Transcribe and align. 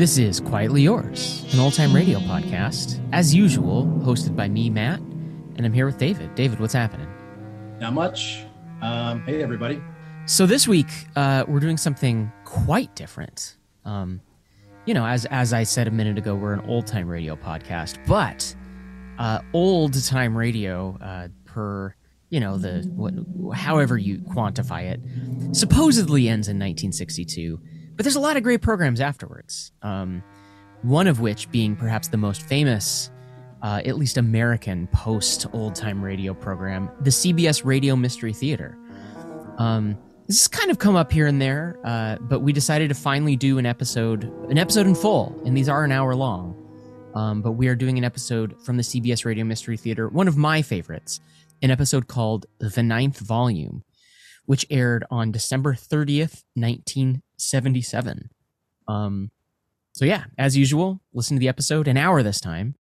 This 0.00 0.16
is 0.16 0.40
Quietly 0.40 0.80
Yours, 0.80 1.44
an 1.52 1.60
old 1.60 1.74
time 1.74 1.94
radio 1.94 2.20
podcast, 2.20 3.06
as 3.12 3.34
usual, 3.34 3.84
hosted 4.02 4.34
by 4.34 4.48
me, 4.48 4.70
Matt, 4.70 4.98
and 4.98 5.66
I'm 5.66 5.74
here 5.74 5.84
with 5.84 5.98
David. 5.98 6.34
David, 6.34 6.58
what's 6.58 6.72
happening? 6.72 7.06
Not 7.80 7.92
much. 7.92 8.46
Um, 8.80 9.20
hey, 9.24 9.42
everybody. 9.42 9.78
So 10.24 10.46
this 10.46 10.66
week, 10.66 10.86
uh, 11.16 11.44
we're 11.46 11.60
doing 11.60 11.76
something 11.76 12.32
quite 12.46 12.96
different. 12.96 13.58
Um, 13.84 14.22
you 14.86 14.94
know, 14.94 15.04
as 15.04 15.26
as 15.26 15.52
I 15.52 15.64
said 15.64 15.86
a 15.86 15.90
minute 15.90 16.16
ago, 16.16 16.34
we're 16.34 16.54
an 16.54 16.66
old 16.66 16.86
time 16.86 17.06
radio 17.06 17.36
podcast, 17.36 17.98
but 18.06 18.56
uh, 19.18 19.42
old 19.52 20.02
time 20.02 20.34
radio, 20.34 20.96
uh, 21.02 21.28
per 21.44 21.94
you 22.30 22.40
know 22.40 22.56
the 22.56 22.90
what, 22.96 23.12
however 23.54 23.98
you 23.98 24.20
quantify 24.20 24.84
it, 24.84 25.54
supposedly 25.54 26.26
ends 26.26 26.48
in 26.48 26.56
1962. 26.56 27.60
But 28.00 28.04
there's 28.04 28.16
a 28.16 28.20
lot 28.20 28.38
of 28.38 28.42
great 28.42 28.62
programs 28.62 28.98
afterwards. 28.98 29.72
Um, 29.82 30.22
one 30.80 31.06
of 31.06 31.20
which 31.20 31.50
being 31.50 31.76
perhaps 31.76 32.08
the 32.08 32.16
most 32.16 32.40
famous, 32.40 33.10
uh, 33.60 33.82
at 33.84 33.98
least 33.98 34.16
American 34.16 34.86
post 34.86 35.44
old 35.52 35.74
time 35.74 36.02
radio 36.02 36.32
program, 36.32 36.88
the 37.02 37.10
CBS 37.10 37.62
Radio 37.62 37.96
Mystery 37.96 38.32
Theater. 38.32 38.78
Um, 39.58 39.98
this 40.26 40.40
has 40.40 40.48
kind 40.48 40.70
of 40.70 40.78
come 40.78 40.96
up 40.96 41.12
here 41.12 41.26
and 41.26 41.42
there, 41.42 41.78
uh, 41.84 42.16
but 42.22 42.40
we 42.40 42.54
decided 42.54 42.88
to 42.88 42.94
finally 42.94 43.36
do 43.36 43.58
an 43.58 43.66
episode, 43.66 44.24
an 44.48 44.56
episode 44.56 44.86
in 44.86 44.94
full, 44.94 45.38
and 45.44 45.54
these 45.54 45.68
are 45.68 45.84
an 45.84 45.92
hour 45.92 46.14
long. 46.14 46.56
Um, 47.14 47.42
but 47.42 47.52
we 47.52 47.68
are 47.68 47.76
doing 47.76 47.98
an 47.98 48.04
episode 48.04 48.62
from 48.64 48.78
the 48.78 48.82
CBS 48.82 49.26
Radio 49.26 49.44
Mystery 49.44 49.76
Theater, 49.76 50.08
one 50.08 50.26
of 50.26 50.38
my 50.38 50.62
favorites, 50.62 51.20
an 51.60 51.70
episode 51.70 52.08
called 52.08 52.46
The 52.60 52.82
Ninth 52.82 53.18
Volume, 53.18 53.84
which 54.46 54.64
aired 54.70 55.04
on 55.10 55.32
December 55.32 55.74
30th, 55.74 56.44
1977. 57.40 58.30
Um, 58.88 59.30
so, 59.92 60.04
yeah, 60.04 60.24
as 60.38 60.56
usual, 60.56 61.00
listen 61.12 61.36
to 61.36 61.40
the 61.40 61.48
episode, 61.48 61.88
an 61.88 61.96
hour 61.96 62.22
this 62.22 62.40
time. 62.40 62.76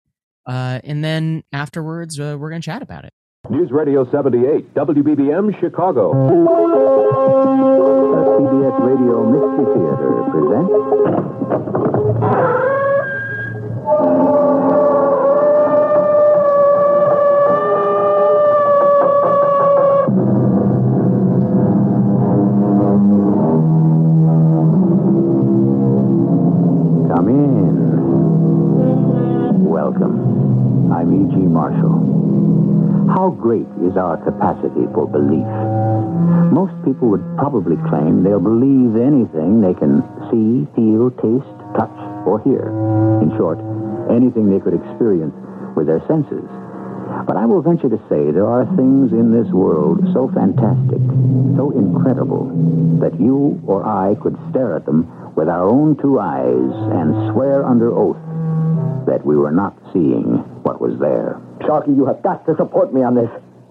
Uh, 0.47 0.81
and 0.85 1.05
then 1.05 1.45
afterwards, 1.53 2.19
uh, 2.19 2.37
we're 2.39 2.51
going 2.51 2.61
to 2.63 2.67
chat 2.67 2.83
about 2.83 3.05
it. 3.05 3.13
News 3.51 3.71
Radio 3.71 4.05
78, 4.11 4.75
WBBM, 4.75 5.59
Chicago. 5.61 6.13
The 6.13 6.29
CBS 8.39 8.79
Radio 8.85 9.25
Mystery 9.31 9.65
Theater 9.75 10.13
presents. 10.31 10.73
I'm 30.99 31.31
E.G. 31.31 31.37
Marshall. 31.39 33.07
How 33.15 33.31
great 33.31 33.71
is 33.87 33.95
our 33.95 34.19
capacity 34.19 34.83
for 34.91 35.07
belief? 35.07 35.47
Most 36.51 36.75
people 36.83 37.15
would 37.15 37.23
probably 37.39 37.79
claim 37.87 38.27
they'll 38.27 38.43
believe 38.43 38.99
anything 38.99 39.63
they 39.63 39.79
can 39.79 40.03
see, 40.27 40.67
feel, 40.75 41.15
taste, 41.23 41.55
touch, 41.79 41.95
or 42.27 42.43
hear. 42.43 42.75
In 43.23 43.31
short, 43.39 43.63
anything 44.11 44.51
they 44.51 44.59
could 44.59 44.75
experience 44.75 45.39
with 45.79 45.87
their 45.87 46.03
senses. 46.11 46.43
But 47.31 47.39
I 47.39 47.47
will 47.47 47.63
venture 47.63 47.89
to 47.89 48.03
say 48.11 48.35
there 48.35 48.51
are 48.51 48.67
things 48.75 49.15
in 49.15 49.31
this 49.31 49.47
world 49.55 50.03
so 50.11 50.27
fantastic, 50.35 50.99
so 51.55 51.71
incredible, 51.79 52.51
that 52.99 53.15
you 53.23 53.63
or 53.71 53.87
I 53.87 54.19
could 54.19 54.35
stare 54.51 54.75
at 54.75 54.85
them 54.85 55.07
with 55.37 55.47
our 55.47 55.63
own 55.63 55.95
two 56.03 56.19
eyes 56.19 56.75
and 56.91 57.31
swear 57.31 57.63
under 57.65 57.95
oath 57.95 58.19
that 59.07 59.25
we 59.25 59.37
were 59.37 59.53
not 59.53 59.79
seeing 59.93 60.45
what 60.69 60.83
was 60.83 61.01
there. 61.01 61.41
Sharky, 61.65 61.97
you 61.97 62.05
have 62.05 62.23
got 62.23 62.45
to 62.45 62.55
support 62.57 62.93
me 62.93 63.03
on 63.03 63.15
this. 63.15 63.31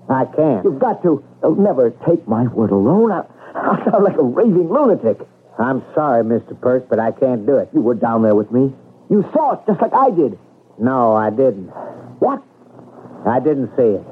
I 0.09 0.25
can't. 0.25 0.65
You've 0.65 0.79
got 0.79 1.03
to. 1.03 1.23
You'll 1.43 1.55
never 1.55 1.91
take 2.07 2.27
my 2.27 2.47
word 2.47 2.71
alone. 2.71 3.11
I, 3.11 3.21
I 3.53 3.85
sound 3.85 4.03
like 4.03 4.17
a 4.17 4.23
raving 4.23 4.69
lunatic. 4.69 5.19
I'm 5.59 5.85
sorry, 5.93 6.23
Mr. 6.23 6.59
Perk, 6.59 6.89
but 6.89 6.97
I 6.99 7.11
can't 7.11 7.45
do 7.45 7.57
it. 7.57 7.69
You 7.71 7.81
were 7.81 7.93
down 7.93 8.23
there 8.23 8.33
with 8.33 8.51
me. 8.51 8.73
You 9.11 9.21
saw 9.31 9.53
it 9.53 9.59
just 9.67 9.79
like 9.79 9.93
I 9.93 10.09
did. 10.09 10.39
No, 10.79 11.15
I 11.15 11.29
didn't. 11.29 11.69
What? 12.17 12.41
I 13.27 13.39
didn't 13.39 13.69
see 13.75 13.93
it. 14.01 14.05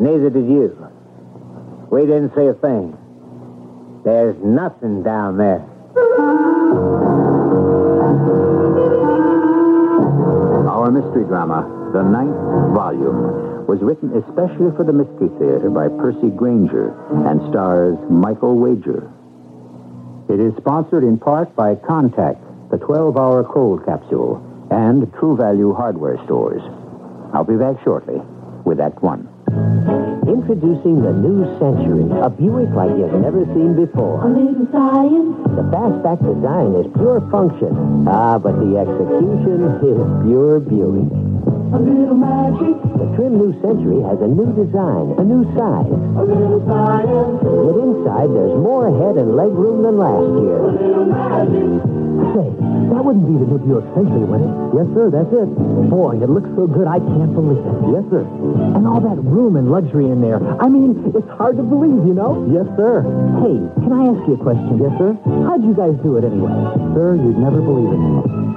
Neither 0.00 0.28
did 0.28 0.48
you. 0.48 0.76
We 1.90 2.02
didn't 2.02 2.34
see 2.34 2.46
a 2.46 2.54
thing. 2.54 2.96
There's 4.04 4.36
nothing 4.42 5.02
down 5.02 5.38
there. 5.38 5.66
Our 10.90 11.00
mystery 11.00 11.22
drama, 11.22 11.62
The 11.92 12.02
Ninth 12.02 12.74
Volume, 12.74 13.64
was 13.70 13.78
written 13.78 14.10
especially 14.10 14.74
for 14.74 14.82
the 14.82 14.92
Mystery 14.92 15.30
Theater 15.38 15.70
by 15.70 15.86
Percy 15.86 16.34
Granger 16.34 16.90
and 17.30 17.38
stars 17.48 17.94
Michael 18.10 18.58
Wager. 18.58 19.06
It 20.28 20.40
is 20.40 20.50
sponsored 20.56 21.04
in 21.04 21.16
part 21.16 21.54
by 21.54 21.76
Contac, 21.76 22.42
the 22.72 22.76
12-hour 22.78 23.44
cold 23.44 23.86
capsule, 23.86 24.42
and 24.72 25.06
True 25.14 25.36
Value 25.36 25.72
hardware 25.72 26.18
stores. 26.24 26.62
I'll 27.32 27.46
be 27.46 27.54
back 27.54 27.76
shortly 27.84 28.18
with 28.66 28.80
Act 28.80 29.00
One. 29.00 29.28
Introducing 30.28 31.00
the 31.02 31.12
new 31.16 31.44
Century, 31.58 32.04
a 32.20 32.28
Buick 32.28 32.68
like 32.76 32.92
you've 32.96 33.12
never 33.20 33.44
seen 33.56 33.74
before. 33.74 34.20
A 34.24 34.28
little 34.28 34.68
science, 34.70 35.32
The 35.56 35.64
fastback 35.72 36.20
design 36.20 36.76
is 36.76 36.86
pure 36.94 37.20
function. 37.32 38.04
Ah, 38.06 38.38
but 38.38 38.52
the 38.60 38.76
execution 38.78 39.58
is 39.64 39.74
pure 40.28 40.60
Buick. 40.60 41.08
a 41.72 41.78
little 41.80 42.14
magic, 42.14 42.76
The 43.00 43.08
trim 43.16 43.38
new 43.40 43.52
Century 43.64 44.02
has 44.04 44.20
a 44.20 44.28
new 44.28 44.52
design, 44.52 45.16
a 45.18 45.24
new 45.24 45.42
size. 45.56 45.88
a 45.88 46.24
little 46.24 46.62
science, 46.68 47.40
Yet 47.40 47.76
inside, 47.80 48.28
there's 48.30 48.56
more 48.60 48.86
head 48.92 49.16
and 49.16 49.36
leg 49.36 49.52
room 49.52 49.82
than 49.82 49.96
last 49.98 50.28
year. 50.36 50.58
a 50.60 50.72
little 50.72 51.06
magic. 51.06 51.89
Say, 52.30 52.46
that 52.94 53.02
wouldn't 53.02 53.26
be 53.26 53.34
the 53.42 53.48
new 53.50 53.58
Buick 53.58 53.86
Century, 53.90 54.22
would 54.22 54.38
it? 54.38 54.52
Yes, 54.70 54.86
sir, 54.94 55.10
that's 55.10 55.32
it. 55.34 55.50
Boy, 55.90 56.14
it 56.22 56.30
looks 56.30 56.46
so 56.54 56.70
good, 56.70 56.86
I 56.86 57.02
can't 57.02 57.34
believe 57.34 57.58
it. 57.58 57.76
Yes, 57.90 58.06
sir. 58.06 58.22
And 58.78 58.86
all 58.86 59.02
that 59.02 59.18
room 59.18 59.56
and 59.58 59.66
luxury 59.70 60.06
in 60.06 60.22
there. 60.22 60.38
I 60.62 60.68
mean, 60.70 61.10
it's 61.10 61.26
hard 61.34 61.56
to 61.58 61.64
believe, 61.66 62.06
you 62.06 62.14
know? 62.14 62.46
Yes, 62.46 62.70
sir. 62.78 63.02
Hey, 63.42 63.58
can 63.82 63.90
I 63.90 64.14
ask 64.14 64.22
you 64.30 64.38
a 64.38 64.42
question? 64.46 64.78
Yes, 64.78 64.94
sir. 64.94 65.18
How'd 65.42 65.66
you 65.66 65.74
guys 65.74 65.98
do 66.06 66.22
it 66.22 66.24
anyway? 66.24 66.54
Sir, 66.94 67.18
you'd 67.18 67.38
never 67.42 67.58
believe 67.58 67.90
it. 67.90 68.02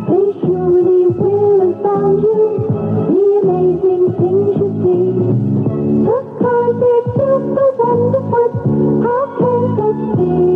They 0.05 0.25
surely 0.45 1.09
will 1.09 1.73
astound 1.73 2.21
you. 2.21 2.45
The 3.09 3.25
amazing 3.41 4.05
things 4.21 4.49
you 4.53 4.69
see. 4.85 5.17
The 6.05 6.17
cars 6.37 6.75
they're 6.77 7.09
just 7.17 7.47
so 7.57 7.65
wonderful. 7.81 8.49
How 9.01 9.21
can 9.41 9.61
such 9.81 10.01
be? 10.21 10.52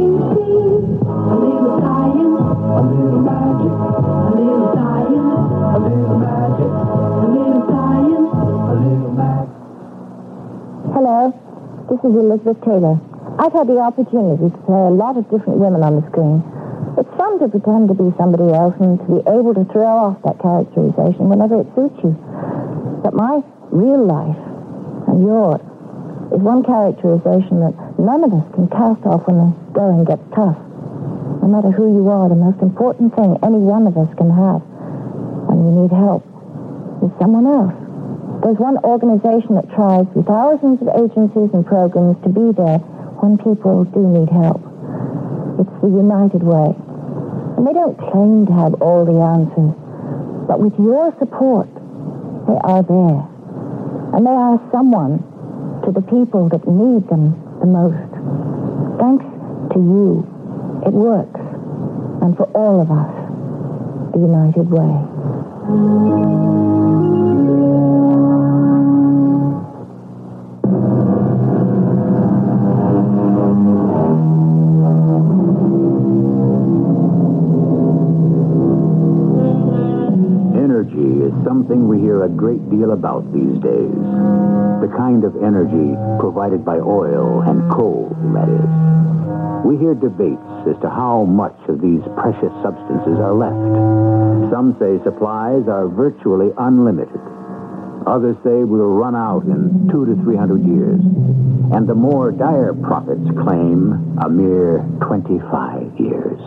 This 11.88 12.04
is 12.04 12.20
Elizabeth 12.20 12.60
Taylor. 12.68 13.00
I've 13.40 13.56
had 13.56 13.72
the 13.72 13.80
opportunity 13.80 14.52
to 14.52 14.60
play 14.68 14.84
a 14.92 14.92
lot 14.92 15.16
of 15.16 15.24
different 15.32 15.56
women 15.56 15.88
on 15.88 15.96
the 15.96 16.04
screen. 16.12 16.44
It's 17.00 17.08
fun 17.16 17.40
to 17.40 17.48
pretend 17.48 17.88
to 17.88 17.96
be 17.96 18.12
somebody 18.20 18.52
else 18.52 18.76
and 18.84 19.00
to 19.00 19.08
be 19.08 19.20
able 19.24 19.56
to 19.56 19.64
throw 19.72 19.88
off 19.88 20.20
that 20.28 20.36
characterization 20.44 21.32
whenever 21.32 21.64
it 21.64 21.70
suits 21.80 21.96
you. 22.04 22.12
But 23.08 23.16
my 23.16 23.40
real 23.72 24.04
life 24.04 24.36
and 25.08 25.24
yours 25.24 25.64
is 26.36 26.44
one 26.44 26.60
characterization 26.68 27.64
that 27.64 27.72
none 27.96 28.20
of 28.28 28.36
us 28.36 28.44
can 28.52 28.68
cast 28.68 29.08
off 29.08 29.24
when 29.24 29.40
the 29.40 29.48
going 29.72 30.04
gets 30.04 30.28
tough. 30.36 30.60
No 31.40 31.48
matter 31.48 31.72
who 31.72 31.88
you 31.88 32.12
are, 32.12 32.28
the 32.28 32.36
most 32.36 32.60
important 32.60 33.16
thing 33.16 33.40
any 33.48 33.64
one 33.64 33.88
of 33.88 33.96
us 33.96 34.12
can 34.20 34.28
have 34.28 34.60
when 35.48 35.64
we 35.64 35.72
need 35.88 35.94
help 35.96 36.28
is 37.00 37.16
someone 37.16 37.48
else. 37.48 37.87
There's 38.44 38.58
one 38.58 38.78
organization 38.86 39.56
that 39.56 39.68
tries 39.74 40.06
through 40.14 40.24
thousands 40.24 40.82
of 40.82 40.88
agencies 40.94 41.50
and 41.54 41.66
programs 41.66 42.22
to 42.22 42.30
be 42.30 42.54
there 42.54 42.78
when 43.20 43.38
people 43.38 43.84
do 43.90 44.02
need 44.06 44.30
help. 44.30 44.62
It's 45.58 45.76
the 45.82 45.90
United 45.90 46.46
Way. 46.46 46.78
And 47.58 47.66
they 47.66 47.74
don't 47.74 47.98
claim 47.98 48.46
to 48.46 48.54
have 48.54 48.78
all 48.78 49.10
the 49.10 49.18
answers, 49.18 49.74
but 50.46 50.62
with 50.62 50.78
your 50.78 51.10
support, 51.18 51.68
they 52.46 52.60
are 52.62 52.86
there. 52.86 53.26
And 54.14 54.22
they 54.22 54.38
are 54.38 54.62
someone 54.72 55.18
to 55.84 55.92
the 55.92 56.06
people 56.06 56.48
that 56.50 56.62
need 56.68 57.10
them 57.10 57.34
the 57.60 57.66
most. 57.66 58.12
Thanks 59.02 59.26
to 59.74 59.80
you, 59.82 60.22
it 60.86 60.94
works. 60.94 61.42
And 62.22 62.38
for 62.38 62.46
all 62.54 62.82
of 62.82 62.92
us, 62.94 63.10
the 64.14 64.20
United 64.20 64.70
Way. 64.70 66.67
Hear 82.18 82.26
a 82.26 82.30
great 82.30 82.70
deal 82.70 82.92
about 82.92 83.22
these 83.32 83.62
days. 83.62 84.02
The 84.82 84.90
kind 84.98 85.24
of 85.24 85.38
energy 85.38 85.94
provided 86.20 86.66
by 86.66 86.78
oil 86.78 87.42
and 87.46 87.70
coal, 87.70 88.10
that 88.34 88.50
is. 88.50 88.72
We 89.66 89.78
hear 89.78 89.94
debates 89.94 90.42
as 90.66 90.82
to 90.82 90.90
how 90.90 91.26
much 91.26 91.58
of 91.70 91.82
these 91.82 92.02
precious 92.18 92.54
substances 92.66 93.22
are 93.22 93.38
left. 93.38 94.50
Some 94.50 94.76
say 94.80 94.98
supplies 95.04 95.68
are 95.70 95.88
virtually 95.88 96.50
unlimited. 96.58 97.22
Others 98.08 98.38
say 98.44 98.64
we'll 98.64 98.96
run 98.96 99.16
out 99.16 99.44
in 99.44 99.90
two 99.92 100.06
to 100.08 100.16
three 100.24 100.38
hundred 100.38 100.64
years. 100.64 101.04
And 101.76 101.84
the 101.84 101.96
more 101.96 102.32
dire 102.32 102.74
prophets 102.74 103.28
claim 103.44 104.16
a 104.24 104.30
mere 104.30 104.80
25 105.04 106.00
years. 106.00 106.40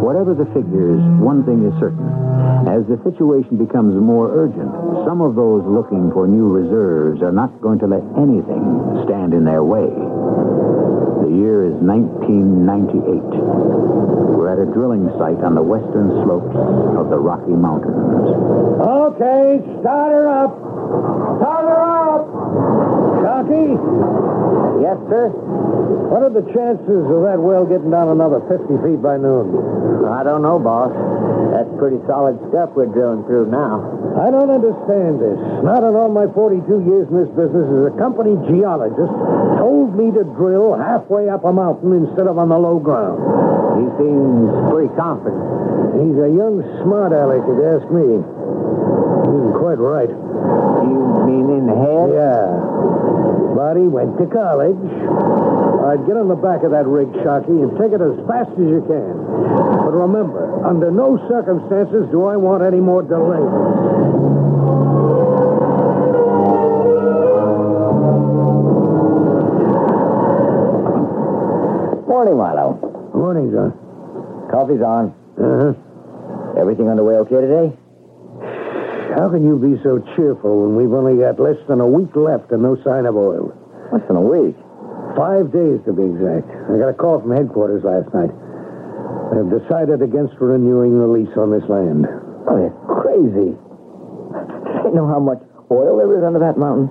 Whatever 0.00 0.32
the 0.32 0.48
figures, 0.56 1.04
one 1.20 1.44
thing 1.44 1.68
is 1.68 1.76
certain. 1.76 2.08
As 2.64 2.88
the 2.88 2.96
situation 3.04 3.60
becomes 3.60 3.92
more 4.00 4.32
urgent, 4.32 4.72
some 5.04 5.20
of 5.20 5.36
those 5.36 5.60
looking 5.68 6.10
for 6.16 6.26
new 6.26 6.48
reserves 6.48 7.20
are 7.20 7.32
not 7.32 7.52
going 7.60 7.78
to 7.80 7.86
let 7.86 8.00
anything 8.16 9.04
stand 9.04 9.34
in 9.36 9.44
their 9.44 9.62
way. 9.62 9.92
The 11.34 11.42
year 11.42 11.66
is 11.66 11.74
1998. 11.82 13.02
We're 14.38 14.54
at 14.54 14.62
a 14.62 14.70
drilling 14.70 15.10
site 15.18 15.42
on 15.42 15.58
the 15.58 15.66
western 15.66 16.22
slopes 16.22 16.54
of 16.94 17.10
the 17.10 17.18
Rocky 17.18 17.58
Mountains. 17.58 17.90
Okay, 18.78 19.58
start 19.82 20.14
her 20.14 20.30
up. 20.30 20.54
Start 21.42 21.64
her 21.66 21.82
up. 21.82 22.30
Sharky? 23.18 23.66
Yes, 24.78 24.94
sir? 25.10 25.34
What 26.06 26.22
are 26.22 26.30
the 26.30 26.46
chances 26.54 27.02
of 27.02 27.26
that 27.26 27.42
well 27.42 27.66
getting 27.66 27.90
down 27.90 28.14
another 28.14 28.38
50 28.46 28.70
feet 28.86 29.02
by 29.02 29.18
noon? 29.18 30.06
I 30.06 30.22
don't 30.22 30.46
know, 30.46 30.62
boss. 30.62 30.94
That's 31.54 31.70
pretty 31.78 32.02
solid 32.10 32.34
stuff 32.50 32.74
we're 32.74 32.90
drilling 32.90 33.22
through 33.30 33.46
now. 33.46 33.78
I 34.18 34.26
don't 34.26 34.50
understand 34.50 35.22
this. 35.22 35.38
Not 35.62 35.86
in 35.86 35.94
all 35.94 36.10
my 36.10 36.26
42 36.34 36.66
years 36.82 37.06
in 37.06 37.14
this 37.14 37.30
business 37.30 37.62
as 37.70 37.82
a 37.88 37.94
company 37.94 38.34
geologist 38.50 39.14
told 39.62 39.94
me 39.94 40.10
to 40.18 40.26
drill 40.34 40.74
halfway 40.74 41.30
up 41.30 41.46
a 41.46 41.54
mountain 41.54 41.94
instead 41.94 42.26
of 42.26 42.42
on 42.42 42.50
the 42.50 42.58
low 42.58 42.82
ground. 42.82 43.22
He 43.78 43.86
seems 44.02 44.50
pretty 44.74 44.90
confident. 44.98 45.38
He's 46.02 46.18
a 46.18 46.30
young 46.34 46.58
smart 46.82 47.14
aleck, 47.14 47.46
if 47.46 47.54
you 47.54 47.66
ask 47.70 47.86
me. 47.86 48.18
He's 48.18 49.54
quite 49.54 49.78
right. 49.78 50.10
You 50.10 50.98
mean 51.22 51.54
in 51.54 51.70
the 51.70 51.78
head? 51.78 52.18
Yeah. 52.18 52.50
But 53.54 53.78
he 53.78 53.86
went 53.86 54.18
to 54.18 54.26
college. 54.26 54.82
I'd 55.84 56.06
get 56.08 56.16
on 56.16 56.32
the 56.32 56.40
back 56.40 56.64
of 56.64 56.72
that 56.72 56.88
rig, 56.88 57.12
Sharky, 57.20 57.60
and 57.60 57.76
take 57.76 57.92
it 57.92 58.00
as 58.00 58.16
fast 58.24 58.48
as 58.56 58.64
you 58.64 58.80
can. 58.88 59.12
But 59.84 59.92
remember, 59.92 60.64
under 60.64 60.90
no 60.90 61.20
circumstances 61.28 62.08
do 62.08 62.24
I 62.24 62.40
want 62.40 62.64
any 62.64 62.80
more 62.80 63.04
delays. 63.04 63.52
Morning, 72.08 72.36
Milo. 72.40 72.80
Morning, 73.12 73.52
John. 73.52 73.76
Coffee's 74.50 74.80
on. 74.80 75.12
Uh-huh. 75.36 75.76
Everything 76.58 76.88
underway 76.88 77.16
okay 77.28 77.44
today? 77.44 77.76
How 79.20 79.28
can 79.28 79.44
you 79.44 79.60
be 79.60 79.76
so 79.84 80.00
cheerful 80.16 80.64
when 80.64 80.76
we've 80.80 80.92
only 80.96 81.20
got 81.20 81.38
less 81.38 81.60
than 81.68 81.80
a 81.80 81.86
week 81.86 82.16
left 82.16 82.50
and 82.52 82.62
no 82.62 82.80
sign 82.82 83.04
of 83.04 83.16
oil? 83.16 83.52
Less 83.92 84.02
than 84.08 84.16
a 84.16 84.24
week. 84.24 84.56
Five 85.16 85.52
days, 85.54 85.78
to 85.86 85.92
be 85.94 86.02
exact. 86.02 86.50
I 86.50 86.78
got 86.78 86.90
a 86.90 86.98
call 86.98 87.22
from 87.22 87.30
headquarters 87.30 87.86
last 87.86 88.10
night. 88.10 88.34
They've 89.30 89.62
decided 89.62 90.02
against 90.02 90.34
renewing 90.42 90.98
the 90.98 91.06
lease 91.06 91.32
on 91.38 91.54
this 91.54 91.64
land. 91.70 92.06
Oh, 92.50 92.58
you're 92.58 92.74
crazy. 93.02 93.54
I 93.54 94.90
know 94.90 95.06
how 95.06 95.22
much 95.22 95.38
oil 95.70 95.96
there 95.98 96.18
is 96.18 96.24
under 96.26 96.42
that 96.42 96.58
mountain. 96.58 96.90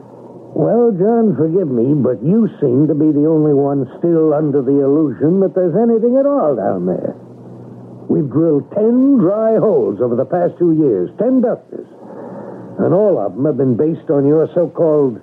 Well, 0.56 0.94
John, 0.94 1.36
forgive 1.36 1.68
me, 1.68 1.98
but 1.98 2.24
you 2.24 2.48
seem 2.62 2.88
to 2.88 2.96
be 2.96 3.12
the 3.12 3.28
only 3.28 3.54
one 3.54 3.90
still 4.00 4.34
under 4.34 4.62
the 4.62 4.86
illusion 4.86 5.42
that 5.42 5.56
there's 5.56 5.76
anything 5.76 6.16
at 6.16 6.26
all 6.26 6.56
down 6.56 6.86
there. 6.86 7.18
We've 8.08 8.30
drilled 8.30 8.70
ten 8.72 9.18
dry 9.18 9.58
holes 9.58 10.00
over 10.00 10.16
the 10.16 10.30
past 10.30 10.58
two 10.60 10.74
years, 10.74 11.10
ten 11.18 11.42
dusters. 11.42 11.88
And 12.80 12.94
all 12.94 13.18
of 13.18 13.36
them 13.36 13.46
have 13.46 13.58
been 13.58 13.76
based 13.78 14.10
on 14.10 14.26
your 14.26 14.48
so-called 14.54 15.20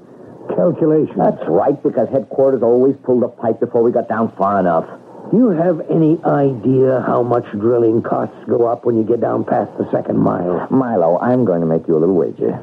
calculations. 0.49 1.17
That's 1.17 1.43
right, 1.49 1.81
because 1.83 2.09
headquarters 2.09 2.63
always 2.63 2.97
pulled 3.05 3.23
a 3.23 3.29
pipe 3.29 3.61
before 3.61 3.83
we 3.83 3.93
got 3.93 4.09
down 4.09 4.35
far 4.37 4.61
enough. 4.61 4.87
Do 5.31 5.37
you 5.37 5.51
have 5.51 5.81
any 5.91 6.19
idea 6.25 7.05
how 7.07 7.23
much 7.23 7.45
drilling 7.53 8.03
costs 8.03 8.37
go 8.49 8.67
up 8.67 8.85
when 8.85 8.97
you 8.97 9.05
get 9.05 9.21
down 9.21 9.45
past 9.45 9.71
the 9.79 9.89
second 9.93 10.19
mile? 10.19 10.67
Milo, 10.71 11.19
I'm 11.21 11.45
going 11.45 11.61
to 11.61 11.67
make 11.67 11.87
you 11.87 11.97
a 11.97 12.01
little 12.01 12.17
wager. 12.17 12.59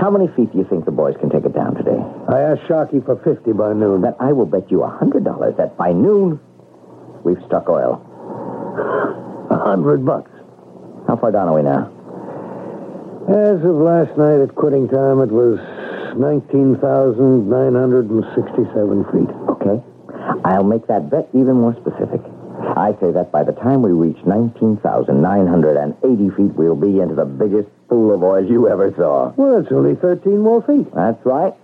How 0.00 0.10
many 0.10 0.28
feet 0.36 0.52
do 0.52 0.58
you 0.58 0.64
think 0.64 0.84
the 0.84 0.92
boys 0.92 1.16
can 1.18 1.30
take 1.30 1.44
it 1.44 1.52
down 1.52 1.74
today? 1.74 1.98
I 2.28 2.42
asked 2.42 2.62
Sharky 2.62 3.04
for 3.04 3.16
50 3.16 3.52
by 3.52 3.72
noon. 3.72 4.02
Then 4.02 4.14
I 4.20 4.32
will 4.32 4.46
bet 4.46 4.70
you 4.70 4.84
a 4.84 4.88
$100 4.88 5.56
that 5.56 5.76
by 5.76 5.92
noon, 5.92 6.38
we've 7.24 7.42
struck 7.44 7.68
oil. 7.68 8.02
A 9.50 9.58
hundred 9.58 10.04
bucks. 10.04 10.30
How 11.06 11.16
far 11.16 11.32
down 11.32 11.48
are 11.48 11.54
we 11.54 11.62
now? 11.62 11.92
As 13.28 13.58
of 13.64 13.76
last 13.76 14.16
night 14.16 14.40
at 14.40 14.54
quitting 14.54 14.88
time, 14.88 15.20
it 15.20 15.30
was 15.30 15.58
19,967 16.18 19.04
feet. 19.12 19.30
Okay. 19.50 19.82
I'll 20.44 20.64
make 20.64 20.86
that 20.88 21.08
bet 21.10 21.28
even 21.32 21.56
more 21.56 21.74
specific. 21.74 22.20
I 22.76 22.92
say 23.00 23.10
that 23.12 23.32
by 23.32 23.42
the 23.42 23.52
time 23.52 23.80
we 23.82 23.92
reach 23.92 24.18
19,980 24.26 26.30
feet, 26.30 26.54
we'll 26.54 26.76
be 26.76 27.00
into 27.00 27.14
the 27.14 27.24
biggest 27.24 27.70
pool 27.88 28.12
of 28.14 28.22
oil 28.22 28.44
you 28.44 28.68
ever 28.68 28.92
saw. 28.96 29.32
Well, 29.36 29.60
it's 29.60 29.72
only 29.72 29.94
13 29.94 30.38
more 30.38 30.60
feet. 30.62 30.92
That's 30.94 31.24
right. 31.24 31.54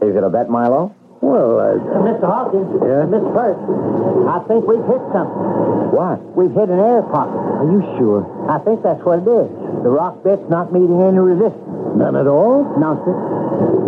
Is 0.00 0.16
it 0.16 0.24
a 0.24 0.30
bet, 0.30 0.48
Milo? 0.48 0.94
Well, 1.20 1.60
I... 1.60 1.70
Uh, 1.80 2.02
Mr. 2.04 2.26
Hawkins. 2.28 2.68
Uh, 2.76 2.86
yeah? 2.86 3.04
Miss. 3.08 3.24
I 3.24 4.38
think 4.48 4.66
we've 4.68 4.84
hit 4.84 5.02
something. 5.14 5.94
What? 5.94 6.20
We've 6.36 6.52
hit 6.52 6.68
an 6.68 6.78
air 6.78 7.02
pocket. 7.08 7.40
Are 7.62 7.68
you 7.70 7.80
sure? 7.96 8.26
I 8.50 8.58
think 8.60 8.82
that's 8.82 9.00
what 9.02 9.24
it 9.24 9.28
is. 9.28 9.48
The 9.82 9.92
rock 9.92 10.22
bit's 10.22 10.44
not 10.50 10.72
meeting 10.72 11.00
any 11.00 11.18
resistance. 11.18 11.62
None 11.96 12.16
at 12.16 12.26
all? 12.26 12.66
No, 12.76 13.00
sir. 13.06 13.14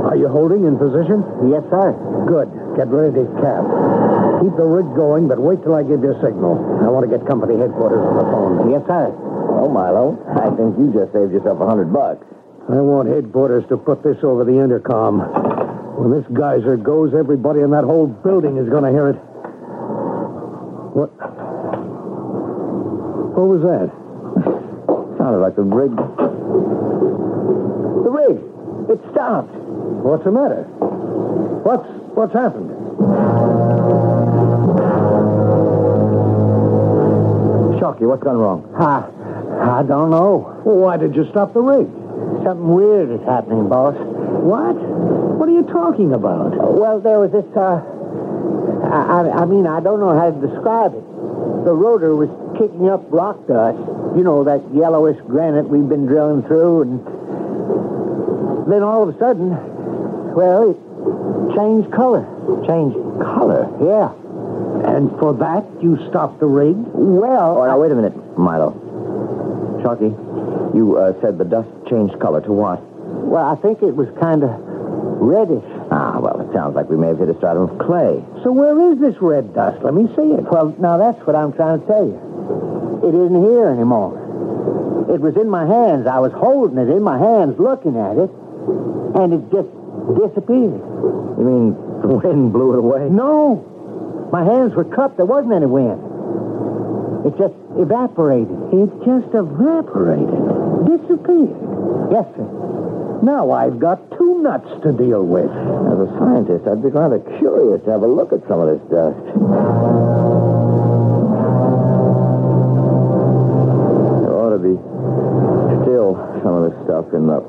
Are 0.08 0.16
you 0.16 0.28
holding 0.28 0.64
in 0.64 0.78
position? 0.80 1.20
Yes, 1.52 1.60
sir. 1.68 1.92
Good. 2.24 2.48
Get 2.80 2.88
ready 2.88 3.20
to 3.20 3.26
cap. 3.42 3.66
Keep 4.40 4.56
the 4.56 4.64
rig 4.64 4.86
going, 4.96 5.28
but 5.28 5.36
wait 5.42 5.60
till 5.66 5.74
I 5.74 5.82
give 5.82 6.00
you 6.00 6.14
a 6.14 6.20
signal. 6.22 6.56
I 6.80 6.88
want 6.88 7.04
to 7.04 7.10
get 7.10 7.26
company 7.26 7.58
headquarters 7.58 8.00
on 8.00 8.14
the 8.16 8.26
phone. 8.30 8.70
Yes, 8.70 8.86
sir. 8.88 9.12
Oh, 9.58 9.68
Milo, 9.68 10.16
I 10.38 10.48
think 10.54 10.78
you 10.78 10.94
just 10.94 11.12
saved 11.12 11.34
yourself 11.34 11.60
a 11.60 11.66
hundred 11.66 11.92
bucks. 11.92 12.24
I 12.70 12.78
want 12.80 13.08
headquarters 13.08 13.66
to 13.68 13.76
put 13.76 14.02
this 14.06 14.22
over 14.22 14.44
the 14.44 14.56
intercom. 14.56 15.67
When 15.98 16.12
this 16.12 16.26
geyser 16.30 16.76
goes, 16.76 17.12
everybody 17.12 17.60
in 17.60 17.70
that 17.72 17.82
whole 17.82 18.06
building 18.06 18.56
is 18.56 18.68
going 18.68 18.84
to 18.84 18.90
hear 18.90 19.08
it. 19.08 19.16
What? 20.94 21.10
What 23.34 23.46
was 23.50 23.62
that? 23.66 23.90
Sounded 25.18 25.38
like 25.38 25.56
the 25.56 25.62
rig. 25.62 25.90
The 28.04 28.10
rig. 28.14 28.38
It 28.90 29.00
stopped. 29.10 29.50
What's 29.50 30.22
the 30.22 30.30
matter? 30.30 30.62
What's 31.66 31.88
what's 32.14 32.32
happened? 32.32 32.70
Sharky, 37.80 38.06
what's 38.06 38.22
gone 38.22 38.38
wrong? 38.38 38.62
I, 38.78 39.02
I 39.80 39.82
don't 39.82 40.10
know. 40.10 40.62
Well, 40.64 40.76
why 40.76 40.96
did 40.96 41.16
you 41.16 41.26
stop 41.30 41.54
the 41.54 41.60
rig? 41.60 41.88
Something 42.44 42.68
weird 42.68 43.10
is 43.10 43.20
happening, 43.26 43.68
boss. 43.68 43.96
What? 43.98 44.78
What 45.38 45.48
are 45.48 45.52
you 45.52 45.62
talking 45.62 46.12
about? 46.12 46.50
Well, 46.58 46.98
there 46.98 47.20
was 47.20 47.30
this, 47.30 47.46
uh... 47.54 47.78
I, 48.90 49.42
I, 49.42 49.44
mean, 49.46 49.68
I 49.68 49.78
don't 49.78 50.00
know 50.00 50.18
how 50.18 50.34
to 50.34 50.40
describe 50.42 50.94
it. 50.94 51.04
The 51.64 51.70
rotor 51.70 52.16
was 52.16 52.26
kicking 52.58 52.90
up 52.90 53.06
rock 53.12 53.46
dust. 53.46 53.78
You 54.18 54.24
know, 54.26 54.42
that 54.42 54.66
yellowish 54.74 55.18
granite 55.28 55.68
we've 55.68 55.88
been 55.88 56.06
drilling 56.06 56.42
through, 56.42 56.82
and 56.82 57.06
then 58.66 58.82
all 58.82 59.06
of 59.06 59.14
a 59.14 59.18
sudden, 59.20 59.54
well, 60.34 60.74
it 60.74 60.78
changed 61.54 61.92
color. 61.94 62.26
Changed 62.66 62.98
color? 63.22 63.70
Yeah. 63.78 64.10
And 64.90 65.10
for 65.22 65.34
that, 65.38 65.62
you 65.80 66.02
stopped 66.10 66.40
the 66.40 66.46
rig? 66.46 66.74
Well, 66.94 67.58
Oh, 67.58 67.64
now, 67.64 67.78
wait 67.78 67.92
a 67.92 67.94
minute, 67.94 68.16
Milo. 68.36 68.74
Sharky, 69.86 70.10
you 70.74 70.96
uh, 70.98 71.14
said 71.20 71.38
the 71.38 71.44
dust 71.44 71.68
changed 71.88 72.18
color 72.18 72.40
to 72.40 72.50
what? 72.52 72.82
well, 73.28 73.44
I 73.44 73.54
think 73.56 73.82
it 73.82 73.94
was 73.94 74.08
kind 74.18 74.42
of 74.42 74.50
reddish. 75.20 75.64
Ah, 75.90 76.18
well, 76.20 76.40
it 76.40 76.52
sounds 76.54 76.74
like 76.74 76.88
we 76.88 76.96
may 76.96 77.08
have 77.08 77.18
hit 77.18 77.28
a 77.28 77.36
stratum 77.36 77.68
of 77.70 77.78
clay. 77.78 78.22
So 78.42 78.52
where 78.52 78.74
is 78.92 78.98
this 78.98 79.14
red 79.20 79.54
dust? 79.54 79.82
Let 79.82 79.94
me 79.94 80.06
see 80.14 80.32
it. 80.38 80.44
Well, 80.50 80.74
now 80.78 80.96
that's 80.96 81.18
what 81.26 81.36
I'm 81.36 81.52
trying 81.52 81.80
to 81.80 81.86
tell 81.86 82.06
you. 82.06 82.18
It 83.04 83.14
isn't 83.14 83.42
here 83.42 83.68
anymore. 83.68 84.14
It 85.12 85.20
was 85.20 85.36
in 85.36 85.48
my 85.48 85.64
hands. 85.66 86.06
I 86.06 86.18
was 86.18 86.32
holding 86.32 86.78
it 86.78 86.88
in 86.90 87.02
my 87.02 87.18
hands, 87.18 87.58
looking 87.58 87.96
at 87.96 88.18
it, 88.18 88.30
and 89.16 89.32
it 89.32 89.42
just 89.50 89.70
disappeared. 90.18 90.82
You 91.38 91.44
mean 91.44 91.66
the 92.02 92.08
wind 92.20 92.52
blew 92.52 92.74
it 92.74 92.78
away? 92.78 93.08
No. 93.08 93.64
My 94.32 94.44
hands 94.44 94.74
were 94.74 94.84
cupped. 94.84 95.16
There 95.16 95.26
wasn't 95.26 95.54
any 95.54 95.66
wind. 95.66 96.04
It 97.26 97.34
just 97.38 97.54
evaporated. 97.80 98.54
It 98.72 98.90
just 99.02 99.32
evaporated. 99.34 100.38
Disappeared. 100.86 101.58
Yes, 102.12 102.26
sir. 102.36 102.46
Now 103.22 103.50
I've 103.50 103.78
got 103.78 103.98
two 104.16 104.42
nuts 104.42 104.68
to 104.82 104.92
deal 104.92 105.24
with. 105.24 105.50
As 105.50 105.98
a 105.98 106.08
scientist, 106.18 106.66
I'd 106.68 106.82
be 106.82 106.88
rather 106.90 107.18
curious 107.38 107.82
to 107.84 107.90
have 107.90 108.02
a 108.02 108.06
look 108.06 108.32
at 108.32 108.46
some 108.46 108.60
of 108.60 108.68
this 108.70 108.82
dust. 108.90 109.18
There 114.22 114.34
ought 114.34 114.54
to 114.54 114.62
be 114.62 114.78
still 115.82 116.14
some 116.42 116.54
of 116.54 116.70
this 116.70 116.78
stuff 116.86 117.06
in 117.12 117.26
the 117.26 117.40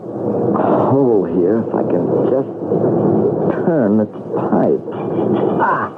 hole 0.90 1.26
here 1.26 1.62
if 1.62 1.70
I 1.74 1.84
can 1.86 2.06
just 2.34 2.50
turn 3.66 3.98
the 4.02 4.06
pipe. 4.06 4.82
Ah! 5.62 5.94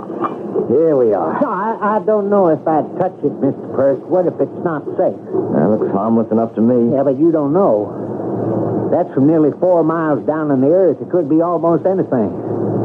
Here 0.67 0.95
we 0.95 1.13
are. 1.13 1.39
No, 1.41 1.49
I, 1.51 1.97
I 1.97 1.99
don't 2.05 2.29
know 2.29 2.47
if 2.47 2.65
I'd 2.67 2.87
touch 2.99 3.17
it, 3.23 3.33
Mr. 3.43 3.75
Perk. 3.75 3.99
What 4.07 4.27
if 4.27 4.39
it's 4.39 4.63
not 4.63 4.85
safe? 4.95 5.19
That 5.55 5.67
looks 5.67 5.91
harmless 5.91 6.31
enough 6.31 6.55
to 6.55 6.61
me. 6.61 6.95
Yeah, 6.95 7.03
but 7.03 7.19
you 7.19 7.31
don't 7.31 7.51
know. 7.51 8.00
That's 8.91 9.07
from 9.15 9.25
nearly 9.25 9.51
four 9.59 9.83
miles 9.83 10.27
down 10.27 10.51
in 10.51 10.59
the 10.59 10.67
earth. 10.67 10.99
It 10.99 11.09
could 11.09 11.29
be 11.31 11.39
almost 11.39 11.87
anything. 11.87 12.35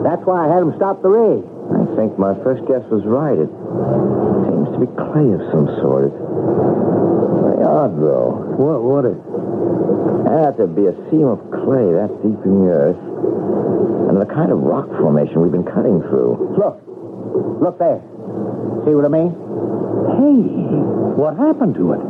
That's 0.06 0.22
why 0.22 0.46
I 0.46 0.54
had 0.54 0.62
them 0.62 0.72
stop 0.78 1.02
the 1.02 1.10
rig. 1.10 1.42
I 1.42 1.82
think 1.98 2.14
my 2.14 2.38
first 2.46 2.62
guess 2.70 2.86
was 2.94 3.02
right. 3.02 3.34
It 3.34 3.50
seems 3.50 4.70
to 4.70 4.78
be 4.78 4.86
clay 4.94 5.34
of 5.34 5.42
some 5.50 5.66
sort. 5.82 6.14
It's 6.14 6.14
very 6.14 7.58
odd, 7.66 7.98
though. 7.98 8.38
What, 8.54 8.86
what 8.86 9.02
is 9.02 9.18
Had 10.30 10.54
to 10.62 10.70
be 10.70 10.86
a 10.86 10.94
seam 11.10 11.26
of 11.26 11.42
clay 11.50 11.90
that 11.98 12.14
deep 12.22 12.38
in 12.46 12.54
the 12.62 12.70
earth. 12.70 13.02
And 14.06 14.22
the 14.22 14.30
kind 14.30 14.54
of 14.54 14.62
rock 14.62 14.86
formation 15.02 15.42
we've 15.42 15.50
been 15.50 15.66
cutting 15.66 16.06
through. 16.06 16.54
Look. 16.54 16.78
Look 17.58 17.82
there. 17.82 17.98
See 18.86 18.94
what 18.94 19.02
I 19.02 19.10
mean? 19.10 19.34
Hey, 20.14 20.38
what 21.18 21.34
happened 21.34 21.74
to 21.82 21.98
it? 21.98 22.02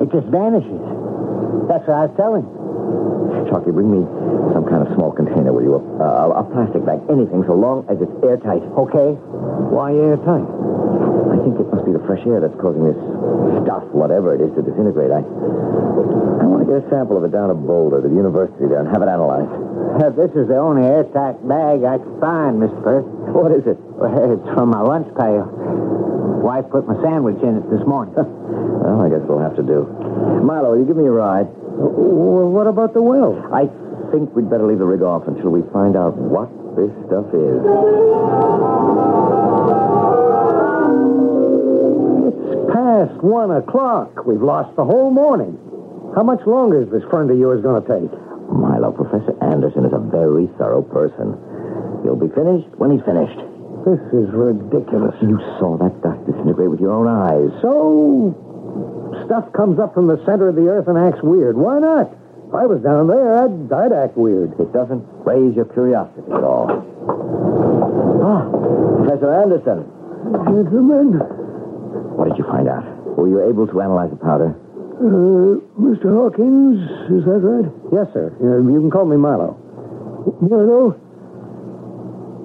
It 0.00 0.08
just 0.08 0.24
vanishes. 0.32 0.80
That's 1.68 1.84
what 1.84 2.00
I 2.00 2.08
was 2.08 2.16
telling. 2.16 2.48
Sharky, 3.52 3.68
bring 3.68 3.92
me 3.92 4.00
some 4.56 4.64
kind 4.64 4.80
of 4.80 4.88
small 4.96 5.12
container 5.12 5.52
with 5.52 5.68
you. 5.68 5.76
A, 5.76 6.32
a, 6.32 6.40
a 6.40 6.44
plastic 6.56 6.80
bag, 6.88 7.04
anything, 7.12 7.44
so 7.44 7.52
long 7.52 7.84
as 7.92 8.00
it's 8.00 8.12
airtight. 8.24 8.64
Okay. 8.80 9.12
Why 9.68 9.92
airtight? 9.92 10.48
I 11.28 11.36
think 11.44 11.60
it 11.60 11.68
must 11.68 11.84
be 11.84 11.92
the 11.92 12.00
fresh 12.08 12.24
air 12.24 12.40
that's 12.40 12.56
causing 12.56 12.88
this 12.88 12.96
stuff, 13.68 13.84
whatever 13.92 14.32
it 14.32 14.40
is, 14.40 14.48
to 14.56 14.64
disintegrate. 14.64 15.12
I, 15.12 15.20
I 15.20 16.44
want 16.48 16.64
to 16.64 16.68
get 16.68 16.80
a 16.80 16.84
sample 16.88 17.20
of 17.20 17.28
it 17.28 17.32
down 17.36 17.52
at 17.52 17.60
Boulder, 17.60 18.00
to 18.00 18.08
the 18.08 18.14
university 18.16 18.64
there, 18.72 18.80
and 18.80 18.88
have 18.88 19.04
it 19.04 19.10
analyzed. 19.12 19.52
Uh, 20.00 20.08
this 20.16 20.32
is 20.32 20.48
the 20.48 20.56
only 20.56 20.88
airtight 20.88 21.36
bag 21.44 21.84
I 21.84 22.00
could 22.00 22.16
find, 22.24 22.56
Mr. 22.56 22.80
Perk. 22.80 23.04
What 23.36 23.52
is 23.52 23.68
it? 23.68 23.76
Well, 24.00 24.32
it's 24.32 24.48
from 24.56 24.72
my 24.72 24.80
lunch 24.80 25.12
pail. 25.12 25.44
Wife 26.40 26.72
put 26.72 26.88
my 26.88 26.96
sandwich 27.04 27.36
in 27.44 27.60
it 27.60 27.68
this 27.68 27.84
morning. 27.84 28.16
Well, 28.82 29.00
I 29.00 29.08
guess 29.08 29.22
we'll 29.22 29.38
have 29.38 29.54
to 29.56 29.62
do. 29.62 29.86
Milo, 30.42 30.72
will 30.72 30.80
you 30.80 30.84
give 30.84 30.96
me 30.96 31.06
a 31.06 31.10
ride? 31.10 31.46
Well, 31.78 32.48
what 32.50 32.66
about 32.66 32.94
the 32.94 33.02
well? 33.02 33.38
I 33.52 33.66
think 34.12 34.34
we'd 34.34 34.50
better 34.50 34.66
leave 34.66 34.78
the 34.78 34.84
rig 34.84 35.02
off 35.02 35.26
until 35.26 35.50
we 35.50 35.62
find 35.72 35.96
out 35.96 36.16
what 36.16 36.48
this 36.76 36.92
stuff 37.08 37.26
is. 37.32 37.60
It's 42.28 42.72
past 42.72 43.16
one 43.24 43.50
o'clock. 43.50 44.24
We've 44.26 44.42
lost 44.42 44.76
the 44.76 44.84
whole 44.84 45.10
morning. 45.10 45.58
How 46.14 46.22
much 46.22 46.44
longer 46.46 46.82
is 46.82 46.90
this 46.90 47.02
friend 47.08 47.30
of 47.30 47.38
yours 47.38 47.62
going 47.62 47.80
to 47.82 47.88
take? 47.88 48.12
Milo, 48.52 48.92
Professor 48.92 49.32
Anderson 49.42 49.86
is 49.86 49.92
a 49.96 49.98
very 49.98 50.46
thorough 50.58 50.82
person. 50.82 51.32
He'll 52.04 52.20
be 52.20 52.28
finished 52.34 52.68
when 52.76 52.90
he's 52.92 53.04
finished. 53.08 53.40
This 53.88 53.98
is 54.12 54.28
ridiculous. 54.30 55.16
You 55.22 55.40
saw 55.58 55.76
that 55.80 56.02
dust 56.04 56.20
disintegrate 56.28 56.70
with 56.70 56.80
your 56.80 56.92
own 56.92 57.08
eyes. 57.08 57.50
So, 57.62 58.36
stuff 59.32 59.48
comes 59.56 59.80
up 59.80 59.94
from 59.96 60.08
the 60.12 60.20
center 60.28 60.52
of 60.52 60.56
the 60.60 60.68
earth 60.68 60.84
and 60.92 61.00
acts 61.00 61.24
weird. 61.24 61.56
Why 61.56 61.80
not? 61.80 62.12
If 62.12 62.52
I 62.52 62.68
was 62.68 62.84
down 62.84 63.08
there, 63.08 63.32
I'd, 63.40 63.72
I'd 63.72 63.92
act 63.96 64.12
weird. 64.12 64.52
It 64.60 64.76
doesn't 64.76 65.00
raise 65.24 65.56
your 65.56 65.64
curiosity 65.72 66.20
at 66.28 66.44
all. 66.44 66.68
Ah, 68.20 68.44
Professor 69.00 69.32
Anderson. 69.32 69.88
Gentlemen, 70.52 71.16
What 72.12 72.28
did 72.28 72.36
you 72.36 72.44
find 72.44 72.68
out? 72.68 72.84
Were 73.16 73.24
you 73.26 73.40
able 73.48 73.64
to 73.72 73.80
analyze 73.80 74.12
the 74.12 74.20
powder? 74.20 74.52
uh, 74.52 75.56
Mr. 75.80 76.12
Hawkins, 76.12 76.76
is 77.08 77.24
that 77.24 77.40
right? 77.40 77.66
Yes, 77.88 78.12
sir. 78.12 78.36
Uh, 78.36 78.60
you 78.68 78.84
can 78.84 78.90
call 78.92 79.08
me 79.08 79.16
Milo. 79.16 79.56
Milo, 80.44 80.92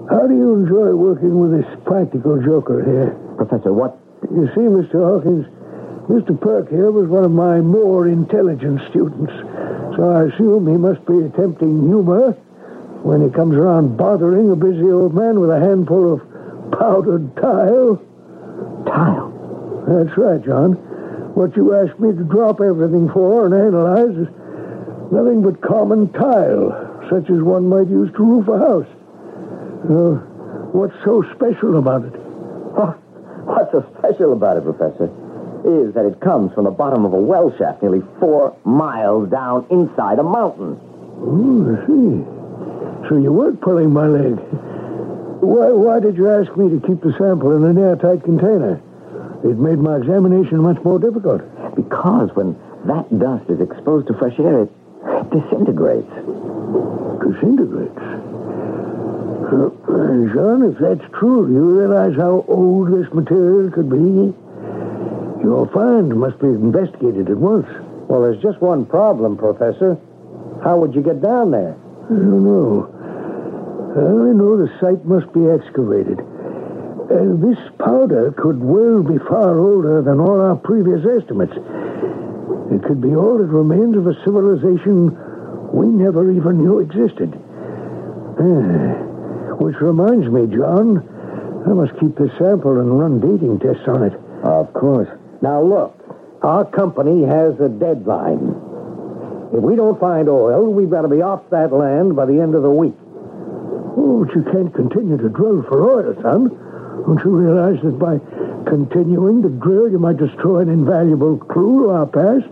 how 0.09 0.23
do 0.25 0.33
you 0.33 0.55
enjoy 0.63 0.95
working 0.95 1.35
with 1.35 1.51
this 1.51 1.67
practical 1.83 2.39
joker 2.41 2.79
here? 2.79 3.11
Professor, 3.35 3.73
what? 3.75 3.99
You 4.31 4.47
see, 4.55 4.65
Mr. 4.71 5.03
Hawkins, 5.03 5.45
Mr. 6.09 6.39
Perk 6.39 6.69
here 6.69 6.89
was 6.89 7.09
one 7.09 7.25
of 7.25 7.31
my 7.31 7.59
more 7.59 8.07
intelligent 8.07 8.79
students, 8.89 9.33
so 9.97 10.09
I 10.09 10.23
assume 10.31 10.65
he 10.67 10.77
must 10.77 11.05
be 11.05 11.19
attempting 11.19 11.83
humor 11.87 12.31
when 13.03 13.21
he 13.21 13.29
comes 13.29 13.55
around 13.55 13.97
bothering 13.97 14.49
a 14.51 14.55
busy 14.55 14.89
old 14.89 15.13
man 15.13 15.39
with 15.39 15.49
a 15.49 15.59
handful 15.59 16.13
of 16.13 16.71
powdered 16.71 17.35
tile. 17.35 17.99
Tile? 18.87 19.83
That's 19.87 20.17
right, 20.17 20.43
John. 20.43 20.73
What 21.35 21.55
you 21.57 21.75
asked 21.75 21.99
me 21.99 22.15
to 22.15 22.23
drop 22.23 22.61
everything 22.61 23.09
for 23.11 23.45
and 23.45 23.53
analyze 23.53 24.15
is 24.15 24.27
nothing 25.11 25.43
but 25.43 25.61
common 25.61 26.07
tile, 26.13 27.03
such 27.11 27.29
as 27.29 27.43
one 27.43 27.67
might 27.67 27.87
use 27.87 28.11
to 28.15 28.23
roof 28.23 28.47
a 28.47 28.57
house. 28.57 28.87
Uh, 29.91 30.23
what's 30.71 30.95
so 31.03 31.21
special 31.35 31.77
about 31.77 32.05
it? 32.05 32.13
Oh, 32.15 32.95
what's 33.43 33.71
so 33.71 33.83
special 33.99 34.31
about 34.33 34.57
it, 34.57 34.63
Professor, 34.63 35.11
is 35.65 35.93
that 35.93 36.05
it 36.05 36.19
comes 36.19 36.53
from 36.53 36.65
the 36.65 36.71
bottom 36.71 37.05
of 37.05 37.13
a 37.13 37.19
well 37.19 37.55
shaft 37.57 37.81
nearly 37.81 38.01
four 38.19 38.55
miles 38.65 39.29
down 39.29 39.65
inside 39.69 40.19
a 40.19 40.23
mountain. 40.23 40.79
Oh, 41.19 41.73
I 41.73 41.87
see. 41.87 43.09
So 43.09 43.17
you 43.17 43.31
weren't 43.31 43.61
pulling 43.61 43.91
my 43.91 44.07
leg. 44.07 44.35
Why, 45.41 45.69
why 45.69 45.99
did 45.99 46.17
you 46.17 46.29
ask 46.29 46.55
me 46.57 46.69
to 46.69 46.85
keep 46.85 47.01
the 47.01 47.13
sample 47.17 47.55
in 47.55 47.63
an 47.63 47.77
airtight 47.77 48.23
container? 48.23 48.81
It 49.43 49.57
made 49.57 49.79
my 49.79 49.97
examination 49.97 50.59
much 50.59 50.83
more 50.83 50.99
difficult. 50.99 51.41
Because 51.75 52.29
when 52.33 52.57
that 52.85 53.07
dust 53.19 53.49
is 53.49 53.61
exposed 53.61 54.07
to 54.07 54.13
fresh 54.15 54.37
air, 54.39 54.63
it 54.63 54.71
disintegrates. 55.29 56.09
Disintegrates. 57.21 58.01
Uh, 59.47 59.69
John, 60.33 60.63
if 60.65 60.77
that's 60.79 61.05
true, 61.13 61.47
you 61.47 61.79
realize 61.79 62.15
how 62.17 62.43
old 62.47 62.91
this 62.91 63.07
material 63.13 63.71
could 63.71 63.89
be? 63.89 64.33
Your 65.43 65.69
find 65.73 66.15
must 66.15 66.39
be 66.39 66.47
investigated 66.47 67.29
at 67.29 67.37
once. 67.37 67.67
Well, 68.07 68.21
there's 68.21 68.41
just 68.41 68.61
one 68.61 68.85
problem, 68.85 69.37
Professor. 69.37 69.97
How 70.63 70.77
would 70.77 70.95
you 70.95 71.01
get 71.01 71.21
down 71.21 71.51
there? 71.51 71.75
I 72.05 72.09
don't 72.09 72.43
know. 72.43 72.89
I 73.95 73.99
only 73.99 74.33
know 74.33 74.57
the 74.57 74.71
site 74.79 75.03
must 75.05 75.31
be 75.33 75.47
excavated. 75.49 76.19
Uh, 76.19 77.35
this 77.39 77.59
powder 77.79 78.33
could 78.37 78.59
well 78.59 79.01
be 79.01 79.17
far 79.29 79.57
older 79.59 80.01
than 80.01 80.19
all 80.19 80.41
our 80.41 80.55
previous 80.55 81.05
estimates. 81.05 81.53
It 82.71 82.83
could 82.83 83.01
be 83.01 83.15
all 83.15 83.37
that 83.37 83.47
remains 83.47 83.95
of 83.95 84.07
a 84.07 84.15
civilization 84.25 85.15
we 85.71 85.87
never 85.87 86.31
even 86.31 86.63
knew 86.63 86.79
existed. 86.79 87.33
Ah, 88.39 89.55
which 89.63 89.75
reminds 89.81 90.27
me, 90.27 90.47
John, 90.47 90.99
I 91.65 91.73
must 91.73 91.97
keep 91.99 92.17
this 92.17 92.31
sample 92.37 92.79
and 92.79 92.99
run 92.99 93.19
dating 93.19 93.59
tests 93.59 93.87
on 93.87 94.03
it. 94.03 94.13
Of 94.43 94.71
course. 94.73 95.09
Now, 95.41 95.61
look, 95.61 95.93
our 96.41 96.65
company 96.65 97.23
has 97.25 97.59
a 97.59 97.69
deadline. 97.69 98.57
If 99.53 99.61
we 99.61 99.75
don't 99.75 99.99
find 99.99 100.27
oil, 100.29 100.71
we've 100.71 100.89
got 100.89 101.03
to 101.03 101.07
be 101.07 101.21
off 101.21 101.49
that 101.51 101.71
land 101.71 102.15
by 102.15 102.25
the 102.25 102.39
end 102.41 102.55
of 102.55 102.63
the 102.63 102.69
week. 102.69 102.95
Oh, 103.97 104.25
but 104.25 104.35
you 104.35 104.43
can't 104.51 104.73
continue 104.73 105.17
to 105.17 105.29
drill 105.29 105.63
for 105.63 105.81
oil, 105.81 106.13
son. 106.21 106.49
Don't 107.05 107.21
you 107.23 107.31
realize 107.31 107.81
that 107.83 107.97
by 107.97 108.19
continuing 108.69 109.41
to 109.43 109.49
drill, 109.49 109.89
you 109.89 109.99
might 109.99 110.17
destroy 110.17 110.59
an 110.59 110.69
invaluable 110.69 111.37
clue 111.37 111.85
to 111.85 111.89
our 111.91 112.05
past? 112.05 112.49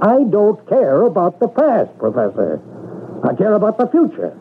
I 0.00 0.24
don't 0.24 0.56
care 0.68 1.02
about 1.02 1.40
the 1.40 1.48
past, 1.48 1.96
Professor. 1.98 2.60
I 3.22 3.34
care 3.34 3.52
about 3.52 3.76
the 3.76 3.86
future. 3.88 4.32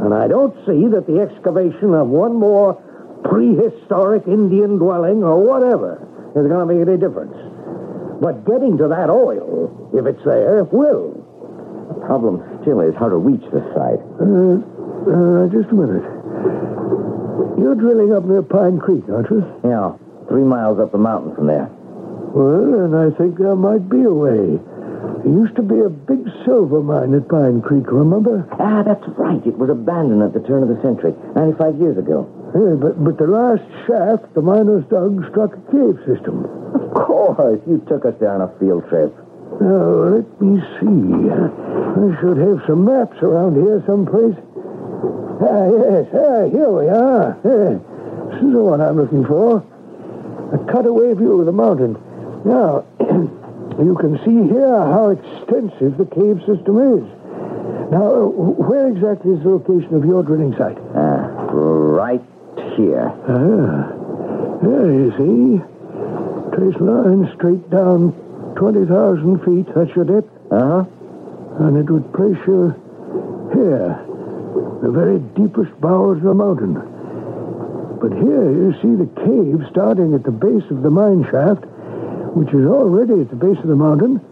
And 0.00 0.12
I 0.12 0.26
don't 0.26 0.54
see 0.66 0.88
that 0.88 1.06
the 1.06 1.20
excavation 1.20 1.94
of 1.94 2.08
one 2.08 2.34
more 2.34 2.74
prehistoric 3.22 4.26
Indian 4.26 4.78
dwelling 4.78 5.22
or 5.22 5.38
whatever 5.38 6.09
is 6.36 6.46
going 6.46 6.62
to 6.62 6.66
make 6.66 6.80
any 6.86 6.96
difference. 6.96 7.34
But 8.20 8.44
getting 8.44 8.76
to 8.78 8.88
that 8.88 9.08
oil, 9.08 9.72
if 9.94 10.04
it's 10.06 10.22
there, 10.24 10.60
it 10.60 10.72
will. 10.72 11.16
The 11.88 12.06
problem 12.06 12.42
still 12.62 12.80
is 12.80 12.94
how 12.98 13.08
to 13.08 13.16
reach 13.16 13.42
the 13.50 13.64
site. 13.72 14.02
Uh, 14.20 14.60
uh, 15.08 15.48
just 15.48 15.72
a 15.72 15.76
minute. 15.76 16.04
You're 17.58 17.74
drilling 17.74 18.12
up 18.12 18.24
near 18.24 18.42
Pine 18.42 18.78
Creek, 18.78 19.04
aren't 19.08 19.30
you? 19.30 19.44
Yeah, 19.64 19.96
three 20.28 20.44
miles 20.44 20.78
up 20.78 20.92
the 20.92 20.98
mountain 20.98 21.34
from 21.34 21.46
there. 21.46 21.68
Well, 22.32 22.84
and 22.84 22.94
I 22.94 23.10
think 23.16 23.38
there 23.38 23.56
might 23.56 23.88
be 23.88 24.04
a 24.04 24.12
way. 24.12 24.60
There 25.24 25.32
used 25.32 25.56
to 25.56 25.62
be 25.62 25.80
a 25.80 25.88
big 25.88 26.24
silver 26.44 26.80
mine 26.80 27.12
at 27.14 27.28
Pine 27.28 27.60
Creek, 27.60 27.90
remember? 27.90 28.46
Ah, 28.52 28.82
that's 28.82 29.04
right. 29.18 29.44
It 29.46 29.58
was 29.58 29.68
abandoned 29.68 30.22
at 30.22 30.32
the 30.32 30.40
turn 30.46 30.62
of 30.62 30.68
the 30.68 30.80
century, 30.80 31.12
95 31.34 31.76
years 31.80 31.98
ago. 31.98 32.24
Yeah, 32.50 32.74
but, 32.74 32.98
but 32.98 33.16
the 33.16 33.30
last 33.30 33.62
shaft 33.86 34.34
the 34.34 34.42
miners 34.42 34.82
dug 34.90 35.22
struck 35.30 35.54
a 35.54 35.62
cave 35.70 36.02
system. 36.02 36.44
Of 36.74 36.94
course. 36.94 37.60
You 37.66 37.78
took 37.86 38.04
us 38.04 38.14
there 38.18 38.34
on 38.34 38.42
a 38.42 38.50
field 38.58 38.88
trip. 38.88 39.14
Now, 39.62 40.18
let 40.18 40.26
me 40.42 40.58
see. 40.82 41.30
I 41.30 42.10
should 42.18 42.38
have 42.38 42.58
some 42.66 42.84
maps 42.84 43.22
around 43.22 43.54
here 43.54 43.82
someplace. 43.86 44.34
Ah, 45.42 45.66
yes. 45.70 46.06
Ah, 46.10 46.50
here 46.50 46.70
we 46.74 46.88
are. 46.90 47.38
Yeah. 47.46 47.78
This 48.34 48.42
is 48.42 48.52
the 48.52 48.62
one 48.66 48.80
I'm 48.80 48.96
looking 48.96 49.24
for. 49.26 49.62
A 50.50 50.58
cutaway 50.72 51.14
view 51.14 51.38
of 51.40 51.46
the 51.46 51.52
mountain. 51.52 51.94
Now, 52.44 52.82
you 53.78 53.94
can 54.00 54.18
see 54.26 54.50
here 54.50 54.74
how 54.74 55.10
extensive 55.10 55.98
the 55.98 56.06
cave 56.06 56.42
system 56.50 56.98
is. 56.98 57.06
Now, 57.90 58.26
where 58.26 58.88
exactly 58.88 59.34
is 59.34 59.42
the 59.42 59.50
location 59.50 59.94
of 59.94 60.04
your 60.04 60.22
drilling 60.22 60.54
site? 60.56 60.78
Uh, 60.94 61.26
right 61.54 62.22
here. 62.80 63.12
Ah, 63.28 63.92
there 64.62 64.92
you 64.92 65.10
see. 65.20 65.60
Trace 66.56 66.80
line 66.80 67.30
straight 67.36 67.68
down 67.70 68.12
20,000 68.56 69.38
feet. 69.44 69.66
That's 69.74 69.94
your 69.94 70.04
depth. 70.04 70.30
Uh-huh. 70.50 70.84
And 71.60 71.76
it 71.76 71.90
would 71.90 72.12
place 72.14 72.38
you 72.46 72.72
here, 73.52 73.98
the 74.82 74.90
very 74.90 75.18
deepest 75.36 75.78
bowels 75.80 76.18
of 76.18 76.24
the 76.24 76.34
mountain. 76.34 76.74
But 78.00 78.12
here 78.12 78.48
you 78.48 78.72
see 78.80 78.94
the 78.96 79.10
cave 79.28 79.60
starting 79.70 80.14
at 80.14 80.24
the 80.24 80.32
base 80.32 80.64
of 80.70 80.82
the 80.82 80.90
mine 80.90 81.24
shaft, 81.30 81.66
which 82.34 82.48
is 82.48 82.64
already 82.64 83.20
at 83.20 83.28
the 83.28 83.36
base 83.36 83.58
of 83.58 83.68
the 83.68 83.76
mountain, 83.76 84.24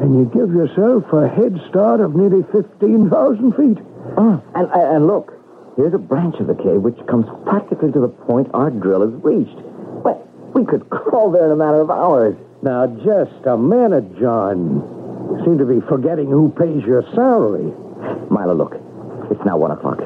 and 0.00 0.18
you 0.18 0.24
give 0.34 0.52
yourself 0.52 1.04
a 1.12 1.28
head 1.28 1.56
start 1.68 2.00
of 2.00 2.14
nearly 2.14 2.42
15,000 2.52 3.52
feet. 3.52 3.78
Oh, 4.18 4.42
and, 4.54 4.68
and 4.68 5.06
look, 5.06 5.39
here's 5.80 5.94
a 5.94 5.98
branch 5.98 6.36
of 6.40 6.46
the 6.46 6.54
cave 6.54 6.84
which 6.84 6.98
comes 7.08 7.24
practically 7.48 7.90
to 7.90 8.00
the 8.00 8.08
point 8.28 8.46
our 8.52 8.68
drill 8.68 9.00
has 9.00 9.16
reached. 9.24 9.56
Well, 10.04 10.28
we 10.52 10.66
could 10.66 10.90
crawl 10.90 11.30
there 11.30 11.46
in 11.46 11.52
a 11.52 11.56
matter 11.56 11.80
of 11.80 11.90
hours. 11.90 12.36
Now, 12.60 12.86
just 13.00 13.46
a 13.46 13.56
minute, 13.56 14.20
John. 14.20 14.84
You 15.32 15.44
seem 15.44 15.56
to 15.56 15.64
be 15.64 15.80
forgetting 15.88 16.28
who 16.28 16.50
pays 16.52 16.84
your 16.84 17.00
salary. 17.14 17.72
Milo, 18.28 18.52
look, 18.52 18.76
it's 19.30 19.40
now 19.46 19.56
one 19.56 19.70
o'clock. 19.70 20.00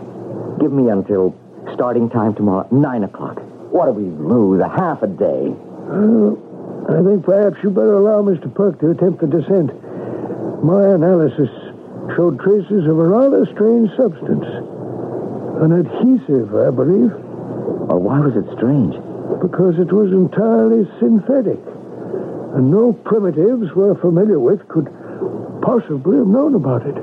Give 0.61 0.71
me 0.71 0.91
until 0.91 1.35
starting 1.75 2.09
time 2.09 2.37
tomorrow, 2.37 2.69
nine 2.71 3.03
o'clock. 3.03 3.43
What 3.75 3.87
do 3.87 3.93
we 3.93 4.05
lose? 4.05 4.61
A 4.61 4.69
half 4.69 5.03
a 5.03 5.09
day. 5.09 5.51
Well, 5.51 6.39
I 6.87 7.03
think 7.03 7.25
perhaps 7.25 7.57
you 7.65 7.71
better 7.71 7.95
allow 7.95 8.23
Mr. 8.23 8.47
Perk 8.55 8.79
to 8.79 8.91
attempt 8.91 9.23
the 9.23 9.27
descent. 9.27 9.75
My 10.63 10.95
analysis 10.95 11.51
showed 12.15 12.39
traces 12.39 12.87
of 12.87 12.97
a 12.97 13.09
rather 13.11 13.45
strange 13.47 13.91
substance. 13.97 14.47
An 15.63 15.71
adhesive, 15.73 16.55
I 16.55 16.71
believe. 16.71 17.13
Oh, 17.89 17.97
why 17.97 18.19
was 18.19 18.35
it 18.35 18.45
strange? 18.57 18.95
Because 19.41 19.79
it 19.79 19.93
was 19.93 20.11
entirely 20.11 20.83
synthetic. 20.99 21.61
And 22.55 22.71
no 22.71 22.93
primitives 22.93 23.73
we're 23.75 23.95
familiar 23.95 24.39
with 24.41 24.67
could 24.69 24.91
possibly 25.63 26.19
have 26.19 26.27
known 26.27 26.55
about 26.55 26.87
it. 26.87 26.97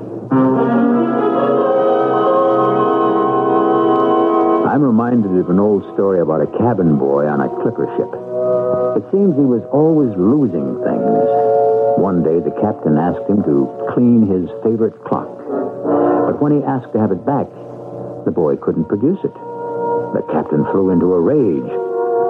I'm 4.68 4.82
reminded 4.82 5.32
of 5.36 5.50
an 5.50 5.58
old 5.58 5.82
story 5.94 6.20
about 6.20 6.40
a 6.40 6.46
cabin 6.58 6.98
boy 6.98 7.26
on 7.26 7.40
a 7.40 7.48
clipper 7.60 7.88
ship. 7.96 8.08
It 8.96 9.04
seems 9.12 9.34
he 9.36 9.48
was 9.48 9.64
always 9.72 10.12
losing 10.16 10.76
things. 10.84 11.28
One 12.00 12.22
day, 12.22 12.40
the 12.40 12.54
captain 12.60 12.96
asked 12.96 13.28
him 13.28 13.42
to 13.44 13.68
clean 13.92 14.26
his 14.28 14.48
favorite 14.62 14.96
clock. 15.04 15.28
But 16.28 16.40
when 16.40 16.52
he 16.52 16.64
asked 16.64 16.92
to 16.92 17.00
have 17.00 17.12
it 17.12 17.24
back, 17.24 17.48
the 18.24 18.30
boy 18.30 18.56
couldn't 18.56 18.86
produce 18.88 19.18
it. 19.24 19.34
The 20.14 20.24
captain 20.30 20.64
flew 20.70 20.90
into 20.90 21.14
a 21.14 21.20
rage. 21.20 21.70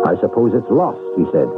I 0.06 0.18
suppose 0.20 0.54
it's 0.54 0.70
lost, 0.70 1.02
he 1.16 1.24
said. 1.32 1.48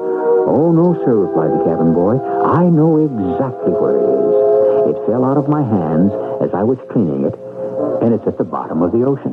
Oh, 0.46 0.72
no, 0.72 0.94
sir, 1.04 1.14
replied 1.14 1.52
the 1.52 1.64
cabin 1.64 1.94
boy. 1.94 2.20
I 2.20 2.68
know 2.68 3.00
exactly 3.00 3.72
where 3.72 3.96
it 3.96 4.08
is. 4.08 4.96
It 4.96 5.06
fell 5.06 5.24
out 5.24 5.36
of 5.36 5.48
my 5.48 5.62
hands 5.62 6.12
as 6.42 6.52
I 6.52 6.62
was 6.62 6.78
cleaning 6.92 7.24
it, 7.24 7.36
and 8.02 8.12
it's 8.12 8.26
at 8.26 8.36
the 8.36 8.44
bottom 8.44 8.82
of 8.82 8.92
the 8.92 9.04
ocean. 9.04 9.32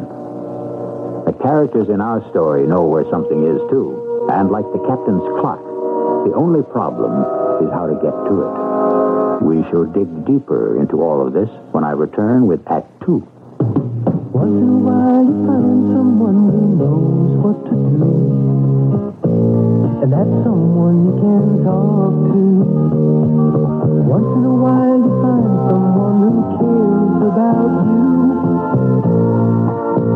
The 1.25 1.35
characters 1.43 1.89
in 1.89 1.99
our 1.99 2.23
story 2.31 2.65
know 2.67 2.83
where 2.87 3.03
something 3.09 3.43
is, 3.43 3.59
too. 3.69 4.27
And 4.31 4.49
like 4.49 4.65
the 4.71 4.83
captain's 4.87 5.25
clock, 5.41 5.59
the 6.27 6.33
only 6.35 6.63
problem 6.63 7.11
is 7.65 7.71
how 7.73 7.87
to 7.87 7.95
get 7.99 8.15
to 8.31 8.35
it. 8.47 8.53
We 9.41 9.63
shall 9.69 9.85
dig 9.85 10.07
deeper 10.25 10.79
into 10.79 11.01
all 11.01 11.25
of 11.25 11.33
this 11.33 11.49
when 11.71 11.83
I 11.83 11.91
return 11.91 12.47
with 12.47 12.61
Act 12.69 12.87
Two. 13.03 13.27
Once 14.41 14.57
in 14.57 14.69
a 14.69 14.73
while 14.73 15.23
you 15.23 15.37
find 15.45 15.93
someone 15.93 16.49
who 16.49 16.61
knows 16.81 17.29
what 17.45 17.61
to 17.69 17.75
do. 17.93 18.09
And 20.01 20.09
that's 20.11 20.35
someone 20.41 20.97
you 21.05 21.13
can 21.21 21.61
talk 21.61 22.13
to. 22.25 22.41
Once 24.01 24.31
in 24.33 24.43
a 24.43 24.55
while 24.63 24.97
you 24.97 25.13
find 25.21 25.53
someone 25.69 26.17
who 26.25 26.41
cares 26.57 27.21
about 27.29 27.85
you. 27.85 28.09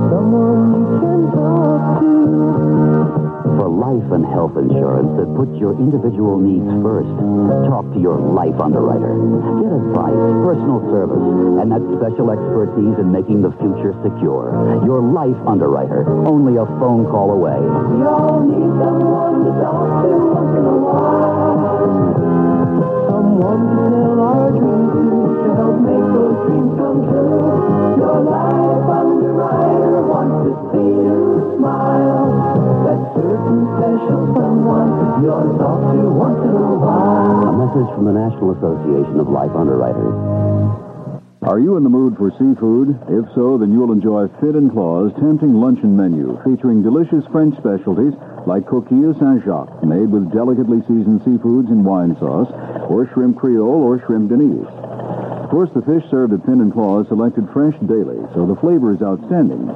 Someone 0.09 0.73
you 0.73 0.85
can 0.97 1.21
talk 1.29 1.85
to. 2.01 2.24
For 3.55 3.69
life 3.71 4.11
and 4.11 4.25
health 4.27 4.57
insurance 4.59 5.15
that 5.15 5.31
puts 5.39 5.55
your 5.55 5.79
individual 5.79 6.35
needs 6.37 6.67
first, 6.83 7.07
talk 7.71 7.87
to 7.95 7.99
your 7.99 8.19
life 8.19 8.59
underwriter. 8.59 9.15
Get 9.63 9.71
advice, 9.71 10.23
personal 10.43 10.83
service, 10.91 11.23
and 11.63 11.71
that 11.71 11.79
special 11.95 12.35
expertise 12.35 12.99
in 12.99 13.15
making 13.15 13.41
the 13.47 13.55
future 13.63 13.95
secure. 14.03 14.51
Your 14.83 14.99
life 14.99 15.39
underwriter, 15.47 16.03
only 16.27 16.59
a 16.59 16.67
phone 16.83 17.07
call 17.07 17.31
away. 17.31 17.55
We 17.95 18.03
all 18.03 18.43
need 18.43 18.75
someone 18.75 19.47
to 19.47 19.51
talk 19.63 20.03
to 20.03 20.11
once 20.35 20.51
in 20.59 20.65
a 20.67 20.77
while. 20.83 21.95
Someone 23.07 23.61
to 23.71 23.75
tell 23.87 24.19
our 24.19 24.51
dreams 24.51 24.91
to, 24.99 25.15
to 25.31 25.49
help 25.55 25.77
make 25.79 26.07
those 26.11 26.37
dreams 26.43 26.71
come 26.75 26.99
true. 27.07 28.03
Your 28.03 28.19
life 28.19 28.83
underwriter 28.99 30.03
wants 30.11 30.43
to 30.43 30.51
see 30.75 30.91
you 31.07 31.55
smile. 31.55 32.24
A 35.25 35.41
message 37.57 37.89
from 37.95 38.05
the 38.05 38.13
National 38.13 38.53
Association 38.53 39.19
of 39.19 39.27
Life 39.27 39.49
Underwriters. 39.57 40.13
Are 41.41 41.57
you 41.59 41.77
in 41.77 41.83
the 41.83 41.89
mood 41.89 42.15
for 42.17 42.29
seafood? 42.37 42.93
If 43.09 43.25
so, 43.33 43.57
then 43.57 43.73
you'll 43.73 43.91
enjoy 43.91 44.27
Fin 44.39 44.55
and 44.55 44.71
Claw's 44.71 45.13
tempting 45.17 45.55
luncheon 45.55 45.97
menu 45.97 46.37
featuring 46.45 46.83
delicious 46.83 47.25
French 47.31 47.57
specialties 47.57 48.13
like 48.45 48.67
coquille 48.67 49.17
Saint-Jacques, 49.17 49.83
made 49.83 50.11
with 50.13 50.31
delicately 50.31 50.81
seasoned 50.81 51.21
seafoods 51.21 51.69
in 51.73 51.83
wine 51.83 52.15
sauce, 52.21 52.53
or 52.85 53.09
shrimp 53.13 53.37
creole 53.37 53.81
or 53.81 53.97
shrimp 54.05 54.29
denise. 54.29 54.69
Of 55.41 55.49
course, 55.49 55.71
the 55.73 55.81
fish 55.81 56.05
served 56.11 56.33
at 56.33 56.45
Fin 56.45 56.61
and 56.61 56.71
Claw 56.71 57.01
is 57.01 57.07
selected 57.07 57.49
fresh 57.49 57.73
daily, 57.81 58.21
so 58.37 58.45
the 58.45 58.61
flavor 58.61 58.93
is 58.93 59.01
outstanding. 59.01 59.73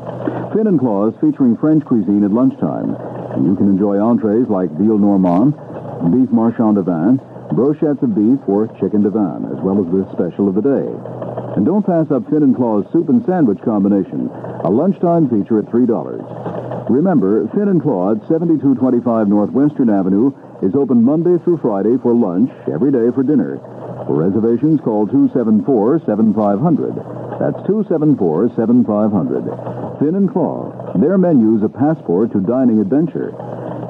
Fin 0.53 0.67
and 0.69 0.79
Claw 0.79 1.09
is 1.09 1.17
featuring 1.17 1.57
French 1.57 1.83
cuisine 1.85 2.23
at 2.23 2.29
lunchtime, 2.29 2.93
and 3.39 3.47
you 3.47 3.55
can 3.55 3.69
enjoy 3.69 3.97
entrees 3.97 4.49
like 4.49 4.69
veal 4.75 4.97
normand, 4.99 5.53
beef 6.11 6.29
marchand 6.29 6.75
de 6.75 6.83
vin, 6.83 7.17
brochettes 7.55 8.03
of 8.03 8.13
beef, 8.13 8.37
or 8.47 8.67
chicken 8.79 9.01
de 9.01 9.09
vin, 9.09 9.45
as 9.47 9.57
well 9.63 9.79
as 9.79 9.87
the 9.87 10.03
special 10.11 10.51
of 10.51 10.55
the 10.55 10.61
day. 10.61 10.91
And 11.55 11.65
don't 11.65 11.85
pass 11.85 12.11
up 12.11 12.29
Fin 12.29 12.43
and 12.43 12.53
Claw's 12.55 12.85
soup 12.91 13.07
and 13.07 13.25
sandwich 13.25 13.61
combination, 13.63 14.29
a 14.63 14.69
lunchtime 14.69 15.29
feature 15.29 15.59
at 15.59 15.65
$3. 15.71 16.89
Remember, 16.89 17.47
Fin 17.55 17.69
and 17.69 17.81
Claw 17.81 18.11
at 18.11 18.27
7225 18.27 19.29
Northwestern 19.29 19.89
Avenue 19.89 20.33
is 20.61 20.75
open 20.75 21.01
Monday 21.03 21.37
through 21.43 21.57
Friday 21.57 21.97
for 22.03 22.13
lunch, 22.13 22.51
every 22.71 22.91
day 22.91 23.09
for 23.15 23.23
dinner. 23.23 23.57
For 24.05 24.15
reservations, 24.15 24.79
call 24.81 25.07
274-7500. 25.07 27.28
That's 27.39 27.55
274-7500. 27.71 29.99
Fin 29.99 30.15
and 30.15 30.29
Claw. 30.31 30.93
Their 30.99 31.17
menu's 31.17 31.63
a 31.63 31.69
passport 31.69 32.31
to 32.33 32.41
dining 32.41 32.79
adventure. 32.79 33.33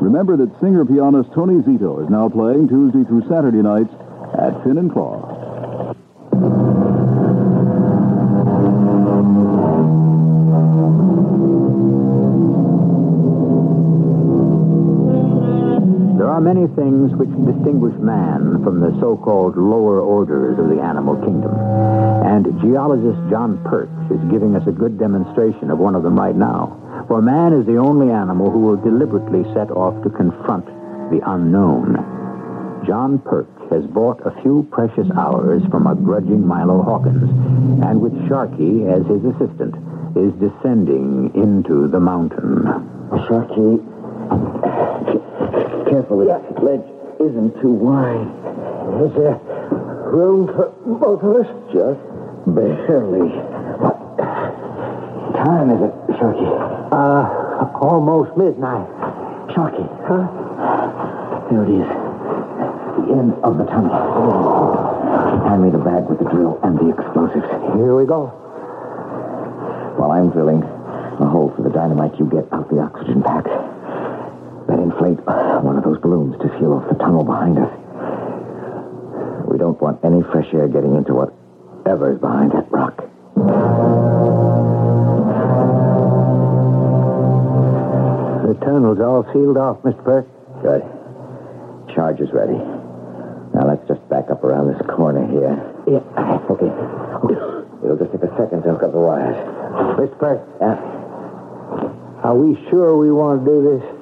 Remember 0.02 0.38
that 0.38 0.58
singer-pianist 0.62 1.34
Tony 1.34 1.62
Zito 1.64 2.02
is 2.04 2.10
now 2.10 2.30
playing 2.30 2.70
Tuesday 2.70 3.04
through 3.04 3.28
Saturday 3.28 3.62
nights 3.62 3.94
at 4.38 4.64
Fin 4.64 4.78
and 4.78 4.94
Claw. 4.94 5.39
Are 16.40 16.56
many 16.56 16.72
things 16.72 17.12
which 17.20 17.28
distinguish 17.44 18.00
man 18.00 18.64
from 18.64 18.80
the 18.80 18.96
so-called 19.04 19.58
lower 19.58 20.00
orders 20.00 20.56
of 20.56 20.72
the 20.72 20.80
animal 20.80 21.20
kingdom. 21.20 21.52
And 21.52 22.48
geologist 22.64 23.20
John 23.30 23.60
Perk 23.68 23.92
is 24.08 24.24
giving 24.32 24.56
us 24.56 24.64
a 24.66 24.72
good 24.72 24.98
demonstration 24.98 25.70
of 25.70 25.80
one 25.80 25.96
of 25.96 26.04
them 26.04 26.16
right 26.16 26.36
now. 26.36 26.80
For 27.10 27.22
man 27.22 27.52
is 27.52 27.66
the 27.66 27.76
only 27.76 28.10
animal 28.10 28.50
who 28.50 28.60
will 28.60 28.80
deliberately 28.80 29.44
set 29.52 29.68
off 29.70 30.02
to 30.04 30.10
confront 30.10 30.64
the 31.12 31.20
unknown. 31.28 32.00
John 32.88 33.20
Perk 33.20 33.52
has 33.70 33.84
bought 33.92 34.24
a 34.24 34.32
few 34.42 34.64
precious 34.72 35.12
hours 35.20 35.62
from 35.70 35.88
a 35.88 35.96
grudging 35.96 36.48
Milo 36.48 36.82
Hawkins, 36.84 37.28
and 37.84 38.00
with 38.00 38.16
Sharkey 38.30 38.88
as 38.88 39.04
his 39.12 39.28
assistant, 39.28 39.76
is 40.16 40.32
descending 40.40 41.36
into 41.36 41.90
the 41.90 42.00
mountain. 42.00 42.64
Sharky, 43.28 43.84
careful. 45.90 46.20
The 46.20 46.62
ledge 46.62 46.86
isn't 47.20 47.62
too 47.62 47.74
wide. 47.74 48.30
Is 49.04 49.14
there 49.18 49.40
room 50.14 50.48
for 50.48 50.70
both 50.86 51.24
of 51.24 51.36
us? 51.36 51.48
Just 51.74 52.00
barely. 52.48 53.30
What 53.82 53.98
time 55.36 55.70
is 55.72 55.82
it, 55.82 55.94
Sharky? 56.18 56.48
Uh, 56.92 57.26
almost 57.82 58.38
midnight. 58.38 58.88
Sharky. 59.54 59.86
Huh? 60.06 60.26
There 61.50 61.64
it 61.64 61.70
is. 61.70 61.90
The 61.90 63.14
end 63.18 63.34
of 63.44 63.58
the 63.58 63.66
tunnel. 63.66 63.90
Hand 65.48 65.64
me 65.64 65.70
the 65.72 65.78
bag 65.80 66.06
with 66.06 66.20
the 66.20 66.26
drill 66.26 66.60
and 66.64 66.78
the 66.78 66.90
explosives. 66.90 67.48
Here 67.76 67.96
we 67.96 68.06
go. 68.06 68.28
While 69.98 70.12
I'm 70.12 70.30
drilling 70.30 70.64
a 70.64 71.26
hole 71.28 71.52
for 71.56 71.64
the 71.64 71.70
dynamite, 71.70 72.18
you 72.20 72.26
get 72.26 72.52
out 72.54 72.70
the 72.70 72.80
oxygen 72.80 73.24
pack. 73.24 73.46
Then 74.70 74.80
inflate 74.86 75.18
one 75.66 75.78
of 75.78 75.84
those 75.84 75.98
balloons 75.98 76.38
to 76.42 76.48
seal 76.60 76.74
off 76.74 76.88
the 76.88 76.96
tunnel 76.96 77.24
behind 77.24 77.58
us. 77.58 77.74
We 79.50 79.58
don't 79.58 79.82
want 79.82 79.98
any 80.06 80.22
fresh 80.30 80.46
air 80.54 80.68
getting 80.68 80.94
into 80.94 81.16
whatever's 81.18 82.20
behind 82.22 82.52
that 82.52 82.70
rock. 82.70 82.96
The 88.46 88.54
tunnel's 88.66 89.00
all 89.02 89.26
sealed 89.34 89.58
off, 89.58 89.82
Mr. 89.82 90.04
Perk. 90.06 90.28
Good. 90.62 90.84
Charge 91.96 92.20
is 92.22 92.30
ready. 92.32 92.54
Now 92.54 93.66
let's 93.66 93.88
just 93.88 94.08
back 94.08 94.30
up 94.30 94.44
around 94.44 94.68
this 94.72 94.82
corner 94.86 95.26
here. 95.26 95.58
Yeah. 95.90 96.06
Okay. 96.46 96.70
It'll 97.84 97.98
just 97.98 98.12
take 98.12 98.22
a 98.22 98.30
second 98.38 98.62
to 98.64 98.78
hook 98.78 98.84
up 98.84 98.92
the 98.92 99.00
wires. 99.02 99.36
Mr. 99.98 100.20
Perk. 100.20 100.46
Yeah. 100.62 100.78
Are 102.22 102.36
we 102.36 102.54
sure 102.70 102.96
we 102.98 103.12
want 103.12 103.44
to 103.44 103.50
do 103.50 103.62
this? 103.66 103.99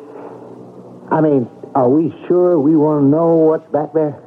I 1.10 1.22
mean, 1.22 1.48
are 1.74 1.88
we 1.88 2.14
sure 2.28 2.60
we 2.60 2.76
want 2.76 3.04
to 3.04 3.08
know 3.08 3.36
what's 3.36 3.70
back 3.72 3.94
there? 3.94 4.20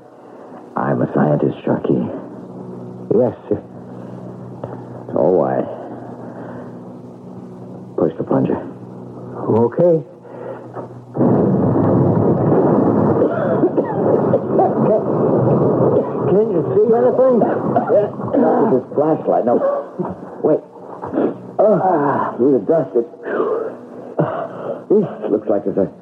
I'm 0.76 1.02
a 1.02 1.12
scientist, 1.12 1.58
Sharky. 1.60 2.08
Yes, 3.12 3.36
sir. 3.48 3.60
Oh, 5.12 5.36
why? 5.36 5.60
Push 7.98 8.16
the 8.16 8.24
plunger. 8.24 8.56
Okay. 8.56 10.00
Can 16.30 16.46
you 16.48 16.62
see 16.72 16.86
anything? 16.96 17.44
Not 18.40 18.72
with 18.72 18.80
this 18.80 18.86
flashlight. 18.94 19.44
No. 19.44 19.60
Wait. 20.42 20.60
Oh, 21.60 22.34
through 22.38 22.52
the 22.56 22.64
dust, 22.64 22.96
it. 22.96 23.06
This 24.90 25.06
looks 25.30 25.48
like 25.48 25.64
there's 25.64 25.78
a 25.78 25.99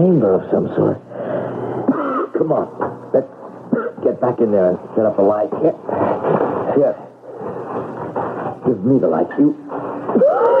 chamber 0.00 0.32
of 0.32 0.50
some 0.50 0.66
sort. 0.74 0.96
Come 2.38 2.52
on. 2.52 2.72
Let's 3.12 3.28
get 4.02 4.20
back 4.20 4.40
in 4.40 4.50
there 4.50 4.70
and 4.70 4.78
set 4.96 5.04
up 5.04 5.18
a 5.18 5.22
light. 5.22 5.52
Here. 5.60 5.76
Here. 6.72 6.96
Give 8.64 8.80
me 8.84 8.98
the 8.98 9.08
light. 9.08 9.28
You. 9.38 9.56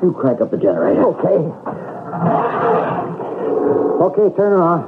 You 0.00 0.12
crank 0.12 0.40
up 0.40 0.52
the 0.52 0.56
generator. 0.56 1.02
Okay. 1.02 1.38
Okay, 3.98 4.36
turn 4.36 4.52
it 4.52 4.62
on. 4.62 4.86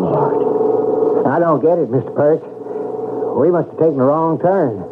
Lord. 0.00 1.26
I 1.26 1.38
don't 1.38 1.60
get 1.60 1.76
it, 1.76 1.90
Mr. 1.90 2.14
Perk. 2.16 2.40
We 3.36 3.50
must 3.50 3.68
have 3.68 3.78
taken 3.78 3.98
the 3.98 4.04
wrong 4.04 4.40
turn. 4.40 4.88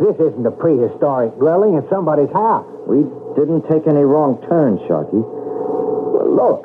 This 0.00 0.16
isn't 0.16 0.46
a 0.46 0.50
prehistoric 0.50 1.36
dwelling, 1.36 1.74
it's 1.74 1.90
somebody's 1.90 2.32
house. 2.32 2.64
We 2.86 3.04
didn't 3.36 3.68
take 3.68 3.86
any 3.86 4.02
wrong 4.02 4.40
turns, 4.48 4.80
Sharky. 4.88 5.20
Well, 5.20 6.32
look. 6.32 6.64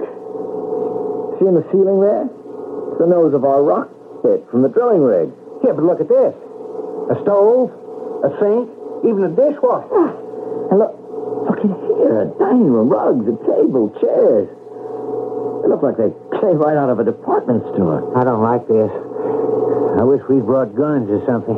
See 1.38 1.46
in 1.46 1.56
the 1.56 1.68
ceiling 1.72 2.00
there? 2.00 2.26
It's 2.26 3.00
the 3.00 3.08
nose 3.08 3.34
of 3.36 3.44
our 3.44 3.62
rock 3.62 3.92
bit 4.24 4.48
from 4.50 4.62
the 4.62 4.70
drilling 4.70 5.04
rig. 5.04 5.30
Yeah, 5.64 5.74
but 5.74 5.84
look 5.84 6.00
at 6.00 6.08
this. 6.08 6.34
A 7.12 7.16
stove, 7.22 7.70
a 8.24 8.30
sink, 8.40 8.72
even 9.04 9.28
a 9.28 9.32
dishwasher. 9.34 10.16
And 10.72 10.80
look, 10.80 10.96
look 11.50 11.60
in 11.66 11.74
here. 11.76 12.24
A 12.24 12.28
dining 12.40 12.72
room, 12.72 12.90
rugs, 12.90 13.28
a 13.28 13.36
table, 13.44 13.92
chairs. 14.00 14.48
They 15.62 15.68
look 15.68 15.84
like 15.84 15.98
they 15.98 16.14
came 16.40 16.58
right 16.58 16.78
out 16.78 16.90
of 16.90 17.00
a 17.00 17.06
department 17.06 17.62
store. 17.74 18.06
I 18.18 18.24
don't 18.24 18.42
like 18.42 18.68
this. 18.68 18.90
I 20.00 20.04
wish 20.08 20.22
we'd 20.30 20.46
brought 20.46 20.74
guns 20.74 21.10
or 21.12 21.20
something. 21.28 21.58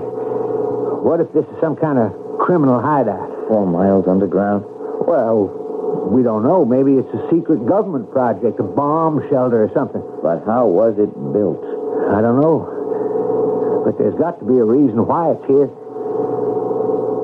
What 1.05 1.19
if 1.19 1.31
this 1.33 1.45
is 1.45 1.57
some 1.61 1.75
kind 1.75 1.99
of 1.99 2.11
criminal 2.39 2.81
hideout? 2.81 3.47
Four 3.47 3.67
miles 3.67 4.07
underground. 4.07 4.65
Well, 5.13 6.09
we 6.09 6.23
don't 6.23 6.41
know. 6.41 6.65
Maybe 6.65 6.97
it's 6.97 7.13
a 7.13 7.29
secret 7.29 7.69
government 7.69 8.09
project, 8.09 8.59
a 8.59 8.63
bomb 8.65 9.21
shelter 9.29 9.61
or 9.61 9.69
something. 9.69 10.01
But 10.25 10.41
how 10.41 10.65
was 10.65 10.97
it 10.97 11.13
built? 11.13 11.61
I 12.09 12.17
don't 12.17 12.41
know. 12.41 13.85
But 13.85 14.01
there's 14.01 14.17
got 14.17 14.41
to 14.41 14.45
be 14.45 14.57
a 14.57 14.65
reason 14.65 15.05
why 15.05 15.37
it's 15.37 15.45
here. 15.45 15.69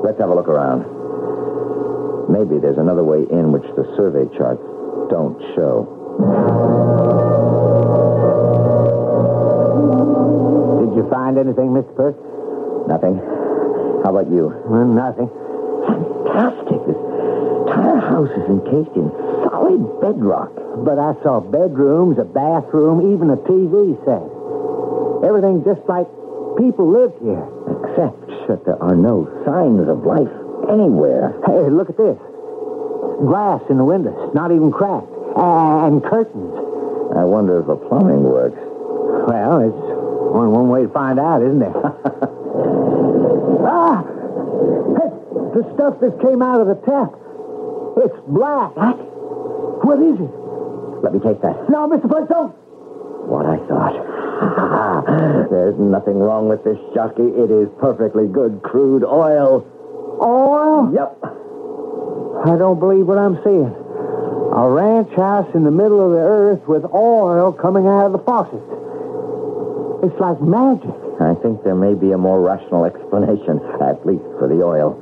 Let's 0.06 0.22
have 0.22 0.30
a 0.30 0.36
look 0.38 0.46
around. 0.46 0.86
Maybe 2.30 2.62
there's 2.62 2.78
another 2.78 3.02
way 3.02 3.26
in 3.26 3.50
which 3.50 3.66
the 3.74 3.82
survey 3.98 4.30
charts 4.38 4.62
don't 5.10 5.34
show. 5.58 5.82
Did 10.78 10.94
you 10.94 11.10
find 11.10 11.42
anything, 11.42 11.74
Mr. 11.74 11.90
Perk? 11.98 12.14
Nothing. 12.86 13.18
How 14.06 14.14
about 14.14 14.30
you? 14.30 14.54
Well, 14.70 14.86
nothing. 14.86 15.26
Fantastic. 15.90 16.86
This 16.86 17.09
entire 17.70 18.02
house 18.02 18.30
is 18.34 18.46
encased 18.50 18.96
in 18.98 19.10
solid 19.46 19.78
bedrock. 20.02 20.50
But 20.82 20.98
I 20.98 21.14
saw 21.22 21.38
bedrooms, 21.40 22.18
a 22.18 22.24
bathroom, 22.24 23.14
even 23.14 23.30
a 23.30 23.36
TV 23.46 23.94
set. 24.02 24.26
Everything 25.22 25.62
just 25.62 25.86
like 25.86 26.06
people 26.58 26.90
lived 26.90 27.22
here. 27.22 27.46
Except 27.70 28.26
that 28.48 28.64
there 28.66 28.82
are 28.82 28.96
no 28.96 29.30
signs 29.46 29.86
of 29.86 30.02
life 30.02 30.30
anywhere. 30.66 31.38
Hey, 31.46 31.70
look 31.70 31.90
at 31.90 31.96
this. 31.96 32.18
Glass 33.22 33.62
in 33.70 33.76
the 33.78 33.84
windows, 33.84 34.34
not 34.34 34.50
even 34.50 34.72
cracked. 34.72 35.06
And 35.36 36.02
curtains. 36.02 36.54
I 37.14 37.22
wonder 37.24 37.60
if 37.60 37.66
the 37.66 37.76
plumbing 37.76 38.22
works. 38.24 38.58
Well, 38.58 39.60
it's 39.62 39.84
only 40.34 40.48
one 40.50 40.68
way 40.70 40.82
to 40.82 40.88
find 40.88 41.18
out, 41.18 41.42
isn't 41.42 41.62
it? 41.62 41.74
ah! 43.66 44.02
The 45.50 45.66
stuff 45.74 45.98
that 45.98 46.22
came 46.22 46.42
out 46.42 46.60
of 46.60 46.68
the 46.68 46.78
tap. 46.86 47.10
It's 47.96 48.16
black. 48.28 48.76
What? 48.76 48.98
What 49.84 49.98
is 50.02 50.20
it? 50.20 50.32
Let 51.02 51.14
me 51.14 51.20
take 51.20 51.40
that. 51.42 51.68
No, 51.68 51.88
Mr. 51.88 52.08
Perk, 52.08 52.28
don't. 52.28 52.52
What 53.26 53.46
I 53.46 53.56
thought. 53.66 53.96
There's 55.50 55.78
nothing 55.78 56.18
wrong 56.18 56.48
with 56.48 56.64
this, 56.64 56.78
Sharky. 56.94 57.28
It 57.36 57.50
is 57.50 57.68
perfectly 57.80 58.26
good 58.26 58.62
crude 58.62 59.04
oil. 59.04 59.64
Oil? 60.20 60.92
Yep. 60.92 61.18
I 62.44 62.56
don't 62.56 62.78
believe 62.80 63.06
what 63.06 63.18
I'm 63.18 63.36
seeing. 63.44 63.72
A 64.52 64.68
ranch 64.68 65.12
house 65.14 65.48
in 65.54 65.64
the 65.64 65.70
middle 65.70 66.00
of 66.04 66.10
the 66.12 66.24
earth 66.24 66.66
with 66.66 66.84
oil 66.92 67.52
coming 67.52 67.86
out 67.86 68.06
of 68.06 68.12
the 68.12 68.18
faucet. 68.18 68.64
It's 70.02 70.18
like 70.18 70.40
magic. 70.40 70.90
I 71.20 71.34
think 71.44 71.62
there 71.62 71.76
may 71.76 71.94
be 71.94 72.12
a 72.12 72.18
more 72.18 72.40
rational 72.40 72.84
explanation, 72.84 73.60
at 73.80 74.04
least 74.06 74.24
for 74.40 74.48
the 74.48 74.64
oil. 74.64 74.96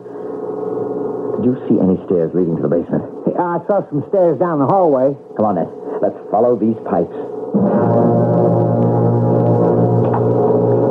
Did 1.38 1.44
you 1.44 1.54
see 1.70 1.78
any 1.78 1.94
stairs 2.06 2.34
leading 2.34 2.56
to 2.56 2.62
the 2.62 2.68
basement? 2.68 3.04
I 3.38 3.62
saw 3.70 3.86
some 3.88 4.02
stairs 4.10 4.38
down 4.42 4.58
the 4.58 4.66
hallway. 4.66 5.14
Come 5.38 5.46
on 5.46 5.54
then. 5.54 5.70
Let's 6.02 6.18
follow 6.34 6.58
these 6.58 6.74
pipes. 6.82 7.14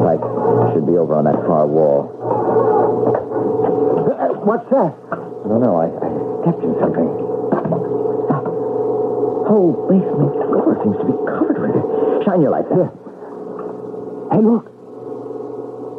Pipe 0.08 0.24
should 0.72 0.88
be 0.88 0.96
over 0.96 1.20
on 1.20 1.28
that 1.28 1.36
far 1.44 1.68
wall. 1.68 2.08
Uh, 4.08 4.40
what's 4.48 4.64
that? 4.72 4.96
I 5.12 5.48
don't 5.52 5.60
know. 5.60 5.76
I, 5.76 5.92
I 5.92 6.08
stepped 6.48 6.64
in 6.64 6.80
something. 6.80 7.12
Whole 9.52 9.76
basement 9.92 10.32
floor 10.48 10.80
seems 10.80 10.96
to 10.96 11.06
be 11.12 11.18
covered 11.28 11.60
with 11.60 11.76
it. 11.76 12.24
Shine 12.24 12.40
your 12.40 12.52
light 12.52 12.72
there. 12.72 12.88
Hey, 14.32 14.40
look. 14.40 14.72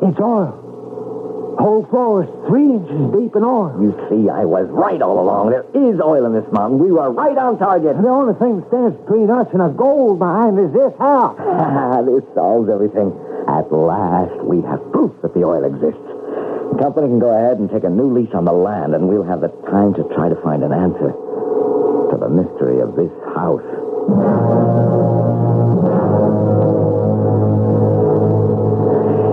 It's 0.08 0.20
oil. 0.20 0.67
Whole 1.58 1.84
floor 1.90 2.22
is 2.22 2.30
three 2.46 2.70
inches 2.70 3.02
deep 3.10 3.34
in 3.34 3.42
oil. 3.42 3.74
You 3.82 3.90
see, 4.06 4.30
I 4.30 4.46
was 4.46 4.70
right 4.70 5.02
all 5.02 5.18
along. 5.18 5.50
There 5.50 5.66
is 5.74 5.98
oil 5.98 6.24
in 6.24 6.32
this 6.32 6.46
mountain. 6.54 6.78
We 6.78 6.92
were 6.94 7.10
right 7.10 7.36
on 7.36 7.58
target. 7.58 7.98
The 7.98 8.06
only 8.08 8.38
thing 8.38 8.62
that 8.62 8.68
stands 8.70 8.94
between 9.02 9.26
us 9.28 9.50
and 9.52 9.62
a 9.62 9.68
gold 9.74 10.22
mine 10.22 10.54
is 10.54 10.70
this 10.70 10.94
house. 11.02 11.34
Ah, 11.34 11.98
this 12.06 12.22
solves 12.38 12.70
everything. 12.70 13.10
At 13.50 13.66
last, 13.74 14.38
we 14.46 14.62
have 14.70 14.78
proof 14.94 15.10
that 15.22 15.34
the 15.34 15.42
oil 15.42 15.66
exists. 15.66 16.06
The 16.70 16.78
company 16.78 17.08
can 17.10 17.18
go 17.18 17.34
ahead 17.34 17.58
and 17.58 17.66
take 17.66 17.82
a 17.82 17.90
new 17.90 18.06
lease 18.14 18.30
on 18.38 18.44
the 18.44 18.54
land, 18.54 18.94
and 18.94 19.08
we'll 19.10 19.26
have 19.26 19.40
the 19.42 19.50
time 19.66 19.94
to 19.98 20.06
try 20.14 20.28
to 20.30 20.38
find 20.46 20.62
an 20.62 20.70
answer 20.70 21.10
to 21.10 22.16
the 22.22 22.30
mystery 22.30 22.78
of 22.78 22.94
this 22.94 23.10
house. 23.34 23.66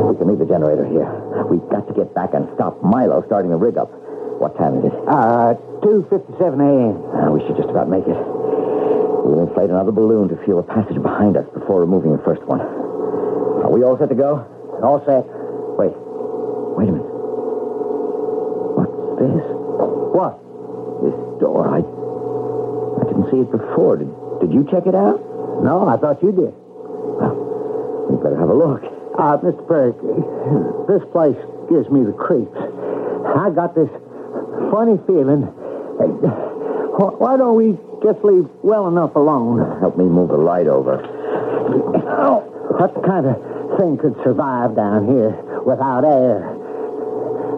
We 0.09 0.17
can 0.17 0.27
leave 0.27 0.39
the 0.39 0.49
generator 0.49 0.85
here. 0.89 1.24
We've 1.43 1.67
got 1.69 1.87
to 1.87 1.93
get 1.93 2.15
back 2.15 2.33
and 2.33 2.47
stop 2.55 2.81
Milo 2.81 3.23
starting 3.27 3.51
the 3.51 3.57
rig 3.57 3.77
up. 3.77 3.91
What 4.39 4.57
time 4.57 4.79
is 4.79 4.85
it? 4.87 4.95
Uh, 5.07 5.55
2.57 5.83 6.39
a.m. 6.59 6.95
Uh, 7.11 7.31
we 7.31 7.39
should 7.45 7.55
just 7.55 7.69
about 7.69 7.87
make 7.89 8.07
it. 8.07 8.15
We'll 8.15 9.47
inflate 9.47 9.69
another 9.69 9.91
balloon 9.91 10.29
to 10.29 10.37
feel 10.45 10.57
the 10.61 10.67
passage 10.67 11.01
behind 11.01 11.35
us 11.37 11.45
before 11.53 11.79
removing 11.81 12.15
the 12.15 12.23
first 12.23 12.41
one. 12.43 12.61
Are 12.61 13.71
we 13.71 13.83
all 13.83 13.97
set 13.97 14.09
to 14.09 14.15
go? 14.15 14.43
All 14.83 14.99
set. 15.05 15.25
Wait. 15.79 15.93
Wait 16.77 16.89
a 16.89 16.93
minute. 16.93 17.09
What's 18.75 18.95
this? 19.19 19.43
What? 20.15 20.39
This 21.03 21.15
door. 21.41 21.67
I 21.67 21.79
I 21.81 23.03
didn't 23.11 23.27
see 23.31 23.41
it 23.43 23.51
before. 23.51 23.97
Did, 23.97 24.11
did 24.41 24.51
you 24.53 24.63
check 24.71 24.87
it 24.87 24.95
out? 24.95 25.19
No, 25.63 25.87
I 25.87 25.97
thought 25.97 26.21
you 26.23 26.31
did. 26.31 26.53
Well, 26.55 27.35
we'd 28.09 28.21
better 28.23 28.37
have 28.39 28.49
a 28.49 28.53
look. 28.55 28.83
Uh, 29.15 29.38
Mr. 29.39 29.63
Perk, 29.67 29.95
this 30.91 31.04
place 31.12 31.38
gives 31.71 31.89
me 31.89 32.04
the 32.04 32.12
creeps. 32.12 32.51
I 32.51 33.49
got 33.49 33.73
this 33.73 33.89
funny 34.71 34.99
feeling. 35.08 35.47
Why 36.99 37.38
don't 37.38 37.56
we 37.56 37.80
just 38.04 38.23
leave 38.23 38.45
well 38.62 38.88
enough 38.88 39.15
alone? 39.15 39.80
Help 39.80 39.97
me 39.97 40.04
move 40.06 40.30
the 40.30 40.38
light 40.38 40.67
over. 40.67 40.97
What 42.75 42.93
kind 43.06 43.25
of 43.25 43.36
thing 43.80 43.97
could 43.97 44.15
survive 44.23 44.75
down 44.75 45.08
here 45.08 45.32
without 45.65 46.04
air? 46.04 46.51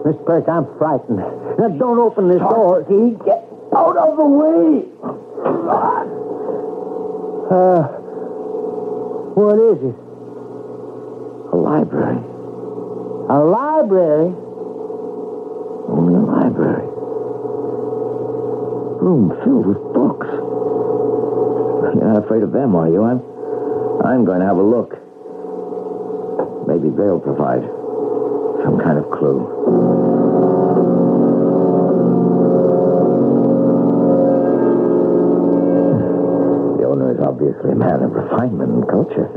Mr. 0.06 0.24
Perk, 0.24 0.48
I'm 0.48 0.66
frightened. 0.78 1.18
Now, 1.58 1.68
don't 1.74 1.98
open 1.98 2.28
this 2.28 2.38
door. 2.38 2.86
He 2.88 3.18
get 3.26 3.42
out 3.74 3.96
of 3.96 4.16
the 4.16 4.24
way. 4.24 4.86
Uh, 7.50 7.82
what 9.34 9.58
is 9.58 9.82
it? 9.90 10.07
A 11.52 11.56
library. 11.56 12.22
A 13.30 13.38
library? 13.38 14.34
Only 15.88 16.14
a 16.14 16.20
library. 16.20 16.86
Room 19.00 19.30
filled 19.44 19.66
with 19.66 19.80
books. 19.94 20.26
You're 21.94 22.04
not 22.04 22.24
afraid 22.24 22.42
of 22.42 22.52
them, 22.52 22.74
are 22.76 22.88
you? 22.88 23.02
I'm, 23.02 23.22
I'm 24.04 24.24
going 24.24 24.40
to 24.40 24.46
have 24.46 24.58
a 24.58 24.62
look. 24.62 24.92
Maybe 26.68 26.90
they'll 26.90 27.20
provide 27.20 27.62
some 28.64 28.78
kind 28.84 28.98
of 28.98 29.10
clue. 29.10 29.40
The 36.76 36.84
owner 36.84 37.12
is 37.14 37.20
obviously 37.20 37.72
a 37.72 37.74
man 37.74 38.02
of 38.02 38.12
refinement 38.12 38.70
and 38.72 38.86
culture. 38.88 39.30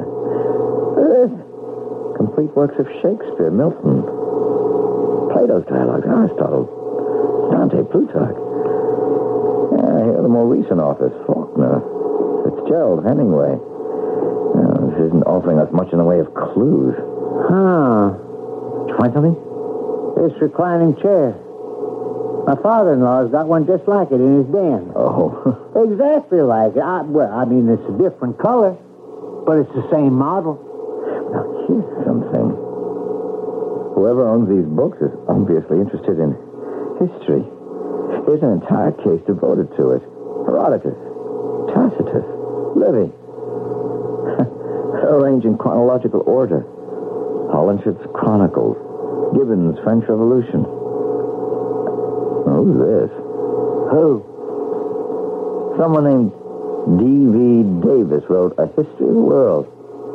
Uh, 0.99 1.29
complete 2.21 2.53
works 2.53 2.77
of 2.77 2.85
Shakespeare, 3.01 3.49
Milton, 3.49 4.05
Plato's 5.33 5.65
dialogues, 5.65 6.05
Aristotle, 6.05 6.69
Dante, 7.49 7.81
Plutarch. 7.89 8.37
Yeah, 9.73 10.05
here 10.05 10.21
are 10.21 10.21
the 10.21 10.29
more 10.29 10.45
recent 10.45 10.77
authors, 10.77 11.09
Faulkner, 11.25 11.81
Fitzgerald, 12.45 13.01
Hemingway. 13.09 13.57
This 14.93 15.09
isn't 15.09 15.23
offering 15.25 15.57
us 15.57 15.71
much 15.73 15.89
in 15.91 15.97
the 15.97 16.03
way 16.03 16.19
of 16.19 16.29
clues. 16.35 16.93
Huh. 17.49 18.13
Did 18.85 18.93
you 18.93 18.97
find 19.01 19.13
something? 19.17 19.37
This 20.21 20.37
reclining 20.41 20.93
chair. 21.01 21.33
My 22.45 22.53
father-in-law's 22.61 23.31
got 23.31 23.47
one 23.47 23.65
just 23.65 23.87
like 23.87 24.11
it 24.11 24.21
in 24.21 24.45
his 24.45 24.47
den. 24.53 24.93
Oh. 24.95 25.57
Exactly 25.71 26.41
like 26.41 26.75
it. 26.75 26.83
I, 26.83 27.01
well, 27.01 27.31
I 27.31 27.45
mean, 27.45 27.69
it's 27.69 27.81
a 27.87 27.97
different 27.97 28.37
color, 28.37 28.77
but 29.47 29.57
it's 29.57 29.71
the 29.73 29.87
same 29.89 30.13
model. 30.13 30.59
Something. 31.71 32.51
Whoever 33.95 34.27
owns 34.27 34.49
these 34.51 34.67
books 34.67 34.99
is 34.99 35.11
obviously 35.31 35.79
interested 35.79 36.19
in 36.19 36.35
history. 36.99 37.47
Here's 38.27 38.43
an 38.43 38.59
entire 38.59 38.91
case 38.91 39.23
devoted 39.23 39.71
to 39.79 39.95
it. 39.95 40.03
Herodotus, 40.43 40.99
Tacitus, 41.71 42.27
Livy. 42.75 43.07
Arranged 45.15 45.45
in 45.45 45.57
chronological 45.57 46.23
order. 46.27 46.67
Holinshed's 47.55 48.03
Chronicles, 48.13 48.75
Gibbon's 49.33 49.79
French 49.83 50.03
Revolution. 50.07 50.63
Who's 52.51 52.75
this? 52.83 53.11
Who? 53.95 54.27
Someone 55.79 56.03
named 56.03 56.31
D.V. 56.99 57.63
Davis 57.79 58.23
wrote 58.29 58.55
A 58.57 58.67
History 58.67 59.07
of 59.07 59.15
the 59.15 59.23
World. 59.23 59.67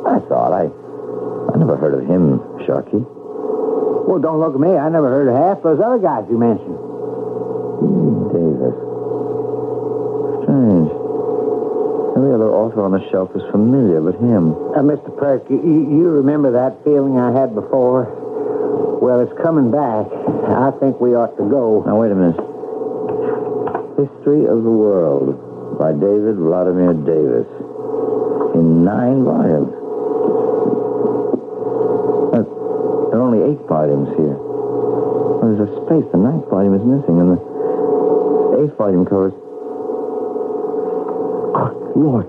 I 0.05 0.19
thought. 0.29 0.53
I 0.53 0.69
I 1.57 1.59
never 1.59 1.75
heard 1.75 1.95
of 1.97 2.05
him, 2.05 2.37
Sharky. 2.69 3.01
Well, 3.01 4.19
don't 4.21 4.37
look 4.39 4.53
at 4.53 4.61
me. 4.61 4.77
I 4.77 4.89
never 4.89 5.09
heard 5.09 5.25
of 5.27 5.33
half 5.33 5.63
those 5.65 5.81
other 5.81 5.97
guys 5.97 6.29
you 6.29 6.37
mentioned. 6.37 6.77
Davis. 8.29 8.77
Strange. 10.45 10.89
Every 12.13 12.29
other 12.29 12.53
author 12.53 12.85
on 12.85 12.93
the 12.93 13.01
shelf 13.09 13.33
is 13.33 13.41
familiar 13.49 13.97
but 14.05 14.21
him. 14.21 14.53
Uh, 14.77 14.85
Mr. 14.85 15.09
Perk, 15.17 15.49
you, 15.49 15.57
you 15.57 16.05
remember 16.21 16.51
that 16.53 16.77
feeling 16.85 17.17
I 17.17 17.33
had 17.33 17.55
before? 17.55 18.05
Well, 19.01 19.19
it's 19.25 19.33
coming 19.41 19.73
back. 19.73 20.05
I 20.53 20.69
think 20.77 21.01
we 21.01 21.17
ought 21.17 21.33
to 21.41 21.45
go. 21.49 21.81
Now, 21.89 21.97
wait 21.97 22.11
a 22.11 22.15
minute. 22.15 22.37
History 23.97 24.45
of 24.45 24.61
the 24.61 24.69
World 24.69 25.33
by 25.81 25.89
David 25.93 26.37
Vladimir 26.37 26.93
Davis. 26.93 27.49
In 28.53 28.85
nine 28.85 29.25
volumes. 29.25 29.73
Uh, 32.33 32.43
there 33.11 33.21
are 33.21 33.26
only 33.37 33.53
eight 33.53 33.61
volumes 33.67 34.09
here. 34.17 34.37
Well, 34.37 35.53
there's 35.53 35.69
a 35.69 35.71
space. 35.85 36.05
The 36.11 36.17
ninth 36.17 36.49
volume 36.49 36.73
is 36.75 36.83
missing, 36.83 37.19
and 37.21 37.37
the 37.37 37.39
eighth 38.65 38.77
volume 38.77 39.05
covers. 39.05 39.33
Good 41.53 41.97
Lord. 41.97 42.27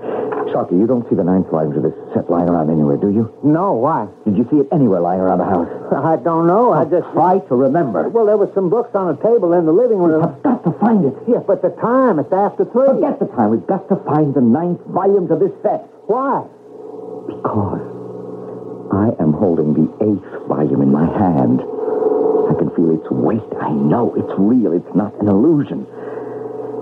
Sharky, 0.48 0.80
you 0.80 0.86
don't 0.86 1.04
see 1.10 1.14
the 1.14 1.24
ninth 1.24 1.50
volume 1.50 1.76
of 1.76 1.82
this 1.82 1.92
set 2.14 2.30
lying 2.30 2.48
around 2.48 2.70
anywhere, 2.70 2.96
do 2.96 3.10
you? 3.12 3.28
No, 3.44 3.74
why? 3.74 4.08
Did 4.24 4.36
you 4.38 4.48
see 4.50 4.56
it 4.64 4.68
anywhere 4.72 5.00
lying 5.00 5.20
around 5.20 5.38
the 5.38 5.44
house? 5.44 5.68
I 5.92 6.16
don't 6.16 6.46
know. 6.46 6.72
I 6.72 6.84
just 6.84 7.04
Try 7.12 7.40
to 7.40 7.54
remember. 7.54 8.08
Well, 8.08 8.24
there 8.24 8.38
was 8.38 8.48
some 8.54 8.70
books 8.70 8.94
on 8.94 9.12
a 9.12 9.16
table 9.20 9.52
in 9.52 9.66
the 9.66 9.72
living 9.72 9.98
room. 9.98 10.24
I've 10.24 10.42
got 10.42 10.64
to 10.64 10.72
find 10.80 11.04
it. 11.04 11.12
Yeah, 11.28 11.40
but 11.44 11.60
the 11.60 11.68
time, 11.80 12.18
it's 12.18 12.32
after 12.32 12.64
three. 12.64 12.86
Forget 12.86 13.18
the 13.20 13.26
time. 13.36 13.50
We've 13.50 13.66
got 13.66 13.88
to 13.90 13.96
find 14.08 14.32
the 14.32 14.40
ninth 14.40 14.80
volume 14.88 15.30
of 15.30 15.40
this 15.40 15.52
set. 15.60 15.84
Why? 16.08 16.48
Because 17.28 17.97
I 18.92 19.12
am 19.20 19.32
holding 19.32 19.74
the 19.74 19.88
eighth 20.00 20.48
volume 20.48 20.80
in 20.80 20.90
my 20.90 21.04
hand. 21.04 21.60
I 21.60 22.54
can 22.56 22.70
feel 22.72 22.96
its 22.96 23.10
weight. 23.10 23.44
I 23.60 23.68
know 23.70 24.14
it's 24.16 24.32
real. 24.38 24.72
It's 24.72 24.94
not 24.96 25.12
an 25.20 25.28
illusion. 25.28 25.84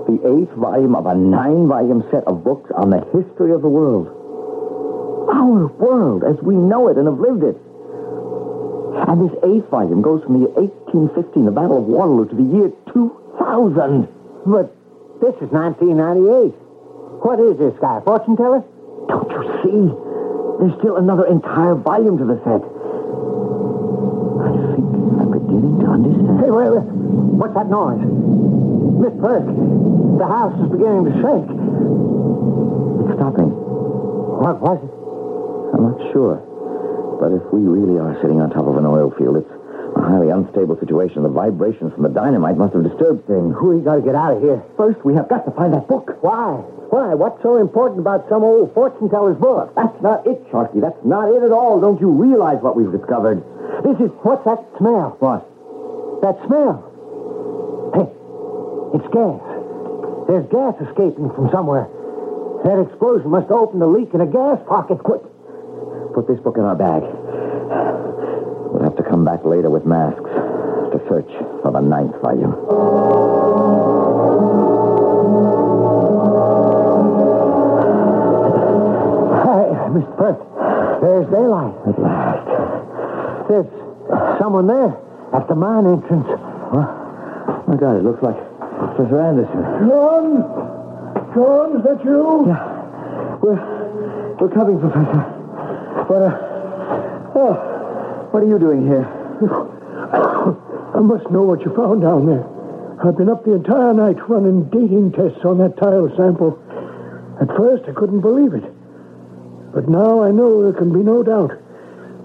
The 0.06 0.22
eighth 0.22 0.54
volume 0.54 0.94
of 0.94 1.06
a 1.06 1.14
nine-volume 1.14 2.06
set 2.12 2.22
of 2.30 2.44
books 2.44 2.70
on 2.76 2.90
the 2.90 3.02
history 3.10 3.50
of 3.50 3.62
the 3.62 3.68
world. 3.68 4.06
Our 5.34 5.66
world 5.66 6.22
as 6.22 6.38
we 6.42 6.54
know 6.54 6.86
it 6.86 6.96
and 6.96 7.08
have 7.10 7.18
lived 7.18 7.42
it. 7.42 7.58
And 9.10 9.26
this 9.26 9.34
eighth 9.42 9.68
volume 9.68 10.00
goes 10.00 10.22
from 10.22 10.38
the 10.38 10.46
1815, 10.54 11.44
the 11.44 11.50
Battle 11.50 11.78
of 11.78 11.84
Waterloo, 11.90 12.28
to 12.30 12.36
the 12.38 12.48
year 12.54 12.70
2000. 12.94 14.06
But 14.46 14.70
this 15.18 15.34
is 15.42 15.50
1998. 15.50 16.54
What 17.26 17.40
is 17.40 17.58
this 17.58 17.74
guy, 17.80 17.98
fortune 18.06 18.36
teller? 18.36 18.62
Don't 19.10 19.26
you 19.26 19.42
see? 19.66 20.05
There's 20.58 20.72
still 20.80 20.96
another 20.96 21.26
entire 21.26 21.74
volume 21.74 22.16
to 22.18 22.24
the 22.24 22.40
set. 22.40 22.64
I 24.40 24.48
think 24.72 24.88
I'm 25.20 25.30
beginning 25.30 25.76
to 25.80 25.86
understand. 25.86 26.40
Hey, 26.40 26.50
wait, 26.50 26.70
wait. 26.72 26.86
What's 27.36 27.54
that 27.54 27.68
noise? 27.68 28.00
Miss 28.96 29.12
Perk, 29.20 29.44
the 29.44 30.24
house 30.26 30.56
is 30.56 30.68
beginning 30.72 31.04
to 31.08 31.14
shake. 31.20 31.48
It's 33.04 33.14
stopping. 33.20 33.52
What 33.52 34.56
was 34.64 34.80
it? 34.80 34.92
I'm 35.76 35.82
not 35.92 36.00
sure. 36.12 36.40
But 37.20 37.32
if 37.36 37.44
we 37.52 37.60
really 37.60 38.00
are 38.00 38.16
sitting 38.20 38.40
on 38.40 38.48
top 38.48 38.64
of 38.64 38.76
an 38.76 38.86
oil 38.86 39.12
field, 39.16 39.36
it's 39.36 39.55
highly 40.06 40.30
unstable 40.30 40.78
situation. 40.78 41.22
The 41.22 41.28
vibrations 41.28 41.92
from 41.92 42.02
the 42.02 42.14
dynamite 42.14 42.56
must 42.56 42.74
have 42.74 42.86
disturbed 42.86 43.26
things. 43.26 43.54
We 43.58 43.80
got 43.82 43.96
to 43.96 44.02
get 44.02 44.14
out 44.14 44.38
of 44.38 44.42
here. 44.42 44.62
First, 44.76 45.04
we 45.04 45.14
have 45.14 45.28
got 45.28 45.44
to 45.44 45.52
find 45.52 45.74
that 45.74 45.88
book. 45.88 46.22
Why? 46.22 46.62
Why? 46.94 47.14
What's 47.14 47.42
so 47.42 47.58
important 47.58 48.00
about 48.00 48.28
some 48.28 48.44
old 48.44 48.72
fortune 48.72 49.10
teller's 49.10 49.36
book? 49.36 49.74
That's 49.74 50.00
not 50.00 50.26
it, 50.26 50.38
Sharky. 50.54 50.80
That's 50.80 50.98
not 51.04 51.34
it 51.34 51.42
at 51.42 51.50
all. 51.50 51.80
Don't 51.80 52.00
you 52.00 52.10
realize 52.10 52.62
what 52.62 52.76
we've 52.78 52.92
discovered? 52.92 53.42
This 53.82 53.98
is 53.98 54.14
what's 54.22 54.46
that 54.46 54.62
smell? 54.78 55.18
What? 55.18 55.42
That 56.22 56.38
smell. 56.46 56.86
Hey, 57.92 58.06
it's 58.94 59.08
gas. 59.10 59.42
There's 60.30 60.46
gas 60.50 60.74
escaping 60.86 61.34
from 61.34 61.50
somewhere. 61.50 61.90
That 62.64 62.78
explosion 62.80 63.30
must 63.30 63.50
have 63.50 63.58
opened 63.58 63.82
a 63.82 63.86
leak 63.86 64.14
in 64.14 64.20
a 64.22 64.26
gas 64.26 64.58
pocket. 64.66 65.02
Quick. 65.02 65.22
Put 66.14 66.26
this 66.26 66.40
book 66.40 66.56
in 66.56 66.64
our 66.64 66.74
bag. 66.78 67.02
Come 69.16 69.24
back 69.24 69.46
later 69.46 69.70
with 69.70 69.86
masks 69.86 70.20
to 70.20 71.00
search 71.08 71.32
for 71.62 71.72
the 71.72 71.80
ninth 71.80 72.20
volume. 72.20 72.52
Hey, 79.40 79.72
Mr. 79.96 80.16
Perk, 80.20 81.00
there's 81.00 81.24
daylight. 81.32 81.72
At 81.88 81.98
last. 81.98 83.48
There's 83.48 83.66
someone 84.38 84.66
there 84.66 84.92
at 85.32 85.48
the 85.48 85.54
mine 85.54 85.86
entrance. 85.86 86.28
Oh, 86.28 87.64
my 87.66 87.76
God, 87.78 87.96
it 87.96 88.04
looks 88.04 88.22
like 88.22 88.36
Professor 88.36 89.18
Anderson. 89.18 89.88
John? 89.88 90.44
John, 91.32 91.76
is 91.78 91.84
that 91.88 92.04
you? 92.04 92.44
Yeah. 92.48 93.38
We're, 93.40 94.36
we're 94.36 94.52
coming, 94.52 94.78
Professor. 94.78 95.24
But, 96.06 96.20
uh, 96.20 97.32
oh, 97.34 97.75
what 98.36 98.44
are 98.44 98.52
you 98.52 98.58
doing 98.58 98.84
here? 98.84 99.08
I 100.92 101.00
must 101.00 101.24
know 101.30 101.40
what 101.48 101.64
you 101.64 101.74
found 101.74 102.02
down 102.02 102.26
there. 102.28 102.44
I've 103.00 103.16
been 103.16 103.30
up 103.30 103.46
the 103.46 103.54
entire 103.54 103.94
night 103.94 104.20
running 104.28 104.68
dating 104.68 105.12
tests 105.12 105.40
on 105.42 105.56
that 105.64 105.80
tile 105.80 106.12
sample. 106.20 106.52
At 107.40 107.48
first, 107.56 107.88
I 107.88 107.96
couldn't 107.96 108.20
believe 108.20 108.52
it. 108.52 108.68
But 109.72 109.88
now 109.88 110.22
I 110.22 110.32
know 110.32 110.60
there 110.60 110.76
can 110.76 110.92
be 110.92 111.00
no 111.00 111.22
doubt. 111.22 111.56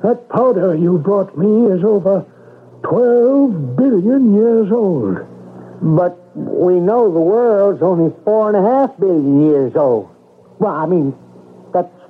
That 0.03 0.27
powder 0.27 0.75
you 0.75 0.97
brought 0.97 1.37
me 1.37 1.71
is 1.71 1.81
over 1.81 2.27
12 2.83 3.77
billion 3.77 4.35
years 4.35 4.69
old. 4.69 5.15
But 5.79 6.19
we 6.35 6.75
know 6.81 7.07
the 7.07 7.23
world's 7.23 7.81
only 7.81 8.13
four 8.25 8.51
and 8.51 8.59
a 8.59 8.69
half 8.69 8.99
billion 8.99 9.47
years 9.47 9.77
old. 9.77 10.09
Well, 10.59 10.75
I 10.75 10.85
mean, 10.87 11.15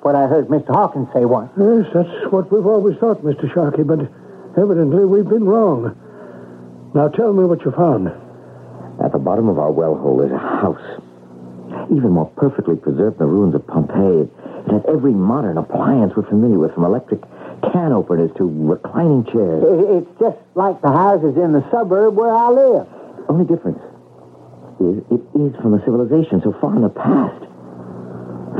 what 0.02 0.16
I 0.16 0.28
heard 0.28 0.48
Mr. 0.48 0.68
Hawkins 0.74 1.08
say 1.14 1.26
once. 1.26 1.52
Yes, 1.58 1.86
that's 1.94 2.32
what 2.32 2.52
we've 2.52 2.66
always 2.66 2.98
thought, 2.98 3.24
Mr. 3.24 3.52
Sharky, 3.54 3.86
but 3.86 4.00
evidently 4.62 5.06
we've 5.06 5.28
been 5.30 5.46
wrong. 5.46 5.96
Now 6.94 7.08
tell 7.08 7.34
me 7.34 7.44
what 7.46 7.64
you 7.64 7.72
found. 7.72 8.08
At 9.04 9.12
the 9.14 9.20
bottom 9.20 9.48
of 9.48 9.58
our 9.58 9.72
well 9.72 9.96
hole 9.96 10.22
is 10.22 10.32
a 10.32 10.38
house. 10.38 10.82
Even 11.92 12.12
more 12.12 12.28
perfectly 12.36 12.76
preserved 12.76 13.18
than 13.20 13.28
the 13.28 13.32
ruins 13.34 13.56
of 13.56 13.66
Pompeii. 13.68 14.28
It 14.68 14.72
has 14.72 14.82
every 14.88 15.14
modern 15.14 15.58
appliance 15.58 16.14
we're 16.16 16.28
familiar 16.28 16.60
with, 16.60 16.74
from 16.74 16.84
electric 16.86 17.22
can 17.72 17.94
openers 17.94 18.32
to 18.38 18.44
reclining 18.46 19.24
chairs. 19.26 19.64
It- 19.64 19.90
It's 20.04 20.20
just 20.20 20.38
like 20.56 20.82
the 20.82 20.92
houses 20.92 21.38
in 21.38 21.52
the 21.54 21.64
suburb 21.72 22.16
where 22.16 22.34
I 22.34 22.50
live. 22.50 22.88
Only 23.30 23.46
difference 23.46 23.80
is 24.80 24.98
it 25.12 25.22
is 25.36 25.56
from 25.62 25.74
a 25.76 25.80
civilization 25.86 26.42
so 26.42 26.52
far 26.60 26.76
in 26.76 26.82
the 26.82 26.90
past. 26.90 27.46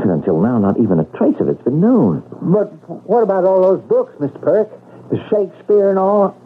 And 0.00 0.10
until 0.10 0.40
now, 0.40 0.58
not 0.58 0.78
even 0.80 0.98
a 0.98 1.04
trace 1.16 1.36
of 1.40 1.48
it's 1.48 1.62
been 1.62 1.80
known. 1.80 2.24
But 2.42 2.72
what 3.06 3.22
about 3.22 3.44
all 3.44 3.62
those 3.62 3.82
books, 3.82 4.14
Mr. 4.18 4.40
Perk? 4.40 4.70
The 5.10 5.18
Shakespeare 5.28 5.90
and 5.90 5.98
all? 5.98 6.36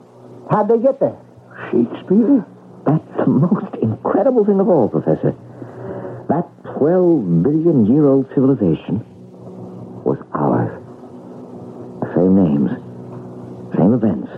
How'd 0.51 0.69
they 0.69 0.79
get 0.79 1.01
there? 1.01 1.17
Shakespeare? 1.71 2.45
That's 2.87 3.17
the 3.17 3.27
most 3.27 3.75
incredible 3.83 4.45
thing 4.45 4.61
of 4.61 4.69
all, 4.69 4.89
Professor. 4.89 5.35
That 6.29 6.47
12 6.79 7.43
billion 7.43 7.87
year 7.87 8.07
old 8.07 8.29
civilization 8.35 9.03
was 10.05 10.19
ours. 10.35 10.71
The 12.03 12.13
same 12.15 12.35
names, 12.35 12.71
same 13.77 13.95
events, 13.95 14.31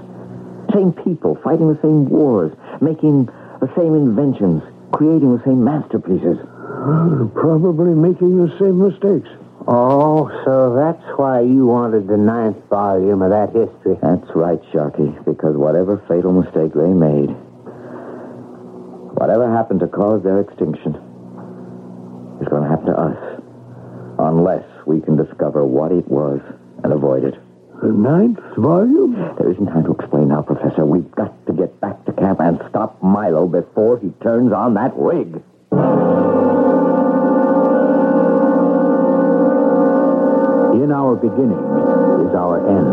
same 0.73 0.93
people 0.93 1.37
fighting 1.43 1.73
the 1.73 1.81
same 1.81 2.09
wars, 2.09 2.53
making 2.81 3.27
the 3.61 3.71
same 3.77 3.95
inventions, 3.95 4.63
creating 4.93 5.37
the 5.37 5.43
same 5.45 5.65
masterpieces. 5.65 6.39
Well, 6.69 7.31
probably 7.35 7.95
making 7.95 8.37
the 8.37 8.53
same 8.59 8.79
mistakes. 8.79 9.29
Oh, 9.67 10.29
so 10.45 10.75
that's 10.75 11.03
why 11.19 11.41
you 11.41 11.67
wanted 11.67 12.09
the 12.09 12.17
ninth 12.17 12.57
volume 12.69 13.23
of 13.23 13.31
that 13.31 13.53
history. 13.57 13.97
That's 14.03 14.29
right, 14.35 14.61
Sharky, 14.73 15.25
because 15.25 15.57
whatever 15.57 16.03
fatal 16.09 16.33
mistake 16.33 16.73
they 16.75 16.93
made, 16.93 17.31
whatever 19.17 19.51
happened 19.51 19.81
to 19.81 19.89
cause 19.89 20.23
their 20.23 20.41
extinction, 20.41 20.95
is 22.41 22.49
going 22.49 22.63
to 22.63 22.69
happen 22.69 22.87
to 22.87 23.01
us. 23.01 23.43
Unless 24.19 24.65
we 24.87 25.01
can 25.01 25.17
discover 25.17 25.65
what 25.65 25.93
it 25.93 26.07
was 26.09 26.41
and 26.85 26.93
avoid 26.93 27.25
it. 27.25 27.35
The 27.81 27.93
ninth 27.93 28.41
volume? 28.57 29.15
There 29.39 29.51
isn't 29.51 29.67
time 29.67 29.85
to 29.85 29.93
explain 29.93 30.29
now, 30.29 30.43
Professor. 30.43 30.85
We've 30.85 31.11
got 31.13 31.47
to 31.47 31.53
get 31.53 31.81
back 31.81 32.05
to 32.07 32.13
camp 32.13 32.41
and 32.41 32.61
stop 32.69 33.03
Milo 33.03 33.47
before 33.47 33.99
he 34.01 34.11
turns 34.23 34.53
on 34.53 34.75
that 34.75 34.93
rig. 34.97 35.41
In 40.79 40.93
our 40.93 41.17
beginning 41.17 41.59
is 41.59 42.33
our 42.39 42.63
end, 42.63 42.87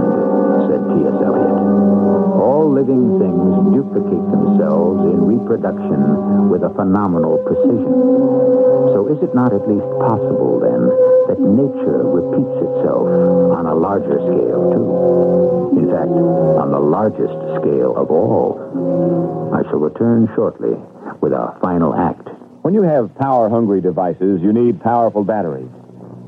said 0.65 0.81
T.S. 0.89 1.21
Eliot. 1.21 1.61
All 2.33 2.65
living 2.65 3.21
things 3.21 3.77
duplicate 3.77 4.25
themselves 4.33 5.05
in 5.05 5.21
reproduction 5.29 6.49
with 6.49 6.63
a 6.63 6.73
phenomenal 6.73 7.37
precision. 7.45 7.93
So 8.89 9.05
is 9.13 9.21
it 9.21 9.35
not 9.35 9.53
at 9.53 9.69
least 9.69 9.85
possible, 10.01 10.57
then, 10.65 10.89
that 11.29 11.37
nature 11.37 12.01
repeats 12.09 12.57
itself 12.57 13.05
on 13.53 13.69
a 13.69 13.75
larger 13.75 14.17
scale, 14.17 14.65
too? 14.73 15.77
In 15.77 15.85
fact, 15.85 16.09
on 16.09 16.71
the 16.71 16.81
largest 16.81 17.37
scale 17.61 17.93
of 17.95 18.09
all. 18.09 18.57
I 19.53 19.61
shall 19.69 19.77
return 19.77 20.27
shortly 20.33 20.73
with 21.21 21.33
our 21.33 21.55
final 21.61 21.93
act. 21.93 22.29
When 22.63 22.73
you 22.73 22.81
have 22.81 23.13
power-hungry 23.13 23.81
devices, 23.81 24.41
you 24.41 24.51
need 24.51 24.81
powerful 24.81 25.23
batteries. 25.23 25.69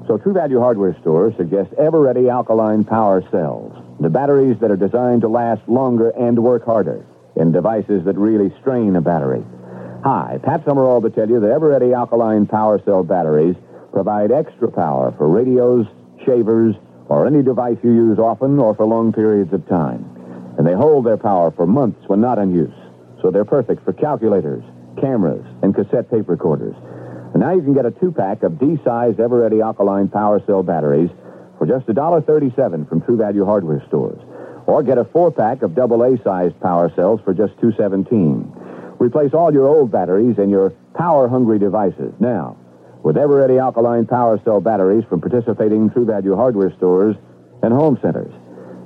So 0.07 0.17
True 0.17 0.31
Value 0.31 0.59
Hardware 0.61 0.97
Store 1.01 1.33
suggests 1.35 1.73
ever-ready 1.77 2.29
alkaline 2.29 2.85
power 2.85 3.21
cells, 3.29 3.73
the 3.99 4.09
batteries 4.09 4.57
that 4.61 4.71
are 4.71 4.77
designed 4.77 5.19
to 5.21 5.27
last 5.27 5.67
longer 5.67 6.11
and 6.11 6.41
work 6.41 6.63
harder 6.63 7.05
in 7.35 7.51
devices 7.51 8.05
that 8.05 8.17
really 8.17 8.53
strain 8.61 8.95
a 8.95 9.01
battery. 9.01 9.43
Hi, 10.05 10.39
Pat 10.41 10.63
Summerall 10.63 11.01
to 11.01 11.09
tell 11.09 11.29
you 11.29 11.41
that 11.41 11.51
ever-ready 11.51 11.93
alkaline 11.93 12.45
power 12.45 12.81
cell 12.85 13.03
batteries 13.03 13.57
provide 13.91 14.31
extra 14.31 14.71
power 14.71 15.13
for 15.17 15.27
radios, 15.27 15.85
shavers, 16.25 16.75
or 17.09 17.27
any 17.27 17.43
device 17.43 17.77
you 17.83 17.91
use 17.91 18.17
often 18.17 18.57
or 18.59 18.73
for 18.75 18.85
long 18.85 19.11
periods 19.11 19.51
of 19.51 19.67
time. 19.67 20.05
And 20.57 20.65
they 20.65 20.73
hold 20.73 21.05
their 21.05 21.17
power 21.17 21.51
for 21.51 21.67
months 21.67 22.07
when 22.07 22.21
not 22.21 22.39
in 22.39 22.55
use. 22.55 22.73
So 23.21 23.29
they're 23.29 23.43
perfect 23.43 23.83
for 23.83 23.91
calculators, 23.91 24.63
cameras, 25.01 25.45
and 25.61 25.75
cassette 25.75 26.09
tape 26.09 26.29
recorders. 26.29 26.75
And 27.33 27.41
now 27.41 27.53
you 27.53 27.61
can 27.61 27.73
get 27.73 27.85
a 27.85 27.91
two-pack 27.91 28.43
of 28.43 28.59
D-size 28.59 29.15
Ever-Ready 29.19 29.61
alkaline 29.61 30.07
power 30.07 30.41
cell 30.45 30.63
batteries 30.63 31.09
for 31.57 31.65
just 31.65 31.87
$1.37 31.87 32.87
from 32.87 33.01
True 33.01 33.17
Value 33.17 33.45
hardware 33.45 33.83
stores. 33.87 34.19
Or 34.65 34.83
get 34.83 34.97
a 34.97 35.05
four-pack 35.05 35.61
of 35.61 35.75
double 35.75 36.03
A-sized 36.03 36.59
power 36.59 36.91
cells 36.95 37.21
for 37.23 37.33
just 37.33 37.55
$2.17. 37.57 38.99
Replace 38.99 39.33
all 39.33 39.53
your 39.53 39.67
old 39.67 39.91
batteries 39.91 40.37
in 40.37 40.49
your 40.49 40.71
power-hungry 40.95 41.59
devices 41.59 42.13
now 42.19 42.57
with 43.03 43.15
Ever-Ready 43.15 43.57
alkaline 43.57 44.05
power 44.05 44.39
cell 44.43 44.59
batteries 44.59 45.05
from 45.07 45.21
participating 45.21 45.89
True 45.89 46.05
Value 46.05 46.35
hardware 46.35 46.73
stores 46.75 47.15
and 47.63 47.73
home 47.73 47.97
centers. 48.01 48.33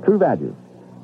True 0.05 0.17
Value, 0.17 0.55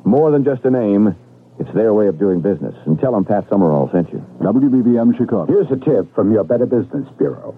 more 0.04 0.30
than 0.32 0.44
just 0.44 0.64
a 0.66 0.70
name, 0.70 1.16
it's 1.60 1.74
their 1.74 1.94
way 1.94 2.08
of 2.08 2.20
doing 2.20 2.42
business. 2.42 2.76
And 2.86 3.00
tell 3.00 3.14
them 3.14 3.26
Pat 3.26 3.50
Summerall 3.50 3.90
sent 3.92 4.12
you. 4.14 4.20
WBBM 4.42 5.18
Chicago. 5.18 5.46
Here's 5.46 5.72
a 5.72 5.78
tip 5.84 6.14
from 6.14 6.32
your 6.32 6.44
Better 6.44 6.66
Business 6.66 7.08
Bureau. 7.18 7.56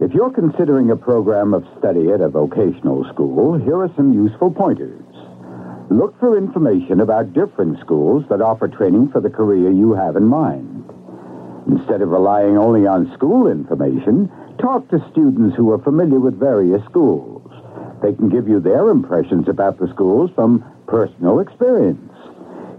If 0.00 0.12
you're 0.12 0.30
considering 0.30 0.90
a 0.90 0.96
program 0.96 1.52
of 1.52 1.66
study 1.78 2.10
at 2.10 2.20
a 2.20 2.28
vocational 2.28 3.04
school, 3.12 3.58
here 3.58 3.82
are 3.82 3.90
some 3.96 4.12
useful 4.12 4.50
pointers. 4.50 5.04
Look 5.90 6.18
for 6.20 6.38
information 6.38 7.00
about 7.00 7.32
different 7.32 7.80
schools 7.80 8.24
that 8.30 8.40
offer 8.40 8.68
training 8.68 9.10
for 9.10 9.20
the 9.20 9.28
career 9.28 9.70
you 9.70 9.92
have 9.92 10.16
in 10.16 10.24
mind. 10.24 10.84
Instead 11.66 12.00
of 12.00 12.10
relying 12.10 12.56
only 12.56 12.86
on 12.86 13.12
school 13.12 13.46
information, 13.46 14.30
talk 14.58 14.88
to 14.88 15.04
students 15.10 15.56
who 15.56 15.70
are 15.72 15.78
familiar 15.78 16.20
with 16.20 16.38
various 16.38 16.82
schools. 16.84 17.42
They 18.02 18.14
can 18.14 18.28
give 18.28 18.48
you 18.48 18.60
their 18.60 18.88
impressions 18.88 19.48
about 19.48 19.78
the 19.78 19.88
schools 19.88 20.30
from 20.34 20.64
personal 20.86 21.40
experience. 21.40 22.09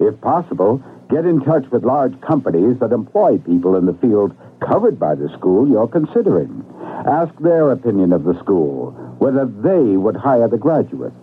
If 0.01 0.19
possible, 0.19 0.81
get 1.11 1.25
in 1.25 1.41
touch 1.41 1.69
with 1.69 1.85
large 1.85 2.19
companies 2.21 2.79
that 2.79 2.91
employ 2.91 3.37
people 3.37 3.75
in 3.75 3.85
the 3.85 3.93
field 3.93 4.35
covered 4.59 4.99
by 4.99 5.13
the 5.13 5.29
school 5.37 5.69
you're 5.69 5.87
considering. 5.87 6.65
Ask 7.05 7.33
their 7.37 7.69
opinion 7.71 8.11
of 8.11 8.23
the 8.23 8.37
school, 8.39 8.91
whether 9.19 9.45
they 9.45 9.95
would 9.95 10.15
hire 10.15 10.47
the 10.47 10.58
graduates. 10.58 11.15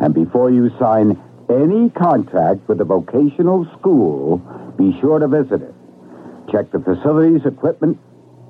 And 0.00 0.14
before 0.14 0.50
you 0.50 0.70
sign 0.78 1.20
any 1.50 1.90
contract 1.90 2.66
with 2.68 2.80
a 2.80 2.84
vocational 2.84 3.66
school, 3.78 4.38
be 4.78 4.98
sure 4.98 5.18
to 5.18 5.28
visit 5.28 5.60
it. 5.60 5.74
Check 6.50 6.72
the 6.72 6.80
facilities, 6.80 7.44
equipment, 7.44 7.98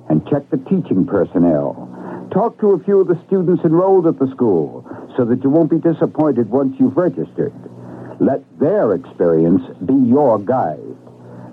and 0.07 0.25
check 0.29 0.49
the 0.49 0.63
teaching 0.69 1.05
personnel. 1.05 2.29
Talk 2.31 2.57
to 2.61 2.71
a 2.71 2.83
few 2.83 3.01
of 3.01 3.07
the 3.07 3.21
students 3.27 3.63
enrolled 3.65 4.07
at 4.07 4.17
the 4.17 4.31
school 4.31 4.85
so 5.17 5.25
that 5.25 5.43
you 5.43 5.49
won't 5.49 5.69
be 5.69 5.79
disappointed 5.79 6.49
once 6.49 6.75
you've 6.79 6.95
registered. 6.95 7.53
Let 8.19 8.41
their 8.59 8.93
experience 8.93 9.61
be 9.85 9.93
your 9.93 10.39
guide. 10.39 10.79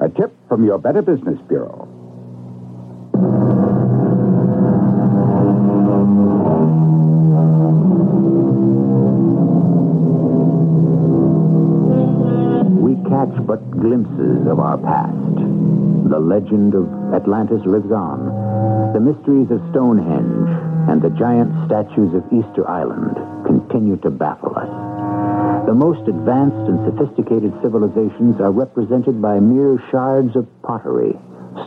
A 0.00 0.08
tip 0.08 0.34
from 0.48 0.64
your 0.64 0.78
Better 0.78 1.02
Business 1.02 1.38
Bureau. 1.46 1.88
We 12.80 12.94
catch 13.10 13.46
but 13.46 13.70
glimpses 13.70 14.46
of 14.46 14.58
our 14.58 14.78
past. 14.78 15.12
The 16.08 16.18
legend 16.18 16.74
of 16.74 17.14
Atlantis 17.14 17.60
lives 17.66 17.92
on. 17.92 18.92
The 18.94 19.00
mysteries 19.00 19.50
of 19.50 19.60
Stonehenge 19.70 20.48
and 20.88 21.02
the 21.02 21.10
giant 21.10 21.52
statues 21.66 22.14
of 22.14 22.24
Easter 22.32 22.66
Island 22.68 23.16
continue 23.46 23.96
to 23.98 24.10
baffle 24.10 24.56
us. 24.56 24.84
The 25.66 25.74
most 25.74 26.06
advanced 26.06 26.68
and 26.68 26.78
sophisticated 26.84 27.52
civilizations 27.62 28.40
are 28.40 28.52
represented 28.52 29.22
by 29.22 29.40
mere 29.40 29.82
shards 29.90 30.36
of 30.36 30.46
pottery 30.62 31.16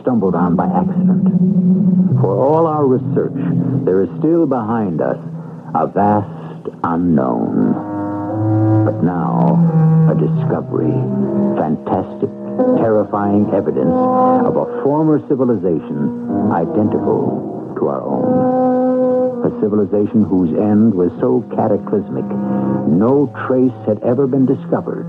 stumbled 0.00 0.34
on 0.34 0.54
by 0.54 0.66
accident. 0.66 2.20
For 2.20 2.36
all 2.36 2.66
our 2.66 2.86
research, 2.86 3.34
there 3.84 4.02
is 4.02 4.08
still 4.18 4.46
behind 4.46 5.00
us 5.00 5.18
a 5.74 5.86
vast 5.86 6.68
unknown. 6.84 7.74
But 8.84 9.02
now, 9.02 9.58
a 10.10 10.14
discovery, 10.14 10.94
fantastic, 11.58 12.30
terrifying 12.78 13.50
evidence 13.52 13.94
of 14.46 14.56
a 14.56 14.82
former 14.82 15.20
civilization 15.28 16.50
identical 16.52 17.74
to 17.78 17.88
our 17.88 18.02
own. 18.02 18.97
A 19.44 19.50
civilization 19.60 20.24
whose 20.24 20.50
end 20.58 20.92
was 20.94 21.10
so 21.20 21.42
cataclysmic, 21.54 22.24
no 22.90 23.32
trace 23.46 23.72
had 23.86 24.02
ever 24.02 24.26
been 24.26 24.46
discovered 24.46 25.06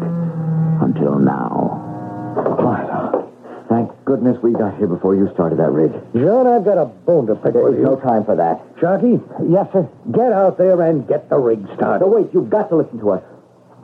until 0.81 1.17
now. 1.17 1.85
Thank 3.69 3.91
goodness 4.05 4.37
we 4.41 4.53
got 4.53 4.77
here 4.77 4.87
before 4.87 5.15
you 5.15 5.29
started 5.33 5.59
that 5.59 5.71
rig. 5.71 5.91
John, 6.13 6.47
I've 6.47 6.65
got 6.65 6.77
a 6.77 6.85
bone 6.85 7.27
to 7.27 7.35
pick 7.35 7.53
with 7.53 7.73
There's 7.73 7.77
you. 7.77 7.83
no 7.83 7.95
time 7.97 8.25
for 8.25 8.35
that. 8.35 8.61
Sharky? 8.77 9.21
Yes, 9.49 9.67
sir. 9.73 9.87
Get 10.11 10.31
out 10.33 10.57
there 10.57 10.81
and 10.81 11.07
get 11.07 11.29
the 11.29 11.37
rig 11.37 11.65
started. 11.75 12.05
No, 12.05 12.11
wait, 12.11 12.29
you've 12.33 12.49
got 12.49 12.69
to 12.69 12.75
listen 12.77 12.99
to 12.99 13.11
us. 13.11 13.23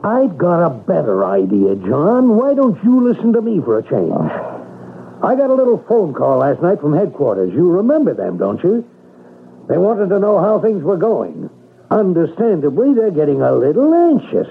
I've 0.02 0.36
got 0.38 0.64
a 0.66 0.70
better 0.70 1.24
idea, 1.24 1.74
John. 1.76 2.36
Why 2.36 2.54
don't 2.54 2.82
you 2.84 3.00
listen 3.08 3.32
to 3.34 3.40
me 3.42 3.60
for 3.60 3.78
a 3.78 3.82
change? 3.82 4.10
Oh. 4.12 5.20
I 5.22 5.34
got 5.36 5.50
a 5.50 5.54
little 5.54 5.82
phone 5.88 6.14
call 6.14 6.38
last 6.38 6.60
night 6.62 6.80
from 6.80 6.92
headquarters. 6.94 7.52
You 7.52 7.70
remember 7.70 8.12
them, 8.14 8.38
don't 8.38 8.62
you? 8.62 8.84
They 9.68 9.78
wanted 9.78 10.08
to 10.10 10.18
know 10.18 10.40
how 10.40 10.60
things 10.60 10.82
were 10.82 10.96
going. 10.96 11.50
Understandably, 11.90 12.94
they're 12.94 13.10
getting 13.10 13.42
a 13.42 13.52
little 13.52 13.94
anxious, 13.94 14.48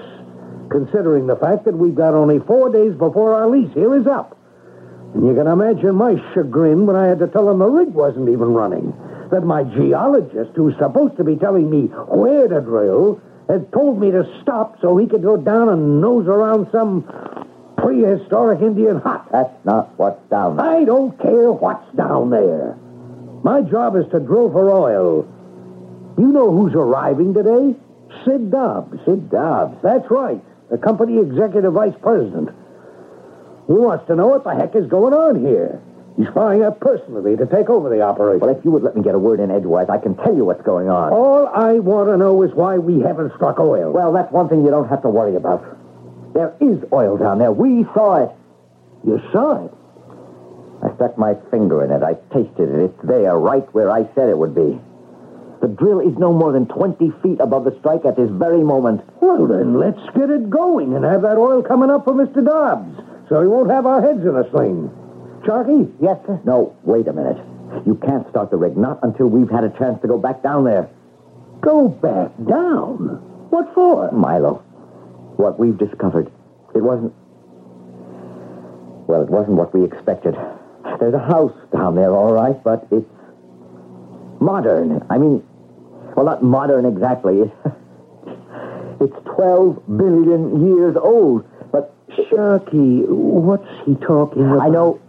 considering 0.70 1.26
the 1.26 1.36
fact 1.36 1.64
that 1.64 1.76
we've 1.76 1.94
got 1.94 2.14
only 2.14 2.38
four 2.40 2.70
days 2.70 2.94
before 2.94 3.34
our 3.34 3.48
lease 3.48 3.72
here 3.74 3.98
is 3.98 4.06
up. 4.06 4.36
And 5.14 5.26
you 5.26 5.34
can 5.34 5.46
imagine 5.46 5.94
my 5.94 6.16
chagrin 6.34 6.86
when 6.86 6.96
I 6.96 7.06
had 7.06 7.18
to 7.20 7.28
tell 7.28 7.46
them 7.46 7.58
the 7.58 7.66
rig 7.66 7.88
wasn't 7.88 8.28
even 8.28 8.52
running. 8.52 8.92
That 9.30 9.42
my 9.42 9.64
geologist, 9.64 10.52
who's 10.54 10.76
supposed 10.78 11.16
to 11.16 11.24
be 11.24 11.36
telling 11.36 11.70
me 11.70 11.86
where 12.08 12.48
to 12.48 12.60
drill, 12.60 13.20
had 13.48 13.72
told 13.72 14.00
me 14.00 14.10
to 14.10 14.24
stop 14.42 14.80
so 14.80 14.96
he 14.96 15.06
could 15.06 15.22
go 15.22 15.36
down 15.36 15.68
and 15.68 16.00
nose 16.00 16.26
around 16.26 16.68
some 16.72 17.04
prehistoric 17.78 18.60
Indian 18.60 19.00
hut. 19.00 19.26
That's 19.30 19.64
not 19.64 19.98
what's 19.98 20.22
down 20.30 20.56
there. 20.56 20.66
I 20.66 20.84
don't 20.84 21.18
care 21.20 21.52
what's 21.52 21.94
down 21.96 22.30
there. 22.30 22.76
My 23.46 23.62
job 23.62 23.94
is 23.94 24.02
to 24.10 24.18
drill 24.18 24.50
for 24.50 24.72
oil. 24.72 25.22
You 26.18 26.26
know 26.32 26.50
who's 26.50 26.74
arriving 26.74 27.32
today? 27.32 27.76
Sid 28.24 28.50
Dobbs. 28.50 28.98
Sid 29.06 29.30
Dobbs. 29.30 29.78
That's 29.84 30.10
right. 30.10 30.42
The 30.68 30.78
company 30.78 31.20
executive 31.20 31.72
vice 31.72 31.94
president. 32.02 32.50
He 33.68 33.72
wants 33.72 34.04
to 34.08 34.16
know 34.16 34.26
what 34.26 34.42
the 34.42 34.50
heck 34.52 34.74
is 34.74 34.90
going 34.90 35.14
on 35.14 35.46
here. 35.46 35.80
He's 36.16 36.26
flying 36.34 36.64
up 36.64 36.80
personally 36.80 37.36
to 37.36 37.46
take 37.46 37.70
over 37.70 37.88
the 37.88 38.00
operation. 38.00 38.40
Well, 38.40 38.50
if 38.50 38.64
you 38.64 38.72
would 38.72 38.82
let 38.82 38.96
me 38.96 39.02
get 39.04 39.14
a 39.14 39.18
word 39.18 39.38
in 39.38 39.52
edgewise, 39.52 39.86
I 39.90 39.98
can 39.98 40.16
tell 40.16 40.34
you 40.34 40.44
what's 40.44 40.62
going 40.62 40.88
on. 40.88 41.12
All 41.12 41.46
I 41.46 41.78
want 41.78 42.08
to 42.08 42.16
know 42.16 42.42
is 42.42 42.50
why 42.52 42.78
we 42.78 42.98
haven't 42.98 43.32
struck 43.36 43.60
oil. 43.60 43.92
Well, 43.92 44.12
that's 44.12 44.32
one 44.32 44.48
thing 44.48 44.64
you 44.64 44.72
don't 44.72 44.88
have 44.88 45.02
to 45.02 45.08
worry 45.08 45.36
about. 45.36 45.62
There 46.34 46.52
is 46.60 46.82
oil 46.92 47.16
down 47.16 47.38
there. 47.38 47.52
We 47.52 47.84
saw 47.94 48.24
it. 48.24 48.30
You 49.06 49.22
saw 49.30 49.66
it? 49.66 49.72
I 50.86 50.94
stuck 50.94 51.18
my 51.18 51.34
finger 51.50 51.84
in 51.84 51.90
it. 51.90 52.02
I 52.02 52.14
tasted 52.32 52.70
it. 52.70 52.90
It's 52.90 53.02
there, 53.02 53.36
right 53.36 53.66
where 53.74 53.90
I 53.90 54.06
said 54.14 54.28
it 54.28 54.38
would 54.38 54.54
be. 54.54 54.78
The 55.60 55.68
drill 55.68 56.00
is 56.00 56.16
no 56.18 56.32
more 56.32 56.52
than 56.52 56.66
20 56.66 57.10
feet 57.22 57.40
above 57.40 57.64
the 57.64 57.76
strike 57.80 58.04
at 58.04 58.16
this 58.16 58.30
very 58.30 58.62
moment. 58.62 59.02
Well, 59.20 59.46
then 59.46 59.80
let's 59.80 59.98
get 60.14 60.30
it 60.30 60.48
going 60.48 60.94
and 60.94 61.04
have 61.04 61.22
that 61.22 61.38
oil 61.38 61.62
coming 61.62 61.90
up 61.90 62.04
for 62.04 62.12
Mr. 62.12 62.44
Dobbs 62.44 63.02
so 63.28 63.42
he 63.42 63.48
won't 63.48 63.70
have 63.70 63.86
our 63.86 64.00
heads 64.00 64.22
in 64.22 64.36
a 64.36 64.48
sling. 64.50 64.90
Sharky? 65.42 65.90
Yes, 66.00 66.18
sir? 66.26 66.40
No, 66.44 66.76
wait 66.84 67.08
a 67.08 67.12
minute. 67.12 67.38
You 67.84 67.96
can't 67.96 68.28
start 68.30 68.50
the 68.50 68.56
rig, 68.56 68.76
not 68.76 69.00
until 69.02 69.26
we've 69.26 69.50
had 69.50 69.64
a 69.64 69.70
chance 69.70 70.00
to 70.02 70.08
go 70.08 70.18
back 70.18 70.42
down 70.42 70.64
there. 70.64 70.88
Go 71.60 71.88
back 71.88 72.30
down? 72.46 73.18
What 73.50 73.74
for? 73.74 74.12
Milo, 74.12 74.56
what 75.36 75.58
we've 75.58 75.76
discovered, 75.76 76.30
it 76.74 76.82
wasn't. 76.82 77.12
Well, 79.08 79.22
it 79.22 79.30
wasn't 79.30 79.56
what 79.56 79.74
we 79.74 79.84
expected. 79.84 80.36
There's 80.98 81.14
a 81.14 81.18
house 81.18 81.54
down 81.72 81.94
there, 81.94 82.12
all 82.12 82.32
right, 82.32 82.62
but 82.62 82.86
it's 82.90 83.06
modern. 84.40 85.04
I 85.10 85.18
mean, 85.18 85.42
well, 86.16 86.26
not 86.26 86.42
modern 86.42 86.84
exactly. 86.86 87.50
It's 88.98 89.14
12 89.36 89.82
billion 89.98 90.66
years 90.66 90.96
old, 90.96 91.44
but. 91.70 91.92
Sharky, 92.08 93.06
what's 93.06 93.68
he 93.84 93.94
talking 93.96 94.42
about? 94.42 94.62
I 94.62 94.68
know. 94.70 95.00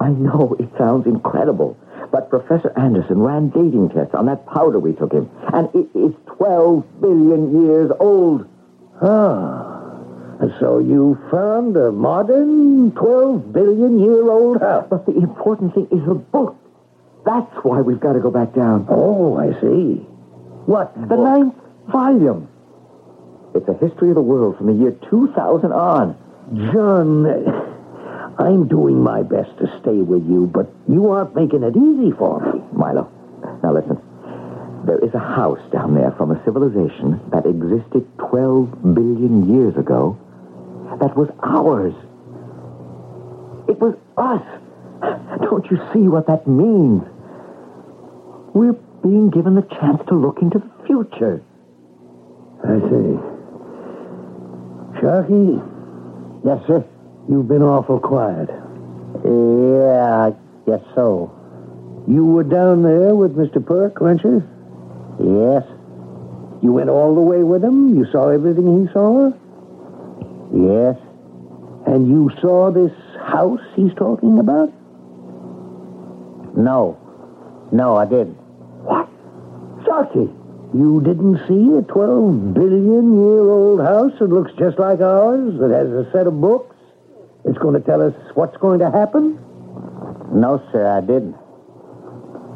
I 0.00 0.08
know 0.08 0.56
it 0.58 0.68
sounds 0.76 1.06
incredible, 1.06 1.76
but 2.10 2.28
Professor 2.28 2.72
Anderson 2.76 3.20
ran 3.20 3.50
dating 3.50 3.90
tests 3.90 4.14
on 4.14 4.26
that 4.26 4.46
powder 4.46 4.80
we 4.80 4.94
took 4.94 5.12
him, 5.12 5.30
and 5.52 5.68
it 5.74 5.88
is 5.96 6.12
12 6.38 7.00
billion 7.00 7.66
years 7.66 7.92
old. 8.00 8.48
Ah. 9.00 9.79
So 10.58 10.78
you 10.78 11.18
found 11.30 11.76
a 11.76 11.92
modern 11.92 12.92
12 12.92 13.52
billion 13.52 13.98
year 13.98 14.30
old 14.30 14.60
house. 14.60 14.86
But 14.88 15.04
the 15.04 15.12
important 15.12 15.74
thing 15.74 15.86
is 15.90 16.04
the 16.06 16.14
book. 16.14 16.56
That's 17.26 17.54
why 17.62 17.82
we've 17.82 18.00
got 18.00 18.14
to 18.14 18.20
go 18.20 18.30
back 18.30 18.54
down. 18.54 18.86
Oh, 18.88 19.36
I 19.36 19.52
see. 19.60 20.00
What? 20.64 20.94
The 20.94 21.16
ninth 21.16 21.54
volume. 21.92 22.48
It's 23.54 23.68
a 23.68 23.74
history 23.74 24.08
of 24.08 24.14
the 24.14 24.22
world 24.22 24.56
from 24.56 24.68
the 24.68 24.72
year 24.72 24.92
2000 25.10 25.72
on. 25.72 26.16
John, 26.72 27.26
I'm 28.38 28.66
doing 28.66 29.02
my 29.02 29.22
best 29.22 29.50
to 29.58 29.66
stay 29.82 30.00
with 30.00 30.24
you, 30.26 30.46
but 30.46 30.72
you 30.88 31.10
aren't 31.10 31.34
making 31.34 31.64
it 31.64 31.76
easy 31.76 32.12
for 32.16 32.40
me. 32.40 32.62
Milo, 32.72 33.12
now 33.62 33.74
listen. 33.74 34.00
There 34.86 34.98
is 35.04 35.12
a 35.12 35.18
house 35.18 35.60
down 35.70 35.94
there 35.94 36.12
from 36.12 36.30
a 36.30 36.42
civilization 36.44 37.20
that 37.30 37.44
existed 37.44 38.08
12 38.16 38.94
billion 38.94 39.54
years 39.54 39.76
ago 39.76 40.18
that 40.98 41.16
was 41.16 41.28
ours. 41.42 41.94
It 43.68 43.78
was 43.78 43.94
us. 44.16 44.42
Don't 45.42 45.70
you 45.70 45.78
see 45.92 46.08
what 46.08 46.26
that 46.26 46.46
means? 46.46 47.02
We're 48.52 48.76
being 49.02 49.30
given 49.30 49.54
the 49.54 49.62
chance 49.62 50.02
to 50.08 50.14
look 50.14 50.42
into 50.42 50.58
the 50.58 50.70
future. 50.86 51.42
I 52.64 52.78
see. 52.90 53.16
Sharky? 55.00 55.62
Yes, 56.44 56.66
sir? 56.66 56.84
You've 57.28 57.48
been 57.48 57.62
awful 57.62 58.00
quiet. 58.00 58.50
Yeah, 59.24 60.26
I 60.26 60.34
guess 60.66 60.82
so. 60.94 61.32
You 62.08 62.24
were 62.26 62.44
down 62.44 62.82
there 62.82 63.14
with 63.14 63.36
Mr. 63.36 63.64
Perk, 63.64 64.00
weren't 64.00 64.24
you? 64.24 64.42
Yes. 65.20 65.64
You 66.62 66.72
went 66.72 66.90
all 66.90 67.14
the 67.14 67.20
way 67.20 67.42
with 67.42 67.64
him? 67.64 67.96
You 67.96 68.06
saw 68.10 68.28
everything 68.28 68.86
he 68.86 68.92
saw? 68.92 69.30
Yes. 70.52 70.96
And 71.86 72.08
you 72.08 72.30
saw 72.40 72.70
this 72.70 72.92
house 73.24 73.60
he's 73.74 73.94
talking 73.94 74.38
about? 74.38 74.72
No. 76.56 76.98
No, 77.72 77.96
I 77.96 78.04
didn't. 78.04 78.34
What? 78.84 79.08
Sharky, 79.84 80.28
you 80.74 81.00
didn't 81.02 81.38
see 81.46 81.78
a 81.78 81.82
12 81.82 82.54
billion 82.54 83.14
year 83.14 83.48
old 83.48 83.80
house 83.80 84.12
that 84.18 84.28
looks 84.28 84.52
just 84.58 84.78
like 84.78 85.00
ours, 85.00 85.58
that 85.60 85.70
has 85.70 85.88
a 85.88 86.10
set 86.12 86.26
of 86.26 86.40
books? 86.40 86.76
It's 87.44 87.58
going 87.58 87.74
to 87.74 87.80
tell 87.80 88.02
us 88.02 88.14
what's 88.34 88.56
going 88.58 88.80
to 88.80 88.90
happen? 88.90 89.38
No, 90.32 90.62
sir, 90.72 90.86
I 90.86 91.00
didn't. 91.00 91.36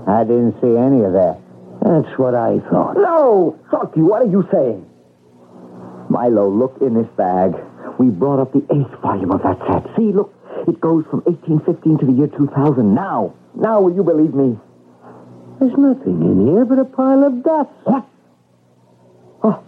I 0.07 0.24
didn't 0.24 0.61
see 0.61 0.76
any 0.76 1.03
of 1.05 1.12
that. 1.14 1.40
That's 1.80 2.18
what 2.18 2.34
I 2.34 2.59
thought. 2.70 2.97
No! 2.97 3.59
Sharky, 3.70 3.99
what 3.99 4.22
are 4.22 4.30
you 4.30 4.47
saying? 4.53 4.84
Milo, 6.11 6.49
look 6.49 6.76
in 6.80 6.95
this 6.95 7.09
bag. 7.16 7.55
We 7.99 8.09
brought 8.11 8.40
up 8.40 8.53
the 8.53 8.64
eighth 8.74 9.01
volume 9.01 9.30
of 9.30 9.42
that 9.42 9.59
set. 9.66 9.97
See, 9.97 10.12
look, 10.12 10.34
it 10.66 10.80
goes 10.80 11.05
from 11.11 11.20
1815 11.26 11.99
to 11.99 12.07
the 12.07 12.12
year 12.12 12.26
2000. 12.28 12.95
Now, 12.95 13.34
now, 13.55 13.80
will 13.80 13.95
you 13.95 14.03
believe 14.03 14.34
me? 14.34 14.59
There's 15.61 15.76
nothing 15.78 16.20
in 16.22 16.47
here 16.49 16.64
but 16.64 16.78
a 16.80 16.84
pile 16.84 17.22
of 17.24 17.42
dust. 17.45 17.70
What? 17.84 18.05
Oh. 19.45 19.62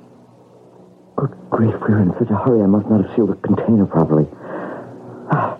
Good 1.16 1.34
grief, 1.50 1.74
we're 1.80 2.02
in 2.02 2.12
such 2.18 2.30
a 2.30 2.36
hurry. 2.36 2.62
I 2.62 2.66
must 2.66 2.88
not 2.90 3.06
have 3.06 3.14
sealed 3.14 3.30
the 3.30 3.36
container 3.36 3.86
properly. 3.86 4.26
Ah, 5.30 5.56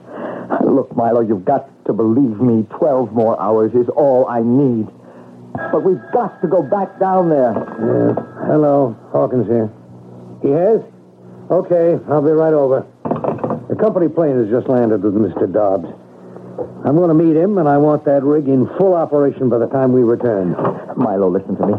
Look, 0.64 0.94
Milo, 0.96 1.20
you've 1.20 1.44
got 1.44 1.68
to 1.86 1.92
believe 1.92 2.40
me. 2.40 2.66
Twelve 2.78 3.12
more 3.12 3.40
hours 3.40 3.72
is 3.74 3.88
all 3.90 4.26
I 4.26 4.42
need. 4.42 4.88
But 5.72 5.84
we've 5.84 6.02
got 6.12 6.40
to 6.42 6.48
go 6.48 6.62
back 6.62 6.98
down 6.98 7.30
there. 7.30 7.54
Yeah. 7.54 8.14
Hello, 8.50 8.96
Hawkins 9.12 9.46
here. 9.46 9.70
Yes? 10.44 10.82
Okay, 11.50 11.94
I'll 12.10 12.22
be 12.22 12.32
right 12.32 12.52
over. 12.52 12.84
The 13.68 13.76
company 13.76 14.08
plane 14.08 14.34
has 14.34 14.50
just 14.50 14.68
landed 14.68 15.02
with 15.02 15.14
Mr. 15.14 15.46
Dobbs. 15.46 15.86
I'm 16.84 16.96
going 16.96 17.08
to 17.08 17.14
meet 17.14 17.36
him, 17.36 17.58
and 17.58 17.68
I 17.68 17.78
want 17.78 18.04
that 18.06 18.24
rig 18.24 18.48
in 18.48 18.66
full 18.78 18.94
operation 18.94 19.48
by 19.48 19.58
the 19.58 19.68
time 19.68 19.92
we 19.92 20.02
return. 20.02 20.56
Milo, 20.96 21.30
listen 21.30 21.56
to 21.56 21.66
me. 21.66 21.74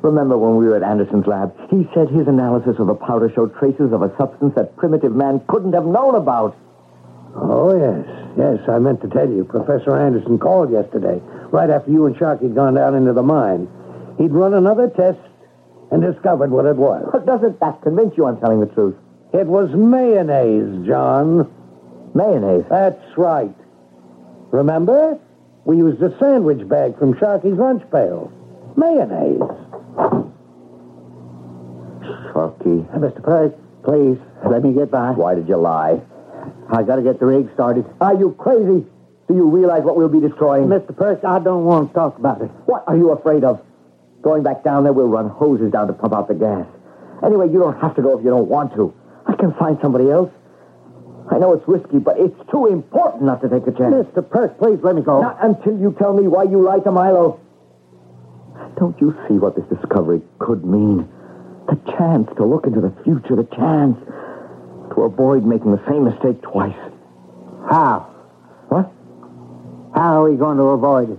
Remember 0.00 0.38
when 0.38 0.56
we 0.56 0.64
were 0.66 0.76
at 0.76 0.82
Anderson's 0.82 1.26
lab? 1.26 1.52
He 1.68 1.86
said 1.92 2.08
his 2.08 2.28
analysis 2.28 2.78
of 2.78 2.86
the 2.86 2.94
powder 2.94 3.30
showed 3.34 3.54
traces 3.58 3.92
of 3.92 4.00
a 4.00 4.08
substance 4.16 4.54
that 4.56 4.76
primitive 4.76 5.14
man 5.14 5.44
couldn't 5.48 5.74
have 5.74 5.84
known 5.84 6.14
about. 6.14 6.56
Oh, 7.36 7.76
yes. 7.76 8.06
Yes, 8.38 8.68
I 8.68 8.78
meant 8.78 9.02
to 9.02 9.08
tell 9.08 9.28
you. 9.28 9.44
Professor 9.44 10.00
Anderson 10.00 10.38
called 10.38 10.72
yesterday, 10.72 11.20
right 11.52 11.68
after 11.68 11.90
you 11.90 12.06
and 12.06 12.16
Sharky 12.16 12.44
had 12.44 12.54
gone 12.54 12.74
down 12.74 12.94
into 12.94 13.12
the 13.12 13.22
mine. 13.22 13.68
He'd 14.16 14.32
run 14.32 14.54
another 14.54 14.88
test, 14.88 15.20
and 15.90 16.00
discovered 16.00 16.50
what 16.50 16.66
it 16.66 16.76
was. 16.76 17.08
But 17.12 17.26
doesn't 17.26 17.60
that 17.60 17.82
convince 17.82 18.16
you 18.16 18.24
I'm 18.26 18.38
telling 18.40 18.60
the 18.60 18.66
truth? 18.66 18.96
It 19.32 19.46
was 19.46 19.70
mayonnaise, 19.70 20.86
John. 20.86 21.50
Mayonnaise? 22.14 22.64
That's 22.68 23.16
right. 23.16 23.54
Remember? 24.50 25.18
We 25.64 25.76
used 25.76 26.02
a 26.02 26.16
sandwich 26.18 26.66
bag 26.68 26.98
from 26.98 27.14
Sharky's 27.14 27.58
lunch 27.58 27.82
pail. 27.92 28.32
Mayonnaise. 28.76 29.38
Sharky. 32.32 32.88
Uh, 32.92 32.98
Mr. 32.98 33.22
Perk, 33.22 33.54
please, 33.84 34.18
let 34.50 34.62
me 34.64 34.72
get 34.72 34.90
by. 34.90 35.12
Why 35.12 35.34
did 35.34 35.48
you 35.48 35.56
lie? 35.56 36.00
I 36.72 36.82
gotta 36.82 37.02
get 37.02 37.20
the 37.20 37.26
rig 37.26 37.52
started. 37.54 37.84
Are 38.00 38.14
you 38.14 38.32
crazy? 38.38 38.84
Do 39.28 39.34
you 39.34 39.48
realize 39.48 39.82
what 39.84 39.96
we'll 39.96 40.08
be 40.08 40.20
destroying? 40.20 40.66
Mr. 40.66 40.96
Perk, 40.96 41.24
I 41.24 41.38
don't 41.38 41.64
want 41.64 41.90
to 41.90 41.94
talk 41.94 42.18
about 42.18 42.42
it. 42.42 42.50
What 42.66 42.82
are 42.88 42.96
you 42.96 43.10
afraid 43.10 43.44
of? 43.44 43.60
Going 44.22 44.42
back 44.42 44.64
down 44.64 44.84
there, 44.84 44.92
we'll 44.92 45.06
run 45.08 45.28
hoses 45.28 45.70
down 45.70 45.86
to 45.86 45.92
pump 45.92 46.14
out 46.14 46.26
the 46.28 46.34
gas. 46.34 46.66
Anyway, 47.24 47.48
you 47.48 47.58
don't 47.58 47.78
have 47.80 47.94
to 47.96 48.02
go 48.02 48.18
if 48.18 48.24
you 48.24 48.30
don't 48.30 48.48
want 48.48 48.74
to. 48.74 48.92
I 49.26 49.34
can 49.34 49.52
find 49.54 49.78
somebody 49.80 50.10
else. 50.10 50.30
I 51.30 51.38
know 51.38 51.52
it's 51.52 51.66
risky, 51.68 51.98
but 51.98 52.18
it's 52.18 52.38
too 52.50 52.66
important 52.66 53.22
not 53.22 53.40
to 53.42 53.48
take 53.48 53.66
a 53.66 53.72
chance. 53.72 53.94
Mr. 53.94 54.28
Perk, 54.28 54.58
please 54.58 54.78
let 54.82 54.96
me 54.96 55.02
go. 55.02 55.20
Not 55.20 55.38
until 55.42 55.78
you 55.78 55.94
tell 55.98 56.12
me 56.12 56.26
why 56.26 56.44
you 56.44 56.62
lied 56.62 56.84
to 56.84 56.90
Milo. 56.90 57.38
Don't 58.78 58.98
you 59.00 59.16
see 59.28 59.34
what 59.34 59.54
this 59.54 59.64
discovery 59.66 60.22
could 60.38 60.64
mean? 60.64 61.08
The 61.68 61.76
chance 61.96 62.28
to 62.36 62.44
look 62.44 62.66
into 62.66 62.80
the 62.80 62.92
future, 63.04 63.36
the 63.36 63.48
chance 63.54 63.96
to 64.94 65.02
avoid 65.02 65.44
making 65.44 65.70
the 65.70 65.82
same 65.86 66.04
mistake 66.04 66.42
twice. 66.42 66.76
How? 67.70 68.08
What? 68.68 68.90
How 69.94 70.20
are 70.22 70.30
we 70.30 70.36
going 70.36 70.56
to 70.56 70.64
avoid 70.64 71.10
it? 71.10 71.18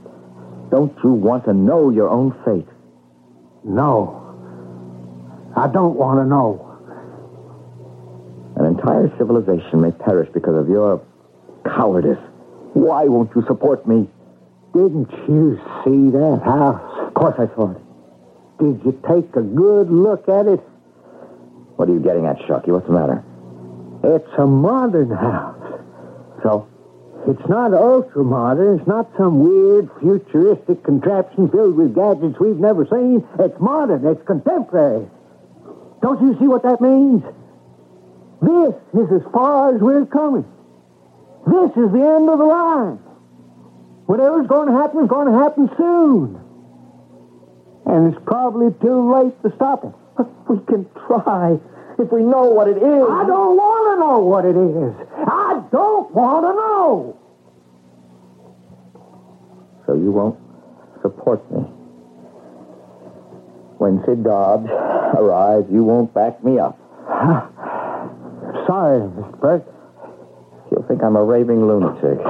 Don't 0.72 0.98
you 1.04 1.12
want 1.12 1.46
to 1.46 1.54
know 1.54 1.90
your 1.90 2.10
own 2.10 2.32
fate? 2.44 2.68
No. 3.64 4.18
I 5.56 5.68
don't 5.68 5.96
want 5.96 6.20
to 6.20 6.26
know. 6.26 6.71
An 8.62 8.68
entire 8.68 9.12
civilization 9.18 9.82
may 9.82 9.90
perish 9.90 10.30
because 10.36 10.56
of 10.56 10.70
your 10.70 11.02
cowardice. 11.66 12.20
Why 12.74 13.06
won't 13.06 13.36
you 13.36 13.44
support 13.48 13.88
me? 13.88 14.08
Didn't 14.72 15.10
you 15.28 15.60
see 15.84 16.12
that 16.12 16.42
house? 16.46 17.08
Of 17.08 17.14
course 17.16 17.34
I 17.40 17.48
saw 17.56 17.72
it. 17.72 17.82
Did 18.60 18.86
you 18.86 18.92
take 19.10 19.36
a 19.36 19.42
good 19.42 19.90
look 19.90 20.30
at 20.30 20.46
it? 20.46 20.60
What 21.76 21.90
are 21.90 21.94
you 21.94 22.02
getting 22.02 22.28
at, 22.28 22.38
Sharky? 22.46 22.68
What's 22.68 22.86
the 22.86 22.94
matter? 22.94 23.24
It's 24.04 24.32
a 24.38 24.46
modern 24.46 25.10
house. 25.10 25.82
So? 26.44 26.68
It's 27.28 27.50
not 27.50 27.74
ultra 27.74 28.24
modern. 28.24 28.78
It's 28.78 28.88
not 28.88 29.10
some 29.18 29.40
weird 29.40 29.90
futuristic 30.00 30.84
contraption 30.84 31.50
filled 31.50 31.78
with 31.78 31.96
gadgets 31.96 32.40
we've 32.40 32.58
never 32.58 32.86
seen. 32.86 33.28
It's 33.40 33.60
modern. 33.60 34.06
It's 34.06 34.24
contemporary. 34.28 35.08
Don't 36.04 36.22
you 36.22 36.38
see 36.40 36.46
what 36.46 36.62
that 36.62 36.80
means? 36.80 37.24
This 38.42 38.74
is 38.94 39.22
as 39.22 39.32
far 39.32 39.76
as 39.76 39.82
we're 39.82 40.06
coming. 40.06 40.46
This 41.46 41.72
is 41.72 41.92
the 41.92 42.02
end 42.02 42.30
of 42.30 42.38
the 42.40 42.46
line. 42.46 42.98
Whatever's 44.06 44.48
going 44.48 44.68
to 44.68 44.74
happen 44.74 45.04
is 45.04 45.10
going 45.10 45.32
to 45.32 45.38
happen 45.38 45.70
soon. 45.78 46.42
And 47.86 48.14
it's 48.14 48.24
probably 48.26 48.74
too 48.82 49.14
late 49.14 49.42
to 49.44 49.56
stop 49.56 49.84
it. 49.86 49.94
But 50.18 50.28
we 50.50 50.60
can 50.66 50.90
try 51.08 51.58
if 52.00 52.12
we 52.12 52.24
know 52.24 52.46
what 52.50 52.68
it 52.68 52.78
is. 52.78 52.84
I 52.84 53.26
don't 53.28 53.56
want 53.58 53.84
to 53.94 54.00
know 54.00 54.20
what 54.20 54.46
it 54.46 54.58
is. 54.58 54.94
I 55.28 55.64
don't 55.72 56.12
want 56.12 56.46
to 56.46 56.54
know. 56.54 57.18
So 59.86 59.94
you 59.94 60.12
won't 60.12 60.40
support 61.02 61.50
me. 61.52 61.62
When 63.78 64.04
Sid 64.06 64.24
Dobbs 64.24 64.70
arrives, 64.70 65.68
you 65.72 65.84
won't 65.84 66.14
back 66.14 66.44
me 66.44 66.60
up. 66.60 66.78
Sorry, 68.72 69.02
Mr. 69.02 69.42
Perk. 69.42 69.66
You'll 70.72 70.88
think 70.88 71.04
I'm 71.04 71.18
a 71.18 71.24
raving 71.26 71.68
lunatic. 71.68 72.24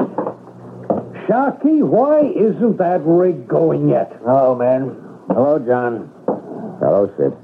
Sharky, 1.30 1.86
why 1.86 2.22
isn't 2.34 2.78
that 2.80 3.02
rig 3.06 3.48
going 3.48 3.90
yet? 3.90 4.12
Hello, 4.26 4.56
man. 4.56 4.90
Hello, 5.28 5.60
John. 5.60 6.10
Hello, 6.82 7.06
Sid. 7.14 7.38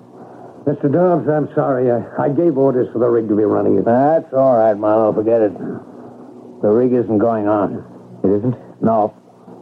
Mr. 0.66 0.92
Dobbs, 0.92 1.30
I'm 1.30 1.48
sorry. 1.54 1.92
I, 1.92 2.02
I 2.18 2.30
gave 2.30 2.58
orders 2.58 2.92
for 2.92 2.98
the 2.98 3.06
rig 3.06 3.28
to 3.28 3.36
be 3.38 3.44
running. 3.44 3.84
That's 3.84 4.34
all 4.34 4.58
right, 4.58 4.74
Milo. 4.74 5.14
Forget 5.14 5.44
it. 5.44 5.54
The 5.54 6.70
rig 6.74 6.92
isn't 6.92 7.20
going 7.20 7.48
on. 7.48 7.86
It 8.24 8.34
isn't? 8.34 8.82
No. 8.82 9.14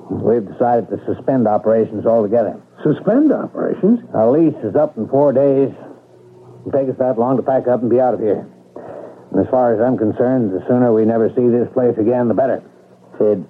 We've 0.10 0.48
decided 0.48 0.88
to 0.92 1.06
suspend 1.06 1.46
operations 1.46 2.06
altogether. 2.06 2.56
Suspend 2.86 3.34
operations? 3.34 4.00
Our 4.14 4.32
lease 4.32 4.64
is 4.64 4.78
up 4.78 4.96
in 4.96 5.10
four 5.10 5.34
days. 5.34 5.76
It'll 6.66 6.72
take 6.72 6.88
us 6.88 6.96
that 7.00 7.20
long 7.20 7.36
to 7.36 7.44
pack 7.44 7.68
up 7.68 7.82
and 7.82 7.90
be 7.90 8.00
out 8.00 8.14
of 8.14 8.22
here. 8.22 8.48
And 9.32 9.46
as 9.46 9.50
far 9.52 9.74
as 9.74 9.82
I'm 9.82 9.98
concerned, 9.98 10.52
the 10.52 10.66
sooner 10.68 10.94
we 10.94 11.06
never 11.06 11.30
see 11.30 11.48
this 11.50 11.68
place 11.74 11.98
again, 11.98 12.28
the 12.28 12.34
better. 12.34 12.64
Sid, 13.18 13.46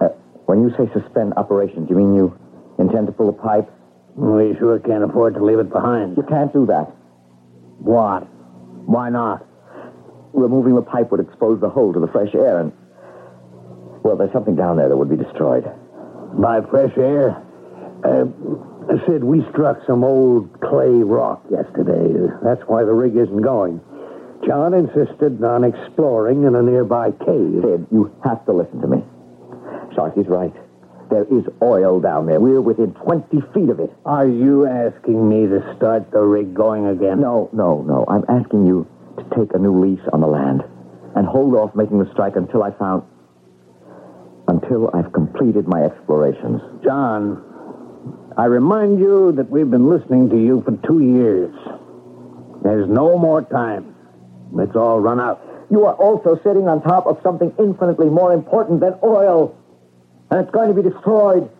uh, 0.00 0.08
when 0.46 0.62
you 0.62 0.70
say 0.76 0.90
suspend 0.92 1.34
operations, 1.36 1.88
you 1.90 1.96
mean 1.96 2.14
you 2.14 2.38
intend 2.78 3.06
to 3.06 3.12
pull 3.12 3.28
a 3.28 3.32
pipe? 3.32 3.68
We 4.14 4.56
sure 4.58 4.78
can't 4.80 5.04
afford 5.04 5.34
to 5.34 5.44
leave 5.44 5.58
it 5.58 5.70
behind. 5.70 6.16
You 6.16 6.22
can't 6.24 6.52
do 6.52 6.66
that. 6.66 6.90
What? 7.78 8.20
Why 8.86 9.10
not? 9.10 9.46
Removing 10.32 10.74
the 10.74 10.82
pipe 10.82 11.10
would 11.10 11.20
expose 11.20 11.60
the 11.60 11.68
hole 11.68 11.92
to 11.92 12.00
the 12.00 12.08
fresh 12.08 12.34
air, 12.34 12.60
and. 12.60 12.72
Well, 14.02 14.16
there's 14.16 14.32
something 14.32 14.56
down 14.56 14.76
there 14.76 14.88
that 14.88 14.96
would 14.96 15.10
be 15.10 15.16
destroyed. 15.16 15.64
By 16.38 16.60
fresh 16.70 16.96
air? 16.96 17.42
Uh, 18.04 18.26
Sid, 19.06 19.22
we 19.24 19.44
struck 19.50 19.78
some 19.86 20.04
old 20.04 20.60
clay 20.60 21.02
rock 21.02 21.44
yesterday. 21.50 22.32
That's 22.42 22.62
why 22.66 22.84
the 22.84 22.94
rig 22.94 23.16
isn't 23.16 23.42
going. 23.42 23.80
John 24.46 24.74
insisted 24.74 25.42
on 25.44 25.64
exploring 25.64 26.44
in 26.44 26.54
a 26.54 26.62
nearby 26.62 27.10
cave. 27.12 27.62
Sid, 27.62 27.86
you 27.90 28.14
have 28.24 28.44
to 28.46 28.52
listen 28.52 28.80
to 28.80 28.86
me. 28.88 29.04
Sharky's 29.94 30.28
right. 30.28 30.54
There 31.10 31.24
is 31.24 31.44
oil 31.62 32.00
down 32.00 32.26
there. 32.26 32.38
We're 32.40 32.60
within 32.60 32.92
20 32.94 33.40
feet 33.54 33.68
of 33.70 33.80
it. 33.80 33.90
Are 34.04 34.26
you 34.28 34.66
asking 34.66 35.28
me 35.28 35.46
to 35.46 35.74
start 35.76 36.10
the 36.10 36.20
rig 36.20 36.54
going 36.54 36.86
again? 36.86 37.20
No, 37.20 37.48
no, 37.52 37.82
no. 37.82 38.04
I'm 38.08 38.24
asking 38.28 38.66
you 38.66 38.86
to 39.18 39.24
take 39.36 39.54
a 39.54 39.58
new 39.58 39.80
lease 39.80 40.06
on 40.12 40.20
the 40.20 40.26
land 40.26 40.62
and 41.16 41.26
hold 41.26 41.54
off 41.54 41.74
making 41.74 41.98
the 41.98 42.10
strike 42.12 42.36
until 42.36 42.62
I 42.62 42.70
found. 42.72 43.02
until 44.48 44.90
I've 44.94 45.12
completed 45.12 45.66
my 45.68 45.82
explorations. 45.82 46.60
John, 46.84 47.42
I 48.36 48.44
remind 48.46 48.98
you 48.98 49.32
that 49.32 49.50
we've 49.50 49.70
been 49.70 49.88
listening 49.90 50.30
to 50.30 50.36
you 50.36 50.62
for 50.64 50.72
two 50.86 51.00
years. 51.00 51.54
There's 52.62 52.88
no 52.88 53.18
more 53.18 53.42
time. 53.42 53.94
It's 54.56 54.76
all 54.76 55.00
run 55.00 55.20
out. 55.20 55.42
You 55.70 55.84
are 55.86 55.94
also 55.94 56.40
sitting 56.42 56.68
on 56.68 56.82
top 56.82 57.06
of 57.06 57.18
something 57.22 57.52
infinitely 57.58 58.08
more 58.08 58.32
important 58.32 58.80
than 58.80 58.94
oil. 59.02 59.54
And 60.30 60.40
it's 60.40 60.50
going 60.50 60.74
to 60.74 60.82
be 60.82 60.88
destroyed. 60.88 61.50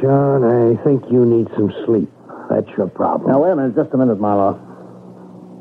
John, 0.00 0.42
I 0.42 0.82
think 0.82 1.04
you 1.10 1.24
need 1.24 1.48
some 1.54 1.72
sleep. 1.86 2.10
That's 2.50 2.68
your 2.76 2.88
problem. 2.88 3.30
Now, 3.30 3.42
wait 3.42 3.52
a 3.52 3.56
minute, 3.56 3.76
just 3.76 3.94
a 3.94 3.96
minute, 3.96 4.18
Marlowe. 4.18 4.58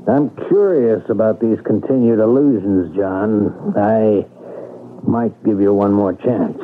I'm 0.07 0.30
curious 0.47 1.03
about 1.09 1.39
these 1.39 1.57
continued 1.63 2.19
illusions, 2.19 2.95
John. 2.95 3.74
I 3.78 4.26
might 5.07 5.43
give 5.43 5.61
you 5.61 5.74
one 5.74 5.93
more 5.93 6.13
chance. 6.13 6.57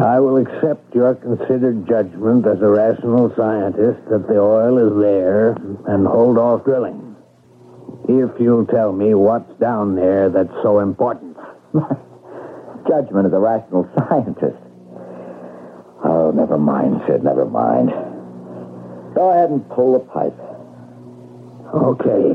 I 0.00 0.20
will 0.20 0.36
accept 0.36 0.94
your 0.94 1.14
considered 1.14 1.86
judgment 1.88 2.46
as 2.46 2.60
a 2.60 2.68
rational 2.68 3.32
scientist 3.36 4.00
that 4.10 4.26
the 4.28 4.38
oil 4.38 4.78
is 4.78 5.00
there 5.00 5.52
and 5.86 6.06
hold 6.06 6.38
off 6.38 6.64
drilling. 6.64 7.11
If 8.08 8.40
you'll 8.40 8.66
tell 8.66 8.92
me 8.92 9.14
what's 9.14 9.52
down 9.60 9.94
there 9.94 10.28
that's 10.28 10.52
so 10.62 10.80
important. 10.80 11.36
My 11.72 11.88
Judgment 12.88 13.26
as 13.26 13.32
a 13.32 13.38
rational 13.38 13.88
scientist. 13.96 14.58
Oh, 16.04 16.32
never 16.34 16.58
mind, 16.58 17.00
Sid, 17.06 17.22
never 17.22 17.44
mind. 17.44 17.90
Go 19.14 19.30
ahead 19.30 19.50
and 19.50 19.68
pull 19.70 19.92
the 19.92 20.00
pipe. 20.00 20.34
Okay. 21.72 22.34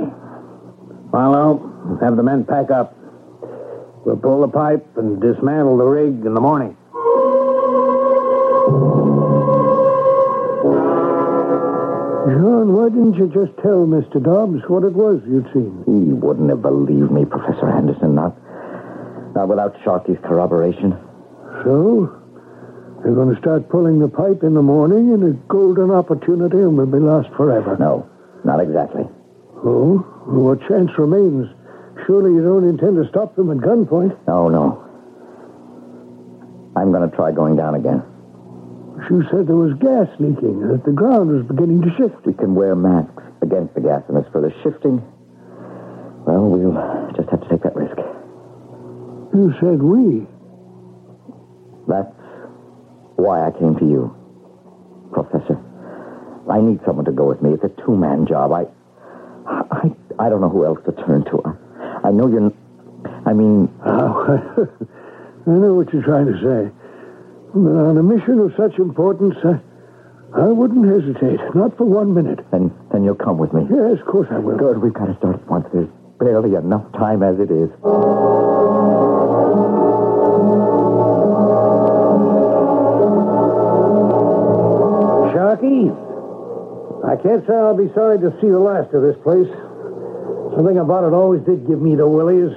Marlowe, 1.11 1.99
have 2.01 2.15
the 2.15 2.24
men 2.24 2.45
pack 2.45 2.72
up. 2.72 2.95
We'll 4.05 4.15
pull 4.15 4.41
the 4.41 4.47
pipe 4.47 4.88
and 4.95 5.20
dismantle 5.20 5.78
the 5.78 5.86
rig 5.86 6.26
in 6.26 6.34
the 6.34 6.39
morning. 6.39 6.77
John, 12.38 12.70
why 12.74 12.90
didn't 12.90 13.16
you 13.18 13.26
just 13.34 13.58
tell 13.66 13.90
Mr. 13.90 14.22
Dobbs 14.22 14.62
what 14.70 14.84
it 14.84 14.94
was 14.94 15.18
you'd 15.26 15.50
seen? 15.58 15.82
He 15.90 16.14
wouldn't 16.14 16.52
have 16.52 16.62
believed 16.62 17.10
me, 17.10 17.26
Professor 17.26 17.66
Henderson, 17.66 18.14
not, 18.14 18.38
not 19.34 19.48
without 19.50 19.74
Sharky's 19.82 20.22
corroboration. 20.22 20.94
So? 21.66 22.14
They're 23.02 23.18
going 23.18 23.34
to 23.34 23.42
start 23.42 23.70
pulling 23.70 23.98
the 23.98 24.08
pipe 24.08 24.44
in 24.44 24.54
the 24.54 24.62
morning, 24.62 25.14
and 25.14 25.24
a 25.24 25.34
golden 25.50 25.90
opportunity 25.90 26.58
and 26.58 26.78
will 26.78 26.86
be 26.86 27.00
lost 27.00 27.30
forever. 27.34 27.76
No, 27.80 28.08
not 28.46 28.60
exactly. 28.60 29.10
Oh? 29.66 30.06
Well, 30.28 30.54
what 30.54 30.62
chance 30.70 30.92
remains? 31.00 31.50
Surely 32.06 32.38
you 32.38 32.44
don't 32.44 32.70
intend 32.70 33.02
to 33.02 33.10
stop 33.10 33.36
them 33.36 33.50
at 33.50 33.58
gunpoint. 33.66 34.14
No, 34.28 34.48
no. 34.50 34.78
I'm 36.78 36.92
going 36.92 37.10
to 37.10 37.16
try 37.16 37.32
going 37.32 37.56
down 37.56 37.74
again. 37.74 38.04
She 39.06 39.14
said 39.30 39.45
there 39.48 39.56
was 39.56 39.74
gas 39.80 40.08
leaking 40.20 40.64
and 40.64 40.72
that 40.74 40.84
the 40.86 40.91
ground 40.91 41.30
was 41.30 41.45
beginning 41.45 41.82
to 41.84 41.89
shift. 41.98 42.26
We 42.26 42.34
can 42.34 42.56
wear 42.56 42.76
masks 42.76 43.24
against 43.41 43.76
the 43.76 43.82
gas, 43.82 44.02
and 44.10 44.18
as 44.18 44.26
for 44.32 44.41
the 44.41 44.50
shifting, 44.64 45.02
well, 46.26 46.50
we'll 46.50 46.74
just 47.16 47.30
have 47.30 47.41
to 47.41 47.50
take 47.50 47.62
that 47.64 47.76
risk. 47.76 47.95
You 49.34 49.54
said 49.62 49.82
we. 49.84 50.26
That's 51.88 52.12
why 53.16 53.45
I 53.48 53.52
came 53.52 53.76
to 53.78 53.86
you, 53.86 54.16
Professor. 55.14 55.62
I 56.50 56.60
need 56.60 56.80
someone 56.86 57.06
to 57.06 57.12
go 57.12 57.28
with 57.28 57.41
me. 57.41 57.52
It's 57.54 57.64
a 57.64 57.72
two-man 57.86 58.26
job. 58.26 58.52
I, 58.52 58.66
I, 59.48 59.91
I 60.20 60.30
don't 60.30 60.41
know 60.41 60.50
who 60.50 60.66
else 60.66 60.80
to 60.86 60.91
turn 61.06 61.24
to. 61.26 61.41
I, 61.45 62.08
I 62.10 62.12
know 62.12 62.28
you're. 62.28 62.52
I 63.26 63.34
mean, 63.34 63.70
Oh, 63.86 64.26
I 65.48 65.50
know 65.50 65.76
what 65.76 65.93
you're 65.93 66.04
trying 66.04 66.26
to 66.28 66.38
say. 66.41 66.87
On 67.56 67.98
a 67.98 68.04
mission 68.04 68.39
of 68.39 68.54
such 68.58 68.78
importance, 68.78 69.36
I, 69.43 69.60
I 70.39 70.48
wouldn't 70.48 70.86
hesitate. 70.86 71.39
Not 71.56 71.78
for 71.78 71.86
one 71.86 72.14
minute. 72.14 72.39
then 72.52 72.72
then 72.91 73.04
you'll 73.04 73.16
come 73.16 73.38
with 73.38 73.54
me. 73.54 73.64
Yes, 73.70 74.00
of 74.00 74.06
course 74.06 74.28
I 74.32 74.38
will. 74.38 74.58
Good. 74.58 74.80
We've 74.82 74.93
got 74.93 75.06
to 75.06 75.18
start 75.18 75.36
at 75.36 75.48
once. 75.48 75.66
There's 75.74 75.89
barely 76.20 76.56
enough 76.56 76.91
time 76.93 77.24
as 77.24 77.39
it 77.39 77.50
is. 77.50 77.70
Sharky, 85.34 85.89
I 87.06 87.16
can't 87.22 87.45
say 87.48 87.54
I'll 87.54 87.78
be 87.78 87.91
sorry 87.93 88.20
to 88.20 88.32
see 88.41 88.50
the 88.50 88.60
last 88.60 88.93
of 88.93 89.02
this 89.02 89.18
place. 89.24 89.50
Something 90.56 90.78
about 90.78 91.04
it 91.06 91.14
always 91.14 91.41
did 91.43 91.68
give 91.68 91.82
me 91.82 91.95
the 91.95 92.08
willies. 92.08 92.52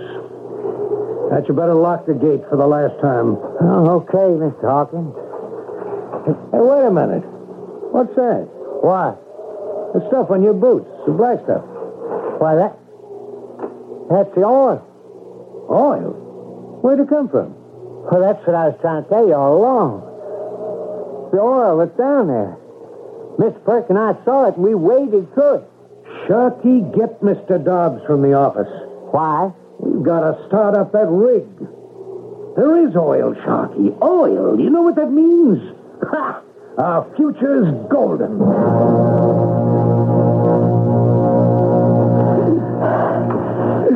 That 1.30 1.46
you 1.48 1.54
better 1.54 1.74
lock 1.74 2.06
the 2.06 2.14
gate 2.14 2.42
for 2.50 2.56
the 2.56 2.66
last 2.66 3.00
time. 3.00 3.38
Oh, 3.62 4.00
okay, 4.00 4.28
Mr. 4.40 4.64
Hawkins. 4.64 5.12
Hey, 6.52 6.60
wait 6.60 6.86
a 6.86 6.90
minute. 6.90 7.24
What's 7.92 8.14
that? 8.16 8.48
What? 8.80 9.20
The 9.92 10.00
stuff 10.08 10.30
on 10.30 10.42
your 10.42 10.54
boots, 10.54 10.88
the 11.06 11.12
black 11.12 11.44
stuff. 11.44 11.64
Why, 12.40 12.54
that... 12.56 12.76
That's 14.08 14.34
the 14.34 14.44
oil. 14.44 14.80
Oil? 15.68 16.80
Where'd 16.82 17.00
it 17.00 17.08
come 17.08 17.28
from? 17.28 17.54
Well, 18.08 18.20
that's 18.20 18.40
what 18.46 18.56
I 18.56 18.68
was 18.68 18.78
trying 18.80 19.04
to 19.04 19.08
tell 19.10 19.28
you 19.28 19.34
all 19.34 19.58
along. 19.58 21.30
The 21.32 21.38
oil 21.38 21.78
that's 21.78 21.96
down 21.98 22.28
there. 22.28 22.56
Miss 23.38 23.54
Perk 23.64 23.90
and 23.90 23.98
I 23.98 24.16
saw 24.24 24.48
it, 24.48 24.56
and 24.56 24.64
we 24.64 24.74
waded 24.74 25.32
through 25.34 25.62
it. 25.62 25.64
Sharky, 26.26 26.80
get 26.96 27.20
Mr. 27.20 27.62
Dobbs 27.62 28.00
from 28.06 28.22
the 28.22 28.32
office. 28.32 28.70
Why? 29.12 29.52
We've 29.78 30.02
got 30.02 30.20
to 30.20 30.46
start 30.48 30.76
up 30.76 30.92
that 30.92 31.08
rig. 31.08 31.44
There 32.56 32.88
is 32.88 32.96
oil, 32.96 33.34
Sharky. 33.44 33.96
Oil. 34.02 34.58
You 34.58 34.70
know 34.70 34.82
what 34.82 34.96
that 34.96 35.10
means? 35.10 35.74
Ha! 36.02 36.42
Our 36.78 37.04
future's 37.16 37.68
golden. 37.90 38.38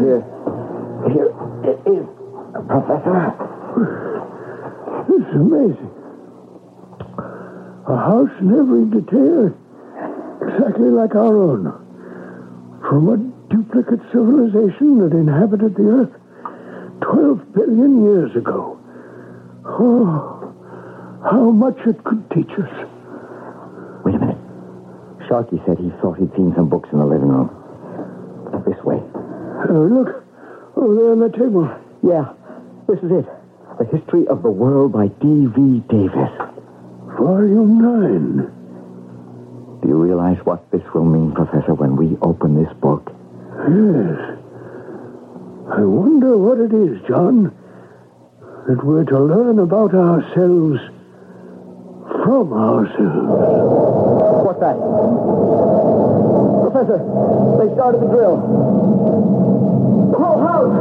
Here, 0.05 0.23
here 1.11 1.31
it 1.65 1.79
is, 1.89 2.07
Professor. 2.69 3.33
This 5.09 5.23
is 5.27 5.35
amazing. 5.35 5.91
A 7.87 7.97
house 7.97 8.35
in 8.41 8.49
every 8.55 8.85
detail, 8.87 9.53
exactly 10.43 10.91
like 10.91 11.15
our 11.15 11.37
own. 11.37 11.73
From 12.89 13.09
a 13.09 13.17
duplicate 13.55 14.01
civilization 14.13 14.99
that 14.99 15.13
inhabited 15.13 15.75
the 15.77 15.89
earth 15.89 16.13
12 17.05 17.53
billion 17.53 18.05
years 18.05 18.35
ago. 18.37 18.79
Oh, 19.67 20.53
how 21.25 21.51
much 21.51 21.79
it 21.87 22.03
could 22.05 22.29
teach 22.31 22.51
us. 22.59 22.71
Wait 24.05 24.15
a 24.15 24.19
minute. 24.19 24.39
Sharky 25.29 25.65
said 25.67 25.79
he 25.79 25.91
thought 26.01 26.19
he'd 26.19 26.33
seen 26.37 26.53
some 26.57 26.69
books 26.69 26.89
in 26.93 26.99
the 26.99 27.07
living 27.07 27.29
room. 27.29 27.51
This 28.67 28.83
way. 28.85 28.97
Oh, 29.69 29.89
look, 29.93 30.25
oh, 30.77 30.83
over 30.83 30.95
there 30.95 31.13
on 31.13 31.19
the 31.21 31.29
table. 31.29 31.69
Yeah, 32.03 32.33
this 32.89 32.99
is 33.01 33.11
it. 33.11 33.27
The 33.79 33.85
History 33.85 34.27
of 34.29 34.43
the 34.43 34.51
World 34.51 34.93
by 34.93 35.09
D.V. 35.09 35.83
Davis. 35.91 36.31
Volume 37.19 37.79
9. 37.81 39.81
Do 39.83 39.89
you 39.89 39.97
realize 39.97 40.39
what 40.45 40.71
this 40.71 40.83
will 40.95 41.05
mean, 41.05 41.33
Professor, 41.33 41.75
when 41.75 41.97
we 41.97 42.17
open 42.23 42.55
this 42.57 42.73
book? 42.81 43.11
Yes. 43.69 44.39
I 45.67 45.81
wonder 45.81 46.37
what 46.37 46.61
it 46.61 46.75
is, 46.75 47.01
John, 47.09 47.51
that 48.69 48.85
we're 48.85 49.05
to 49.05 49.19
learn 49.19 49.59
about 49.59 49.95
ourselves 49.95 50.79
from 52.23 52.53
ourselves. 52.53 54.45
What's 54.45 54.61
that? 54.61 54.77
Professor, 56.69 56.99
they 57.57 57.75
started 57.75 58.03
the 58.03 58.09
drill. 58.13 58.37
Whole 60.13 60.41
house! 60.47 60.77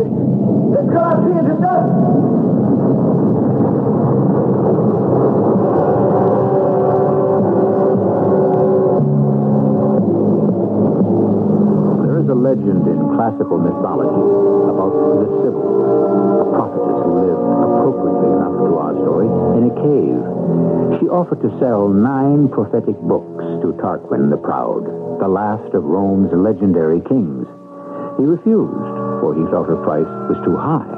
It's 0.00 0.88
collapsing 0.88 1.38
into 1.38 1.60
dust! 1.60 2.41
Is 12.22 12.30
a 12.30 12.38
legend 12.38 12.86
in 12.86 12.98
classical 13.18 13.58
mythology 13.58 14.22
about 14.70 14.94
the 14.94 15.26
Sibyl, 15.42 15.74
a 16.38 16.46
prophetess 16.54 16.98
who 17.02 17.12
lived 17.18 17.46
appropriately 17.66 18.30
enough 18.30 18.56
to 18.62 18.70
our 18.78 18.94
story 19.02 19.26
in 19.58 19.62
a 19.66 19.74
cave. 19.82 20.22
She 21.02 21.10
offered 21.10 21.42
to 21.42 21.50
sell 21.58 21.90
nine 21.90 22.46
prophetic 22.46 22.94
books 23.02 23.42
to 23.66 23.74
Tarquin 23.82 24.30
the 24.30 24.38
Proud, 24.38 24.86
the 25.18 25.26
last 25.26 25.74
of 25.74 25.82
Rome's 25.82 26.30
legendary 26.30 27.02
kings. 27.10 27.50
He 28.18 28.24
refused, 28.24 28.94
for 29.18 29.34
he 29.34 29.42
felt 29.50 29.66
her 29.66 29.82
price 29.82 30.06
was 30.30 30.38
too 30.46 30.54
high. 30.54 30.94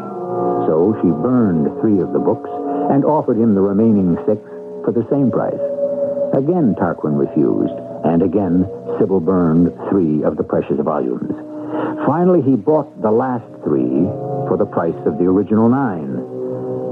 So 0.69 0.93
she 1.01 1.09
burned 1.09 1.73
three 1.81 2.05
of 2.05 2.13
the 2.13 2.21
books 2.21 2.53
and 2.93 3.05
offered 3.05 3.41
him 3.41 3.57
the 3.57 3.65
remaining 3.65 4.21
six 4.29 4.45
for 4.85 4.93
the 4.93 5.09
same 5.09 5.33
price. 5.33 5.57
Again, 6.37 6.77
Tarquin 6.77 7.17
refused, 7.17 7.79
and 8.05 8.21
again, 8.21 8.69
Sybil 8.99 9.21
burned 9.21 9.73
three 9.91 10.23
of 10.25 10.37
the 10.37 10.45
precious 10.45 10.79
volumes. 10.81 11.33
Finally, 12.07 12.43
he 12.43 12.57
bought 12.57 12.91
the 13.03 13.11
last 13.11 13.47
three 13.65 14.07
for 14.49 14.57
the 14.59 14.67
price 14.67 14.99
of 15.07 15.19
the 15.19 15.25
original 15.25 15.69
nine. 15.69 16.21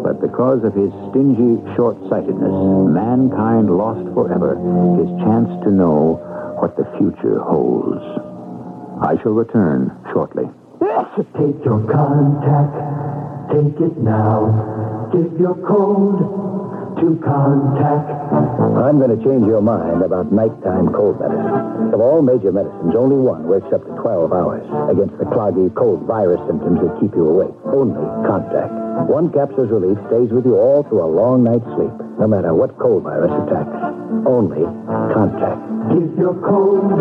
But 0.03 0.21
because 0.21 0.65
of 0.65 0.75
his 0.75 0.91
stingy 1.11 1.63
short-sightedness, 1.77 2.53
mankind 2.91 3.71
lost 3.71 4.03
forever 4.15 4.57
his 4.99 5.09
chance 5.23 5.49
to 5.65 5.71
know 5.71 6.19
what 6.59 6.77
the 6.77 6.85
future 6.99 7.39
holds. 7.39 8.03
I 9.01 9.21
shall 9.23 9.33
return 9.33 9.97
shortly. 10.13 10.51
Take 11.39 11.65
your 11.65 11.81
Contac, 11.81 12.73
take 13.53 13.81
it 13.81 13.99
now. 13.99 15.11
Give 15.13 15.39
your 15.39 15.55
code 15.67 16.62
to 16.97 17.17
Contac. 17.25 18.05
I'm 18.77 18.99
going 18.99 19.17
to 19.17 19.23
change 19.25 19.47
your 19.47 19.63
mind 19.63 20.03
about 20.03 20.33
nighttime 20.33 20.93
cold 20.93 21.21
medicine. 21.21 21.95
Of 21.95 22.01
all 22.01 22.23
major 22.23 22.53
medicines, 22.53 22.95
only 22.97 23.17
one 23.17 23.45
works 23.45 23.73
up 23.73 23.85
to 23.85 23.93
12 24.01 24.33
hours 24.33 24.65
against 24.91 25.17
the 25.19 25.25
cloggy, 25.25 25.73
cold 25.75 26.05
virus 26.05 26.41
symptoms 26.47 26.81
that 26.81 26.93
keep 27.01 27.15
you 27.17 27.29
awake. 27.29 27.55
Only 27.65 28.05
Contac. 28.29 29.09
One 29.09 29.33
capsule's 29.33 29.71
relief 29.71 29.99
stays 30.13 30.31
with 30.31 30.45
you 30.45 30.57
all 30.57 30.83
through 30.85 31.05
a 31.05 31.11
long 31.11 31.45
night's 31.45 31.65
sleep, 31.75 31.93
no 32.21 32.27
matter 32.29 32.53
what 32.55 32.79
cold 32.79 33.05
virus 33.05 33.33
attacks. 33.47 33.73
Only 34.29 34.63
Contac. 35.17 35.59
Give 35.91 36.13
your 36.19 36.37
cold 36.45 36.93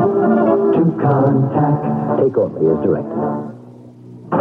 to 0.77 0.83
Contac. 1.03 1.77
Take 2.23 2.37
only 2.37 2.63
as 2.71 2.79
directed. 2.83 3.19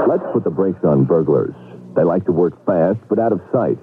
Let's 0.06 0.24
put 0.32 0.44
the 0.44 0.54
brakes 0.54 0.84
on 0.84 1.04
burglars. 1.04 1.54
They 1.96 2.04
like 2.04 2.24
to 2.26 2.32
work 2.32 2.54
fast, 2.64 3.00
but 3.08 3.18
out 3.18 3.32
of 3.32 3.40
sight. 3.52 3.78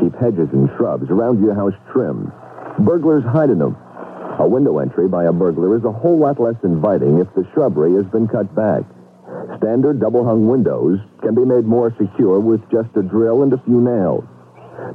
Keep 0.00 0.16
hedges 0.16 0.48
and 0.52 0.68
shrubs 0.76 1.10
around 1.10 1.40
your 1.40 1.54
house 1.54 1.74
trimmed. 1.92 2.30
Burglars 2.80 3.24
hide 3.24 3.50
in 3.50 3.58
them. 3.58 3.76
A 4.38 4.46
window 4.48 4.78
entry 4.78 5.06
by 5.06 5.24
a 5.24 5.32
burglar 5.32 5.76
is 5.76 5.84
a 5.84 5.92
whole 5.92 6.18
lot 6.18 6.40
less 6.40 6.56
inviting 6.64 7.20
if 7.20 7.32
the 7.34 7.46
shrubbery 7.54 7.94
has 7.94 8.04
been 8.10 8.26
cut 8.26 8.52
back. 8.54 8.82
Standard 9.58 10.00
double-hung 10.00 10.48
windows 10.48 10.98
can 11.22 11.34
be 11.34 11.44
made 11.44 11.64
more 11.64 11.94
secure 11.98 12.40
with 12.40 12.60
just 12.70 12.90
a 12.96 13.02
drill 13.02 13.42
and 13.42 13.52
a 13.52 13.62
few 13.64 13.80
nails. 13.80 14.24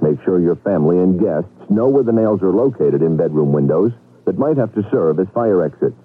Make 0.01 0.21
sure 0.23 0.39
your 0.39 0.57
family 0.57 0.97
and 0.99 1.19
guests 1.19 1.49
know 1.69 1.87
where 1.87 2.03
the 2.03 2.11
nails 2.11 2.41
are 2.41 2.51
located 2.51 3.01
in 3.01 3.15
bedroom 3.15 3.53
windows 3.53 3.91
that 4.25 4.37
might 4.37 4.57
have 4.57 4.73
to 4.75 4.83
serve 4.91 5.19
as 5.19 5.27
fire 5.33 5.63
exits. 5.63 5.95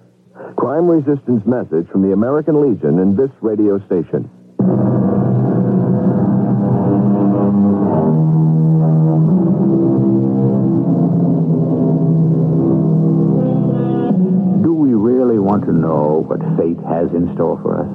Crime 0.55 0.87
resistance 0.87 1.45
message 1.45 1.87
from 1.91 2.01
the 2.01 2.13
American 2.13 2.61
Legion 2.61 2.99
and 2.99 3.17
this 3.17 3.31
radio 3.41 3.77
station. 3.85 4.29
What 16.25 16.41
fate 16.57 16.81
has 16.89 17.09
in 17.13 17.33
store 17.35 17.57
for 17.61 17.79
us? 17.79 17.89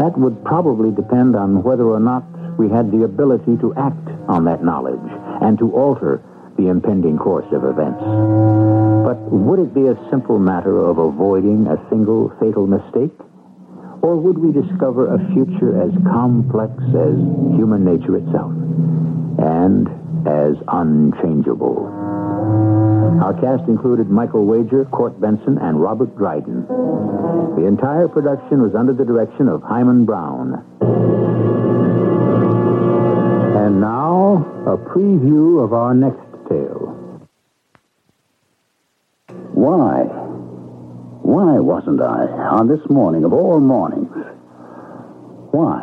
That 0.00 0.16
would 0.16 0.44
probably 0.44 0.90
depend 0.90 1.36
on 1.36 1.62
whether 1.62 1.84
or 1.84 2.00
not 2.00 2.24
we 2.58 2.68
had 2.68 2.90
the 2.90 3.04
ability 3.04 3.56
to 3.60 3.74
act 3.76 4.08
on 4.28 4.44
that 4.44 4.64
knowledge 4.64 5.04
and 5.42 5.58
to 5.58 5.72
alter 5.72 6.22
the 6.56 6.68
impending 6.68 7.18
course 7.18 7.46
of 7.52 7.64
events. 7.64 8.00
But 8.00 9.20
would 9.28 9.60
it 9.60 9.74
be 9.74 9.86
a 9.88 9.96
simple 10.10 10.38
matter 10.38 10.78
of 10.78 10.98
avoiding 10.98 11.66
a 11.66 11.76
single 11.88 12.32
fatal 12.40 12.66
mistake? 12.66 13.12
Or 14.02 14.16
would 14.16 14.38
we 14.38 14.52
discover 14.52 15.12
a 15.12 15.18
future 15.32 15.80
as 15.80 15.92
complex 16.08 16.72
as 16.96 17.16
human 17.56 17.84
nature 17.84 18.16
itself 18.16 18.52
and 19.40 19.88
as 20.26 20.56
unchangeable? 20.68 21.99
Our 23.18 23.34
cast 23.40 23.68
included 23.68 24.08
Michael 24.08 24.46
Wager, 24.46 24.84
Court 24.86 25.20
Benson, 25.20 25.58
and 25.58 25.80
Robert 25.80 26.16
Dryden. 26.16 26.66
The 27.56 27.66
entire 27.66 28.08
production 28.08 28.62
was 28.62 28.74
under 28.74 28.92
the 28.92 29.04
direction 29.04 29.48
of 29.48 29.62
Himan 29.62 30.04
Brown. 30.06 30.64
And 33.56 33.80
now, 33.80 34.46
a 34.66 34.76
preview 34.78 35.62
of 35.62 35.72
our 35.72 35.92
next 35.92 36.22
tale. 36.48 36.96
Why? 39.52 40.04
Why 41.22 41.58
wasn't 41.58 42.00
I 42.00 42.26
on 42.26 42.68
this 42.68 42.80
morning 42.88 43.24
of 43.24 43.32
all 43.32 43.60
mornings? 43.60 44.08
Why? 45.50 45.80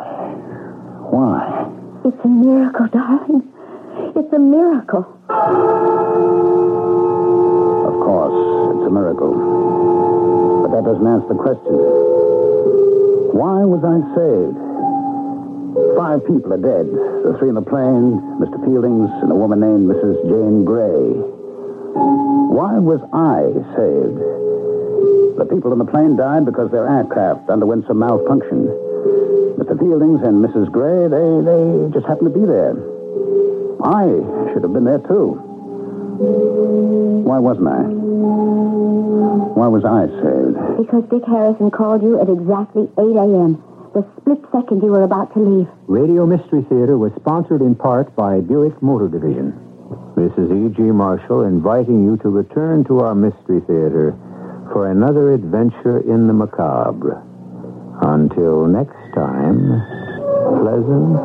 Why? 1.10 1.70
It's 2.04 2.24
a 2.24 2.28
miracle, 2.28 2.88
darling. 2.88 3.52
It's 4.16 4.32
a 4.32 4.38
miracle. 4.38 5.06
A 8.88 8.90
miracle. 8.90 9.36
But 10.64 10.72
that 10.72 10.84
doesn't 10.88 11.04
answer 11.04 11.28
the 11.28 11.36
question. 11.36 11.76
Why 13.36 13.60
was 13.68 13.84
I 13.84 14.00
saved? 14.16 14.56
Five 15.92 16.24
people 16.24 16.56
are 16.56 16.64
dead. 16.64 16.88
The 16.88 17.36
three 17.36 17.52
in 17.52 17.60
the 17.60 17.68
plane, 17.68 18.16
Mr. 18.40 18.56
Fieldings, 18.64 19.12
and 19.20 19.28
a 19.30 19.34
woman 19.34 19.60
named 19.60 19.92
Mrs. 19.92 20.24
Jane 20.24 20.64
Gray. 20.64 21.20
Why 22.48 22.80
was 22.80 23.04
I 23.12 23.52
saved? 23.76 24.24
The 25.36 25.44
people 25.44 25.76
in 25.76 25.78
the 25.78 25.84
plane 25.84 26.16
died 26.16 26.46
because 26.46 26.70
their 26.72 26.88
aircraft 26.88 27.50
underwent 27.50 27.84
some 27.86 27.98
malfunction. 27.98 28.72
Mr. 29.60 29.76
Fieldings 29.76 30.24
and 30.24 30.40
Mrs. 30.40 30.72
Gray, 30.72 31.12
they, 31.12 31.28
they 31.44 31.92
just 31.92 32.08
happened 32.08 32.32
to 32.32 32.40
be 32.40 32.46
there. 32.48 32.72
I 33.84 34.08
should 34.56 34.64
have 34.64 34.72
been 34.72 34.88
there, 34.88 35.04
too. 35.04 35.47
Why 36.18 37.38
wasn't 37.38 37.68
I? 37.68 37.82
Why 39.54 39.68
was 39.68 39.84
I 39.84 40.06
saved? 40.18 40.58
Because 40.78 41.04
Dick 41.10 41.22
Harrison 41.26 41.70
called 41.70 42.02
you 42.02 42.20
at 42.20 42.28
exactly 42.28 42.90
8 42.98 43.14
a.m., 43.14 43.62
the 43.94 44.04
split 44.18 44.38
second 44.52 44.82
you 44.82 44.90
were 44.90 45.02
about 45.02 45.32
to 45.34 45.40
leave. 45.40 45.68
Radio 45.86 46.26
Mystery 46.26 46.62
Theater 46.68 46.98
was 46.98 47.12
sponsored 47.16 47.62
in 47.62 47.74
part 47.74 48.14
by 48.16 48.40
Buick 48.40 48.82
Motor 48.82 49.08
Division. 49.08 49.54
This 50.16 50.32
is 50.36 50.50
E.G. 50.50 50.82
Marshall 50.82 51.42
inviting 51.42 52.04
you 52.04 52.16
to 52.18 52.28
return 52.28 52.84
to 52.84 53.00
our 53.00 53.14
Mystery 53.14 53.60
Theater 53.60 54.18
for 54.72 54.90
another 54.90 55.32
adventure 55.32 56.00
in 56.00 56.26
the 56.26 56.34
macabre. 56.34 57.22
Until 58.02 58.66
next 58.66 58.98
time, 59.14 59.82
pleasant 60.62 61.16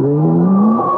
dreams. 0.00 0.91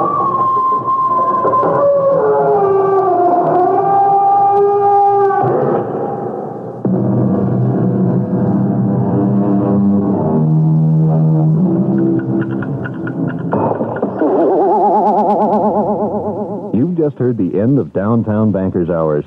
Just 17.04 17.18
heard 17.18 17.36
the 17.36 17.60
end 17.60 17.78
of 17.78 17.92
Downtown 17.92 18.50
Bankers 18.50 18.88
Hours. 18.88 19.26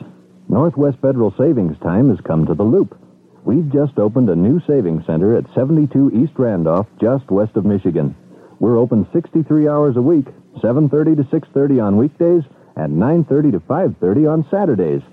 Northwest 0.50 0.98
Federal 1.00 1.32
Savings 1.38 1.78
Time 1.78 2.10
has 2.10 2.20
come 2.22 2.44
to 2.48 2.56
the 2.56 2.64
loop. 2.64 2.98
We've 3.46 3.72
just 3.72 4.00
opened 4.00 4.32
a 4.32 4.36
new 4.36 4.60
savings 4.66 5.06
center 5.06 5.38
at 5.38 5.54
72 5.54 6.10
East 6.12 6.34
Randolph, 6.38 6.88
just 7.00 7.30
west 7.30 7.56
of 7.56 7.66
Michigan. 7.66 8.16
We're 8.60 8.80
open 8.80 9.06
63 9.14 9.68
hours 9.68 9.96
a 9.96 10.02
week, 10.02 10.26
7:30 10.60 11.18
to 11.18 11.24
6:30 11.26 11.80
on 11.80 11.98
weekdays 11.98 12.42
and 12.76 12.98
9:30 12.98 13.52
to 13.52 13.60
5:30 13.60 14.26
on 14.26 14.44
Saturdays. 14.50 15.04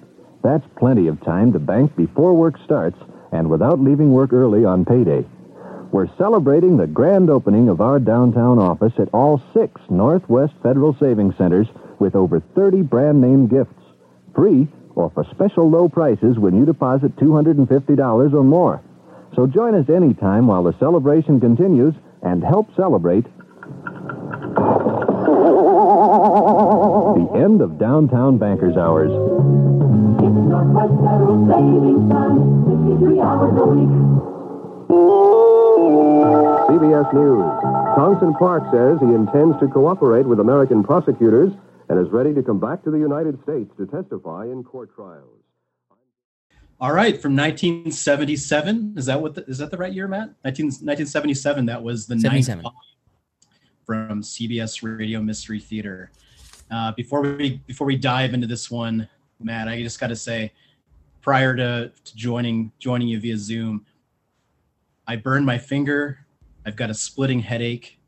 That's 0.41 0.67
plenty 0.79 1.09
of 1.09 1.21
time 1.21 1.53
to 1.53 1.59
bank 1.59 1.95
before 1.97 2.33
work 2.33 2.57
starts 2.65 2.97
and 3.31 3.51
without 3.51 3.79
leaving 3.79 4.11
work 4.11 4.33
early 4.33 4.65
on 4.65 4.87
payday. 4.87 5.27
We're 5.93 6.09
celebrating 6.17 6.79
the 6.79 6.87
grand 6.87 7.29
opening 7.29 7.69
of 7.69 7.83
our 7.83 7.99
downtown 7.99 8.59
office 8.59 8.95
at 8.99 9.11
all 9.13 9.43
six 9.53 9.83
Northwest 9.91 10.55
Federal 10.63 10.95
Savings 10.95 11.37
Centers 11.37 11.69
with 12.01 12.15
over 12.15 12.41
30 12.41 12.83
brand 12.83 13.21
name 13.21 13.47
gifts. 13.47 13.75
Free 14.35 14.69
or 14.95 15.11
for 15.11 15.25
special 15.31 15.69
low 15.69 15.89
prices 15.89 16.39
when 16.39 16.57
you 16.57 16.65
deposit 16.65 17.17
$250 17.17 18.33
or 18.33 18.45
more. 18.45 18.81
So 19.35 19.47
join 19.47 19.75
us 19.75 19.89
anytime 19.89 20.47
while 20.47 20.63
the 20.63 20.79
celebration 20.79 21.41
continues 21.41 21.95
and 22.23 22.43
help 22.43 22.75
celebrate 22.77 23.27
the 27.15 27.31
end 27.35 27.61
of 27.61 27.79
Downtown 27.79 28.39
Bankers 28.39 28.77
Hours. 28.77 29.11
Northwest 30.55 30.95
Federal 31.03 31.47
Savings 31.51 32.11
Time, 32.13 32.39
63 32.69 33.21
hours 33.21 33.59
a 33.59 33.67
week. 33.67 33.91
CBS 36.69 37.13
News. 37.13 37.45
Tongsun 37.99 38.39
Park 38.39 38.65
says 38.73 38.99
he 39.01 39.15
intends 39.15 39.59
to 39.61 39.69
cooperate 39.69 40.27
with 40.27 40.41
American 40.41 40.83
prosecutors 40.85 41.53
and 41.89 42.05
is 42.05 42.13
ready 42.13 42.35
to 42.35 42.43
come 42.43 42.59
back 42.59 42.83
to 42.85 42.91
the 42.91 42.99
United 42.99 43.43
States 43.43 43.71
to 43.77 43.87
testify 43.87 44.45
in 44.45 44.65
court 44.65 44.95
trials. 44.95 45.41
All 46.81 46.93
right, 46.93 47.21
from 47.21 47.37
1977. 47.37 48.95
Is 48.97 49.07
that 49.07 49.21
what? 49.21 49.35
The, 49.35 49.45
is 49.47 49.59
that 49.59 49.71
the 49.71 49.79
right 49.79 49.93
year, 49.93 50.09
Matt? 50.09 50.35
19, 50.45 50.67
1977. 50.67 51.67
That 51.67 51.83
was 51.83 52.07
the 52.07 52.17
ninth 52.17 52.47
volume 52.47 52.73
from 53.87 54.23
CBS 54.23 54.83
Radio 54.83 55.21
Mystery 55.23 55.61
Theater. 55.61 56.11
Uh, 56.71 56.93
before 56.93 57.23
we 57.23 57.61
before 57.67 57.87
we 57.87 57.97
dive 57.97 58.35
into 58.35 58.47
this 58.47 58.71
one, 58.71 59.09
Matt, 59.41 59.69
I 59.69 59.83
just 59.83 60.01
got 60.01 60.09
to 60.09 60.17
say, 60.17 60.53
prior 61.21 61.55
to, 61.55 61.93
to 62.05 62.17
joining 62.17 62.73
joining 62.79 63.09
you 63.09 63.21
via 63.21 63.39
Zoom, 63.39 63.87
I 65.07 65.17
burned 65.17 65.47
my 65.47 65.59
finger. 65.59 66.27
I've 66.67 66.77
got 66.77 66.91
a 66.91 66.95
splitting 66.95 67.41
headache. 67.41 67.99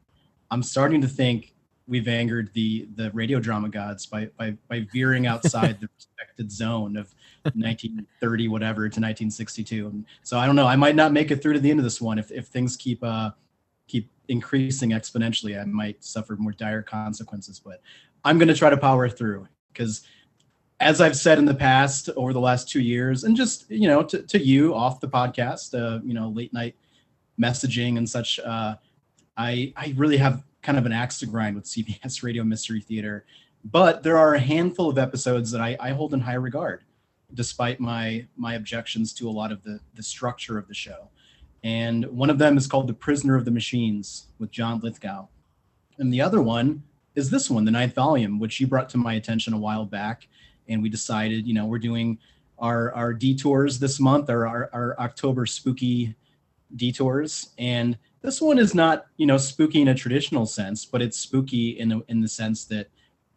I'm 0.50 0.62
starting 0.62 1.00
to 1.02 1.08
think 1.08 1.52
we've 1.88 2.08
angered 2.08 2.50
the 2.54 2.88
the 2.94 3.10
radio 3.12 3.38
drama 3.38 3.68
gods 3.68 4.06
by 4.06 4.26
by, 4.36 4.56
by 4.68 4.86
veering 4.92 5.26
outside 5.32 5.80
the 5.80 5.88
respected 5.96 6.50
zone 6.50 6.96
of 6.96 7.14
1930 7.42 8.48
whatever 8.48 8.82
to 8.82 9.00
1962. 9.00 9.86
And 9.86 10.04
so 10.22 10.38
I 10.38 10.46
don't 10.46 10.56
know. 10.56 10.66
I 10.66 10.76
might 10.76 10.96
not 10.96 11.12
make 11.12 11.30
it 11.30 11.42
through 11.42 11.54
to 11.54 11.60
the 11.60 11.70
end 11.70 11.80
of 11.80 11.84
this 11.84 12.00
one 12.00 12.18
if 12.18 12.30
if 12.30 12.48
things 12.48 12.76
keep 12.76 13.02
uh 13.02 13.30
keep 13.86 14.10
increasing 14.28 14.90
exponentially. 14.90 15.60
I 15.60 15.64
might 15.64 16.04
suffer 16.04 16.36
more 16.36 16.52
dire 16.52 16.82
consequences, 16.82 17.60
but 17.60 17.80
I'm 18.24 18.38
going 18.38 18.48
to 18.48 18.54
try 18.54 18.70
to 18.70 18.76
power 18.76 19.08
through 19.08 19.46
because 19.72 20.06
as 20.80 21.00
I've 21.00 21.16
said 21.16 21.38
in 21.38 21.46
the 21.46 21.54
past 21.54 22.10
over 22.16 22.32
the 22.32 22.40
last 22.40 22.68
two 22.68 22.80
years, 22.80 23.24
and 23.24 23.36
just 23.36 23.70
you 23.70 23.88
know 23.88 24.02
to, 24.02 24.22
to 24.22 24.44
you 24.44 24.74
off 24.74 25.00
the 25.00 25.08
podcast, 25.08 25.74
uh, 25.74 26.00
you 26.04 26.14
know 26.14 26.28
late 26.28 26.52
night 26.52 26.74
messaging 27.40 27.98
and 27.98 28.08
such, 28.08 28.38
uh, 28.40 28.74
I 29.36 29.72
I 29.76 29.94
really 29.96 30.16
have 30.18 30.42
kind 30.66 30.78
of 30.78 30.84
an 30.84 30.92
axe 30.92 31.20
to 31.20 31.26
grind 31.26 31.54
with 31.54 31.64
CBS 31.72 32.24
Radio 32.24 32.42
Mystery 32.42 32.80
Theater, 32.80 33.24
but 33.64 34.02
there 34.02 34.18
are 34.18 34.34
a 34.34 34.40
handful 34.40 34.90
of 34.90 34.98
episodes 34.98 35.50
that 35.52 35.60
I, 35.60 35.76
I 35.78 35.90
hold 35.90 36.12
in 36.12 36.20
high 36.20 36.34
regard, 36.34 36.82
despite 37.32 37.78
my 37.78 38.26
my 38.36 38.54
objections 38.54 39.14
to 39.14 39.28
a 39.28 39.30
lot 39.30 39.52
of 39.52 39.62
the 39.62 39.78
the 39.94 40.02
structure 40.02 40.58
of 40.58 40.66
the 40.66 40.74
show. 40.74 41.08
And 41.62 42.04
one 42.06 42.30
of 42.30 42.38
them 42.38 42.56
is 42.56 42.66
called 42.66 42.86
The 42.86 42.94
Prisoner 42.94 43.34
of 43.34 43.44
the 43.44 43.50
Machines 43.50 44.26
with 44.38 44.50
John 44.50 44.80
Lithgow, 44.80 45.28
and 45.98 46.12
the 46.12 46.20
other 46.20 46.42
one 46.42 46.82
is 47.14 47.30
this 47.30 47.48
one, 47.48 47.64
the 47.64 47.70
ninth 47.70 47.94
volume, 47.94 48.38
which 48.38 48.60
you 48.60 48.66
brought 48.66 48.90
to 48.90 48.98
my 48.98 49.14
attention 49.14 49.54
a 49.54 49.58
while 49.58 49.86
back, 49.86 50.28
and 50.68 50.82
we 50.82 50.88
decided, 50.88 51.46
you 51.46 51.54
know, 51.54 51.66
we're 51.66 51.78
doing 51.78 52.18
our 52.58 52.92
our 52.92 53.14
detours 53.14 53.78
this 53.78 54.00
month, 54.00 54.28
our 54.30 54.48
our, 54.48 54.70
our 54.72 54.98
October 54.98 55.46
spooky 55.46 56.16
detours, 56.74 57.50
and 57.56 57.96
this 58.26 58.40
one 58.40 58.58
is 58.58 58.74
not, 58.74 59.06
you 59.18 59.24
know, 59.24 59.36
spooky 59.36 59.80
in 59.80 59.88
a 59.88 59.94
traditional 59.94 60.46
sense, 60.46 60.84
but 60.84 61.00
it's 61.00 61.16
spooky 61.16 61.78
in 61.78 61.92
a, 61.92 62.00
in 62.08 62.20
the 62.20 62.26
sense 62.26 62.64
that 62.64 62.88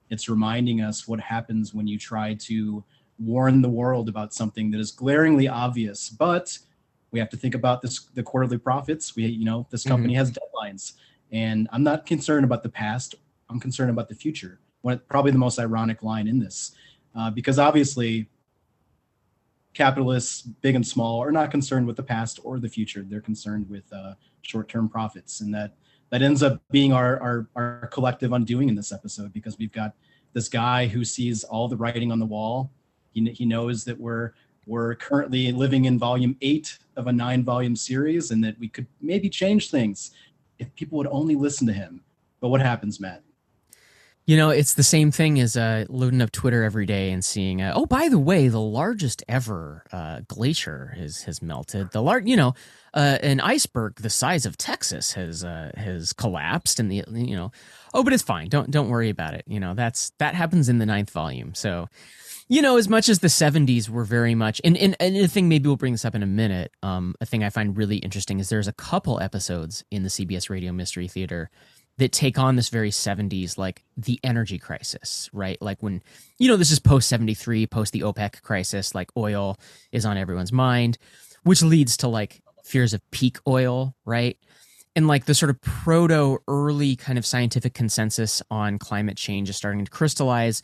it's 0.09 0.27
reminding 0.27 0.81
us 0.81 1.07
what 1.07 1.19
happens 1.19 1.75
when 1.75 1.85
you 1.85 1.99
try 1.99 2.33
to 2.33 2.83
warn 3.19 3.61
the 3.61 3.69
world 3.69 4.09
about 4.09 4.33
something 4.33 4.71
that 4.71 4.79
is 4.79 4.89
glaringly 4.89 5.47
obvious, 5.47 6.09
but 6.09 6.57
we 7.11 7.19
have 7.19 7.29
to 7.29 7.37
think 7.37 7.53
about 7.53 7.83
this 7.83 8.05
the 8.15 8.23
quarterly 8.23 8.57
profits. 8.57 9.15
We, 9.15 9.27
you 9.27 9.45
know, 9.45 9.67
this 9.69 9.83
company 9.83 10.15
has 10.15 10.31
deadlines, 10.31 10.93
and 11.31 11.69
I'm 11.71 11.83
not 11.83 12.07
concerned 12.07 12.43
about 12.43 12.63
the 12.63 12.69
past. 12.69 13.13
I'm 13.47 13.59
concerned 13.59 13.91
about 13.91 14.09
the 14.09 14.15
future. 14.15 14.59
One, 14.81 14.99
probably 15.07 15.31
the 15.31 15.37
most 15.37 15.59
ironic 15.59 16.01
line 16.01 16.27
in 16.27 16.39
this, 16.39 16.71
uh, 17.15 17.29
because 17.29 17.59
obviously 17.59 18.27
capitalists, 19.73 20.41
big 20.41 20.75
and 20.75 20.85
small, 20.85 21.21
are 21.21 21.31
not 21.31 21.51
concerned 21.51 21.87
with 21.87 21.95
the 21.95 22.03
past 22.03 22.39
or 22.43 22.59
the 22.59 22.69
future. 22.69 23.05
They're 23.07 23.21
concerned 23.21 23.69
with 23.69 23.83
uh, 23.93 24.15
short-term 24.41 24.89
profits, 24.89 25.41
and 25.41 25.53
that 25.53 25.75
that 26.09 26.21
ends 26.21 26.41
up 26.41 26.61
being 26.71 26.91
our, 26.91 27.19
our 27.21 27.47
our 27.55 27.87
collective 27.87 28.33
undoing 28.33 28.69
in 28.69 28.75
this 28.75 28.91
episode 28.91 29.31
because 29.33 29.57
we've 29.57 29.71
got 29.71 29.93
this 30.33 30.49
guy 30.49 30.87
who 30.87 31.03
sees 31.05 31.43
all 31.43 31.67
the 31.67 31.77
writing 31.77 32.11
on 32.11 32.19
the 32.19 32.25
wall. 32.25 32.71
He, 33.13 33.29
he 33.31 33.45
knows 33.45 33.83
that 33.85 33.99
we're 33.99 34.33
we're 34.65 34.95
currently 34.95 35.51
living 35.51 35.85
in 35.85 35.97
volume 35.97 36.35
eight 36.41 36.77
of 36.95 37.07
a 37.07 37.11
nine 37.11 37.43
volume 37.43 37.75
series, 37.75 38.31
and 38.31 38.43
that 38.43 38.59
we 38.59 38.67
could 38.67 38.87
maybe 39.01 39.29
change 39.29 39.71
things 39.71 40.11
if 40.57 40.73
people 40.75 40.97
would 40.97 41.07
only 41.07 41.35
listen 41.35 41.65
to 41.67 41.73
him. 41.73 42.01
But 42.41 42.49
what 42.49 42.61
happens, 42.61 42.99
Matt? 42.99 43.23
You 44.29 44.37
know, 44.37 44.51
it's 44.51 44.75
the 44.75 44.83
same 44.83 45.09
thing 45.09 45.39
as 45.39 45.57
uh, 45.57 45.85
loading 45.89 46.21
up 46.21 46.31
Twitter 46.31 46.63
every 46.63 46.85
day 46.85 47.09
and 47.09 47.25
seeing. 47.25 47.63
Uh, 47.63 47.73
oh, 47.75 47.87
by 47.87 48.09
the 48.09 48.19
way, 48.19 48.47
the 48.47 48.59
largest 48.59 49.23
ever 49.27 49.83
uh, 49.91 50.19
glacier 50.27 50.93
has 50.99 51.23
has 51.23 51.41
melted. 51.41 51.89
The 51.93 52.03
large, 52.03 52.27
you 52.27 52.37
know, 52.37 52.53
uh, 52.93 53.17
an 53.23 53.39
iceberg 53.39 53.95
the 53.95 54.09
size 54.11 54.45
of 54.45 54.55
Texas 54.55 55.13
has 55.13 55.43
uh, 55.43 55.71
has 55.75 56.13
collapsed, 56.13 56.79
and 56.79 56.91
the 56.91 57.03
you 57.11 57.35
know, 57.35 57.51
oh, 57.91 58.03
but 58.03 58.13
it's 58.13 58.21
fine. 58.21 58.49
Don't 58.49 58.69
don't 58.69 58.89
worry 58.89 59.09
about 59.09 59.33
it. 59.33 59.45
You 59.47 59.59
know, 59.59 59.73
that's 59.73 60.11
that 60.19 60.35
happens 60.35 60.69
in 60.69 60.77
the 60.77 60.85
ninth 60.85 61.09
volume. 61.09 61.55
So, 61.55 61.89
you 62.47 62.61
know, 62.61 62.77
as 62.77 62.87
much 62.87 63.09
as 63.09 63.21
the 63.21 63.29
'70s 63.29 63.89
were 63.89 64.05
very 64.05 64.35
much, 64.35 64.61
and 64.63 64.77
and, 64.77 64.95
and 64.99 65.17
a 65.17 65.27
thing 65.27 65.49
maybe 65.49 65.65
we'll 65.65 65.75
bring 65.75 65.93
this 65.93 66.05
up 66.05 66.13
in 66.13 66.21
a 66.21 66.27
minute. 66.27 66.71
Um, 66.83 67.15
a 67.19 67.25
thing 67.25 67.43
I 67.43 67.49
find 67.49 67.75
really 67.75 67.97
interesting 67.97 68.39
is 68.39 68.49
there's 68.49 68.67
a 68.67 68.73
couple 68.73 69.19
episodes 69.19 69.83
in 69.89 70.03
the 70.03 70.09
CBS 70.09 70.51
Radio 70.51 70.71
Mystery 70.71 71.07
Theater 71.07 71.49
that 71.99 72.11
take 72.11 72.39
on 72.39 72.55
this 72.55 72.69
very 72.69 72.91
70s 72.91 73.57
like 73.57 73.83
the 73.97 74.19
energy 74.23 74.57
crisis 74.57 75.29
right? 75.33 75.61
Like 75.61 75.81
when 75.81 76.01
you 76.37 76.47
know 76.47 76.57
this 76.57 76.71
is 76.71 76.79
post 76.79 77.07
73 77.09 77.67
post 77.67 77.93
the 77.93 78.01
opec 78.01 78.41
crisis 78.41 78.95
like 78.95 79.11
oil 79.15 79.57
is 79.91 80.05
on 80.05 80.17
everyone's 80.17 80.51
mind 80.51 80.97
which 81.43 81.61
leads 81.61 81.97
to 81.97 82.07
like 82.07 82.41
fears 82.63 82.93
of 82.93 83.01
peak 83.11 83.37
oil 83.47 83.95
right? 84.05 84.37
And 84.95 85.07
like 85.07 85.25
the 85.25 85.35
sort 85.35 85.49
of 85.49 85.61
proto 85.61 86.39
early 86.47 86.95
kind 86.95 87.17
of 87.17 87.25
scientific 87.25 87.73
consensus 87.73 88.41
on 88.49 88.79
climate 88.79 89.17
change 89.17 89.49
is 89.49 89.55
starting 89.55 89.85
to 89.85 89.91
crystallize 89.91 90.63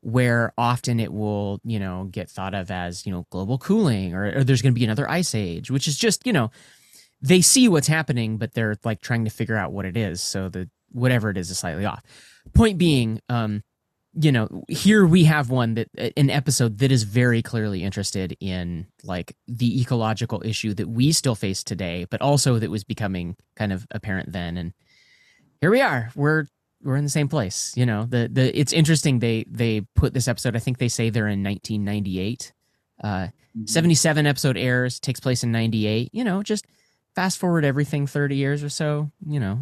where 0.00 0.52
often 0.58 1.00
it 1.00 1.12
will 1.12 1.60
you 1.64 1.78
know 1.78 2.04
get 2.10 2.28
thought 2.28 2.54
of 2.54 2.70
as 2.70 3.06
you 3.06 3.12
know 3.12 3.26
global 3.30 3.56
cooling 3.56 4.14
or, 4.14 4.38
or 4.38 4.44
there's 4.44 4.60
going 4.60 4.74
to 4.74 4.78
be 4.78 4.84
another 4.84 5.10
ice 5.10 5.34
age 5.34 5.70
which 5.70 5.88
is 5.88 5.96
just 5.96 6.26
you 6.26 6.32
know 6.32 6.50
they 7.24 7.40
see 7.40 7.68
what's 7.68 7.88
happening, 7.88 8.36
but 8.36 8.52
they're 8.52 8.76
like 8.84 9.00
trying 9.00 9.24
to 9.24 9.30
figure 9.30 9.56
out 9.56 9.72
what 9.72 9.86
it 9.86 9.96
is. 9.96 10.20
So 10.20 10.50
the 10.50 10.68
whatever 10.92 11.30
it 11.30 11.38
is 11.38 11.50
is 11.50 11.58
slightly 11.58 11.86
off. 11.86 12.02
Point 12.52 12.76
being, 12.76 13.20
um, 13.30 13.62
you 14.12 14.30
know, 14.30 14.62
here 14.68 15.06
we 15.06 15.24
have 15.24 15.48
one 15.48 15.74
that 15.74 15.88
an 16.18 16.28
episode 16.28 16.78
that 16.78 16.92
is 16.92 17.02
very 17.02 17.40
clearly 17.40 17.82
interested 17.82 18.36
in 18.40 18.86
like 19.02 19.34
the 19.48 19.80
ecological 19.80 20.42
issue 20.44 20.74
that 20.74 20.86
we 20.86 21.12
still 21.12 21.34
face 21.34 21.64
today, 21.64 22.06
but 22.10 22.20
also 22.20 22.58
that 22.58 22.70
was 22.70 22.84
becoming 22.84 23.36
kind 23.56 23.72
of 23.72 23.86
apparent 23.90 24.30
then. 24.30 24.58
And 24.58 24.74
here 25.62 25.70
we 25.70 25.80
are. 25.80 26.10
We're 26.14 26.44
we're 26.82 26.96
in 26.96 27.04
the 27.04 27.10
same 27.10 27.28
place. 27.28 27.72
You 27.74 27.86
know, 27.86 28.04
the 28.04 28.28
the 28.30 28.56
it's 28.56 28.74
interesting 28.74 29.20
they 29.20 29.46
they 29.48 29.80
put 29.96 30.12
this 30.12 30.28
episode. 30.28 30.56
I 30.56 30.60
think 30.60 30.76
they 30.76 30.88
say 30.88 31.08
they're 31.08 31.26
in 31.28 31.42
1998. 31.42 32.52
Uh, 33.02 33.08
mm-hmm. 33.08 33.64
77 33.64 34.26
episode 34.26 34.58
airs 34.58 35.00
takes 35.00 35.20
place 35.20 35.42
in 35.42 35.50
98. 35.50 36.10
You 36.12 36.22
know, 36.22 36.42
just 36.42 36.66
fast 37.14 37.38
forward 37.38 37.64
everything 37.64 38.06
30 38.06 38.36
years 38.36 38.62
or 38.62 38.68
so. 38.68 39.10
You 39.26 39.40
know, 39.40 39.58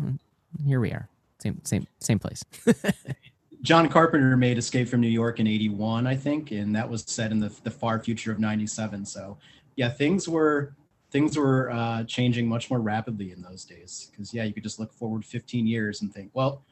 here 0.64 0.80
we 0.80 0.90
are 0.90 1.08
same 1.42 1.60
same 1.64 1.86
same 1.98 2.18
place. 2.18 2.44
John 3.62 3.88
Carpenter 3.88 4.36
made 4.36 4.58
Escape 4.58 4.88
from 4.88 5.00
New 5.00 5.08
York 5.08 5.38
in 5.38 5.46
81, 5.46 6.04
I 6.04 6.16
think, 6.16 6.50
and 6.50 6.74
that 6.74 6.88
was 6.88 7.04
set 7.06 7.30
in 7.30 7.38
the, 7.38 7.54
the 7.62 7.70
far 7.70 8.00
future 8.00 8.32
of 8.32 8.40
97. 8.40 9.04
So, 9.06 9.38
yeah, 9.76 9.88
things 9.88 10.28
were 10.28 10.74
things 11.12 11.36
were 11.36 11.70
uh, 11.70 12.02
changing 12.04 12.48
much 12.48 12.70
more 12.70 12.80
rapidly 12.80 13.30
in 13.32 13.40
those 13.42 13.64
days 13.64 14.10
because 14.10 14.32
yeah, 14.34 14.44
you 14.44 14.52
could 14.52 14.62
just 14.62 14.80
look 14.80 14.92
forward 14.92 15.24
15 15.24 15.66
years 15.66 16.02
and 16.02 16.12
think, 16.12 16.30
well, 16.32 16.62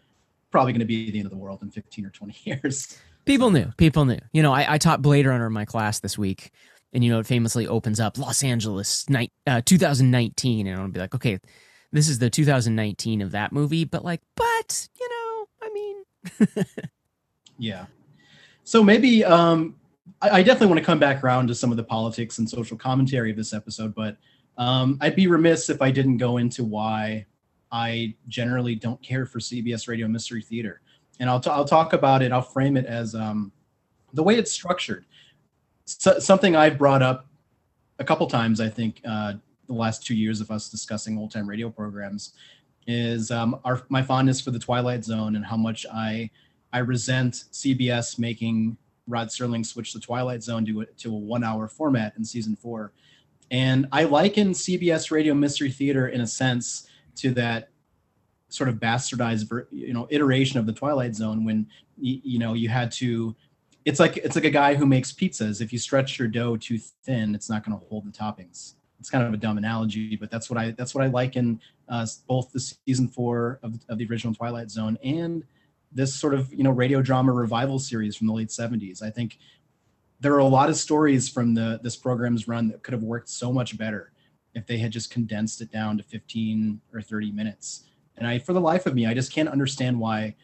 probably 0.50 0.72
going 0.72 0.80
to 0.80 0.86
be 0.86 1.10
the 1.10 1.18
end 1.18 1.26
of 1.26 1.30
the 1.30 1.36
world 1.36 1.62
in 1.62 1.70
15 1.70 2.06
or 2.06 2.10
20 2.10 2.36
years. 2.44 2.98
People 3.24 3.50
knew. 3.50 3.66
People 3.76 4.04
knew. 4.06 4.18
You 4.32 4.42
know, 4.42 4.52
I, 4.52 4.74
I 4.74 4.78
taught 4.78 5.02
Blade 5.02 5.26
Runner 5.26 5.46
in 5.46 5.52
my 5.52 5.66
class 5.66 6.00
this 6.00 6.18
week, 6.18 6.50
and 6.92 7.04
you 7.04 7.10
know, 7.10 7.20
it 7.20 7.26
famously 7.26 7.66
opens 7.66 8.00
up 8.00 8.18
Los 8.18 8.42
Angeles, 8.42 9.08
night, 9.08 9.32
uh, 9.46 9.60
2019, 9.64 10.66
and 10.66 10.80
I'll 10.80 10.88
be 10.88 11.00
like, 11.00 11.14
okay, 11.14 11.38
this 11.92 12.08
is 12.08 12.18
the 12.18 12.30
2019 12.30 13.20
of 13.20 13.32
that 13.32 13.52
movie, 13.52 13.84
but 13.84 14.04
like, 14.04 14.20
but 14.36 14.88
you 14.98 15.08
know, 15.08 15.48
I 15.62 15.72
mean, 15.72 16.66
yeah. 17.58 17.86
So 18.64 18.82
maybe 18.82 19.24
um, 19.24 19.76
I, 20.22 20.30
I, 20.30 20.42
definitely 20.42 20.68
want 20.68 20.78
to 20.78 20.84
come 20.84 20.98
back 20.98 21.24
around 21.24 21.48
to 21.48 21.54
some 21.54 21.70
of 21.70 21.76
the 21.76 21.82
politics 21.82 22.38
and 22.38 22.48
social 22.48 22.76
commentary 22.76 23.30
of 23.30 23.36
this 23.36 23.52
episode, 23.52 23.94
but 23.94 24.16
um, 24.58 24.98
I'd 25.00 25.16
be 25.16 25.26
remiss 25.26 25.70
if 25.70 25.82
I 25.82 25.90
didn't 25.90 26.18
go 26.18 26.36
into 26.36 26.62
why 26.64 27.26
I 27.72 28.14
generally 28.28 28.74
don't 28.74 29.00
care 29.02 29.26
for 29.26 29.38
CBS 29.38 29.88
Radio 29.88 30.06
Mystery 30.06 30.42
Theater, 30.42 30.82
and 31.18 31.30
I'll 31.30 31.40
t- 31.40 31.50
I'll 31.50 31.64
talk 31.64 31.92
about 31.92 32.22
it. 32.22 32.32
I'll 32.32 32.42
frame 32.42 32.76
it 32.76 32.86
as 32.86 33.14
um, 33.14 33.52
the 34.12 34.22
way 34.22 34.36
it's 34.36 34.52
structured. 34.52 35.06
So, 35.98 36.18
something 36.18 36.56
I've 36.56 36.78
brought 36.78 37.02
up 37.02 37.26
a 37.98 38.04
couple 38.04 38.26
times, 38.26 38.60
I 38.60 38.68
think, 38.68 39.00
uh, 39.04 39.34
the 39.66 39.74
last 39.74 40.04
two 40.04 40.14
years 40.14 40.40
of 40.40 40.50
us 40.50 40.68
discussing 40.68 41.16
old 41.16 41.30
time 41.30 41.48
radio 41.48 41.70
programs 41.70 42.34
is 42.86 43.30
um, 43.30 43.60
our 43.64 43.82
my 43.88 44.02
fondness 44.02 44.40
for 44.40 44.50
the 44.50 44.58
Twilight 44.58 45.04
Zone 45.04 45.36
and 45.36 45.44
how 45.44 45.56
much 45.56 45.86
I 45.92 46.30
I 46.72 46.78
resent 46.78 47.44
CBS 47.52 48.18
making 48.18 48.76
Rod 49.06 49.28
Serling 49.28 49.64
switch 49.64 49.92
the 49.92 50.00
Twilight 50.00 50.42
Zone 50.42 50.64
to 50.66 50.82
a, 50.82 50.86
to 50.86 51.14
a 51.14 51.16
one 51.16 51.44
hour 51.44 51.68
format 51.68 52.14
in 52.16 52.24
season 52.24 52.56
four, 52.56 52.92
and 53.50 53.86
I 53.92 54.04
liken 54.04 54.50
CBS 54.50 55.10
Radio 55.10 55.34
Mystery 55.34 55.70
Theater 55.70 56.08
in 56.08 56.20
a 56.20 56.26
sense 56.26 56.88
to 57.16 57.30
that 57.32 57.70
sort 58.48 58.68
of 58.68 58.76
bastardized 58.76 59.66
you 59.70 59.92
know 59.92 60.08
iteration 60.10 60.58
of 60.58 60.66
the 60.66 60.72
Twilight 60.72 61.14
Zone 61.14 61.44
when 61.44 61.66
you, 61.96 62.38
know 62.38 62.54
you 62.54 62.68
had 62.68 62.90
to 62.92 63.36
it's 63.84 64.00
like 64.00 64.16
it's 64.18 64.36
like 64.36 64.44
a 64.44 64.50
guy 64.50 64.74
who 64.74 64.86
makes 64.86 65.12
pizzas 65.12 65.60
if 65.60 65.72
you 65.72 65.78
stretch 65.78 66.18
your 66.18 66.28
dough 66.28 66.56
too 66.56 66.78
thin 66.78 67.34
it's 67.34 67.48
not 67.48 67.64
going 67.64 67.78
to 67.78 67.84
hold 67.86 68.04
the 68.04 68.10
toppings 68.10 68.74
it's 69.00 69.10
kind 69.10 69.26
of 69.26 69.32
a 69.32 69.38
dumb 69.38 69.56
analogy, 69.56 70.14
but 70.14 70.30
that's 70.30 70.50
what 70.50 70.58
I 70.58 70.72
that's 70.72 70.94
what 70.94 71.02
I 71.02 71.08
like 71.08 71.34
in 71.34 71.58
uh, 71.88 72.06
both 72.28 72.52
the 72.52 72.60
season 72.60 73.08
four 73.08 73.58
of, 73.62 73.80
of 73.88 73.98
the 73.98 74.06
original 74.06 74.34
Twilight 74.34 74.70
Zone 74.70 74.98
and 75.02 75.42
this 75.90 76.14
sort 76.14 76.34
of 76.34 76.52
you 76.52 76.62
know 76.62 76.70
radio 76.70 77.00
drama 77.00 77.32
revival 77.32 77.78
series 77.78 78.14
from 78.14 78.26
the 78.26 78.34
late 78.34 78.50
70s. 78.50 79.02
I 79.02 79.10
think 79.10 79.38
there 80.20 80.34
are 80.34 80.38
a 80.38 80.44
lot 80.44 80.68
of 80.68 80.76
stories 80.76 81.30
from 81.30 81.54
the 81.54 81.80
this 81.82 81.96
program's 81.96 82.46
run 82.46 82.68
that 82.68 82.82
could 82.82 82.92
have 82.92 83.02
worked 83.02 83.30
so 83.30 83.52
much 83.52 83.78
better 83.78 84.12
if 84.54 84.66
they 84.66 84.76
had 84.76 84.92
just 84.92 85.10
condensed 85.10 85.62
it 85.62 85.72
down 85.72 85.96
to 85.96 86.04
15 86.04 86.80
or 86.92 87.00
30 87.00 87.32
minutes. 87.32 87.84
And 88.16 88.26
I, 88.26 88.38
for 88.38 88.52
the 88.52 88.60
life 88.60 88.84
of 88.84 88.94
me, 88.94 89.06
I 89.06 89.14
just 89.14 89.32
can't 89.32 89.48
understand 89.48 89.98
why 89.98 90.34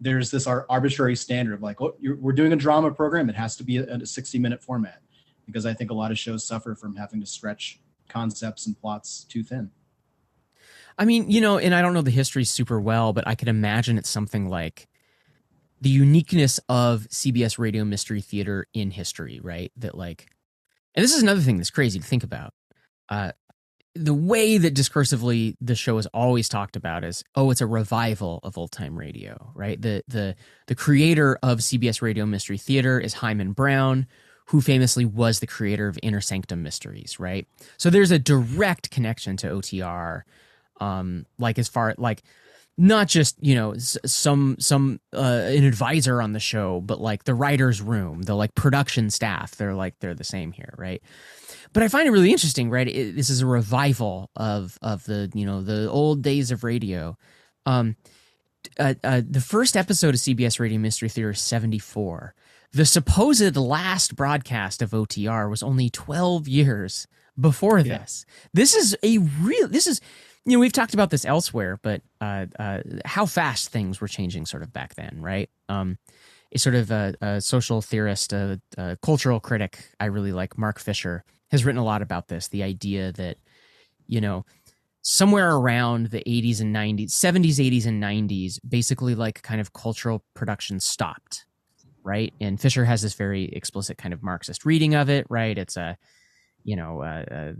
there's 0.00 0.30
this 0.30 0.46
arbitrary 0.46 1.16
standard 1.16 1.54
of 1.54 1.62
like, 1.62 1.80
oh, 1.80 1.96
we're 2.02 2.32
doing 2.32 2.52
a 2.52 2.56
drama 2.56 2.90
program. 2.90 3.28
It 3.28 3.34
has 3.34 3.56
to 3.56 3.64
be 3.64 3.78
a, 3.78 3.84
a 3.96 4.06
60 4.06 4.38
minute 4.38 4.62
format 4.62 5.02
because 5.46 5.66
I 5.66 5.74
think 5.74 5.90
a 5.90 5.94
lot 5.94 6.10
of 6.10 6.18
shows 6.18 6.44
suffer 6.44 6.74
from 6.74 6.94
having 6.96 7.20
to 7.20 7.26
stretch 7.26 7.80
concepts 8.08 8.66
and 8.66 8.78
plots 8.78 9.24
too 9.24 9.42
thin. 9.42 9.70
I 10.98 11.04
mean, 11.04 11.30
you 11.30 11.40
know, 11.40 11.58
and 11.58 11.74
I 11.74 11.82
don't 11.82 11.94
know 11.94 12.02
the 12.02 12.10
history 12.10 12.44
super 12.44 12.80
well, 12.80 13.12
but 13.12 13.26
I 13.26 13.34
can 13.34 13.48
imagine 13.48 13.98
it's 13.98 14.08
something 14.08 14.48
like 14.48 14.88
the 15.80 15.90
uniqueness 15.90 16.58
of 16.68 17.06
CBS 17.08 17.58
Radio 17.58 17.84
Mystery 17.84 18.20
Theater 18.20 18.66
in 18.72 18.90
history, 18.90 19.40
right? 19.40 19.72
That 19.76 19.96
like, 19.96 20.26
and 20.94 21.02
this 21.04 21.14
is 21.14 21.22
another 21.22 21.40
thing 21.40 21.56
that's 21.56 21.70
crazy 21.70 22.00
to 22.00 22.04
think 22.04 22.24
about. 22.24 22.52
Uh, 23.08 23.32
the 23.98 24.14
way 24.14 24.58
that 24.58 24.74
discursively 24.74 25.56
the 25.60 25.74
show 25.74 25.98
is 25.98 26.06
always 26.08 26.48
talked 26.48 26.76
about 26.76 27.04
is, 27.04 27.24
oh, 27.34 27.50
it's 27.50 27.60
a 27.60 27.66
revival 27.66 28.40
of 28.42 28.56
old 28.56 28.72
time 28.72 28.96
radio, 28.96 29.50
right? 29.54 29.80
The 29.80 30.04
the 30.08 30.36
the 30.66 30.74
creator 30.74 31.38
of 31.42 31.58
CBS 31.58 32.00
Radio 32.00 32.24
Mystery 32.24 32.58
Theater 32.58 33.00
is 33.00 33.14
Himan 33.14 33.52
Brown, 33.52 34.06
who 34.46 34.60
famously 34.60 35.04
was 35.04 35.40
the 35.40 35.46
creator 35.46 35.88
of 35.88 35.98
Inner 36.02 36.20
Sanctum 36.20 36.62
Mysteries, 36.62 37.18
right? 37.18 37.46
So 37.76 37.90
there's 37.90 38.10
a 38.10 38.18
direct 38.18 38.90
connection 38.90 39.36
to 39.38 39.48
OTR, 39.48 40.22
um, 40.80 41.26
like 41.38 41.58
as 41.58 41.68
far 41.68 41.94
like 41.98 42.22
not 42.78 43.08
just 43.08 43.36
you 43.42 43.56
know 43.56 43.74
some 43.76 44.56
some 44.60 45.00
uh, 45.12 45.42
an 45.46 45.64
advisor 45.64 46.22
on 46.22 46.32
the 46.32 46.40
show, 46.40 46.80
but 46.80 47.00
like 47.00 47.24
the 47.24 47.34
writers' 47.34 47.82
room, 47.82 48.22
the 48.22 48.36
like 48.36 48.54
production 48.54 49.10
staff. 49.10 49.56
They're 49.56 49.74
like 49.74 49.98
they're 49.98 50.14
the 50.14 50.24
same 50.24 50.52
here, 50.52 50.72
right? 50.78 51.02
But 51.72 51.82
I 51.82 51.88
find 51.88 52.06
it 52.06 52.10
really 52.10 52.32
interesting, 52.32 52.70
right? 52.70 52.88
It, 52.88 53.16
this 53.16 53.30
is 53.30 53.40
a 53.40 53.46
revival 53.46 54.30
of 54.36 54.78
of 54.82 55.04
the 55.04 55.30
you 55.34 55.46
know 55.46 55.62
the 55.62 55.88
old 55.90 56.22
days 56.22 56.50
of 56.50 56.64
radio. 56.64 57.16
Um, 57.66 57.96
uh, 58.78 58.94
uh, 59.04 59.22
the 59.28 59.40
first 59.40 59.76
episode 59.76 60.14
of 60.14 60.20
CBS 60.20 60.58
Radio 60.58 60.78
Mystery 60.78 61.08
Theater 61.08 61.30
is 61.30 61.40
74. 61.40 62.34
The 62.72 62.84
supposed 62.84 63.56
last 63.56 64.14
broadcast 64.14 64.82
of 64.82 64.90
OTR 64.90 65.48
was 65.48 65.62
only 65.62 65.88
12 65.88 66.48
years 66.48 67.06
before 67.38 67.78
yeah. 67.78 67.98
this. 67.98 68.26
This 68.52 68.74
is 68.74 68.96
a 69.02 69.18
real, 69.18 69.68
this 69.68 69.86
is, 69.86 70.00
you 70.44 70.52
know, 70.52 70.60
we've 70.60 70.72
talked 70.72 70.94
about 70.94 71.10
this 71.10 71.24
elsewhere, 71.24 71.78
but 71.82 72.02
uh, 72.20 72.46
uh, 72.58 72.80
how 73.04 73.26
fast 73.26 73.70
things 73.70 74.00
were 74.00 74.08
changing 74.08 74.44
sort 74.44 74.62
of 74.62 74.72
back 74.72 74.96
then, 74.96 75.18
right? 75.20 75.48
Um, 75.68 75.98
a 76.52 76.58
sort 76.58 76.74
of 76.74 76.90
a, 76.90 77.14
a 77.20 77.40
social 77.40 77.80
theorist, 77.80 78.32
a, 78.32 78.60
a, 78.76 78.96
cultural 79.02 79.40
critic 79.40 79.78
I 80.00 80.06
really 80.06 80.32
like, 80.32 80.58
Mark 80.58 80.78
Fisher, 80.78 81.24
has 81.50 81.64
written 81.64 81.80
a 81.80 81.84
lot 81.84 82.02
about 82.02 82.28
this. 82.28 82.48
The 82.48 82.62
idea 82.62 83.12
that, 83.12 83.38
you 84.06 84.20
know, 84.20 84.44
somewhere 85.02 85.54
around 85.54 86.06
the 86.10 86.22
80s 86.26 86.60
and 86.60 86.74
90s, 86.74 87.10
70s, 87.10 87.56
80s, 87.56 87.86
and 87.86 88.02
90s, 88.02 88.58
basically 88.68 89.14
like 89.14 89.42
kind 89.42 89.60
of 89.60 89.72
cultural 89.72 90.24
production 90.34 90.80
stopped 90.80 91.46
right? 92.08 92.32
And 92.40 92.58
Fisher 92.58 92.86
has 92.86 93.02
this 93.02 93.12
very 93.12 93.44
explicit 93.52 93.98
kind 93.98 94.14
of 94.14 94.22
Marxist 94.22 94.64
reading 94.64 94.94
of 94.94 95.10
it, 95.10 95.26
right? 95.28 95.56
It's 95.58 95.76
a 95.76 95.98
you 96.64 96.76
know, 96.76 97.02
uh, 97.02 97.24
uh, 97.30 97.52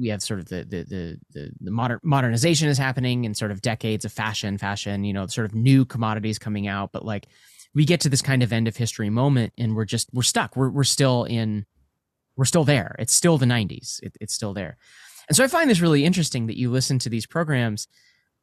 we 0.00 0.08
have 0.08 0.22
sort 0.22 0.40
of 0.40 0.48
the 0.48 0.64
the 0.64 0.82
the 0.84 1.18
the, 1.32 1.50
the 1.60 1.70
modern 1.70 2.00
modernization 2.02 2.68
is 2.68 2.78
happening 2.78 3.26
and 3.26 3.36
sort 3.36 3.50
of 3.50 3.60
decades 3.60 4.04
of 4.04 4.12
fashion, 4.12 4.56
fashion, 4.58 5.04
you 5.04 5.12
know, 5.12 5.26
sort 5.26 5.44
of 5.44 5.54
new 5.54 5.84
commodities 5.84 6.38
coming 6.38 6.66
out, 6.66 6.90
but 6.92 7.04
like 7.04 7.26
we 7.74 7.84
get 7.84 8.00
to 8.00 8.08
this 8.08 8.22
kind 8.22 8.42
of 8.42 8.52
end 8.52 8.66
of 8.66 8.76
history 8.76 9.10
moment 9.10 9.52
and 9.58 9.76
we're 9.76 9.84
just 9.84 10.08
we're 10.12 10.22
stuck. 10.22 10.56
We're 10.56 10.70
we're 10.70 10.84
still 10.84 11.24
in 11.24 11.66
we're 12.38 12.46
still 12.46 12.64
there. 12.64 12.96
It's 12.98 13.12
still 13.12 13.36
the 13.36 13.44
90s. 13.44 14.02
It, 14.02 14.16
it's 14.20 14.32
still 14.32 14.54
there. 14.54 14.78
And 15.28 15.36
so 15.36 15.44
I 15.44 15.48
find 15.48 15.68
this 15.68 15.80
really 15.80 16.04
interesting 16.06 16.46
that 16.46 16.56
you 16.56 16.70
listen 16.70 16.98
to 17.00 17.10
these 17.10 17.26
programs 17.26 17.86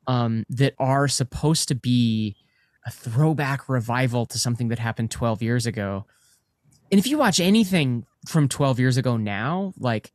um, 0.06 0.46
that 0.50 0.76
are 0.78 1.08
supposed 1.08 1.68
to 1.70 1.76
be 1.76 2.36
a 2.86 2.92
throwback 2.92 3.68
revival 3.68 4.28
to 4.28 4.38
something 4.38 4.68
that 4.68 4.78
happened 4.78 5.10
12 5.10 5.42
years 5.42 5.66
ago. 5.66 6.06
And 6.92 7.00
if 7.00 7.08
you 7.08 7.18
watch 7.18 7.40
anything 7.40 8.06
from 8.28 8.48
12 8.48 8.80
years 8.80 8.98
ago 8.98 9.18
now, 9.18 9.74
like 9.80 10.12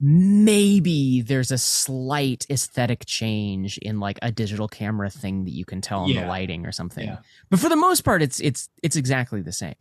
maybe 0.00 1.20
there's 1.22 1.50
a 1.50 1.58
slight 1.58 2.46
aesthetic 2.48 3.04
change 3.04 3.78
in 3.78 4.00
like 4.00 4.18
a 4.22 4.30
digital 4.30 4.68
camera 4.68 5.10
thing 5.10 5.44
that 5.44 5.50
you 5.52 5.64
can 5.64 5.80
tell 5.80 6.00
on 6.04 6.08
Yeah. 6.10 6.22
the 6.22 6.28
lighting 6.28 6.64
or 6.66 6.72
something. 6.72 7.06
Yeah. 7.06 7.18
But 7.50 7.58
for 7.58 7.68
the 7.68 7.76
most 7.76 8.02
part 8.02 8.22
it's 8.22 8.40
it's 8.40 8.68
it's 8.82 8.96
exactly 8.96 9.42
the 9.42 9.52
same. 9.52 9.74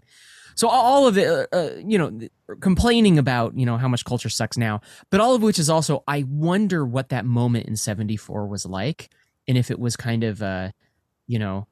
So 0.58 0.68
all 0.68 1.08
of 1.08 1.18
it, 1.18 1.28
uh, 1.28 1.46
uh, 1.54 1.76
you 1.86 2.00
know, 2.00 2.20
complaining 2.62 3.20
about 3.20 3.58
you 3.58 3.66
know 3.66 3.78
how 3.78 3.88
much 3.88 4.04
culture 4.04 4.28
sucks 4.28 4.58
now, 4.58 4.82
but 5.12 5.20
all 5.20 5.36
of 5.36 5.42
which 5.44 5.60
is 5.60 5.70
also 5.70 6.04
I 6.08 6.24
wonder 6.28 6.86
what 6.86 7.10
that 7.10 7.26
moment 7.26 7.68
in 7.68 7.76
'74 7.76 8.48
was 8.48 8.66
like, 8.66 9.10
and 9.48 9.58
if 9.58 9.70
it 9.70 9.80
was 9.80 9.96
kind 9.96 10.24
of, 10.24 10.42
uh, 10.42 10.72
you 11.28 11.38
know, 11.38 11.68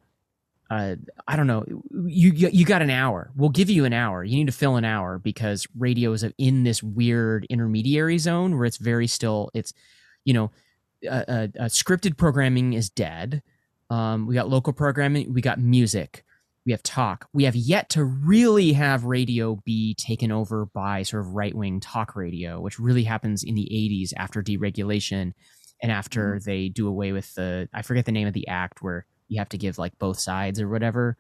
uh, 0.70 0.96
I 1.28 1.36
don't 1.36 1.48
know. 1.48 1.66
You 2.08 2.32
you 2.34 2.66
got 2.66 2.84
an 2.84 2.90
hour. 2.92 3.32
We'll 3.36 3.50
give 3.50 3.70
you 3.70 3.86
an 3.86 3.94
hour. 3.94 4.24
You 4.24 4.36
need 4.38 4.48
to 4.48 4.54
fill 4.54 4.76
an 4.76 4.86
hour 4.86 5.20
because 5.20 5.68
radio 5.78 6.14
is 6.14 6.26
in 6.38 6.64
this 6.64 6.84
weird 6.84 7.46
intermediary 7.50 8.18
zone 8.18 8.56
where 8.56 8.66
it's 8.66 8.78
very 8.78 9.08
still. 9.08 9.50
It's, 9.54 9.74
you 10.26 10.34
know, 10.34 10.52
uh, 11.10 11.24
uh, 11.28 11.48
scripted 11.66 12.18
programming 12.18 12.74
is 12.74 12.90
dead. 12.90 13.44
Um, 13.90 14.26
we 14.26 14.34
got 14.34 14.50
local 14.50 14.74
programming. 14.74 15.34
We 15.34 15.42
got 15.42 15.60
music. 15.60 16.25
We 16.66 16.72
have 16.72 16.84
talk. 16.84 17.28
We 17.34 17.44
have 17.44 17.56
yet 17.56 17.90
to 17.90 18.04
really 18.04 18.74
have 18.74 19.06
radio 19.06 19.56
be 19.66 19.94
taken 19.96 20.32
over 20.32 20.66
by 20.66 21.04
sort 21.04 21.24
of 21.24 21.36
right 21.36 21.54
wing 21.54 21.80
talk 21.80 22.16
radio, 22.16 22.60
which 22.60 22.80
really 22.80 23.04
happens 23.04 23.44
in 23.44 23.56
the 23.56 23.70
80s 23.72 24.14
after 24.18 24.42
deregulation 24.42 25.34
and 25.82 25.92
after 25.92 26.36
mm-hmm. 26.36 26.50
they 26.50 26.70
do 26.70 26.88
away 26.88 27.12
with 27.12 27.34
the, 27.36 27.70
I 27.74 27.84
forget 27.84 28.06
the 28.06 28.12
name 28.12 28.28
of 28.28 28.34
the 28.34 28.48
act 28.48 28.82
where 28.82 29.06
you 29.28 29.40
have 29.40 29.50
to 29.50 29.58
give 29.58 29.78
like 29.78 29.98
both 30.00 30.20
sides 30.20 30.60
or 30.60 30.68
whatever 30.68 31.18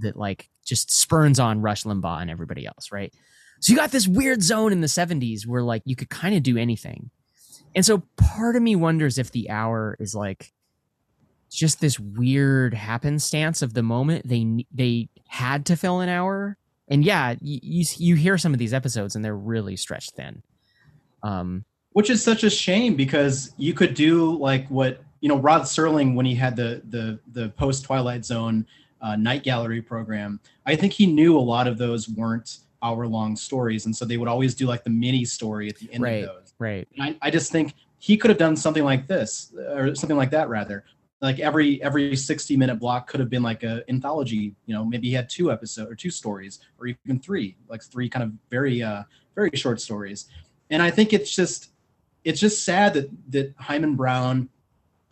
that 0.00 0.16
like 0.16 0.48
just 0.64 0.90
spurns 0.90 1.38
on 1.38 1.60
Rush 1.60 1.84
Limbaugh 1.84 2.20
and 2.20 2.30
everybody 2.30 2.66
else, 2.66 2.90
right? 2.90 3.12
So 3.60 3.72
you 3.72 3.76
got 3.76 3.92
this 3.92 4.08
weird 4.08 4.42
zone 4.42 4.72
in 4.72 4.80
the 4.80 4.86
70s 4.86 5.46
where 5.46 5.62
like 5.62 5.82
you 5.84 5.94
could 5.94 6.10
kind 6.10 6.34
of 6.34 6.42
do 6.42 6.56
anything. 6.56 7.10
And 7.74 7.84
so 7.84 8.02
part 8.16 8.56
of 8.56 8.62
me 8.62 8.74
wonders 8.74 9.18
if 9.18 9.30
the 9.30 9.50
hour 9.50 9.96
is 10.00 10.14
like 10.14 10.52
just 11.56 11.80
this 11.80 11.98
weird 11.98 12.74
happenstance 12.74 13.62
of 13.62 13.74
the 13.74 13.82
moment 13.82 14.26
they 14.26 14.66
they 14.72 15.08
had 15.28 15.66
to 15.66 15.76
fill 15.76 16.00
an 16.00 16.08
hour. 16.08 16.56
And 16.88 17.04
yeah, 17.04 17.34
you 17.40 17.60
you, 17.62 17.84
you 17.96 18.14
hear 18.14 18.38
some 18.38 18.52
of 18.52 18.58
these 18.58 18.74
episodes 18.74 19.14
and 19.14 19.24
they're 19.24 19.36
really 19.36 19.76
stretched 19.76 20.12
thin. 20.12 20.42
Um 21.22 21.64
which 21.92 22.10
is 22.10 22.22
such 22.22 22.44
a 22.44 22.50
shame 22.50 22.94
because 22.94 23.52
you 23.56 23.74
could 23.74 23.94
do 23.94 24.36
like 24.38 24.68
what 24.68 25.02
you 25.20 25.28
know 25.28 25.38
Rod 25.38 25.62
Serling 25.62 26.14
when 26.14 26.26
he 26.26 26.34
had 26.34 26.56
the 26.56 26.82
the 26.88 27.18
the 27.32 27.48
post 27.50 27.84
Twilight 27.84 28.24
Zone 28.24 28.66
uh, 29.00 29.16
night 29.16 29.42
gallery 29.42 29.82
program. 29.82 30.40
I 30.66 30.76
think 30.76 30.92
he 30.92 31.06
knew 31.06 31.38
a 31.38 31.40
lot 31.40 31.66
of 31.66 31.78
those 31.78 32.08
weren't 32.08 32.58
hour 32.82 33.06
long 33.06 33.36
stories, 33.36 33.86
and 33.86 33.94
so 33.94 34.04
they 34.04 34.16
would 34.16 34.28
always 34.28 34.54
do 34.54 34.66
like 34.66 34.84
the 34.84 34.90
mini 34.90 35.24
story 35.24 35.68
at 35.68 35.76
the 35.76 35.92
end 35.92 36.02
right, 36.02 36.24
of 36.24 36.30
those. 36.30 36.54
right. 36.58 36.88
And 36.96 37.02
I, 37.02 37.26
I 37.26 37.30
just 37.30 37.52
think 37.52 37.74
he 37.98 38.16
could 38.16 38.30
have 38.30 38.38
done 38.38 38.56
something 38.56 38.84
like 38.84 39.06
this 39.06 39.52
or 39.74 39.94
something 39.94 40.16
like 40.16 40.30
that 40.30 40.48
rather. 40.48 40.84
Like 41.20 41.38
every 41.38 41.82
every 41.82 42.16
60 42.16 42.56
minute 42.56 42.76
block 42.76 43.06
could 43.06 43.20
have 43.20 43.28
been 43.28 43.42
like 43.42 43.62
a 43.62 43.82
anthology, 43.90 44.54
you 44.66 44.74
know, 44.74 44.84
maybe 44.84 45.08
he 45.08 45.14
had 45.14 45.28
two 45.28 45.52
episodes 45.52 45.90
or 45.90 45.94
two 45.94 46.10
stories 46.10 46.60
or 46.78 46.86
even 46.86 47.20
three, 47.20 47.56
like 47.68 47.82
three 47.82 48.08
kind 48.08 48.22
of 48.22 48.32
very 48.50 48.82
uh 48.82 49.02
very 49.34 49.50
short 49.54 49.80
stories. 49.80 50.26
And 50.70 50.82
I 50.82 50.90
think 50.90 51.12
it's 51.12 51.34
just 51.34 51.70
it's 52.24 52.40
just 52.40 52.64
sad 52.64 52.94
that 52.94 53.10
that 53.32 53.54
Himan 53.58 53.96
Brown 53.96 54.48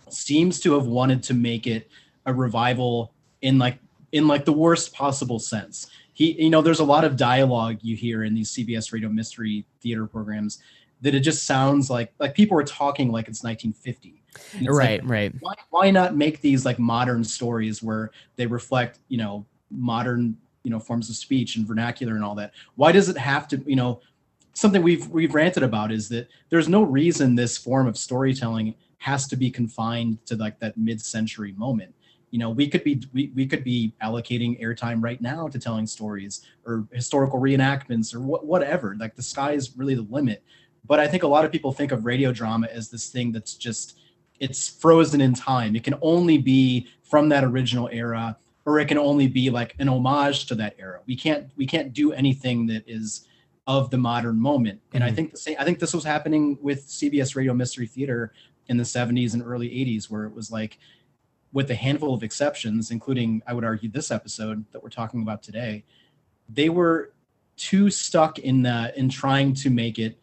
seems 0.08 0.60
to 0.60 0.74
have 0.74 0.86
wanted 0.86 1.22
to 1.24 1.34
make 1.34 1.66
it 1.66 1.90
a 2.24 2.32
revival 2.32 3.12
in 3.42 3.58
like 3.58 3.78
in 4.12 4.26
like 4.26 4.44
the 4.44 4.52
worst 4.52 4.94
possible 4.94 5.38
sense. 5.38 5.88
He 6.12 6.42
you 6.42 6.50
know 6.50 6.62
there's 6.62 6.80
a 6.80 6.84
lot 6.84 7.04
of 7.04 7.16
dialogue 7.16 7.78
you 7.82 7.96
hear 7.96 8.24
in 8.24 8.34
these 8.34 8.50
CBS 8.52 8.92
radio 8.92 9.08
mystery 9.08 9.64
theater 9.82 10.06
programs 10.06 10.58
that 11.00 11.14
it 11.14 11.20
just 11.20 11.44
sounds 11.44 11.90
like 11.90 12.12
like 12.18 12.34
people 12.34 12.58
are 12.58 12.64
talking 12.64 13.10
like 13.10 13.28
it's 13.28 13.42
1950. 13.42 14.17
It's 14.34 14.68
Right, 14.68 15.00
like, 15.00 15.10
right. 15.10 15.34
Why, 15.40 15.54
why 15.70 15.90
not 15.90 16.16
make 16.16 16.40
these 16.40 16.64
like 16.64 16.78
modern 16.78 17.24
stories 17.24 17.82
where 17.82 18.10
they 18.36 18.46
reflect 18.46 19.00
you 19.08 19.18
know 19.18 19.46
modern 19.70 20.36
you 20.62 20.70
know 20.70 20.80
forms 20.80 21.08
of 21.10 21.16
speech 21.16 21.56
and 21.56 21.66
vernacular 21.66 22.14
and 22.14 22.24
all 22.24 22.34
that? 22.36 22.52
Why 22.76 22.92
does 22.92 23.08
it 23.08 23.16
have 23.16 23.48
to 23.48 23.62
you 23.66 23.76
know 23.76 24.00
something 24.54 24.82
we've 24.82 25.06
we've 25.08 25.34
ranted 25.34 25.62
about 25.62 25.92
is 25.92 26.08
that 26.08 26.28
there's 26.48 26.68
no 26.68 26.82
reason 26.82 27.34
this 27.36 27.56
form 27.56 27.86
of 27.86 27.96
storytelling 27.96 28.74
has 28.98 29.28
to 29.28 29.36
be 29.36 29.50
confined 29.50 30.18
to 30.26 30.34
like 30.36 30.58
that 30.58 30.76
mid-century 30.76 31.52
moment 31.52 31.94
you 32.30 32.38
know 32.38 32.50
we 32.50 32.68
could 32.68 32.82
be 32.82 33.00
we, 33.12 33.30
we 33.36 33.46
could 33.46 33.62
be 33.62 33.94
allocating 34.02 34.60
airtime 34.60 35.00
right 35.00 35.20
now 35.20 35.46
to 35.46 35.58
telling 35.58 35.86
stories 35.86 36.44
or 36.66 36.86
historical 36.92 37.40
reenactments 37.40 38.14
or 38.14 38.18
wh- 38.18 38.44
whatever 38.44 38.96
like 38.98 39.14
the 39.14 39.22
sky 39.22 39.52
is 39.52 39.76
really 39.76 39.94
the 39.94 40.06
limit 40.10 40.42
but 40.86 40.98
i 40.98 41.06
think 41.06 41.22
a 41.22 41.26
lot 41.26 41.44
of 41.44 41.52
people 41.52 41.72
think 41.72 41.92
of 41.92 42.04
radio 42.04 42.32
drama 42.32 42.66
as 42.72 42.90
this 42.90 43.08
thing 43.08 43.30
that's 43.30 43.54
just 43.54 43.97
it's 44.40 44.68
frozen 44.68 45.20
in 45.20 45.34
time 45.34 45.74
it 45.76 45.82
can 45.84 45.94
only 46.02 46.38
be 46.38 46.86
from 47.02 47.28
that 47.28 47.44
original 47.44 47.88
era 47.92 48.36
or 48.64 48.78
it 48.78 48.86
can 48.86 48.98
only 48.98 49.26
be 49.26 49.50
like 49.50 49.74
an 49.78 49.88
homage 49.88 50.46
to 50.46 50.54
that 50.54 50.74
era 50.78 51.00
we 51.06 51.16
can't 51.16 51.50
we 51.56 51.66
can't 51.66 51.92
do 51.92 52.12
anything 52.12 52.66
that 52.66 52.84
is 52.86 53.26
of 53.66 53.90
the 53.90 53.98
modern 53.98 54.40
moment. 54.40 54.80
And 54.94 55.04
I 55.04 55.10
Mhm. 55.10 55.14
think 55.14 55.30
the 55.32 55.36
same, 55.36 55.56
I 55.58 55.64
think 55.66 55.78
this 55.78 55.92
was 55.92 56.02
happening 56.02 56.56
with 56.62 56.88
CBS 56.88 57.36
Radio 57.36 57.52
Mystery 57.52 57.86
Theater 57.86 58.32
in 58.66 58.78
the 58.78 58.84
70s 58.84 59.34
and 59.34 59.42
early 59.42 59.68
80s, 59.70 60.08
where 60.10 60.24
it 60.24 60.34
was 60.34 60.50
like, 60.50 60.78
with 61.52 61.70
a 61.70 61.74
handful 61.74 62.14
of 62.14 62.22
exceptions, 62.22 62.90
including 62.90 63.42
I 63.46 63.52
would 63.52 63.64
argue 63.64 63.90
this 63.90 64.10
episode 64.10 64.64
that 64.72 64.82
we're 64.82 64.88
talking 64.88 65.20
about 65.20 65.42
today, 65.42 65.84
they 66.48 66.70
were 66.70 67.12
too 67.56 67.90
stuck 67.90 68.38
in 68.38 68.62
the 68.62 68.90
in 68.98 69.10
trying 69.10 69.52
to 69.52 69.68
make 69.68 69.98
it 69.98 70.18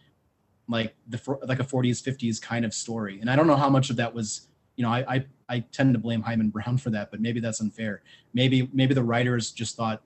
like 0.68 0.96
the 1.08 1.20
like 1.44 1.60
a 1.60 1.64
40s 1.64 2.02
50s 2.02 2.42
kind 2.42 2.66
of 2.66 2.74
story. 2.74 3.20
And 3.22 3.30
I 3.30 3.36
don't 3.36 3.48
know 3.48 3.56
how 3.56 3.70
much 3.70 3.90
of 3.90 3.96
that 3.98 4.14
was, 4.14 4.48
you 4.76 4.84
know, 4.84 4.90
I 4.90 5.06
I, 5.08 5.26
I 5.48 5.60
tend 5.72 5.94
to 5.94 6.00
blame 6.00 6.22
Himan 6.22 6.50
Brown 6.50 6.78
for 6.78 6.90
that, 6.92 7.12
but 7.12 7.22
maybe 7.22 7.40
that's 7.40 7.62
unfair. 7.62 8.02
Maybe 8.34 8.70
maybe 8.74 8.94
the 8.94 9.04
writers 9.04 9.52
just 9.52 9.76
thought 9.76 10.02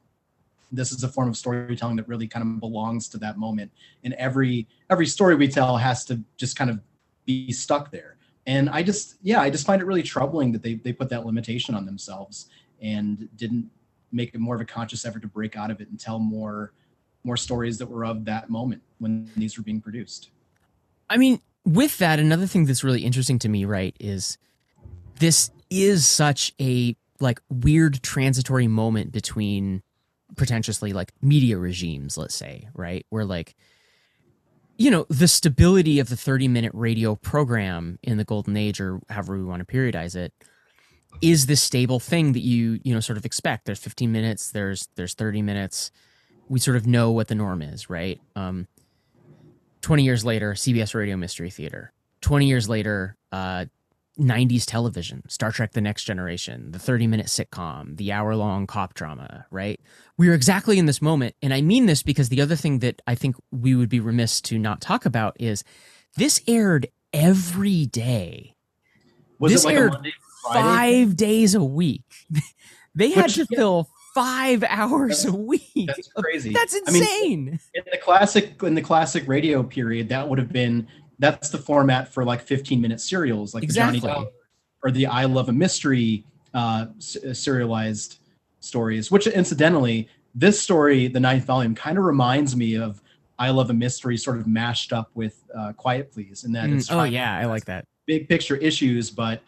this 0.71 0.91
is 0.91 1.03
a 1.03 1.07
form 1.07 1.29
of 1.29 1.37
storytelling 1.37 1.95
that 1.95 2.07
really 2.07 2.27
kind 2.27 2.43
of 2.43 2.59
belongs 2.59 3.07
to 3.09 3.17
that 3.17 3.37
moment 3.37 3.71
and 4.03 4.13
every 4.13 4.67
every 4.89 5.05
story 5.05 5.35
we 5.35 5.47
tell 5.47 5.77
has 5.77 6.05
to 6.05 6.19
just 6.37 6.55
kind 6.55 6.69
of 6.69 6.79
be 7.25 7.51
stuck 7.51 7.91
there 7.91 8.17
and 8.45 8.69
i 8.69 8.83
just 8.83 9.15
yeah 9.21 9.41
i 9.41 9.49
just 9.49 9.65
find 9.65 9.81
it 9.81 9.85
really 9.85 10.03
troubling 10.03 10.51
that 10.51 10.61
they, 10.61 10.75
they 10.75 10.93
put 10.93 11.09
that 11.09 11.25
limitation 11.25 11.75
on 11.75 11.85
themselves 11.85 12.49
and 12.81 13.27
didn't 13.35 13.69
make 14.11 14.33
it 14.33 14.39
more 14.39 14.55
of 14.55 14.61
a 14.61 14.65
conscious 14.65 15.05
effort 15.05 15.21
to 15.21 15.27
break 15.27 15.55
out 15.55 15.71
of 15.71 15.81
it 15.81 15.89
and 15.89 15.99
tell 15.99 16.19
more 16.19 16.73
more 17.23 17.37
stories 17.37 17.77
that 17.77 17.89
were 17.89 18.05
of 18.05 18.25
that 18.25 18.49
moment 18.49 18.81
when 18.99 19.29
these 19.35 19.57
were 19.57 19.63
being 19.63 19.81
produced 19.81 20.29
I 21.09 21.17
mean, 21.17 21.41
with 21.65 21.97
that, 21.97 22.19
another 22.19 22.47
thing 22.47 22.65
that's 22.65 22.83
really 22.83 23.03
interesting 23.03 23.39
to 23.39 23.49
me, 23.49 23.65
right, 23.65 23.95
is 23.99 24.37
this 25.19 25.51
is 25.69 26.05
such 26.05 26.53
a 26.59 26.95
like 27.19 27.41
weird 27.49 28.01
transitory 28.01 28.67
moment 28.67 29.11
between 29.11 29.83
pretentiously 30.35 30.93
like 30.93 31.11
media 31.21 31.57
regimes, 31.57 32.17
let's 32.17 32.35
say, 32.35 32.67
right? 32.73 33.05
Where 33.09 33.25
like 33.25 33.55
you 34.79 34.89
know, 34.89 35.05
the 35.09 35.27
stability 35.27 35.99
of 35.99 36.07
the 36.07 36.15
30 36.15 36.47
minute 36.47 36.71
radio 36.73 37.13
program 37.13 37.99
in 38.01 38.15
the 38.15 38.23
golden 38.23 38.55
age 38.55 38.79
or 38.79 39.01
however 39.09 39.37
we 39.37 39.43
want 39.43 39.59
to 39.59 39.65
periodize 39.65 40.15
it 40.15 40.33
is 41.21 41.47
this 41.47 41.61
stable 41.61 41.99
thing 41.99 42.31
that 42.31 42.39
you, 42.39 42.79
you 42.83 42.93
know, 42.93 43.01
sort 43.01 43.17
of 43.17 43.25
expect. 43.25 43.65
There's 43.65 43.79
15 43.79 44.09
minutes, 44.09 44.51
there's 44.51 44.87
there's 44.95 45.13
30 45.13 45.41
minutes. 45.41 45.91
We 46.47 46.59
sort 46.59 46.77
of 46.77 46.87
know 46.87 47.11
what 47.11 47.27
the 47.27 47.35
norm 47.35 47.61
is, 47.61 47.89
right? 47.89 48.21
Um 48.37 48.67
20 49.81 50.03
years 50.03 50.25
later, 50.25 50.53
CBS 50.53 50.93
Radio 50.93 51.17
Mystery 51.17 51.49
Theater. 51.49 51.93
20 52.21 52.47
years 52.47 52.67
later, 52.67 53.15
uh, 53.31 53.65
90s 54.19 54.65
television, 54.65 55.27
Star 55.29 55.51
Trek 55.51 55.71
The 55.71 55.81
Next 55.81 56.03
Generation, 56.03 56.71
the 56.71 56.79
30 56.79 57.07
minute 57.07 57.27
sitcom, 57.27 57.95
the 57.95 58.11
hour 58.11 58.35
long 58.35 58.67
cop 58.67 58.93
drama, 58.93 59.45
right? 59.49 59.79
We 60.17 60.27
are 60.27 60.33
exactly 60.33 60.77
in 60.77 60.85
this 60.85 61.01
moment. 61.01 61.35
And 61.41 61.53
I 61.53 61.61
mean 61.61 61.85
this 61.85 62.03
because 62.03 62.27
the 62.27 62.41
other 62.41 62.57
thing 62.57 62.79
that 62.79 63.01
I 63.07 63.15
think 63.15 63.37
we 63.51 63.75
would 63.75 63.89
be 63.89 64.01
remiss 64.01 64.41
to 64.41 64.59
not 64.59 64.81
talk 64.81 65.05
about 65.05 65.37
is 65.39 65.63
this 66.17 66.41
aired 66.47 66.87
every 67.13 67.85
day. 67.85 68.55
Was 69.39 69.53
it 69.53 69.55
this 69.55 69.65
like 69.65 69.75
aired 69.75 69.95
five 70.43 71.15
days 71.15 71.55
a 71.55 71.63
week. 71.63 72.03
they 72.95 73.11
had 73.11 73.25
Which- 73.25 73.35
to 73.35 73.45
fill 73.45 73.89
five 74.13 74.63
hours 74.67 75.25
a 75.25 75.31
week. 75.33 75.63
That's 75.87 76.07
crazy. 76.17 76.51
That's 76.53 76.75
I 76.87 76.91
mean, 76.91 77.03
insane. 77.03 77.59
in 77.73 77.83
the 77.91 77.97
classic 77.97 78.61
in 78.63 78.75
the 78.75 78.81
classic 78.81 79.27
radio 79.27 79.63
period, 79.63 80.09
that 80.09 80.27
would 80.27 80.39
have 80.39 80.51
been 80.51 80.87
that's 81.19 81.49
the 81.49 81.57
format 81.57 82.13
for 82.13 82.23
like 82.23 82.41
15 82.41 82.79
minute 82.79 83.01
serials, 83.01 83.53
like 83.53 83.63
Exactly. 83.63 83.99
the 83.99 84.07
Johnny 84.07 84.15
Dollar 84.15 84.31
or 84.83 84.91
the 84.91 85.05
I 85.07 85.25
Love 85.25 85.49
a 85.49 85.53
Mystery 85.53 86.23
uh, 86.53 86.85
serialized 86.99 88.19
stories. 88.59 89.11
Which 89.11 89.27
incidentally, 89.27 90.07
this 90.35 90.59
story, 90.61 91.07
the 91.07 91.19
ninth 91.19 91.45
volume, 91.45 91.75
kind 91.75 91.97
of 91.97 92.03
reminds 92.03 92.55
me 92.55 92.75
of 92.75 93.01
I 93.37 93.51
Love 93.51 93.69
a 93.69 93.73
Mystery, 93.73 94.17
sort 94.17 94.37
of 94.37 94.47
mashed 94.47 94.91
up 94.93 95.09
with 95.13 95.43
uh, 95.57 95.73
Quiet 95.73 96.11
Please, 96.11 96.43
and 96.43 96.55
that 96.55 96.65
Mm, 96.69 96.77
it's 96.77 96.91
oh 96.91 97.03
yeah, 97.03 97.37
I 97.37 97.45
like 97.45 97.65
that. 97.65 97.85
big 98.05 98.27
picture 98.27 98.55
issues, 98.57 99.09
but 99.11 99.41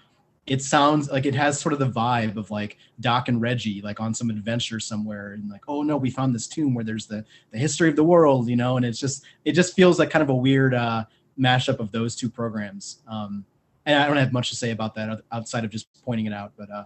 it 0.47 0.61
sounds 0.61 1.09
like 1.09 1.25
it 1.25 1.35
has 1.35 1.59
sort 1.59 1.73
of 1.73 1.79
the 1.79 1.89
vibe 1.89 2.35
of 2.35 2.49
like 2.49 2.77
Doc 2.99 3.29
and 3.29 3.39
Reggie, 3.39 3.81
like 3.81 3.99
on 3.99 4.13
some 4.13 4.29
adventure 4.29 4.79
somewhere, 4.79 5.33
and 5.33 5.49
like, 5.49 5.61
oh 5.67 5.83
no, 5.83 5.97
we 5.97 6.09
found 6.09 6.33
this 6.33 6.47
tomb 6.47 6.73
where 6.73 6.83
there's 6.83 7.05
the 7.05 7.23
the 7.51 7.59
history 7.59 7.89
of 7.89 7.95
the 7.95 8.03
world, 8.03 8.49
you 8.49 8.55
know, 8.55 8.77
and 8.77 8.85
it's 8.85 8.99
just 8.99 9.23
it 9.45 9.53
just 9.53 9.75
feels 9.75 9.99
like 9.99 10.09
kind 10.09 10.23
of 10.23 10.29
a 10.29 10.35
weird 10.35 10.73
uh, 10.73 11.05
mashup 11.39 11.79
of 11.79 11.91
those 11.91 12.15
two 12.15 12.29
programs. 12.29 13.01
Um, 13.07 13.45
and 13.85 14.01
I 14.01 14.07
don't 14.07 14.17
have 14.17 14.33
much 14.33 14.49
to 14.49 14.55
say 14.55 14.71
about 14.71 14.95
that 14.95 15.21
outside 15.31 15.63
of 15.63 15.71
just 15.71 15.87
pointing 16.03 16.25
it 16.25 16.33
out, 16.33 16.53
but 16.57 16.69
uh, 16.71 16.85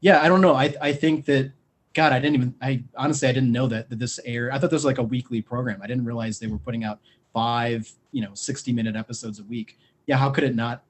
yeah, 0.00 0.20
I 0.20 0.28
don't 0.28 0.40
know. 0.40 0.54
I 0.54 0.74
I 0.80 0.92
think 0.92 1.24
that 1.26 1.52
God, 1.94 2.12
I 2.12 2.18
didn't 2.18 2.34
even 2.34 2.54
I 2.60 2.82
honestly 2.96 3.28
I 3.28 3.32
didn't 3.32 3.52
know 3.52 3.68
that 3.68 3.88
that 3.88 3.98
this 3.98 4.20
air. 4.24 4.52
I 4.52 4.58
thought 4.58 4.70
this 4.70 4.78
was 4.78 4.84
like 4.84 4.98
a 4.98 5.02
weekly 5.02 5.40
program. 5.40 5.80
I 5.82 5.86
didn't 5.86 6.04
realize 6.04 6.38
they 6.38 6.46
were 6.46 6.58
putting 6.58 6.84
out 6.84 7.00
five, 7.32 7.90
you 8.12 8.22
know, 8.22 8.34
60 8.34 8.72
minute 8.72 8.96
episodes 8.96 9.40
a 9.40 9.44
week. 9.44 9.78
Yeah, 10.06 10.16
how 10.16 10.30
could 10.30 10.44
it 10.44 10.54
not 10.54 10.84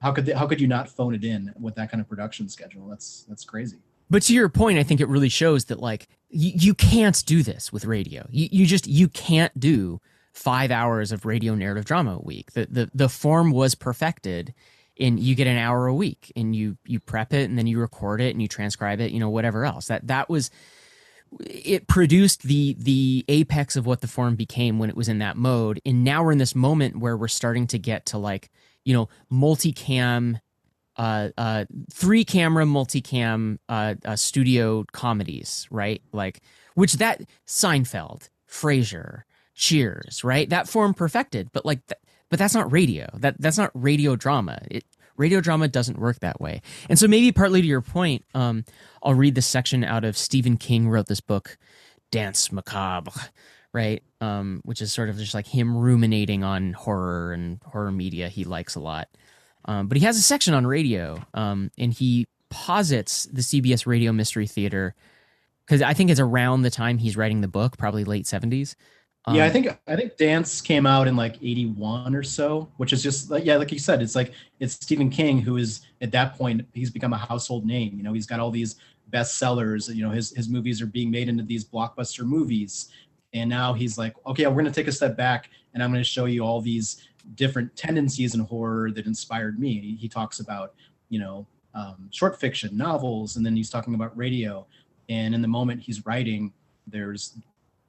how 0.00 0.12
could 0.12 0.26
they, 0.26 0.32
how 0.32 0.46
could 0.46 0.60
you 0.60 0.66
not 0.66 0.88
phone 0.88 1.14
it 1.14 1.24
in 1.24 1.52
with 1.58 1.74
that 1.76 1.90
kind 1.90 2.00
of 2.00 2.08
production 2.08 2.48
schedule? 2.48 2.86
That's 2.88 3.24
that's 3.28 3.44
crazy. 3.44 3.78
But 4.10 4.22
to 4.22 4.34
your 4.34 4.48
point, 4.48 4.78
I 4.78 4.82
think 4.82 5.00
it 5.00 5.08
really 5.08 5.28
shows 5.28 5.66
that 5.66 5.80
like 5.80 6.08
you, 6.30 6.52
you 6.54 6.74
can't 6.74 7.24
do 7.26 7.42
this 7.42 7.72
with 7.72 7.84
radio. 7.84 8.26
You 8.30 8.48
you 8.50 8.66
just 8.66 8.86
you 8.86 9.08
can't 9.08 9.58
do 9.58 10.00
five 10.32 10.70
hours 10.70 11.12
of 11.12 11.26
radio 11.26 11.54
narrative 11.54 11.84
drama 11.84 12.16
a 12.16 12.22
week. 12.22 12.52
The 12.52 12.66
the 12.70 12.90
the 12.94 13.08
form 13.08 13.50
was 13.50 13.74
perfected 13.74 14.54
and 15.00 15.18
you 15.20 15.34
get 15.34 15.46
an 15.46 15.56
hour 15.56 15.86
a 15.86 15.94
week 15.94 16.32
and 16.36 16.54
you 16.54 16.76
you 16.86 17.00
prep 17.00 17.32
it 17.32 17.48
and 17.48 17.58
then 17.58 17.66
you 17.66 17.80
record 17.80 18.20
it 18.20 18.30
and 18.30 18.42
you 18.42 18.48
transcribe 18.48 19.00
it, 19.00 19.12
you 19.12 19.20
know, 19.20 19.30
whatever 19.30 19.64
else. 19.64 19.86
That 19.86 20.06
that 20.06 20.28
was 20.28 20.50
it 21.40 21.86
produced 21.86 22.42
the 22.42 22.74
the 22.78 23.24
apex 23.28 23.76
of 23.76 23.86
what 23.86 24.00
the 24.00 24.08
form 24.08 24.34
became 24.34 24.78
when 24.78 24.90
it 24.90 24.96
was 24.96 25.08
in 25.08 25.18
that 25.18 25.36
mode. 25.36 25.80
And 25.84 26.04
now 26.04 26.22
we're 26.22 26.32
in 26.32 26.38
this 26.38 26.54
moment 26.54 26.98
where 26.98 27.16
we're 27.16 27.28
starting 27.28 27.66
to 27.68 27.78
get 27.78 28.06
to 28.06 28.18
like, 28.18 28.50
you 28.88 28.94
know, 28.94 29.06
multicam 29.30 30.40
uh, 30.96 31.28
uh, 31.36 31.66
three 31.92 32.24
camera 32.24 32.64
multicam 32.64 33.58
uh, 33.68 33.94
uh, 34.02 34.16
studio 34.16 34.82
comedies, 34.92 35.68
right? 35.70 36.00
Like, 36.10 36.40
which 36.74 36.94
that 36.94 37.20
Seinfeld, 37.46 38.30
Frasier, 38.50 39.24
Cheers, 39.54 40.24
right? 40.24 40.48
That 40.48 40.68
form 40.68 40.94
perfected, 40.94 41.50
but 41.52 41.66
like, 41.66 41.84
th- 41.86 42.00
but 42.30 42.38
that's 42.38 42.54
not 42.54 42.72
radio. 42.72 43.08
That 43.14 43.36
that's 43.38 43.58
not 43.58 43.72
radio 43.74 44.16
drama. 44.16 44.60
It 44.70 44.84
radio 45.16 45.40
drama 45.42 45.68
doesn't 45.68 45.98
work 45.98 46.20
that 46.20 46.40
way. 46.40 46.62
And 46.88 46.98
so 46.98 47.08
maybe 47.08 47.30
partly 47.32 47.60
to 47.60 47.66
your 47.66 47.82
point, 47.82 48.24
um, 48.34 48.64
I'll 49.02 49.14
read 49.14 49.34
this 49.34 49.46
section 49.46 49.84
out 49.84 50.04
of 50.04 50.16
Stephen 50.16 50.56
King 50.56 50.88
wrote 50.88 51.08
this 51.08 51.20
book, 51.20 51.58
Danse 52.10 52.52
Macabre, 52.52 53.12
right? 53.78 54.02
Um, 54.20 54.60
which 54.64 54.82
is 54.82 54.92
sort 54.92 55.08
of 55.08 55.16
just 55.18 55.34
like 55.34 55.46
him 55.46 55.76
ruminating 55.76 56.42
on 56.44 56.72
horror 56.72 57.32
and 57.32 57.60
horror 57.64 57.92
media 57.92 58.28
he 58.28 58.44
likes 58.44 58.74
a 58.74 58.80
lot. 58.80 59.08
Um, 59.66 59.88
but 59.88 59.98
he 59.98 60.04
has 60.04 60.16
a 60.16 60.22
section 60.22 60.54
on 60.54 60.66
radio, 60.66 61.26
um, 61.34 61.70
and 61.78 61.92
he 61.92 62.26
posits 62.50 63.26
the 63.26 63.42
CBS 63.42 63.86
Radio 63.86 64.12
Mystery 64.12 64.46
Theater 64.46 64.94
because 65.66 65.82
I 65.82 65.94
think 65.94 66.10
it's 66.10 66.20
around 66.20 66.62
the 66.62 66.70
time 66.70 66.98
he's 66.98 67.16
writing 67.16 67.40
the 67.42 67.48
book, 67.48 67.78
probably 67.78 68.04
late 68.04 68.26
seventies. 68.26 68.76
yeah, 69.26 69.44
I 69.44 69.48
Um, 69.48 69.50
think 69.50 69.68
I 69.86 69.96
think 69.96 70.16
Danse 70.16 70.60
came 70.62 70.86
out 70.86 71.06
in 71.06 71.16
like 71.16 71.36
'81 71.42 72.14
or 72.14 72.22
so, 72.22 72.72
which 72.78 72.92
is 72.92 73.02
just 73.02 73.30
like 73.30 73.44
yeah, 73.44 73.56
like 73.56 73.72
you 73.72 73.78
said, 73.78 74.00
it's 74.02 74.14
like 74.14 74.32
it's 74.60 74.74
Stephen 74.74 75.10
King 75.10 75.40
who 75.40 75.56
is 75.58 75.82
at 76.00 76.12
that 76.12 76.36
point 76.36 76.66
he's 76.72 76.90
become 76.90 77.12
a 77.12 77.18
household 77.18 77.66
name. 77.66 77.94
You 77.96 78.02
know, 78.02 78.12
he's 78.14 78.26
got 78.26 78.40
all 78.40 78.50
these 78.50 78.76
bestsellers. 79.10 79.94
You 79.94 80.02
know, 80.04 80.10
his 80.10 80.30
his 80.34 80.48
movies 80.48 80.80
are 80.80 80.86
being 80.86 81.10
made 81.10 81.28
into 81.28 81.42
these 81.42 81.64
blockbuster 81.64 82.24
movies, 82.24 82.88
and 83.32 83.48
now 83.48 83.72
he's 83.72 83.98
like, 83.98 84.14
okay, 84.26 84.46
we're 84.46 84.54
going 84.54 84.64
to 84.66 84.70
take 84.70 84.88
a 84.88 84.92
step 84.92 85.16
back, 85.16 85.50
and 85.74 85.82
I'm 85.82 85.90
going 85.90 86.02
to 86.02 86.08
show 86.08 86.24
you 86.24 86.44
all 86.44 86.60
these 86.60 87.08
different 87.34 87.74
tendencies 87.76 88.34
in 88.34 88.40
horror 88.40 88.90
that 88.92 89.06
inspired 89.06 89.58
me. 89.58 89.96
He, 90.00 90.08
talks 90.08 90.40
about 90.40 90.74
you 91.08 91.18
know 91.18 91.46
um, 91.74 92.08
short 92.10 92.40
fiction, 92.40 92.76
novels, 92.76 93.36
and 93.36 93.44
then 93.44 93.54
he's 93.54 93.70
talking 93.70 93.94
about 93.94 94.16
radio. 94.16 94.66
And 95.08 95.34
in 95.34 95.42
the 95.42 95.48
moment 95.48 95.80
he's 95.80 96.04
writing, 96.04 96.52
there's 96.86 97.38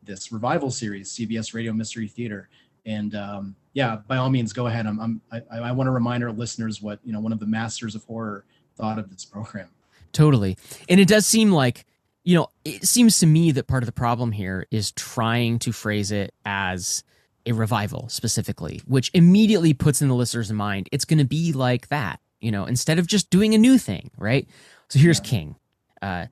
this 0.04 0.32
revival 0.32 0.72
series, 0.72 1.12
CBS 1.12 1.54
Radio 1.54 1.74
Mystery 1.74 2.08
Theater. 2.08 2.50
And 2.86 3.14
um, 3.16 3.56
yeah, 3.74 3.98
by 4.08 4.18
all 4.18 4.30
means, 4.30 4.54
go 4.54 4.68
ahead. 4.68 4.88
I'm, 4.88 5.00
I'm 5.00 5.22
I, 5.32 5.58
I 5.58 5.72
want 5.72 5.88
to 5.88 5.92
remind 5.92 6.24
our 6.24 6.32
listeners 6.32 6.82
what 6.82 7.00
you 7.04 7.14
know 7.14 7.20
one 7.20 7.32
of 7.32 7.40
the 7.40 7.46
masters 7.46 7.96
of 7.96 8.04
horror 8.06 8.46
thought 8.76 9.00
of 9.00 9.10
this 9.10 9.26
program. 9.26 9.70
Totally. 10.12 10.58
And 10.88 11.00
it 11.00 11.08
does 11.08 11.28
seem 11.28 11.52
like, 11.52 11.86
you 12.24 12.36
know, 12.36 12.48
it 12.66 12.86
seems 12.86 13.20
to 13.20 13.26
me 13.26 13.52
that 13.52 13.68
part 13.68 13.84
of 13.84 13.88
the 13.88 13.94
problem 13.94 14.32
here 14.32 14.68
is 14.72 14.92
trying 14.92 15.60
to 15.60 15.72
phrase 15.72 16.12
it 16.12 16.34
as 16.46 17.04
a 17.46 17.54
revival 17.54 18.10
specifically, 18.10 18.82
which 18.86 19.10
immediately 19.14 19.74
puts 19.74 20.02
in 20.02 20.08
the 20.08 20.16
listener's 20.16 20.52
mind 20.52 20.90
it's 20.92 21.06
going 21.06 21.20
to 21.20 21.26
be 21.26 21.54
like 21.54 21.88
that, 21.88 22.20
you 22.40 22.52
know, 22.52 22.66
instead 22.66 23.00
of 23.00 23.08
just 23.08 23.30
doing 23.30 23.54
a 23.54 23.58
new 23.58 23.78
thing, 23.78 24.12
right? 24.18 24.48
So 24.90 25.00
here's 25.00 25.20
King. 25.20 25.56
Uh, 26.02 26.28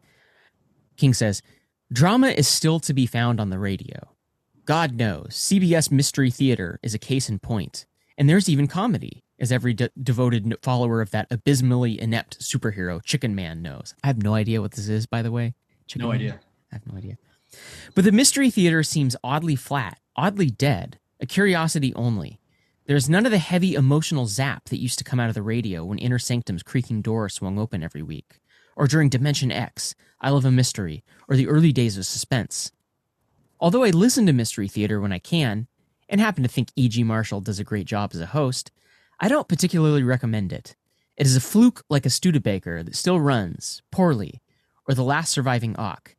King 0.97 1.13
says, 1.13 1.41
Drama 1.91 2.27
is 2.27 2.47
still 2.47 2.79
to 2.81 2.93
be 2.93 3.05
found 3.05 3.39
on 3.39 3.49
the 3.49 3.59
radio. 3.59 4.09
God 4.65 4.95
knows, 4.95 5.29
CBS 5.29 5.91
Mystery 5.91 6.29
Theater 6.29 6.79
is 6.83 6.93
a 6.93 6.99
case 6.99 7.29
in 7.29 7.39
point. 7.39 7.85
And 8.17 8.29
there's 8.29 8.49
even 8.49 8.67
comedy, 8.67 9.23
as 9.39 9.51
every 9.51 9.73
de- 9.73 9.91
devoted 10.01 10.53
follower 10.61 11.01
of 11.01 11.11
that 11.11 11.27
abysmally 11.31 12.01
inept 12.01 12.39
superhero, 12.39 13.01
Chicken 13.01 13.33
Man, 13.35 13.61
knows. 13.61 13.95
I 14.03 14.07
have 14.07 14.21
no 14.21 14.33
idea 14.33 14.61
what 14.61 14.71
this 14.71 14.89
is, 14.89 15.05
by 15.05 15.21
the 15.21 15.31
way. 15.31 15.53
No 15.95 16.11
idea. 16.11 16.39
I 16.71 16.75
have 16.75 16.87
no 16.87 16.97
idea. 16.97 17.17
But 17.95 18.03
the 18.03 18.11
Mystery 18.11 18.49
Theater 18.49 18.83
seems 18.83 19.15
oddly 19.23 19.55
flat, 19.55 19.99
oddly 20.15 20.49
dead, 20.49 20.99
a 21.19 21.25
curiosity 21.25 21.93
only. 21.95 22.39
There's 22.85 23.09
none 23.09 23.25
of 23.25 23.31
the 23.31 23.37
heavy 23.37 23.73
emotional 23.73 24.27
zap 24.27 24.65
that 24.65 24.81
used 24.81 24.97
to 24.99 25.03
come 25.03 25.19
out 25.19 25.29
of 25.29 25.35
the 25.35 25.41
radio 25.41 25.83
when 25.83 25.97
Inner 25.97 26.19
Sanctum's 26.19 26.63
creaking 26.63 27.01
door 27.01 27.27
swung 27.29 27.59
open 27.59 27.83
every 27.83 28.01
week, 28.01 28.39
or 28.75 28.87
during 28.87 29.09
Dimension 29.09 29.51
X, 29.51 29.95
I 30.21 30.29
Love 30.29 30.45
a 30.45 30.51
Mystery, 30.51 31.03
or 31.27 31.35
the 31.35 31.47
early 31.47 31.71
days 31.73 31.97
of 31.97 32.05
suspense. 32.05 32.71
Although 33.59 33.83
I 33.83 33.89
listen 33.89 34.25
to 34.27 34.33
Mystery 34.33 34.67
Theater 34.67 35.01
when 35.01 35.11
I 35.11 35.19
can, 35.19 35.67
and 36.09 36.21
happen 36.21 36.43
to 36.43 36.49
think 36.49 36.69
E.G. 36.75 37.03
Marshall 37.03 37.41
does 37.41 37.59
a 37.59 37.65
great 37.65 37.85
job 37.85 38.11
as 38.13 38.21
a 38.21 38.27
host, 38.27 38.71
I 39.19 39.27
don't 39.27 39.47
particularly 39.47 40.03
recommend 40.03 40.53
it. 40.53 40.75
It 41.17 41.25
is 41.25 41.35
a 41.35 41.41
fluke 41.41 41.83
like 41.89 42.05
a 42.05 42.09
Studebaker 42.09 42.83
that 42.83 42.95
still 42.95 43.19
runs, 43.19 43.81
poorly, 43.91 44.41
or 44.87 44.93
the 44.93 45.03
last 45.03 45.31
surviving 45.31 45.75
Auk. 45.77 46.15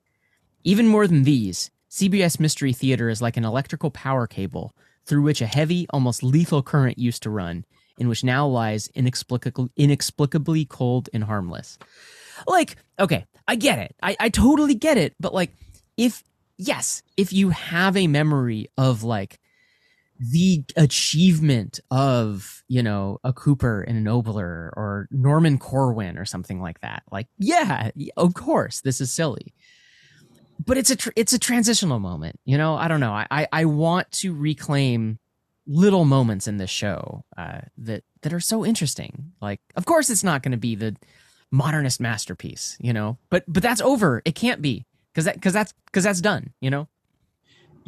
Even 0.64 0.86
more 0.86 1.06
than 1.06 1.22
these, 1.22 1.70
CBS 1.90 2.38
Mystery 2.38 2.72
Theater 2.72 3.08
is 3.08 3.22
like 3.22 3.36
an 3.36 3.44
electrical 3.44 3.90
power 3.90 4.26
cable 4.26 4.74
through 5.06 5.22
which 5.22 5.40
a 5.40 5.46
heavy, 5.46 5.86
almost 5.90 6.22
lethal 6.22 6.62
current 6.62 6.98
used 6.98 7.22
to 7.22 7.30
run, 7.30 7.64
in 7.98 8.08
which 8.08 8.22
now 8.22 8.46
lies 8.46 8.88
inexplicably, 8.94 9.70
inexplicably 9.76 10.66
cold 10.66 11.08
and 11.12 11.24
harmless. 11.24 11.78
Like, 12.46 12.76
okay, 12.98 13.24
I 13.46 13.56
get 13.56 13.78
it. 13.78 13.96
I, 14.02 14.16
I 14.20 14.28
totally 14.28 14.74
get 14.74 14.98
it. 14.98 15.14
But 15.18 15.32
like, 15.32 15.52
if, 15.96 16.22
yes, 16.58 17.02
if 17.16 17.32
you 17.32 17.50
have 17.50 17.96
a 17.96 18.06
memory 18.06 18.68
of 18.76 19.02
like 19.02 19.40
the 20.18 20.64
achievement 20.76 21.80
of, 21.90 22.64
you 22.68 22.82
know, 22.82 23.20
a 23.22 23.32
Cooper 23.32 23.82
and 23.82 23.96
an 23.96 24.12
Oboler 24.12 24.70
or 24.76 25.08
Norman 25.10 25.58
Corwin 25.58 26.18
or 26.18 26.24
something 26.24 26.60
like 26.60 26.80
that, 26.80 27.04
like, 27.10 27.28
yeah, 27.38 27.90
of 28.16 28.34
course, 28.34 28.80
this 28.80 29.00
is 29.00 29.12
silly. 29.12 29.54
But 30.64 30.76
it's 30.76 30.90
a 30.90 30.96
tr- 30.96 31.10
it's 31.14 31.32
a 31.32 31.38
transitional 31.38 32.00
moment 32.00 32.40
you 32.44 32.58
know? 32.58 32.74
I 32.74 32.88
don't 32.88 33.00
know. 33.00 33.12
I 33.12 33.26
i, 33.30 33.46
I 33.52 33.64
want 33.64 34.10
to 34.12 34.34
reclaim 34.34 35.20
little 35.66 36.04
moments 36.04 36.48
in 36.48 36.56
this 36.56 36.70
show 36.70 37.24
uh, 37.36 37.60
that 37.78 38.02
that 38.22 38.32
are 38.32 38.40
so 38.40 38.66
interesting. 38.66 39.32
Like 39.40 39.60
of 39.76 39.86
course 39.86 40.10
it's 40.10 40.24
not 40.24 40.42
going 40.42 40.52
to 40.52 40.58
be 40.58 40.74
the 40.74 40.96
modernist 41.52 42.00
masterpiece 42.00 42.76
you 42.80 42.92
know? 42.92 43.18
But 43.30 43.44
but 43.46 43.62
that's 43.62 43.80
over. 43.80 44.20
It 44.24 44.34
can't 44.34 44.60
be 44.60 44.84
because 45.12 45.26
that 45.26 45.36
because 45.36 45.52
that's 45.52 45.72
because 45.86 46.02
that's 46.02 46.20
done 46.20 46.52
you 46.60 46.70
know 46.70 46.88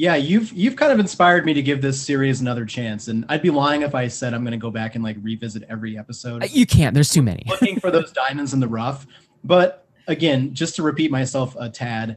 Yeah, 0.00 0.16
you've 0.16 0.50
you've 0.54 0.76
kind 0.76 0.92
of 0.92 0.98
inspired 0.98 1.44
me 1.44 1.52
to 1.52 1.60
give 1.60 1.82
this 1.82 2.00
series 2.00 2.40
another 2.40 2.64
chance, 2.64 3.08
and 3.08 3.26
I'd 3.28 3.42
be 3.42 3.50
lying 3.50 3.82
if 3.82 3.94
I 3.94 4.08
said 4.08 4.32
I'm 4.32 4.40
going 4.40 4.52
to 4.52 4.56
go 4.56 4.70
back 4.70 4.94
and 4.94 5.04
like 5.04 5.18
revisit 5.20 5.62
every 5.68 5.98
episode. 5.98 6.42
Uh, 6.42 6.46
you 6.50 6.64
can't 6.64 6.94
there's 6.94 7.10
too 7.10 7.20
many 7.20 7.42
looking 7.46 7.78
for 7.78 7.90
those 7.90 8.10
diamonds 8.10 8.54
in 8.54 8.60
the 8.60 8.66
rough. 8.66 9.06
But 9.44 9.86
again, 10.06 10.54
just 10.54 10.74
to 10.76 10.82
repeat 10.82 11.10
myself 11.10 11.54
a 11.58 11.68
tad, 11.68 12.16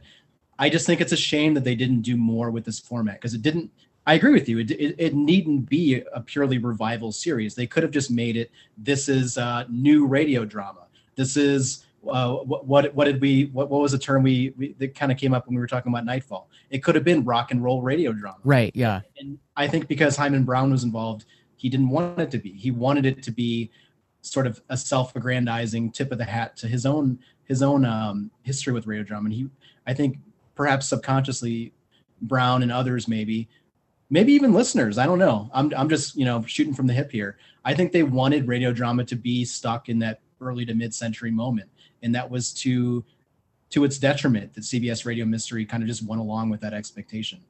I 0.58 0.70
just 0.70 0.86
think 0.86 1.02
it's 1.02 1.12
a 1.12 1.16
shame 1.16 1.52
that 1.52 1.64
they 1.64 1.74
didn't 1.74 2.00
do 2.00 2.16
more 2.16 2.50
with 2.50 2.64
this 2.64 2.80
format 2.80 3.16
because 3.16 3.34
it 3.34 3.42
didn't. 3.42 3.70
I 4.06 4.14
agree 4.14 4.32
with 4.32 4.48
you. 4.48 4.60
It, 4.60 4.70
it, 4.70 4.94
it 4.96 5.14
needn't 5.14 5.68
be 5.68 6.02
a 6.14 6.22
purely 6.22 6.56
revival 6.56 7.12
series. 7.12 7.54
They 7.54 7.66
could 7.66 7.82
have 7.82 7.92
just 7.92 8.10
made 8.10 8.38
it. 8.38 8.50
This 8.78 9.10
is 9.10 9.36
uh, 9.36 9.64
new 9.68 10.06
radio 10.06 10.46
drama. 10.46 10.86
This 11.16 11.36
is 11.36 11.83
uh, 12.08 12.34
what, 12.44 12.66
what 12.66 12.94
what 12.94 13.04
did 13.04 13.20
we 13.20 13.46
what, 13.46 13.70
what 13.70 13.80
was 13.80 13.92
the 13.92 13.98
term 13.98 14.22
we, 14.22 14.52
we 14.56 14.72
that 14.74 14.94
kind 14.94 15.10
of 15.10 15.18
came 15.18 15.34
up 15.34 15.46
when 15.46 15.54
we 15.54 15.60
were 15.60 15.66
talking 15.66 15.92
about 15.92 16.04
Nightfall? 16.04 16.48
It 16.70 16.82
could 16.82 16.94
have 16.94 17.04
been 17.04 17.24
rock 17.24 17.50
and 17.50 17.62
roll 17.62 17.82
radio 17.82 18.12
drama. 18.12 18.38
Right. 18.44 18.74
Yeah. 18.74 19.00
And 19.18 19.38
I 19.56 19.68
think 19.68 19.88
because 19.88 20.16
Himan 20.16 20.44
Brown 20.44 20.70
was 20.70 20.84
involved, 20.84 21.24
he 21.56 21.68
didn't 21.68 21.90
want 21.90 22.18
it 22.18 22.30
to 22.32 22.38
be. 22.38 22.52
He 22.52 22.70
wanted 22.70 23.06
it 23.06 23.22
to 23.22 23.30
be 23.30 23.70
sort 24.22 24.46
of 24.46 24.60
a 24.70 24.76
self-aggrandizing 24.76 25.92
tip 25.92 26.10
of 26.10 26.18
the 26.18 26.24
hat 26.24 26.56
to 26.56 26.66
his 26.66 26.86
own 26.86 27.18
his 27.44 27.62
own 27.62 27.84
um, 27.84 28.30
history 28.42 28.72
with 28.72 28.86
radio 28.86 29.04
drama. 29.04 29.26
And 29.26 29.34
he, 29.34 29.48
I 29.86 29.92
think, 29.92 30.18
perhaps 30.54 30.88
subconsciously, 30.88 31.72
Brown 32.22 32.62
and 32.62 32.72
others 32.72 33.06
maybe, 33.06 33.48
maybe 34.08 34.32
even 34.32 34.54
listeners. 34.54 34.96
I 34.98 35.04
don't 35.04 35.18
know. 35.18 35.50
I'm 35.52 35.72
I'm 35.76 35.88
just 35.88 36.16
you 36.16 36.24
know 36.24 36.42
shooting 36.46 36.74
from 36.74 36.86
the 36.86 36.94
hip 36.94 37.10
here. 37.10 37.36
I 37.64 37.74
think 37.74 37.92
they 37.92 38.02
wanted 38.02 38.48
radio 38.48 38.72
drama 38.72 39.04
to 39.04 39.16
be 39.16 39.44
stuck 39.44 39.88
in 39.88 39.98
that 40.00 40.20
early 40.40 40.64
to 40.66 40.74
mid-century 40.74 41.30
moment, 41.30 41.68
and 42.04 42.14
that 42.14 42.30
was 42.30 42.52
to 42.52 43.04
to 43.70 43.82
its 43.82 43.98
detriment 43.98 44.54
that 44.54 44.60
CBS 44.60 45.04
Radio 45.04 45.24
Mystery 45.24 45.64
kind 45.64 45.82
of 45.82 45.88
just 45.88 46.06
went 46.06 46.20
along 46.20 46.48
with 46.48 46.60
that 46.60 46.72
expectation. 46.72 47.40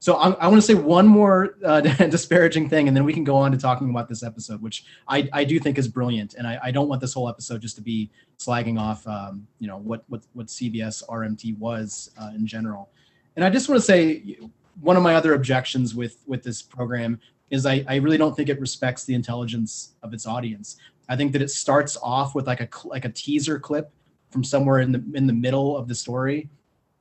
So 0.00 0.14
I, 0.16 0.30
I 0.32 0.46
want 0.46 0.58
to 0.58 0.66
say 0.66 0.74
one 0.74 1.06
more 1.06 1.56
uh, 1.64 1.80
disparaging 2.10 2.68
thing, 2.68 2.86
and 2.86 2.96
then 2.96 3.04
we 3.04 3.12
can 3.12 3.24
go 3.24 3.36
on 3.36 3.50
to 3.52 3.58
talking 3.58 3.90
about 3.90 4.08
this 4.08 4.22
episode, 4.22 4.60
which 4.60 4.84
I, 5.08 5.28
I 5.32 5.44
do 5.44 5.58
think 5.58 5.78
is 5.78 5.88
brilliant. 5.88 6.34
And 6.34 6.46
I, 6.46 6.58
I 6.64 6.70
don't 6.70 6.88
want 6.88 7.00
this 7.00 7.14
whole 7.14 7.28
episode 7.28 7.62
just 7.62 7.76
to 7.76 7.82
be 7.82 8.10
slagging 8.38 8.78
off, 8.78 9.06
um, 9.08 9.46
you 9.58 9.66
know, 9.66 9.78
what 9.78 10.04
what 10.08 10.22
what 10.34 10.46
CBS 10.48 11.02
RMT 11.08 11.58
was 11.58 12.10
uh, 12.20 12.30
in 12.34 12.46
general. 12.46 12.90
And 13.36 13.44
I 13.44 13.50
just 13.50 13.68
want 13.68 13.80
to 13.80 13.86
say 13.86 14.38
one 14.80 14.96
of 14.96 15.02
my 15.02 15.14
other 15.14 15.34
objections 15.34 15.94
with 15.94 16.18
with 16.26 16.42
this 16.42 16.62
program 16.62 17.18
is 17.50 17.64
I, 17.66 17.84
I 17.88 17.96
really 17.96 18.18
don't 18.18 18.36
think 18.36 18.50
it 18.50 18.60
respects 18.60 19.04
the 19.04 19.14
intelligence 19.14 19.94
of 20.02 20.12
its 20.12 20.26
audience. 20.26 20.76
I 21.08 21.16
think 21.16 21.32
that 21.32 21.42
it 21.42 21.50
starts 21.50 21.96
off 22.02 22.34
with 22.34 22.46
like 22.46 22.60
a 22.60 22.68
like 22.86 23.04
a 23.04 23.10
teaser 23.10 23.58
clip 23.58 23.90
from 24.30 24.44
somewhere 24.44 24.80
in 24.80 24.92
the 24.92 25.04
in 25.14 25.26
the 25.26 25.32
middle 25.32 25.76
of 25.76 25.88
the 25.88 25.94
story 25.94 26.48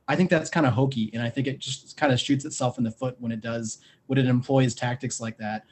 I 0.07 0.15
think 0.15 0.29
that's 0.29 0.49
kind 0.49 0.65
of 0.65 0.73
hokey, 0.73 1.09
and 1.13 1.21
I 1.21 1.29
think 1.29 1.47
it 1.47 1.59
just 1.59 1.97
kind 1.97 2.13
of 2.13 2.19
shoots 2.19 2.45
itself 2.45 2.77
in 2.77 2.83
the 2.83 2.91
foot 2.91 3.17
when 3.19 3.31
it 3.31 3.41
does 3.41 3.79
when 4.07 4.17
it 4.17 4.25
employs 4.25 4.73
tactics 4.73 5.19
like 5.19 5.37
that. 5.37 5.63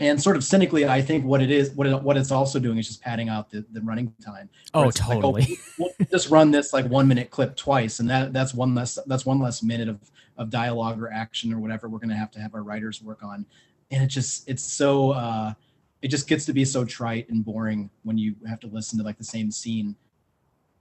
And 0.00 0.22
sort 0.22 0.36
of 0.36 0.44
cynically, 0.44 0.86
I 0.86 1.02
think 1.02 1.24
what 1.24 1.42
it 1.42 1.50
is, 1.50 1.70
what 1.70 1.86
it, 1.86 2.02
what 2.02 2.16
it's 2.16 2.30
also 2.30 2.60
doing 2.60 2.78
is 2.78 2.86
just 2.86 3.02
padding 3.02 3.28
out 3.28 3.50
the, 3.50 3.64
the 3.72 3.80
running 3.80 4.14
time. 4.24 4.48
Oh, 4.72 4.92
totally. 4.92 5.40
Like, 5.42 5.58
oh, 5.80 5.90
we'll 5.98 6.08
just 6.12 6.30
run 6.30 6.52
this 6.52 6.72
like 6.72 6.86
one 6.86 7.08
minute 7.08 7.30
clip 7.30 7.56
twice, 7.56 7.98
and 7.98 8.08
that 8.10 8.32
that's 8.32 8.52
one 8.52 8.74
less 8.74 8.98
that's 9.06 9.24
one 9.24 9.40
less 9.40 9.62
minute 9.62 9.88
of 9.88 9.98
of 10.36 10.50
dialogue 10.50 11.02
or 11.02 11.10
action 11.10 11.52
or 11.52 11.58
whatever 11.58 11.88
we're 11.88 11.98
going 11.98 12.10
to 12.10 12.16
have 12.16 12.30
to 12.32 12.40
have 12.40 12.54
our 12.54 12.62
writers 12.62 13.02
work 13.02 13.24
on. 13.24 13.46
And 13.90 14.04
it 14.04 14.08
just 14.08 14.46
it's 14.48 14.62
so 14.62 15.12
uh, 15.12 15.54
it 16.02 16.08
just 16.08 16.28
gets 16.28 16.44
to 16.46 16.52
be 16.52 16.64
so 16.64 16.84
trite 16.84 17.28
and 17.28 17.44
boring 17.44 17.90
when 18.04 18.18
you 18.18 18.36
have 18.46 18.60
to 18.60 18.66
listen 18.68 18.98
to 18.98 19.04
like 19.04 19.18
the 19.18 19.24
same 19.24 19.50
scene 19.50 19.96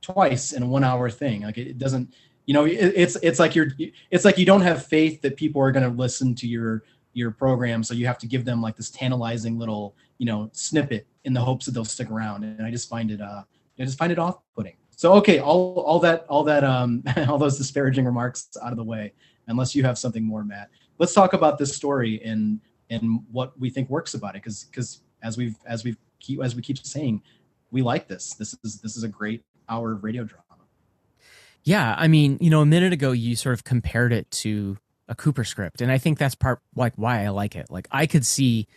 twice 0.01 0.53
in 0.53 0.63
a 0.63 0.67
one 0.67 0.83
hour 0.83 1.09
thing. 1.09 1.41
Like 1.41 1.57
it, 1.57 1.67
it 1.67 1.77
doesn't 1.77 2.13
you 2.45 2.53
know 2.53 2.65
it's 2.65 3.17
it's 3.17 3.39
like 3.39 3.55
you're 3.55 3.67
it's 4.09 4.23
like 4.23 4.37
you 4.37 4.45
don't 4.45 4.61
have 4.61 4.85
faith 4.85 5.21
that 5.21 5.35
people 5.35 5.61
are 5.61 5.71
going 5.71 5.83
to 5.83 5.95
listen 5.95 6.33
to 6.35 6.47
your 6.47 6.83
your 7.13 7.31
program 7.31 7.83
so 7.83 7.93
you 7.93 8.07
have 8.07 8.17
to 8.19 8.27
give 8.27 8.45
them 8.45 8.61
like 8.61 8.77
this 8.77 8.89
tantalizing 8.89 9.59
little 9.59 9.95
you 10.17 10.25
know 10.25 10.49
snippet 10.53 11.07
in 11.25 11.33
the 11.33 11.41
hopes 11.41 11.65
that 11.65 11.73
they'll 11.73 11.85
stick 11.85 12.09
around. 12.09 12.43
And 12.43 12.65
i 12.65 12.71
just 12.71 12.89
find 12.89 13.11
it 13.11 13.21
uh 13.21 13.43
i 13.79 13.83
just 13.83 13.97
find 13.97 14.11
it 14.11 14.19
off-putting. 14.19 14.75
So 14.95 15.13
okay 15.15 15.39
all 15.39 15.79
all 15.81 15.99
that 15.99 16.25
all 16.29 16.43
that 16.45 16.63
um 16.63 17.03
all 17.27 17.37
those 17.37 17.57
disparaging 17.57 18.05
remarks 18.05 18.49
out 18.63 18.71
of 18.71 18.77
the 18.77 18.83
way 18.83 19.13
unless 19.47 19.75
you 19.75 19.83
have 19.83 19.97
something 19.97 20.23
more 20.23 20.43
matt. 20.43 20.69
Let's 20.99 21.13
talk 21.13 21.33
about 21.33 21.57
this 21.57 21.75
story 21.75 22.21
and 22.23 22.61
and 22.89 23.19
what 23.29 23.59
we 23.59 23.69
think 23.69 23.89
works 23.89 24.13
about 24.13 24.35
it 24.35 24.43
because 24.43 24.63
because 24.65 25.01
as 25.23 25.37
we've 25.37 25.55
as 25.65 25.83
we've 25.83 25.97
keep 26.19 26.41
as 26.41 26.55
we 26.55 26.61
keep 26.61 26.77
saying 26.79 27.21
we 27.71 27.81
like 27.81 28.07
this 28.07 28.33
this 28.35 28.55
is 28.63 28.79
this 28.81 28.95
is 28.95 29.03
a 29.03 29.07
great 29.07 29.43
hour 29.69 29.93
of 29.93 30.03
radio 30.03 30.23
drama 30.23 30.43
yeah, 31.67 31.95
I 31.97 32.07
mean, 32.07 32.37
you 32.39 32.49
know, 32.49 32.61
a 32.61 32.65
minute 32.65 32.93
ago 32.93 33.11
you 33.11 33.35
sort 33.35 33.51
of 33.51 33.65
compared 33.65 34.13
it 34.13 34.31
to 34.31 34.77
a 35.09 35.15
Cooper 35.15 35.43
script, 35.43 35.81
and 35.81 35.91
I 35.91 35.97
think 35.97 36.17
that's 36.17 36.33
part 36.33 36.61
like 36.77 36.93
why 36.95 37.25
I 37.25 37.27
like 37.27 37.57
it. 37.57 37.69
Like 37.69 37.89
I 37.91 38.07
could 38.07 38.25
see, 38.25 38.69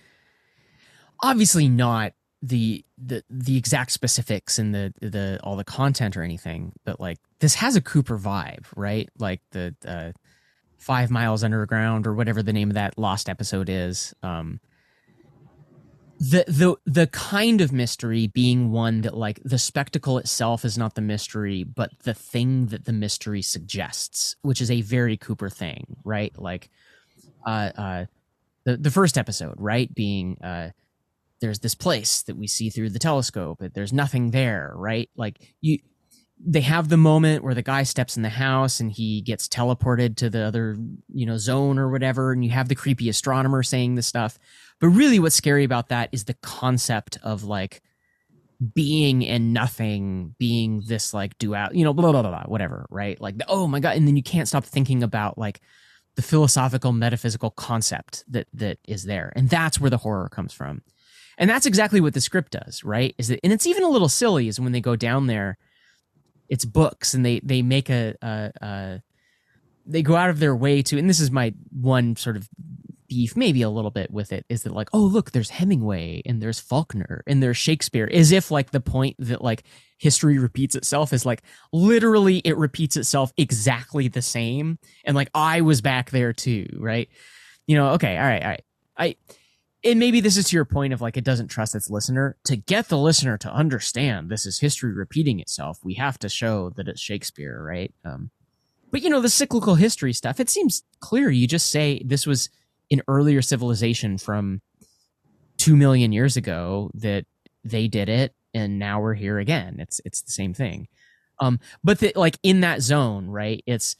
obviously 1.23 1.69
not 1.69 2.15
the 2.43 2.85
the 2.99 3.23
the 3.31 3.57
exact 3.57 3.93
specifics 3.93 4.59
and 4.59 4.75
the 4.75 4.93
the 5.01 5.39
all 5.45 5.55
the 5.55 5.63
content 5.63 6.17
or 6.17 6.25
anything, 6.25 6.73
but 6.85 6.99
like 6.99 7.19
this 7.39 7.55
has 7.55 7.77
a 7.77 7.81
Cooper 7.81 8.19
vibe, 8.19 8.67
right? 8.75 9.09
Like 9.21 9.41
the 9.53 9.73
uh, 9.87 10.11
Five 10.77 11.13
Miles 11.13 11.45
Underground 11.45 12.09
or 12.09 12.15
whatever 12.15 12.43
the 12.43 12.53
name 12.53 12.71
of 12.71 12.75
that 12.75 12.99
lost 12.99 13.29
episode 13.29 13.69
is. 13.69 14.13
Um, 14.25 14.59
the 16.21 16.45
the 16.47 16.77
the 16.85 17.07
kind 17.07 17.63
of 17.63 17.73
mystery 17.73 18.27
being 18.27 18.71
one 18.71 19.01
that 19.01 19.17
like 19.17 19.41
the 19.43 19.59
spectacle 19.59 20.19
itself 20.19 20.67
is 20.67 20.77
not 20.77 20.95
the 20.95 21.01
mystery 21.01 21.65
but 21.65 21.91
the 22.05 22.13
thing 22.13 22.67
that 22.67 22.85
the 22.85 22.93
mystery 22.93 23.41
suggests 23.41 24.37
which 24.43 24.61
is 24.61 24.71
a 24.71 24.83
very 24.83 25.17
cooper 25.17 25.49
thing 25.49 25.97
right? 26.05 26.39
Like 26.39 26.69
uh 27.47 27.71
uh 27.75 28.05
the 28.65 28.77
the 28.77 28.91
first 28.91 29.17
episode 29.17 29.55
right? 29.57 29.93
Being 29.95 30.37
uh 30.43 30.71
there's 31.41 31.61
this 31.61 31.75
place 31.75 32.23
that 32.25 32.37
we 32.37 32.47
see 32.47 32.69
through 32.69 32.91
the 32.91 32.99
telescope 32.99 33.63
there's 33.73 33.93
nothing 33.93 34.31
there 34.31 34.75
right? 34.77 35.09
Like 35.17 35.39
you 35.63 35.79
they 36.43 36.63
have 36.63 36.89
the 36.89 36.97
moment 36.97 37.45
where 37.45 37.55
the 37.55 37.63
guy 37.63 37.83
steps 37.83 38.17
in 38.17 38.23
the 38.23 38.31
house 38.31 38.81
and 38.81 38.91
he 38.91 39.21
gets 39.21 39.47
teleported 39.47 40.17
to 40.17 40.31
the 40.31 40.43
other 40.43 40.77
you 41.13 41.27
know 41.27 41.37
zone 41.37 41.79
or 41.79 41.91
whatever 41.91 42.33
and 42.33 42.45
you 42.45 42.51
have 42.51 42.69
the 42.69 42.75
creepy 42.75 43.09
astronomer 43.09 43.63
saying 43.63 43.95
this 43.95 44.07
stuff 44.07 44.39
but 44.81 44.89
really, 44.89 45.19
what's 45.19 45.37
scary 45.37 45.65
about 45.65 45.89
that 45.91 46.09
is 46.11 46.25
the 46.25 46.35
concept 46.35 47.19
of 47.23 47.45
like 47.45 47.83
being 48.75 49.27
and 49.27 49.53
nothing 49.53 50.35
being 50.39 50.83
this 50.87 51.15
like 51.15 51.39
dual, 51.39 51.69
you 51.73 51.85
know, 51.85 51.93
blah, 51.93 52.11
blah, 52.11 52.23
blah, 52.23 52.31
blah, 52.31 52.45
whatever, 52.45 52.87
right? 52.91 53.21
Like, 53.21 53.37
oh 53.47 53.67
my 53.67 53.81
God. 53.81 53.97
And 53.97 54.09
then 54.09 54.17
you 54.17 54.23
can't 54.23 54.49
stop 54.49 54.65
thinking 54.65 55.03
about 55.03 55.39
like 55.39 55.61
the 56.17 56.23
philosophical, 56.23 56.93
metaphysical 56.93 57.51
concept 57.51 58.25
that 58.29 58.49
that 58.55 58.79
is 58.89 59.05
there. 59.05 59.33
And 59.37 59.49
that's 59.49 59.79
where 59.79 59.91
the 59.91 59.99
horror 59.99 60.29
comes 60.31 60.53
from. 60.53 60.83
And 61.37 61.49
that's 61.49 61.67
exactly 61.67 62.01
what 62.01 62.15
the 62.15 62.21
script 62.21 62.53
does, 62.53 62.83
right? 62.83 63.15
Is 63.19 63.29
that, 63.29 63.41
and 63.45 63.53
it's 63.53 63.67
even 63.67 63.83
a 63.83 63.89
little 63.89 64.09
silly 64.09 64.49
is 64.49 64.61
when 64.61 64.73
they 64.73 64.81
go 64.81 64.97
down 64.97 65.27
there, 65.27 65.59
it's 66.51 66.65
books 66.67 67.15
and 67.15 67.25
they 67.25 67.41
they 67.41 67.63
make 67.63 67.89
a, 67.89 68.15
a, 68.21 68.53
a 68.61 69.03
they 69.87 70.03
go 70.03 70.17
out 70.17 70.31
of 70.31 70.39
their 70.39 70.55
way 70.55 70.83
to, 70.83 70.99
and 70.99 71.09
this 71.09 71.21
is 71.21 71.31
my 71.31 71.55
one 71.71 72.17
sort 72.17 72.37
of 72.37 72.49
beef 73.09 73.37
maybe 73.37 73.63
a 73.63 73.71
little 73.71 73.91
bit 73.91 74.09
with 74.13 74.33
it 74.33 74.45
is 74.49 74.63
that 74.63 74.73
like 74.73 74.89
oh 74.93 75.01
look 75.01 75.33
there's 75.33 75.51
hemingway 75.51 76.23
and 76.25 76.41
there's 76.41 76.61
faulkner 76.61 77.25
and 77.27 77.43
there's 77.43 77.57
shakespeare 77.57 78.09
as 78.13 78.31
if 78.31 78.53
like 78.53 78.71
the 78.71 78.81
point 78.81 79.17
that 79.19 79.43
like 79.43 79.65
history 79.99 80.39
repeats 80.39 80.77
itself 80.77 81.13
is 81.13 81.27
like 81.27 81.43
literally 81.73 82.39
it 82.39 82.57
repeats 82.57 82.97
itself 82.97 83.33
exactly 83.37 84.07
the 84.07 84.23
same. 84.23 84.79
And 85.05 85.17
like 85.17 85.31
i 85.35 85.61
was 85.61 85.81
back 85.81 86.11
there 86.11 86.33
too 86.33 86.67
right? 86.79 87.09
You 87.67 87.77
know 87.77 87.91
okay 87.91 88.17
all 88.17 88.25
right 88.25 88.43
all 88.43 88.49
right. 88.49 88.65
I 88.97 89.17
and 89.85 89.99
maybe 89.99 90.21
this 90.21 90.37
is 90.37 90.49
to 90.49 90.57
your 90.57 90.65
point 90.65 90.93
of 90.93 91.01
like 91.01 91.17
it 91.17 91.25
doesn't 91.25 91.49
trust 91.49 91.75
its 91.75 91.91
listener. 91.91 92.37
To 92.45 92.57
get 92.57 92.89
the 92.89 92.99
listener 92.99 93.39
to 93.39 93.53
understand 93.53 94.31
this 94.31 94.47
is 94.47 94.61
history 94.61 94.93
repeating 94.93 95.41
itself 95.41 95.79
we 95.83 95.95
have 95.95 96.19
to 96.21 96.29
show 96.29 96.71
that 96.77 96.89
it's 96.89 97.01
shakespeare 97.01 97.63
right? 97.63 97.93
Um 98.05 98.31
but 98.91 99.03
you 99.03 99.11
know 99.11 99.21
the 99.21 99.29
cyclical 99.29 99.77
history 99.77 100.13
stuff 100.13 100.41
it 100.41 100.51
seems 100.51 100.83
clear. 101.01 101.31
You 101.31 101.47
just 101.47 101.71
say 101.71 102.03
this 102.05 102.27
was 102.27 102.51
an 102.91 103.03
earlier 103.09 103.43
civilization 103.43 104.19
from 104.19 104.61
two 105.57 105.77
million 105.77 106.13
years 106.13 106.37
ago 106.37 106.91
that 106.95 107.25
they 107.65 107.89
did 107.89 108.09
it 108.09 108.35
and 108.53 108.79
now 108.79 109.01
we're 109.01 109.15
here 109.15 109.39
again. 109.39 109.77
It's 109.79 110.01
it's 110.05 110.23
the 110.23 110.33
same 110.33 110.55
thing. 110.55 110.89
Um 111.39 111.59
but 111.83 112.01
the, 112.01 112.13
like 112.17 112.39
in 112.43 112.61
that 112.61 112.83
zone 112.83 113.29
right 113.29 113.63
it's 113.67 113.97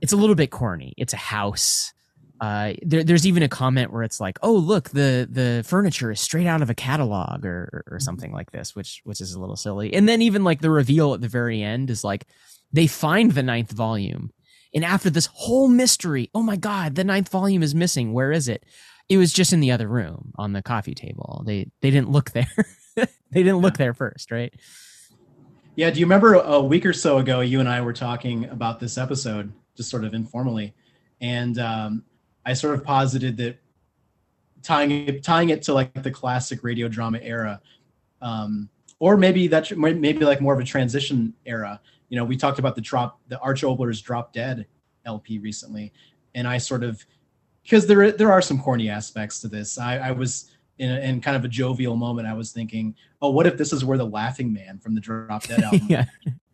it's 0.00 0.12
a 0.12 0.16
little 0.16 0.34
bit 0.34 0.50
corny. 0.50 0.94
It's 0.96 1.12
a 1.12 1.18
house 1.18 1.92
uh 2.42 2.74
there, 2.82 3.02
there's 3.02 3.26
even 3.26 3.42
a 3.42 3.48
comment 3.48 3.90
where 3.90 4.02
it's 4.02 4.20
like 4.20 4.38
oh 4.42 4.52
look 4.52 4.90
the 4.90 5.26
the 5.30 5.64
furniture 5.66 6.10
is 6.10 6.20
straight 6.20 6.46
out 6.46 6.60
of 6.60 6.68
a 6.68 6.74
catalog 6.74 7.46
or, 7.46 7.70
or 7.72 7.94
or 7.94 8.00
something 8.00 8.32
like 8.32 8.50
this 8.50 8.76
which 8.76 9.00
which 9.04 9.22
is 9.22 9.32
a 9.32 9.40
little 9.40 9.56
silly 9.56 9.94
and 9.94 10.06
then 10.06 10.20
even 10.20 10.44
like 10.44 10.60
the 10.60 10.70
reveal 10.70 11.14
at 11.14 11.22
the 11.22 11.28
very 11.28 11.62
end 11.62 11.88
is 11.88 12.04
like 12.04 12.26
they 12.72 12.86
find 12.86 13.32
the 13.32 13.42
ninth 13.42 13.70
volume 13.70 14.30
and 14.74 14.84
after 14.84 15.10
this 15.10 15.26
whole 15.32 15.68
mystery, 15.68 16.30
oh 16.34 16.42
my 16.42 16.56
God, 16.56 16.94
the 16.94 17.04
ninth 17.04 17.28
volume 17.28 17.62
is 17.62 17.74
missing. 17.74 18.12
Where 18.12 18.32
is 18.32 18.48
it? 18.48 18.64
It 19.08 19.18
was 19.18 19.32
just 19.32 19.52
in 19.52 19.60
the 19.60 19.72
other 19.72 19.88
room 19.88 20.32
on 20.36 20.52
the 20.52 20.62
coffee 20.62 20.94
table. 20.94 21.42
They 21.46 21.70
they 21.80 21.90
didn't 21.90 22.10
look 22.10 22.30
there. 22.30 22.50
they 22.96 23.06
didn't 23.42 23.58
look 23.58 23.76
there 23.76 23.92
first, 23.92 24.30
right? 24.30 24.52
Yeah. 25.76 25.90
Do 25.90 26.00
you 26.00 26.06
remember 26.06 26.34
a 26.34 26.60
week 26.60 26.86
or 26.86 26.92
so 26.92 27.18
ago, 27.18 27.40
you 27.40 27.60
and 27.60 27.68
I 27.68 27.80
were 27.80 27.92
talking 27.92 28.46
about 28.46 28.80
this 28.80 28.96
episode, 28.96 29.52
just 29.76 29.90
sort 29.90 30.04
of 30.04 30.14
informally, 30.14 30.74
and 31.20 31.58
um, 31.58 32.04
I 32.44 32.54
sort 32.54 32.74
of 32.74 32.84
posited 32.84 33.36
that 33.38 33.58
tying 34.62 34.90
it 34.90 35.22
tying 35.22 35.50
it 35.50 35.62
to 35.62 35.74
like 35.74 36.02
the 36.02 36.10
classic 36.10 36.62
radio 36.62 36.88
drama 36.88 37.18
era, 37.22 37.60
um, 38.20 38.68
or 38.98 39.16
maybe 39.16 39.46
that 39.48 39.76
maybe 39.76 40.24
like 40.24 40.40
more 40.40 40.54
of 40.54 40.60
a 40.60 40.64
transition 40.64 41.34
era 41.46 41.80
you 42.12 42.18
know, 42.18 42.26
we 42.26 42.36
talked 42.36 42.58
about 42.58 42.74
the 42.74 42.82
drop, 42.82 43.18
the 43.28 43.38
Arch 43.38 43.64
Oboler's 43.64 44.02
Drop 44.02 44.34
Dead 44.34 44.66
LP 45.06 45.38
recently, 45.38 45.94
and 46.34 46.46
I 46.46 46.58
sort 46.58 46.84
of 46.84 47.02
because 47.62 47.86
there 47.86 48.12
there 48.12 48.30
are 48.30 48.42
some 48.42 48.60
corny 48.60 48.90
aspects 48.90 49.40
to 49.40 49.48
this. 49.48 49.78
I, 49.78 49.96
I 49.96 50.10
was 50.10 50.50
in, 50.76 50.90
a, 50.90 51.00
in 51.00 51.22
kind 51.22 51.38
of 51.38 51.44
a 51.46 51.48
jovial 51.48 51.96
moment, 51.96 52.28
I 52.28 52.34
was 52.34 52.52
thinking, 52.52 52.94
oh, 53.22 53.30
what 53.30 53.46
if 53.46 53.56
this 53.56 53.72
is 53.72 53.82
where 53.82 53.96
the 53.96 54.04
Laughing 54.04 54.52
Man 54.52 54.78
from 54.78 54.94
the 54.94 55.00
Drop 55.00 55.44
Dead 55.44 55.62
album 55.62 55.80
yeah. 55.88 56.04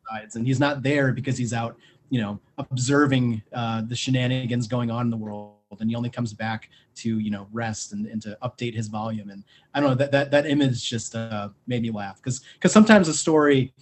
resides, 0.09 0.37
and 0.37 0.47
he's 0.47 0.61
not 0.61 0.85
there 0.85 1.11
because 1.11 1.37
he's 1.37 1.53
out, 1.53 1.77
you 2.09 2.21
know, 2.21 2.39
observing 2.59 3.43
uh, 3.53 3.83
the 3.83 3.97
shenanigans 3.97 4.69
going 4.69 4.93
on 4.93 5.07
in 5.07 5.11
the 5.11 5.17
world, 5.17 5.57
and 5.81 5.91
he 5.91 5.97
only 5.97 6.11
comes 6.11 6.33
back 6.33 6.71
to 6.97 7.19
you 7.19 7.31
know 7.31 7.47
rest 7.53 7.93
and, 7.93 8.07
and 8.07 8.23
to 8.23 8.37
update 8.43 8.75
his 8.75 8.89
volume. 8.89 9.31
And 9.31 9.45
I 9.75 9.81
don't 9.81 9.91
know 9.91 9.97
that 9.97 10.13
that 10.13 10.31
that 10.31 10.47
image 10.47 10.89
just 10.89 11.15
uh, 11.15 11.51
made 11.67 11.83
me 11.83 11.91
laugh 11.91 12.17
because 12.17 12.41
because 12.55 12.73
sometimes 12.73 13.09
a 13.09 13.15
story 13.15 13.73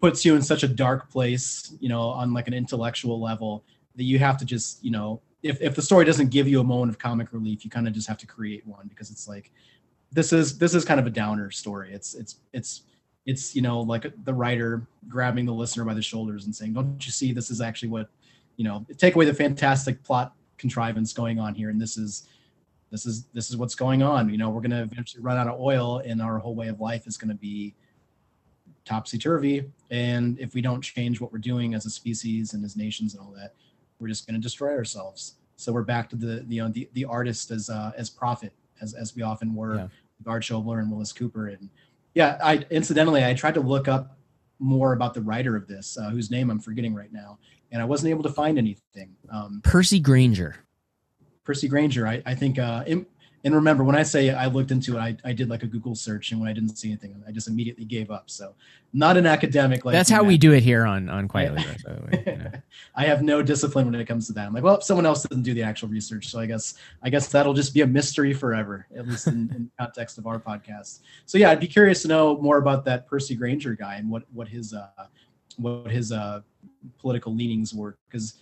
puts 0.00 0.24
you 0.24 0.34
in 0.34 0.42
such 0.42 0.62
a 0.62 0.68
dark 0.68 1.10
place, 1.10 1.74
you 1.80 1.88
know, 1.88 2.02
on 2.02 2.32
like 2.32 2.48
an 2.48 2.54
intellectual 2.54 3.20
level 3.20 3.64
that 3.96 4.04
you 4.04 4.18
have 4.18 4.38
to 4.38 4.44
just 4.44 4.82
you 4.84 4.90
know 4.90 5.20
if, 5.42 5.60
if 5.60 5.74
the 5.74 5.82
story 5.82 6.04
doesn't 6.04 6.30
give 6.30 6.46
you 6.46 6.60
a 6.60 6.64
moment 6.64 6.90
of 6.90 6.98
comic 6.98 7.32
relief 7.32 7.64
you 7.64 7.70
kind 7.70 7.88
of 7.88 7.94
just 7.94 8.08
have 8.08 8.18
to 8.18 8.26
create 8.26 8.66
one 8.66 8.86
because 8.88 9.10
it's 9.10 9.28
like 9.28 9.50
this 10.12 10.32
is 10.32 10.58
this 10.58 10.74
is 10.74 10.84
kind 10.84 11.00
of 11.00 11.06
a 11.06 11.10
downer 11.10 11.50
story 11.50 11.92
it's 11.92 12.14
it's 12.14 12.36
it's 12.52 12.82
it's 13.26 13.54
you 13.54 13.62
know 13.62 13.80
like 13.80 14.12
the 14.24 14.32
writer 14.32 14.86
grabbing 15.08 15.44
the 15.44 15.52
listener 15.52 15.84
by 15.84 15.94
the 15.94 16.02
shoulders 16.02 16.44
and 16.44 16.54
saying 16.54 16.72
don't 16.72 17.04
you 17.04 17.12
see 17.12 17.32
this 17.32 17.50
is 17.50 17.60
actually 17.60 17.88
what 17.88 18.08
you 18.56 18.64
know 18.64 18.86
take 18.96 19.14
away 19.14 19.24
the 19.24 19.34
fantastic 19.34 20.02
plot 20.02 20.34
contrivance 20.60 21.12
going 21.12 21.38
on 21.40 21.54
here 21.54 21.70
and 21.70 21.80
this 21.80 21.96
is 21.96 22.28
this 22.90 23.06
is 23.06 23.26
this 23.32 23.50
is 23.50 23.56
what's 23.56 23.74
going 23.74 24.02
on 24.02 24.28
you 24.28 24.36
know 24.38 24.50
we're 24.50 24.60
going 24.60 24.70
to 24.70 24.82
eventually 24.82 25.22
run 25.22 25.36
out 25.36 25.48
of 25.48 25.58
oil 25.60 25.98
and 26.04 26.20
our 26.20 26.38
whole 26.38 26.54
way 26.54 26.68
of 26.68 26.80
life 26.80 27.06
is 27.06 27.16
going 27.16 27.28
to 27.28 27.34
be 27.36 27.74
topsy 28.84 29.18
turvy 29.18 29.70
and 29.90 30.38
if 30.38 30.54
we 30.54 30.60
don't 30.60 30.80
change 30.82 31.20
what 31.20 31.32
we're 31.32 31.38
doing 31.38 31.74
as 31.74 31.86
a 31.86 31.90
species 31.90 32.54
and 32.54 32.64
as 32.64 32.76
nations 32.76 33.14
and 33.14 33.22
all 33.22 33.32
that 33.32 33.54
we're 34.00 34.08
just 34.08 34.26
going 34.26 34.34
to 34.34 34.40
destroy 34.40 34.74
ourselves. 34.74 35.34
So 35.56 35.72
we're 35.72 35.82
back 35.82 36.08
to 36.10 36.16
the 36.16 36.42
you 36.48 36.62
know 36.62 36.70
the, 36.70 36.88
the 36.94 37.04
artist 37.04 37.50
as 37.50 37.68
uh, 37.68 37.92
as 37.96 38.08
prophet 38.08 38.52
as 38.80 38.94
as 38.94 39.14
we 39.14 39.22
often 39.22 39.54
were 39.54 39.76
Yeah. 39.76 39.88
with 40.18 40.26
Arch 40.26 40.50
Oboler 40.50 40.78
and 40.80 40.90
Willis 40.90 41.12
Cooper 41.12 41.48
and 41.48 41.68
yeah 42.14 42.38
I 42.42 42.64
incidentally 42.70 43.24
I 43.24 43.34
tried 43.34 43.54
to 43.54 43.60
look 43.60 43.86
up 43.86 44.16
more 44.58 44.94
about 44.94 45.12
the 45.14 45.20
writer 45.20 45.54
of 45.56 45.66
this 45.66 45.98
uh, 45.98 46.08
whose 46.10 46.30
name 46.30 46.50
I'm 46.50 46.60
forgetting 46.60 46.94
right 46.94 47.12
now 47.12 47.38
and 47.72 47.80
I 47.80 47.84
wasn't 47.84 48.10
able 48.10 48.22
to 48.24 48.30
find 48.30 48.58
anything. 48.58 49.14
Um, 49.30 49.60
Percy 49.64 50.00
Granger. 50.00 50.56
Percy 51.44 51.68
Granger 51.68 52.06
I 52.06 52.22
I 52.26 52.34
think 52.34 52.58
uh, 52.58 52.84
in, 52.86 53.06
and 53.42 53.54
remember 53.54 53.82
when 53.82 53.96
I 53.96 54.02
say 54.02 54.30
I 54.30 54.46
looked 54.46 54.70
into 54.70 54.96
it 54.96 55.00
I, 55.00 55.16
I 55.24 55.32
did 55.32 55.48
like 55.48 55.62
a 55.62 55.66
Google 55.66 55.94
search 55.94 56.30
and 56.30 56.40
when 56.40 56.48
I 56.48 56.52
didn't 56.52 56.76
see 56.76 56.88
anything 56.88 57.22
I 57.26 57.32
just 57.32 57.48
immediately 57.48 57.84
gave 57.84 58.10
up. 58.10 58.30
So 58.30 58.54
not 58.92 59.16
an 59.16 59.26
academic 59.26 59.84
like 59.84 59.94
That's 59.94 60.10
how 60.10 60.18
Matt. 60.18 60.26
we 60.26 60.38
do 60.38 60.52
it 60.52 60.62
here 60.62 60.84
on 60.84 61.08
on 61.08 61.28
Quietly. 61.28 61.64
Rush, 61.66 61.82
by 61.82 61.92
the 61.92 62.00
way, 62.02 62.24
you 62.26 62.36
know. 62.38 62.50
I 62.94 63.04
have 63.06 63.22
no 63.22 63.42
discipline 63.42 63.86
when 63.90 63.94
it 64.00 64.06
comes 64.06 64.26
to 64.26 64.32
that. 64.34 64.46
I'm 64.46 64.52
like, 64.52 64.62
well, 64.62 64.80
someone 64.80 65.06
else 65.06 65.22
didn't 65.22 65.44
do 65.44 65.54
the 65.54 65.62
actual 65.62 65.88
research, 65.88 66.28
so 66.28 66.38
I 66.38 66.46
guess 66.46 66.74
I 67.02 67.08
guess 67.10 67.28
that'll 67.28 67.54
just 67.54 67.72
be 67.72 67.80
a 67.80 67.86
mystery 67.86 68.32
forever, 68.34 68.86
at 68.96 69.08
least 69.08 69.26
in, 69.26 69.50
in 69.54 69.70
context 69.78 70.18
of 70.18 70.26
our 70.26 70.38
podcast. 70.38 71.00
So 71.26 71.38
yeah, 71.38 71.50
I'd 71.50 71.60
be 71.60 71.68
curious 71.68 72.02
to 72.02 72.08
know 72.08 72.36
more 72.40 72.58
about 72.58 72.84
that 72.84 73.06
Percy 73.06 73.34
Granger 73.34 73.74
guy 73.74 73.96
and 73.96 74.10
what 74.10 74.24
what 74.32 74.48
his 74.48 74.74
uh, 74.74 74.88
what 75.56 75.90
his 75.90 76.12
uh, 76.12 76.40
political 76.98 77.34
leanings 77.34 77.74
were, 77.74 77.96
because 78.08 78.34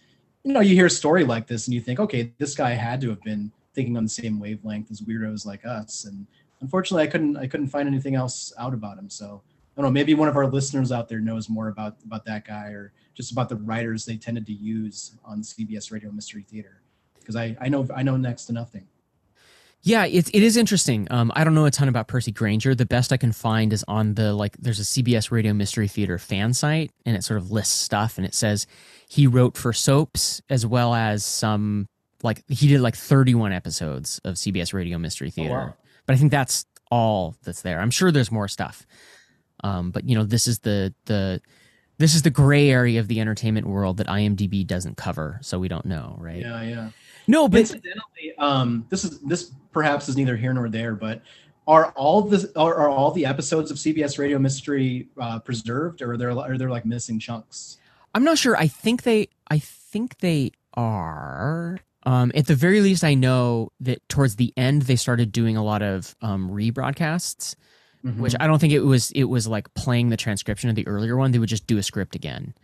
you 0.45 0.53
know 0.53 0.61
you 0.61 0.75
hear 0.75 0.87
a 0.87 0.91
story 0.91 1.25
like 1.25 1.47
this 1.47 1.67
and 1.67 1.75
you 1.75 1.81
think, 1.81 2.01
okay, 2.01 2.33
this 2.39 2.55
guy 2.55 2.71
had 2.71 3.01
to 3.01 3.11
have 3.11 3.23
been 3.23 3.53
thinking 3.75 3.97
on 3.97 4.05
the 4.05 4.09
same 4.09 4.41
wavelength 4.41 4.91
as 4.91 5.01
weirdos 5.01 5.47
like 5.47 5.65
us, 5.65 6.05
and 6.05 6.27
unfortunately, 6.61 7.05
I 7.05 7.09
couldn't 7.09 7.37
I 7.37 7.47
couldn't 7.47 7.69
find 7.69 7.89
anything 7.89 8.15
else 8.15 8.53
out 8.59 8.75
about 8.75 8.99
him. 8.99 9.11
So 9.11 9.43
I 9.77 9.81
don't 9.81 9.91
know. 9.91 9.93
Maybe 9.93 10.15
one 10.15 10.29
of 10.29 10.37
our 10.37 10.47
listeners 10.47 10.93
out 10.93 11.09
there 11.09 11.21
knows 11.21 11.49
more 11.49 11.69
about 11.69 11.97
about 12.05 12.25
that 12.27 12.45
guy 12.47 12.69
or 12.69 12.93
just 13.15 13.33
about 13.33 13.49
the 13.49 13.57
writers 13.57 14.05
they 14.05 14.17
tended 14.17 14.47
to 14.47 14.53
use 14.53 15.13
on 15.25 15.43
CBS 15.43 15.91
Radio 15.91 16.11
Mystery 16.11 16.43
Theater. 16.43 16.83
Because 17.19 17.37
I 17.37 17.57
I 17.61 17.69
know 17.69 17.87
I 17.95 18.03
know 18.03 18.17
next 18.17 18.47
to 18.47 18.53
nothing. 18.53 18.87
Yeah, 19.83 20.05
it, 20.07 20.29
it 20.35 20.43
is 20.43 20.57
interesting. 20.57 21.07
Um, 21.11 21.31
I 21.35 21.45
don't 21.45 21.55
know 21.55 21.65
a 21.65 21.71
ton 21.71 21.89
about 21.89 22.09
Percy 22.09 22.33
Granger. 22.33 22.75
The 22.75 22.85
best 22.85 23.13
I 23.13 23.17
can 23.17 23.33
find 23.33 23.73
is 23.73 23.85
on 23.87 24.15
the 24.15 24.35
like. 24.35 24.57
There's 24.59 24.81
a 24.81 24.83
CBS 24.83 25.31
Radio 25.31 25.55
Mystery 25.55 25.89
Theater 25.89 26.19
fan 26.19 26.53
site, 26.53 26.91
and 27.07 27.17
it 27.17 27.23
sort 27.25 27.39
of 27.39 27.51
lists 27.51 27.79
stuff, 27.79 28.19
and 28.19 28.27
it 28.27 28.35
says 28.35 28.67
he 29.09 29.27
wrote 29.27 29.57
for 29.57 29.73
soaps 29.73 30.43
as 30.51 30.67
well 30.67 30.95
as 30.95 31.25
some 31.25 31.89
like 32.23 32.43
he 32.49 32.69
did 32.69 32.81
like 32.81 32.97
31 32.97 33.53
episodes 33.53 34.21
of 34.25 34.35
CBS 34.35 34.73
Radio 34.73 34.99
Mystery 34.99 35.31
Theater. 35.31 35.55
wow. 35.55 35.75
But 36.07 36.15
I 36.15 36.17
think 36.19 36.33
that's 36.33 36.67
all 36.91 37.37
that's 37.45 37.63
there. 37.63 37.81
I'm 37.81 37.91
sure 37.91 38.11
there's 38.11 38.33
more 38.33 38.49
stuff. 38.49 38.87
Um, 39.63 39.91
but 39.91 40.09
you 40.09 40.17
know, 40.17 40.25
this 40.25 40.49
is 40.49 40.61
the 40.61 40.95
the 41.05 41.41
this 41.99 42.15
is 42.15 42.23
the 42.23 42.31
gray 42.31 42.71
area 42.71 43.01
of 43.01 43.09
the 43.09 43.21
entertainment 43.21 43.67
world 43.67 43.97
that 43.99 44.07
IMDb 44.07 44.67
doesn't 44.67 44.97
cover, 44.97 45.39
so 45.43 45.59
we 45.59 45.69
don't 45.69 45.85
know, 45.85 46.17
right? 46.21 46.41
Yeah, 46.41 46.63
yeah. 46.63 46.91
No, 47.29 47.47
but 47.49 47.61
incidentally, 47.61 48.35
um, 48.39 48.85
this 48.89 49.05
is 49.05 49.21
this 49.21 49.53
perhaps 49.73 50.09
is 50.09 50.17
neither 50.17 50.37
here 50.37 50.53
nor 50.53 50.69
there, 50.69 50.95
but 50.95 51.23
are 51.67 51.93
all 51.93 52.23
the 52.23 52.51
are, 52.57 52.75
are 52.75 52.89
all 52.89 53.11
the 53.13 53.27
episodes 53.27 53.71
of 53.71 53.77
CBS 53.77 54.19
Radio 54.19 54.39
Mystery 54.39 55.09
uh, 55.21 55.39
preserved, 55.39 56.03
or 56.03 56.13
are 56.13 56.17
there 56.17 56.31
are 56.31 56.59
there 56.59 56.71
like 56.71 56.85
missing 56.87 57.19
chunks? 57.21 57.77
I'm 58.15 58.25
not 58.25 58.39
sure. 58.39 58.57
I 58.57 58.67
think 58.67 59.03
they 59.05 59.29
I 59.51 59.59
think 59.59 60.19
they 60.19 60.53
are. 60.75 61.79
Um, 62.05 62.33
at 62.35 62.47
the 62.47 62.55
very 62.55 62.81
least, 62.81 63.05
I 63.05 63.13
know 63.15 63.71
that 63.81 64.07
towards 64.09 64.37
the 64.37 64.55
end 64.57 64.83
they 64.83 64.97
started 64.97 65.31
doing 65.31 65.57
a 65.59 65.65
lot 65.65 65.83
of 65.83 66.17
um, 66.23 66.49
rebroadcasts, 66.51 67.55
Mhm. 68.05 68.17
which 68.19 68.35
I 68.41 68.47
don't 68.47 68.59
think 68.61 68.73
it 68.73 68.81
was 68.81 69.11
it 69.11 69.25
was 69.25 69.47
like 69.47 69.73
playing 69.75 70.09
the 70.09 70.17
transcription 70.17 70.71
of 70.71 70.77
the 70.77 70.87
earlier 70.87 71.17
one. 71.19 71.33
They 71.33 71.39
would 71.39 71.49
just 71.51 71.67
do 71.67 71.77
a 71.77 71.83
script 71.83 72.15
again. 72.15 72.55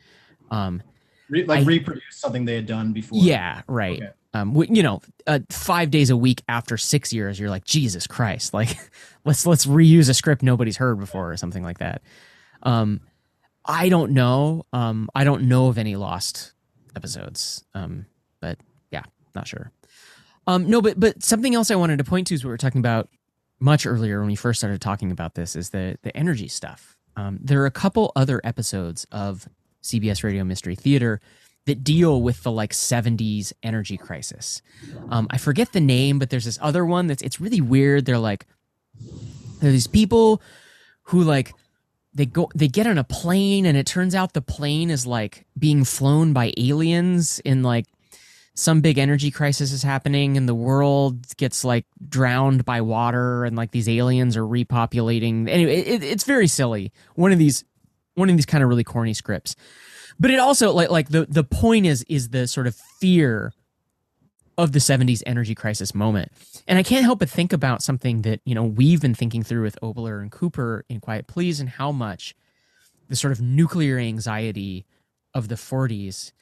Um, 0.50 0.82
Re- 1.28 1.44
like 1.44 1.60
I- 1.60 1.64
reproduce 1.64 2.02
something 2.12 2.44
they 2.46 2.54
had 2.54 2.66
done 2.66 2.92
before. 2.92 3.18
yeah, 3.20 3.62
right. 3.66 3.98
Okay. 4.02 4.12
Um, 4.34 4.54
you 4.68 4.82
know, 4.82 5.00
uh, 5.26 5.38
five 5.50 5.90
days 5.90 6.10
a 6.10 6.16
week 6.16 6.42
after 6.48 6.76
six 6.76 7.12
years, 7.12 7.38
you're 7.38 7.50
like 7.50 7.64
Jesus 7.64 8.06
Christ, 8.06 8.52
like 8.52 8.76
let's 9.24 9.46
let's 9.46 9.64
reuse 9.64 10.10
a 10.10 10.14
script 10.14 10.42
nobody's 10.42 10.76
heard 10.76 10.98
before 10.98 11.30
or 11.30 11.36
something 11.36 11.62
like 11.62 11.78
that. 11.78 12.02
Um, 12.64 13.00
I 13.64 13.88
don't 13.88 14.12
know. 14.12 14.66
Um, 14.72 15.08
I 15.14 15.24
don't 15.24 15.44
know 15.44 15.68
of 15.68 15.78
any 15.78 15.96
lost 15.96 16.52
episodes. 16.96 17.64
Um, 17.74 18.06
but 18.40 18.58
yeah, 18.90 19.04
not 19.34 19.46
sure. 19.46 19.70
Um, 20.46 20.68
no, 20.68 20.82
but 20.82 20.98
but 20.98 21.22
something 21.22 21.54
else 21.54 21.70
I 21.70 21.76
wanted 21.76 21.98
to 21.98 22.04
point 22.04 22.26
to 22.26 22.34
is 22.34 22.44
what 22.44 22.48
we 22.48 22.52
were 22.52 22.58
talking 22.58 22.80
about 22.80 23.08
much 23.60 23.86
earlier 23.86 24.18
when 24.18 24.28
we 24.28 24.34
first 24.36 24.60
started 24.60 24.80
talking 24.80 25.10
about 25.10 25.34
this 25.34 25.56
is 25.56 25.70
the 25.70 25.96
the 26.02 26.14
energy 26.16 26.48
stuff. 26.48 26.96
Um, 27.16 27.38
there 27.40 27.62
are 27.62 27.66
a 27.66 27.70
couple 27.70 28.12
other 28.16 28.40
episodes 28.44 29.06
of 29.12 29.48
CBS 29.82 30.24
Radio 30.24 30.44
Mystery 30.44 30.74
Theater 30.74 31.20
that 31.66 31.82
deal 31.82 32.20
with 32.20 32.42
the 32.42 32.50
like 32.50 32.72
70s 32.72 33.52
energy 33.62 33.96
crisis. 33.96 34.60
Um, 35.08 35.26
I 35.30 35.38
forget 35.38 35.72
the 35.72 35.80
name, 35.80 36.18
but 36.18 36.30
there's 36.30 36.44
this 36.44 36.58
other 36.60 36.84
one 36.84 37.06
that's 37.06 37.22
it's 37.22 37.40
really 37.40 37.60
weird. 37.60 38.04
They're 38.04 38.18
like 38.18 38.46
there 39.60 39.70
are 39.70 39.72
these 39.72 39.86
people 39.86 40.42
who 41.04 41.22
like 41.22 41.54
they 42.14 42.26
go 42.26 42.48
they 42.54 42.68
get 42.68 42.86
on 42.86 42.98
a 42.98 43.04
plane 43.04 43.66
and 43.66 43.76
it 43.76 43.86
turns 43.86 44.14
out 44.14 44.32
the 44.32 44.42
plane 44.42 44.90
is 44.90 45.06
like 45.06 45.46
being 45.58 45.84
flown 45.84 46.32
by 46.32 46.52
aliens 46.56 47.40
in 47.40 47.62
like 47.62 47.86
some 48.56 48.80
big 48.80 48.98
energy 48.98 49.32
crisis 49.32 49.72
is 49.72 49.82
happening 49.82 50.36
and 50.36 50.48
the 50.48 50.54
world 50.54 51.36
gets 51.36 51.64
like 51.64 51.84
drowned 52.08 52.64
by 52.64 52.80
water 52.80 53.44
and 53.44 53.56
like 53.56 53.72
these 53.72 53.88
aliens 53.88 54.36
are 54.36 54.44
repopulating 54.44 55.48
anyway 55.48 55.80
it, 55.80 56.02
it's 56.04 56.24
very 56.24 56.46
silly 56.46 56.92
one 57.16 57.32
of 57.32 57.38
these 57.38 57.64
one 58.14 58.30
of 58.30 58.36
these 58.36 58.46
kind 58.46 58.62
of 58.62 58.68
really 58.68 58.84
corny 58.84 59.12
scripts 59.14 59.56
but 60.18 60.30
it 60.30 60.38
also 60.38 60.72
like 60.72 60.90
like 60.90 61.08
the 61.08 61.26
the 61.26 61.44
point 61.44 61.86
is 61.86 62.04
is 62.08 62.30
the 62.30 62.46
sort 62.46 62.66
of 62.66 62.76
fear 63.00 63.52
of 64.56 64.72
the 64.72 64.78
70s 64.78 65.22
energy 65.26 65.54
crisis 65.54 65.94
moment. 65.94 66.32
And 66.66 66.78
i 66.78 66.82
can't 66.82 67.04
help 67.04 67.18
but 67.18 67.28
think 67.28 67.52
about 67.52 67.82
something 67.82 68.22
that 68.22 68.40
you 68.44 68.54
know 68.54 68.64
we've 68.64 69.00
been 69.00 69.14
thinking 69.14 69.42
through 69.42 69.62
with 69.62 69.78
oboler 69.82 70.20
and 70.22 70.30
cooper 70.30 70.84
in 70.88 71.00
quiet 71.00 71.26
please 71.26 71.60
and 71.60 71.68
how 71.68 71.92
much 71.92 72.34
the 73.08 73.16
sort 73.16 73.32
of 73.32 73.40
nuclear 73.40 73.98
anxiety 73.98 74.86
of 75.34 75.48
the 75.48 75.56
40s 75.56 76.32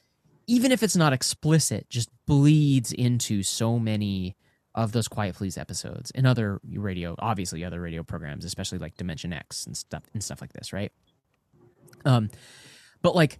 even 0.46 0.70
if 0.70 0.82
it's 0.82 0.96
not 0.96 1.12
explicit 1.12 1.88
just 1.88 2.08
bleeds 2.26 2.92
into 2.92 3.42
so 3.42 3.78
many 3.78 4.36
of 4.74 4.92
those 4.92 5.08
quiet 5.08 5.34
please 5.34 5.58
episodes 5.58 6.12
and 6.12 6.26
other 6.26 6.60
radio 6.76 7.16
obviously 7.18 7.64
other 7.64 7.80
radio 7.80 8.02
programs 8.02 8.44
especially 8.44 8.78
like 8.78 8.96
dimension 8.96 9.32
x 9.32 9.66
and 9.66 9.76
stuff 9.76 10.04
and 10.14 10.22
stuff 10.22 10.40
like 10.40 10.52
this 10.52 10.72
right? 10.72 10.92
Um 12.04 12.30
but 13.00 13.16
like 13.16 13.38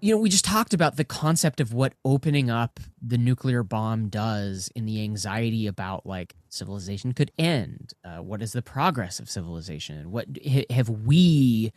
you 0.00 0.14
know 0.14 0.20
we 0.20 0.28
just 0.28 0.44
talked 0.44 0.74
about 0.74 0.96
the 0.96 1.04
concept 1.04 1.60
of 1.60 1.72
what 1.72 1.92
opening 2.04 2.50
up 2.50 2.80
the 3.02 3.18
nuclear 3.18 3.62
bomb 3.62 4.08
does 4.08 4.70
in 4.74 4.86
the 4.86 5.02
anxiety 5.02 5.66
about 5.66 6.06
like 6.06 6.34
civilization 6.48 7.12
could 7.12 7.30
end. 7.38 7.92
Uh, 8.04 8.18
what 8.18 8.42
is 8.42 8.52
the 8.52 8.62
progress 8.62 9.20
of 9.20 9.28
civilization? 9.28 10.10
What 10.10 10.26
ha- 10.46 10.66
have 10.70 10.88
we 10.88 11.72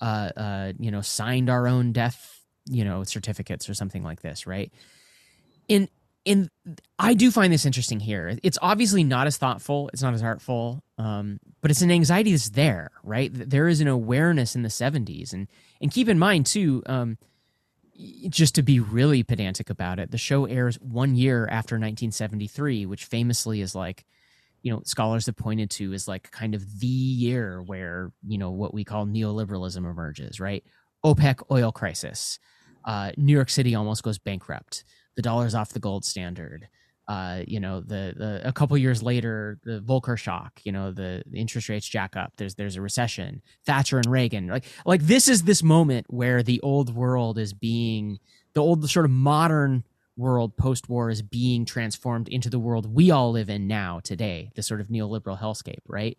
uh, 0.00 0.30
uh, 0.36 0.72
you 0.78 0.90
know 0.90 1.00
signed 1.00 1.50
our 1.50 1.68
own 1.68 1.92
death 1.92 2.40
you 2.66 2.84
know 2.84 3.04
certificates 3.04 3.68
or 3.68 3.74
something 3.74 4.02
like 4.02 4.22
this 4.22 4.46
right? 4.46 4.72
In 5.68 5.88
in 6.24 6.50
i 6.98 7.14
do 7.14 7.30
find 7.30 7.52
this 7.52 7.66
interesting 7.66 8.00
here. 8.00 8.38
It's 8.42 8.58
obviously 8.62 9.04
not 9.04 9.26
as 9.26 9.36
thoughtful 9.36 9.90
it's 9.92 10.02
not 10.02 10.14
as 10.14 10.22
artful 10.22 10.82
um, 10.98 11.38
but 11.60 11.70
it's 11.70 11.82
an 11.82 11.90
anxiety 11.90 12.32
that's 12.32 12.50
there 12.50 12.90
right? 13.02 13.30
There 13.32 13.68
is 13.68 13.80
an 13.80 13.88
awareness 13.88 14.56
in 14.56 14.62
the 14.62 14.68
70s 14.68 15.32
and 15.32 15.46
and 15.80 15.90
keep 15.90 16.08
in 16.08 16.18
mind 16.18 16.46
too 16.46 16.82
um, 16.86 17.18
just 18.28 18.54
to 18.56 18.62
be 18.62 18.80
really 18.80 19.22
pedantic 19.22 19.70
about 19.70 19.98
it, 19.98 20.10
the 20.10 20.18
show 20.18 20.44
airs 20.44 20.76
one 20.80 21.14
year 21.14 21.46
after 21.46 21.76
1973, 21.76 22.86
which 22.86 23.04
famously 23.04 23.60
is 23.60 23.74
like, 23.74 24.04
you 24.66 24.72
know 24.72 24.82
scholars 24.84 25.26
have 25.26 25.36
pointed 25.36 25.70
to 25.70 25.92
as 25.92 26.08
like 26.08 26.28
kind 26.32 26.52
of 26.52 26.80
the 26.80 26.88
year 26.88 27.62
where 27.62 28.10
you 28.26 28.36
know 28.36 28.50
what 28.50 28.74
we 28.74 28.82
call 28.82 29.06
neoliberalism 29.06 29.76
emerges 29.76 30.40
right? 30.40 30.64
Opec 31.04 31.40
oil 31.52 31.70
crisis. 31.70 32.40
Uh, 32.84 33.12
new 33.16 33.32
york 33.32 33.48
city 33.48 33.76
almost 33.76 34.02
goes 34.02 34.18
bankrupt. 34.18 34.84
The 35.14 35.22
dollar's 35.22 35.54
off 35.54 35.72
the 35.72 35.78
gold 35.78 36.04
standard 36.04 36.68
uh, 37.08 37.42
you 37.46 37.60
know 37.60 37.80
the, 37.80 38.14
the 38.16 38.40
a 38.44 38.52
couple 38.52 38.76
years 38.76 39.02
later 39.02 39.58
the 39.64 39.80
volcker 39.80 40.18
shock 40.18 40.60
you 40.64 40.72
know 40.72 40.90
the, 40.90 41.22
the 41.26 41.38
interest 41.38 41.68
rates 41.68 41.88
jack 41.88 42.16
up 42.16 42.32
there's 42.36 42.54
there's 42.56 42.76
a 42.76 42.80
recession 42.80 43.40
thatcher 43.64 43.98
and 43.98 44.06
reagan 44.06 44.48
like 44.48 44.64
like 44.84 45.02
this 45.02 45.28
is 45.28 45.44
this 45.44 45.62
moment 45.62 46.06
where 46.08 46.42
the 46.42 46.60
old 46.62 46.94
world 46.94 47.38
is 47.38 47.52
being 47.52 48.18
the 48.54 48.62
old 48.62 48.88
sort 48.90 49.04
of 49.04 49.10
modern 49.10 49.84
world 50.16 50.56
post 50.56 50.88
war 50.88 51.10
is 51.10 51.22
being 51.22 51.64
transformed 51.64 52.28
into 52.28 52.48
the 52.48 52.58
world 52.58 52.92
we 52.92 53.10
all 53.10 53.32
live 53.32 53.50
in 53.50 53.66
now 53.66 54.00
today, 54.02 54.50
the 54.54 54.62
sort 54.62 54.80
of 54.80 54.88
neoliberal 54.88 55.38
hellscape, 55.38 55.82
right? 55.86 56.16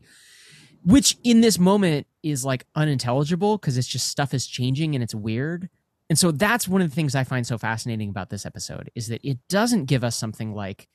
Which 0.85 1.17
in 1.23 1.41
this 1.41 1.57
moment 1.57 2.07
is 2.23 2.45
like 2.45 2.65
unintelligible 2.75 3.57
because 3.57 3.77
it's 3.77 3.87
just 3.87 4.07
stuff 4.07 4.33
is 4.33 4.45
changing 4.47 4.93
and 4.93 5.03
it's 5.03 5.15
weird. 5.15 5.69
And 6.09 6.17
so 6.17 6.31
that's 6.31 6.67
one 6.67 6.81
of 6.81 6.89
the 6.89 6.95
things 6.95 7.15
I 7.15 7.23
find 7.23 7.45
so 7.45 7.57
fascinating 7.57 8.09
about 8.09 8.29
this 8.29 8.45
episode 8.45 8.89
is 8.95 9.07
that 9.07 9.21
it 9.27 9.39
doesn't 9.49 9.85
give 9.85 10.03
us 10.03 10.15
something 10.15 10.53
like 10.53 10.87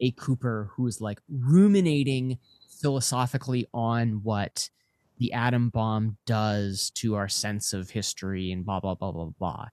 a 0.00 0.10
Cooper 0.12 0.70
who 0.74 0.86
is 0.86 1.00
like 1.00 1.20
ruminating 1.28 2.38
philosophically 2.80 3.66
on 3.72 4.22
what 4.22 4.68
the 5.18 5.32
atom 5.32 5.70
bomb 5.70 6.16
does 6.26 6.90
to 6.90 7.16
our 7.16 7.28
sense 7.28 7.72
of 7.72 7.90
history 7.90 8.52
and 8.52 8.64
blah 8.64 8.78
blah 8.78 8.94
blah 8.94 9.10
blah 9.10 9.30
blah. 9.38 9.66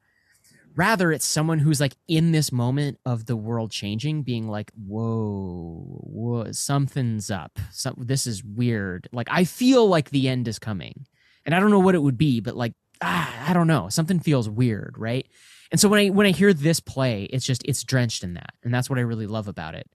Rather 0.76 1.12
it's 1.12 1.26
someone 1.26 1.60
who's 1.60 1.80
like 1.80 1.96
in 2.08 2.32
this 2.32 2.52
moment 2.52 3.00
of 3.06 3.26
the 3.28 3.36
world 3.36 3.72
changing 3.72 4.24
being 4.24 4.48
like 4.48 4.72
whoa, 4.76 6.00
whoa 6.04 6.52
something's 6.52 7.30
up. 7.30 7.60
So, 7.72 7.94
this 7.98 8.26
is 8.26 8.44
weird. 8.44 9.08
Like 9.12 9.28
i 9.30 9.44
feel 9.44 9.88
like 9.88 10.10
the 10.10 10.30
end 10.30 10.48
is 10.48 10.58
coming. 10.58 11.06
And 11.46 11.54
i 11.54 11.60
don't 11.60 11.70
know 11.70 11.80
what 11.80 11.96
it 11.96 12.02
would 12.02 12.18
be 12.18 12.40
but 12.40 12.56
like 12.56 12.74
ah, 13.02 13.50
i 13.50 13.54
don't 13.54 13.68
know 13.68 13.90
something 13.90 14.20
feels 14.20 14.50
weird 14.50 14.96
right 14.98 15.28
and 15.72 15.80
so 15.80 15.88
when 15.90 16.00
i 16.00 16.10
when 16.10 16.26
i 16.26 16.32
hear 16.32 16.54
this 16.54 16.80
play 16.80 17.24
it's 17.26 17.46
just 17.46 17.64
it's 17.66 17.84
drenched 17.84 18.24
in 18.24 18.34
that 18.36 18.54
and 18.64 18.74
that's 18.74 18.90
what 18.90 19.00
i 19.00 19.02
really 19.02 19.28
love 19.28 19.48
about 19.48 19.76
it 19.76 19.90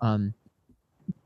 um 0.00 0.34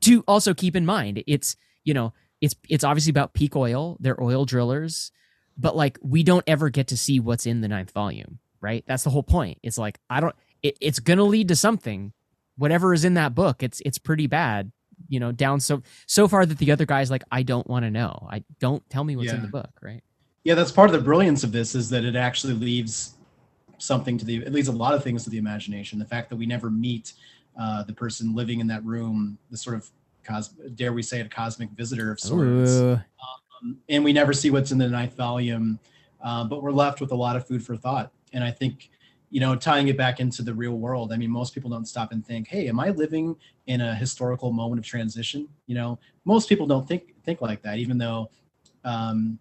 to 0.01 0.23
also 0.27 0.53
keep 0.53 0.75
in 0.75 0.85
mind 0.85 1.23
it's 1.27 1.55
you 1.83 1.93
know 1.93 2.13
it's 2.39 2.55
it's 2.69 2.83
obviously 2.83 3.09
about 3.11 3.33
peak 3.33 3.55
oil 3.55 3.97
they're 3.99 4.21
oil 4.21 4.45
drillers 4.45 5.11
but 5.57 5.75
like 5.75 5.97
we 6.01 6.23
don't 6.23 6.43
ever 6.47 6.69
get 6.69 6.87
to 6.87 6.97
see 6.97 7.19
what's 7.19 7.45
in 7.45 7.61
the 7.61 7.67
ninth 7.67 7.91
volume 7.91 8.39
right? 8.63 8.83
That's 8.85 9.03
the 9.03 9.09
whole 9.09 9.23
point. 9.23 9.57
It's 9.63 9.79
like 9.79 9.97
I 10.07 10.19
don't. 10.19 10.35
It, 10.61 10.77
it's 10.79 10.99
gonna 10.99 11.23
lead 11.23 11.47
to 11.47 11.55
something. 11.55 12.13
Whatever 12.57 12.93
is 12.93 13.03
in 13.03 13.15
that 13.15 13.33
book, 13.33 13.63
it's 13.63 13.81
it's 13.83 13.97
pretty 13.97 14.27
bad. 14.27 14.71
You 15.09 15.19
know, 15.19 15.31
down 15.31 15.59
so 15.59 15.81
so 16.05 16.27
far 16.27 16.45
that 16.45 16.59
the 16.59 16.71
other 16.71 16.85
guy's 16.85 17.09
like, 17.09 17.23
I 17.31 17.41
don't 17.41 17.65
want 17.65 17.85
to 17.85 17.89
know. 17.89 18.27
I 18.29 18.43
don't 18.59 18.87
tell 18.87 19.03
me 19.03 19.15
what's 19.15 19.29
Yeah. 19.29 19.37
in 19.37 19.41
the 19.41 19.47
book, 19.47 19.71
right? 19.81 20.03
Yeah, 20.43 20.55
that's 20.55 20.71
part 20.71 20.89
of 20.89 20.93
the 20.93 21.01
brilliance 21.01 21.43
of 21.43 21.51
this 21.51 21.75
is 21.75 21.89
that 21.91 22.03
it 22.03 22.15
actually 22.15 22.53
leaves 22.53 23.13
something 23.77 24.17
to 24.17 24.25
the 24.25 24.37
it 24.37 24.51
leaves 24.51 24.67
a 24.67 24.71
lot 24.71 24.93
of 24.93 25.03
things 25.03 25.23
to 25.23 25.29
the 25.29 25.37
imagination. 25.37 25.99
The 25.99 26.05
fact 26.05 26.29
that 26.29 26.35
we 26.35 26.45
never 26.45 26.69
meet 26.69 27.13
uh, 27.59 27.83
the 27.83 27.93
person 27.93 28.33
living 28.35 28.59
in 28.59 28.67
that 28.67 28.83
room, 28.83 29.37
the 29.49 29.57
sort 29.57 29.75
of 29.75 29.89
cos 30.23 30.49
dare 30.75 30.93
we 30.93 31.03
say 31.03 31.19
it, 31.19 31.29
cosmic 31.29 31.69
visitor 31.71 32.11
of 32.11 32.19
sorts, 32.19 32.71
um, 33.61 33.77
and 33.89 34.03
we 34.03 34.13
never 34.13 34.33
see 34.33 34.49
what's 34.49 34.71
in 34.71 34.77
the 34.77 34.87
ninth 34.87 35.15
volume. 35.15 35.79
Uh, 36.23 36.43
but 36.43 36.61
we're 36.61 36.71
left 36.71 37.01
with 37.01 37.11
a 37.11 37.15
lot 37.15 37.35
of 37.35 37.47
food 37.47 37.63
for 37.65 37.75
thought. 37.75 38.11
And 38.33 38.43
I 38.43 38.51
think, 38.51 38.91
you 39.31 39.39
know, 39.39 39.55
tying 39.55 39.87
it 39.87 39.97
back 39.97 40.19
into 40.19 40.43
the 40.43 40.53
real 40.53 40.77
world. 40.77 41.11
I 41.11 41.17
mean, 41.17 41.31
most 41.31 41.53
people 41.53 41.69
don't 41.69 41.87
stop 41.87 42.11
and 42.11 42.25
think, 42.25 42.47
"Hey, 42.47 42.67
am 42.67 42.79
I 42.79 42.89
living 42.89 43.35
in 43.67 43.81
a 43.81 43.93
historical 43.95 44.51
moment 44.51 44.79
of 44.79 44.85
transition?" 44.85 45.47
You 45.67 45.75
know, 45.75 45.99
most 46.25 46.49
people 46.49 46.65
don't 46.65 46.87
think 46.87 47.15
think 47.23 47.41
like 47.41 47.61
that, 47.61 47.77
even 47.77 47.99
though. 47.99 48.29
Um, 48.83 49.37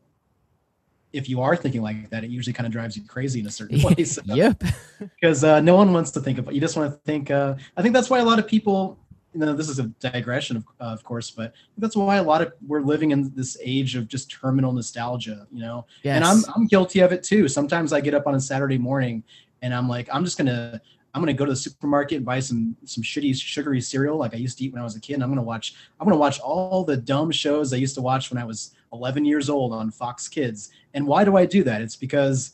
if 1.12 1.28
you 1.28 1.40
are 1.40 1.56
thinking 1.56 1.82
like 1.82 2.10
that, 2.10 2.24
it 2.24 2.30
usually 2.30 2.52
kind 2.52 2.66
of 2.66 2.72
drives 2.72 2.96
you 2.96 3.04
crazy 3.04 3.40
in 3.40 3.46
a 3.46 3.50
certain 3.50 3.82
way. 3.82 4.04
So- 4.04 4.22
yep. 4.26 4.62
because 4.98 5.44
uh, 5.44 5.60
no 5.60 5.76
one 5.76 5.92
wants 5.92 6.10
to 6.12 6.20
think 6.20 6.38
about. 6.38 6.54
You 6.54 6.60
just 6.60 6.76
want 6.76 6.92
to 6.92 6.98
think. 7.04 7.30
Uh, 7.30 7.54
I 7.76 7.82
think 7.82 7.94
that's 7.94 8.10
why 8.10 8.18
a 8.20 8.24
lot 8.24 8.38
of 8.38 8.46
people. 8.46 8.98
You 9.32 9.38
know, 9.38 9.54
this 9.54 9.68
is 9.68 9.78
a 9.78 9.84
digression, 10.00 10.56
of, 10.56 10.64
uh, 10.80 10.84
of 10.86 11.04
course, 11.04 11.30
but 11.30 11.52
that's 11.78 11.94
why 11.94 12.16
a 12.16 12.22
lot 12.22 12.42
of 12.42 12.52
we're 12.66 12.80
living 12.80 13.12
in 13.12 13.32
this 13.36 13.56
age 13.62 13.94
of 13.94 14.08
just 14.08 14.28
terminal 14.28 14.72
nostalgia. 14.72 15.46
You 15.52 15.60
know, 15.60 15.86
and 16.16 16.24
I'm 16.24 16.42
I'm 16.56 16.66
guilty 16.66 16.98
of 16.98 17.12
it 17.12 17.22
too. 17.22 17.46
Sometimes 17.46 17.92
I 17.92 18.00
get 18.00 18.12
up 18.12 18.26
on 18.26 18.34
a 18.34 18.40
Saturday 18.40 18.76
morning 18.76 19.22
and 19.62 19.72
I'm 19.72 19.88
like, 19.88 20.08
I'm 20.12 20.24
just 20.24 20.36
gonna 20.36 20.80
I'm 21.14 21.22
gonna 21.22 21.32
go 21.32 21.44
to 21.44 21.52
the 21.52 21.56
supermarket 21.56 22.16
and 22.16 22.26
buy 22.26 22.40
some 22.40 22.76
some 22.84 23.04
shitty 23.04 23.36
sugary 23.36 23.80
cereal 23.80 24.16
like 24.16 24.34
I 24.34 24.36
used 24.38 24.58
to 24.58 24.64
eat 24.64 24.72
when 24.72 24.80
I 24.80 24.84
was 24.84 24.96
a 24.96 25.00
kid. 25.00 25.14
And 25.14 25.22
I'm 25.22 25.28
gonna 25.30 25.42
watch 25.42 25.74
I'm 26.00 26.06
gonna 26.06 26.18
watch 26.18 26.40
all 26.40 26.82
the 26.82 26.96
dumb 26.96 27.30
shows 27.30 27.72
I 27.72 27.76
used 27.76 27.94
to 27.96 28.02
watch 28.02 28.32
when 28.32 28.42
I 28.42 28.44
was 28.44 28.74
11 28.92 29.24
years 29.24 29.48
old 29.48 29.72
on 29.72 29.90
Fox 29.90 30.28
Kids. 30.28 30.70
And 30.94 31.06
why 31.06 31.24
do 31.24 31.36
I 31.36 31.46
do 31.46 31.62
that? 31.64 31.80
It's 31.80 31.96
because 31.96 32.52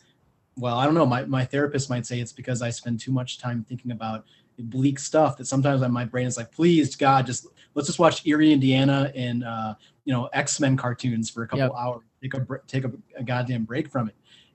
well, 0.59 0.79
I 0.79 0.87
don't 0.87 0.95
know. 0.95 1.05
My, 1.05 1.25
my 1.27 1.45
therapist 1.45 1.91
might 1.91 2.07
say 2.07 2.19
it's 2.19 2.33
because 2.33 2.63
I 2.63 2.71
spend 2.71 2.99
too 2.99 3.13
much 3.13 3.39
time 3.39 3.65
thinking 3.69 3.91
about 3.91 4.25
bleak 4.59 4.99
stuff 4.99 5.37
that 5.37 5.47
sometimes 5.47 5.87
my 5.89 6.05
brain 6.05 6.27
is 6.27 6.37
like, 6.39 6.51
please 6.51 6.97
God, 6.97 7.27
just 7.27 7.47
let's 7.75 7.87
just 7.87 7.99
watch 7.99 8.27
Erie, 8.27 8.53
Indiana 8.53 9.13
and 9.15 9.45
uh, 9.45 9.75
you 10.05 10.13
know 10.13 10.27
X 10.33 10.59
Men 10.61 10.77
cartoons 10.77 11.29
for 11.29 11.43
a 11.43 11.47
couple 11.49 11.65
Yep. 11.65 11.73
hours. 11.79 12.05
Take 12.23 12.35
a 12.35 12.47
take 12.67 12.85
a, 12.85 12.93
a 13.17 13.23
goddamn 13.23 13.65
break 13.65 13.91
from 13.91 14.09
it. 14.09 14.15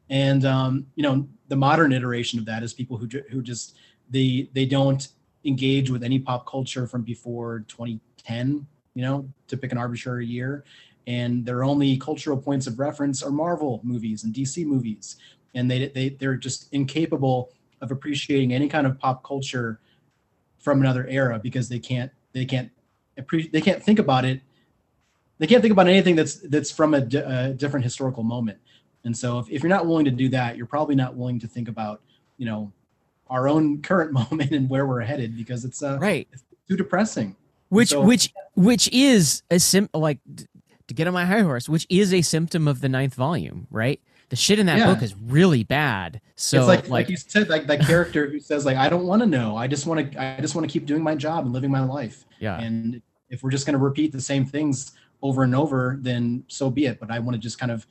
And 0.10 0.44
um, 0.46 0.88
you 0.96 1.04
know 1.04 1.28
the 1.48 1.56
modern 1.56 1.94
iteration 1.94 2.40
of 2.40 2.46
that 2.46 2.64
is 2.64 2.74
people 2.74 2.98
who 2.98 3.08
who 3.30 3.42
just 3.42 3.76
they 4.10 4.50
they 4.54 4.66
don't 4.66 5.08
engage 5.46 5.90
with 5.90 6.04
any 6.04 6.20
pop 6.20 6.48
culture 6.48 6.88
from 6.88 7.04
before 7.04 7.64
2010. 7.68 8.66
You 8.94 9.04
know, 9.04 9.30
to 9.48 9.56
pick 9.56 9.72
an 9.72 9.78
arbitrary 9.78 10.26
year, 10.26 10.66
and 11.08 11.46
their 11.46 11.64
only 11.64 11.98
cultural 11.98 12.38
points 12.38 12.68
of 12.68 12.80
reference 12.80 13.24
are 13.24 13.32
Marvel 13.32 13.82
movies 13.84 14.24
and 14.24 14.34
DC 14.34 14.66
movies. 14.66 15.18
And 15.54 15.70
they 15.70 15.88
they 15.88 16.10
they're 16.10 16.36
just 16.36 16.72
incapable 16.74 17.52
of 17.82 17.92
appreciating 17.92 18.54
any 18.54 18.70
kind 18.70 18.86
of 18.88 18.98
pop 19.00 19.24
culture 19.24 19.80
from 20.60 20.80
another 20.82 21.08
era 21.08 21.40
because 21.42 21.68
they 21.68 21.80
can't 21.80 22.12
they 22.34 22.46
can't 22.46 22.70
they 23.52 23.62
can't 23.62 23.84
think 23.84 24.00
about 24.00 24.26
it. 24.26 24.42
They 25.40 25.48
can't 25.48 25.62
think 25.62 25.72
about 25.72 25.88
anything 25.88 26.16
that's 26.16 26.36
that's 26.36 26.72
from 26.72 26.94
a, 26.94 27.02
di- 27.02 27.18
a 27.20 27.54
different 27.54 27.84
historical 27.84 28.24
moment. 28.24 28.60
And 29.04 29.18
so 29.18 29.40
if, 29.40 29.50
if 29.50 29.64
you're 29.64 29.70
not 29.70 29.88
willing 29.88 30.06
to 30.06 30.12
do 30.12 30.30
that 30.30 30.56
you're 30.56 30.68
probably 30.68 30.96
not 30.96 31.16
willing 31.16 31.40
to 31.40 31.48
think 31.48 31.68
about 31.68 32.02
you 32.38 32.46
know 32.46 32.72
our 33.30 33.48
own 33.48 33.82
current 33.82 34.12
moment 34.30 34.52
and 34.52 34.70
where 34.70 34.86
we're 34.86 35.02
headed 35.02 35.36
because 35.36 35.66
it's 35.66 35.82
uh 35.82 35.98
right. 36.00 36.28
it's 36.32 36.44
too 36.70 36.78
depressing. 36.78 37.36
Which 37.70 37.90
So- 37.90 38.02
which 38.02 38.32
which 38.54 38.90
is 38.92 39.44
a 39.50 39.60
sim 39.60 39.90
like 39.94 40.20
to 40.92 40.96
get 40.96 41.08
on 41.08 41.14
my 41.14 41.26
high 41.26 41.42
horse 41.42 41.70
which 41.70 41.88
is 41.90 42.14
a 42.14 42.22
symptom 42.22 42.68
of 42.68 42.82
the 42.82 42.90
ninth 42.90 43.14
volume 43.16 43.66
right 43.72 44.00
the 44.30 44.36
shit 44.36 44.60
in 44.60 44.66
that 44.66 44.78
Yeah. 44.78 44.94
book 44.94 45.02
is 45.04 45.16
really 45.16 45.64
bad 45.64 46.20
so 46.36 46.58
it's 46.60 46.68
like, 46.68 46.80
like, 46.84 46.90
like 46.90 47.10
you 47.10 47.18
said, 47.18 47.50
like 47.50 47.68
that 47.68 47.82
character 47.82 48.28
who 48.30 48.40
says, 48.40 48.66
like, 48.66 48.76
I 48.78 48.90
don't 48.90 49.06
want 49.06 49.22
to 49.22 49.28
know. 49.28 49.56
I 49.56 49.68
just 49.68 49.86
want 49.86 50.12
to, 50.14 50.20
I 50.22 50.42
just 50.42 50.56
want 50.56 50.68
to 50.68 50.72
keep 50.74 50.88
doing 50.88 51.04
my 51.04 51.14
job 51.14 51.44
and 51.46 51.54
living 51.54 51.70
my 51.70 51.84
life. 51.84 52.26
Yeah. 52.40 52.60
And 52.60 53.00
if 53.30 53.44
we're 53.44 53.52
just 53.52 53.68
going 53.68 53.78
to 53.78 53.84
repeat 53.84 54.12
the 54.12 54.20
same 54.22 54.44
things 54.44 54.94
over 55.22 55.44
and 55.44 55.54
over, 55.54 56.00
then 56.02 56.44
so 56.48 56.72
be 56.72 56.86
it. 56.88 57.00
But 57.00 57.12
I 57.12 57.20
want 57.20 57.36
to 57.36 57.40
just 57.40 57.60
kind 57.60 57.72
of, 57.72 57.86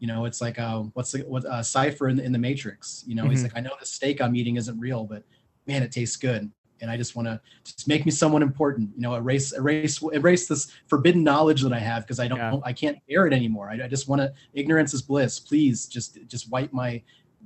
you 0.00 0.06
know, 0.06 0.26
it's 0.26 0.42
like, 0.42 0.58
uh, 0.58 0.80
what's 0.92 1.12
the, 1.12 1.20
what, 1.20 1.46
uh, 1.46 1.62
Cypher 1.62 2.08
in, 2.10 2.20
in 2.20 2.30
the 2.32 2.38
Matrix, 2.38 3.04
you 3.06 3.14
know, 3.14 3.26
he's 3.30 3.40
Mhm. 3.40 3.44
like, 3.44 3.56
I 3.56 3.60
know 3.60 3.70
the 3.80 3.86
steak 3.86 4.20
I'm 4.20 4.36
eating 4.36 4.56
isn't 4.56 4.78
real, 4.78 5.04
but 5.04 5.22
man, 5.66 5.82
it 5.82 5.90
tastes 5.90 6.16
good. 6.16 6.50
And 6.80 6.90
I 6.90 6.96
just 6.96 7.16
want 7.16 7.26
to 7.28 7.40
just 7.64 7.88
make 7.88 8.04
me 8.04 8.10
someone 8.10 8.42
important, 8.42 8.90
you 8.94 9.02
know, 9.02 9.14
erase, 9.14 9.52
erase, 9.52 10.02
erase 10.12 10.48
this 10.48 10.72
forbidden 10.86 11.22
knowledge 11.22 11.62
that 11.62 11.72
I 11.72 11.78
have 11.78 12.02
because 12.02 12.20
I 12.20 12.28
don't, 12.28 12.62
I 12.64 12.72
can't 12.72 12.98
bear 13.08 13.26
it 13.26 13.32
anymore. 13.32 13.70
I, 13.70 13.84
I 13.84 13.88
just 13.88 14.08
want 14.08 14.20
to, 14.20 14.32
ignorance 14.52 14.92
is 14.92 15.02
bliss. 15.02 15.38
Please 15.38 15.86
just, 15.86 16.18
just 16.26 16.50
wipe 16.50 16.72
my, 16.72 17.02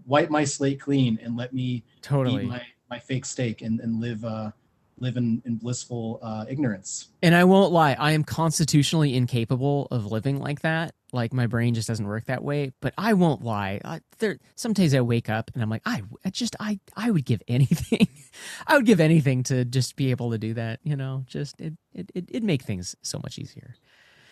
wipe 0.06 0.30
my 0.30 0.44
slate 0.44 0.80
clean 0.80 1.18
and 1.22 1.36
let 1.36 1.52
me 1.52 1.84
Totally. 2.02 2.44
eat 2.44 2.48
my, 2.48 2.62
my 2.90 2.98
fake 2.98 3.24
steak 3.24 3.62
and, 3.62 3.80
and 3.80 4.00
live, 4.00 4.24
uh, 4.24 4.50
live 4.98 5.16
in, 5.16 5.42
in 5.44 5.56
blissful 5.56 6.18
uh, 6.22 6.44
ignorance. 6.48 7.08
And 7.22 7.34
I 7.34 7.44
won't 7.44 7.72
lie, 7.72 7.94
I 7.98 8.12
am 8.12 8.24
constitutionally 8.24 9.14
incapable 9.14 9.86
of 9.90 10.10
living 10.10 10.40
like 10.40 10.62
that. 10.62 10.94
Like 11.12 11.32
my 11.32 11.46
brain 11.46 11.74
just 11.74 11.88
doesn't 11.88 12.06
work 12.06 12.26
that 12.26 12.42
way. 12.42 12.72
But 12.80 12.94
I 12.98 13.14
won't 13.14 13.42
lie. 13.42 13.80
I, 13.84 14.00
there, 14.18 14.38
some 14.56 14.72
days 14.72 14.94
I 14.94 15.00
wake 15.00 15.28
up 15.28 15.50
and 15.54 15.62
I'm 15.62 15.70
like, 15.70 15.82
I, 15.86 16.02
I 16.24 16.30
just, 16.30 16.54
I, 16.60 16.80
I 16.96 17.10
would 17.10 17.24
give 17.24 17.42
anything. 17.48 18.08
I 18.66 18.76
would 18.76 18.86
give 18.86 19.00
anything 19.00 19.42
to 19.44 19.64
just 19.64 19.96
be 19.96 20.10
able 20.10 20.30
to 20.32 20.38
do 20.38 20.54
that. 20.54 20.80
You 20.82 20.96
know, 20.96 21.24
just 21.26 21.60
it, 21.60 21.74
it, 21.92 22.10
it, 22.14 22.24
it'd 22.28 22.44
make 22.44 22.62
things 22.62 22.94
so 23.02 23.18
much 23.22 23.38
easier. 23.38 23.74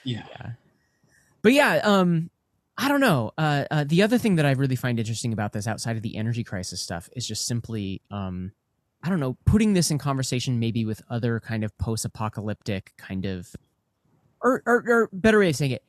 Yeah. 0.05 0.53
But 1.43 1.53
yeah, 1.53 1.81
um, 1.83 2.31
I 2.79 2.89
don't 2.89 3.01
know. 3.01 3.33
Uh, 3.39 3.65
uh, 3.71 3.85
the 3.87 4.03
other 4.03 4.19
thing 4.19 4.37
that 4.37 4.45
I 4.45 4.53
really 4.53 4.77
find 4.77 4.99
interesting 4.99 5.33
about 5.33 5.53
this, 5.53 5.67
outside 5.67 5.97
of 5.97 6.03
the 6.03 6.17
energy 6.17 6.45
crisis 6.45 6.81
stuff, 6.81 7.09
is 7.17 7.27
just 7.27 7.47
simply, 7.47 8.03
um, 8.11 8.53
I 9.03 9.09
don't 9.09 9.21
know, 9.21 9.37
putting 9.45 9.73
this 9.73 9.91
in 9.91 9.99
conversation 9.99 10.59
maybe 10.59 10.85
with 10.85 11.03
other 11.09 11.41
kind 11.41 11.65
of 11.65 11.77
post-apocalyptic 11.79 12.93
kind 12.99 13.25
of, 13.25 13.55
or 14.43 14.63
or, 14.67 14.85
or 14.87 15.09
better 15.13 15.39
way 15.39 15.51
of 15.51 15.57
saying 15.57 15.71
it, 15.71 15.85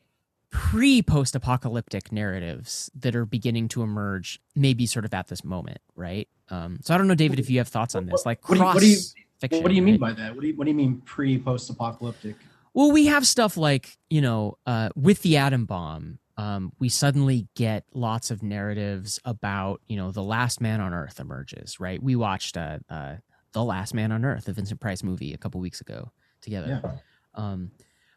pre-post-apocalyptic 0.52 2.12
narratives 2.12 2.90
that 2.96 3.16
are 3.16 3.26
beginning 3.26 3.68
to 3.70 3.84
emerge, 3.84 4.40
maybe 4.56 4.86
sort 4.86 5.06
of 5.06 5.14
at 5.14 5.28
this 5.28 5.44
moment, 5.44 5.80
right? 5.96 6.28
Um, 6.50 6.80
so 6.82 6.94
I 6.94 6.98
don't 6.98 7.08
know, 7.08 7.16
David, 7.16 7.40
if 7.40 7.50
you 7.50 7.58
have 7.58 7.68
thoughts 7.68 7.96
on 7.96 8.06
this, 8.06 8.26
like 8.26 8.48
What 8.48 8.56
do 8.56 8.60
you, 8.60 8.66
what 8.66 8.80
do 8.80 8.88
you, 8.88 8.98
fiction. 9.40 9.64
what 9.64 9.70
do 9.70 9.76
you 9.76 9.82
mean 9.82 9.96
right? 9.96 10.16
by 10.16 10.22
that? 10.22 10.36
What 10.36 10.42
do 10.42 10.48
you, 10.48 10.56
what 10.56 10.66
do 10.66 10.72
you 10.72 10.78
mean 10.78 11.02
pre 11.06 11.38
post 11.38 11.70
apocalyptic? 11.70 12.36
Well, 12.74 12.92
we 12.92 13.08
have 13.08 13.26
stuff 13.26 13.58
like 13.58 13.98
you 14.10 14.22
know, 14.22 14.58
uh, 14.66 14.90
with 14.96 15.22
the 15.24 15.38
atom 15.38 15.66
bomb, 15.66 16.20
um, 16.38 16.72
we 16.80 16.90
suddenly 16.90 17.48
get 17.56 17.84
lots 17.94 18.30
of 18.30 18.44
narratives 18.44 19.20
about 19.26 19.82
you 19.88 19.98
know 19.98 20.12
the 20.12 20.24
last 20.24 20.62
man 20.62 20.80
on 20.80 20.94
Earth 20.94 21.20
emerges. 21.20 21.80
Right? 21.80 22.02
We 22.02 22.16
watched 22.16 22.56
uh, 22.56 22.78
uh, 22.90 23.16
the 23.54 23.64
Last 23.64 23.94
Man 23.94 24.12
on 24.12 24.24
Earth, 24.24 24.46
the 24.46 24.54
Vincent 24.54 24.80
Price 24.80 25.04
movie, 25.04 25.34
a 25.34 25.38
couple 25.38 25.60
weeks 25.60 25.82
ago 25.82 26.12
together. 26.42 26.82
Yeah. 26.84 26.92
Um, 27.34 27.72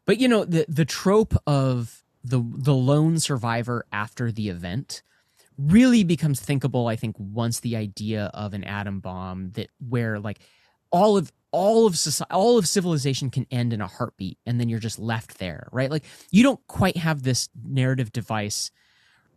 but 0.04 0.18
you 0.18 0.28
know 0.28 0.44
the 0.44 0.66
the 0.68 0.84
trope 0.84 1.34
of 1.46 2.02
the 2.22 2.42
the 2.56 2.74
lone 2.74 3.18
survivor 3.18 3.86
after 3.92 4.30
the 4.30 4.48
event 4.48 5.02
really 5.56 6.04
becomes 6.04 6.40
thinkable. 6.40 6.86
I 6.86 6.96
think 6.96 7.16
once 7.18 7.60
the 7.60 7.76
idea 7.76 8.30
of 8.34 8.54
an 8.54 8.64
atom 8.64 9.00
bomb 9.00 9.50
that 9.52 9.68
where 9.78 10.18
like 10.18 10.40
all 10.90 11.16
of 11.16 11.32
all 11.52 11.86
of 11.86 11.98
society, 11.98 12.32
all 12.32 12.58
of 12.58 12.68
civilization 12.68 13.30
can 13.30 13.46
end 13.50 13.72
in 13.72 13.80
a 13.80 13.86
heartbeat, 13.86 14.38
and 14.46 14.60
then 14.60 14.68
you're 14.68 14.78
just 14.78 14.98
left 14.98 15.38
there, 15.38 15.68
right? 15.72 15.90
Like 15.90 16.04
you 16.30 16.42
don't 16.42 16.60
quite 16.66 16.96
have 16.96 17.22
this 17.22 17.48
narrative 17.64 18.12
device 18.12 18.70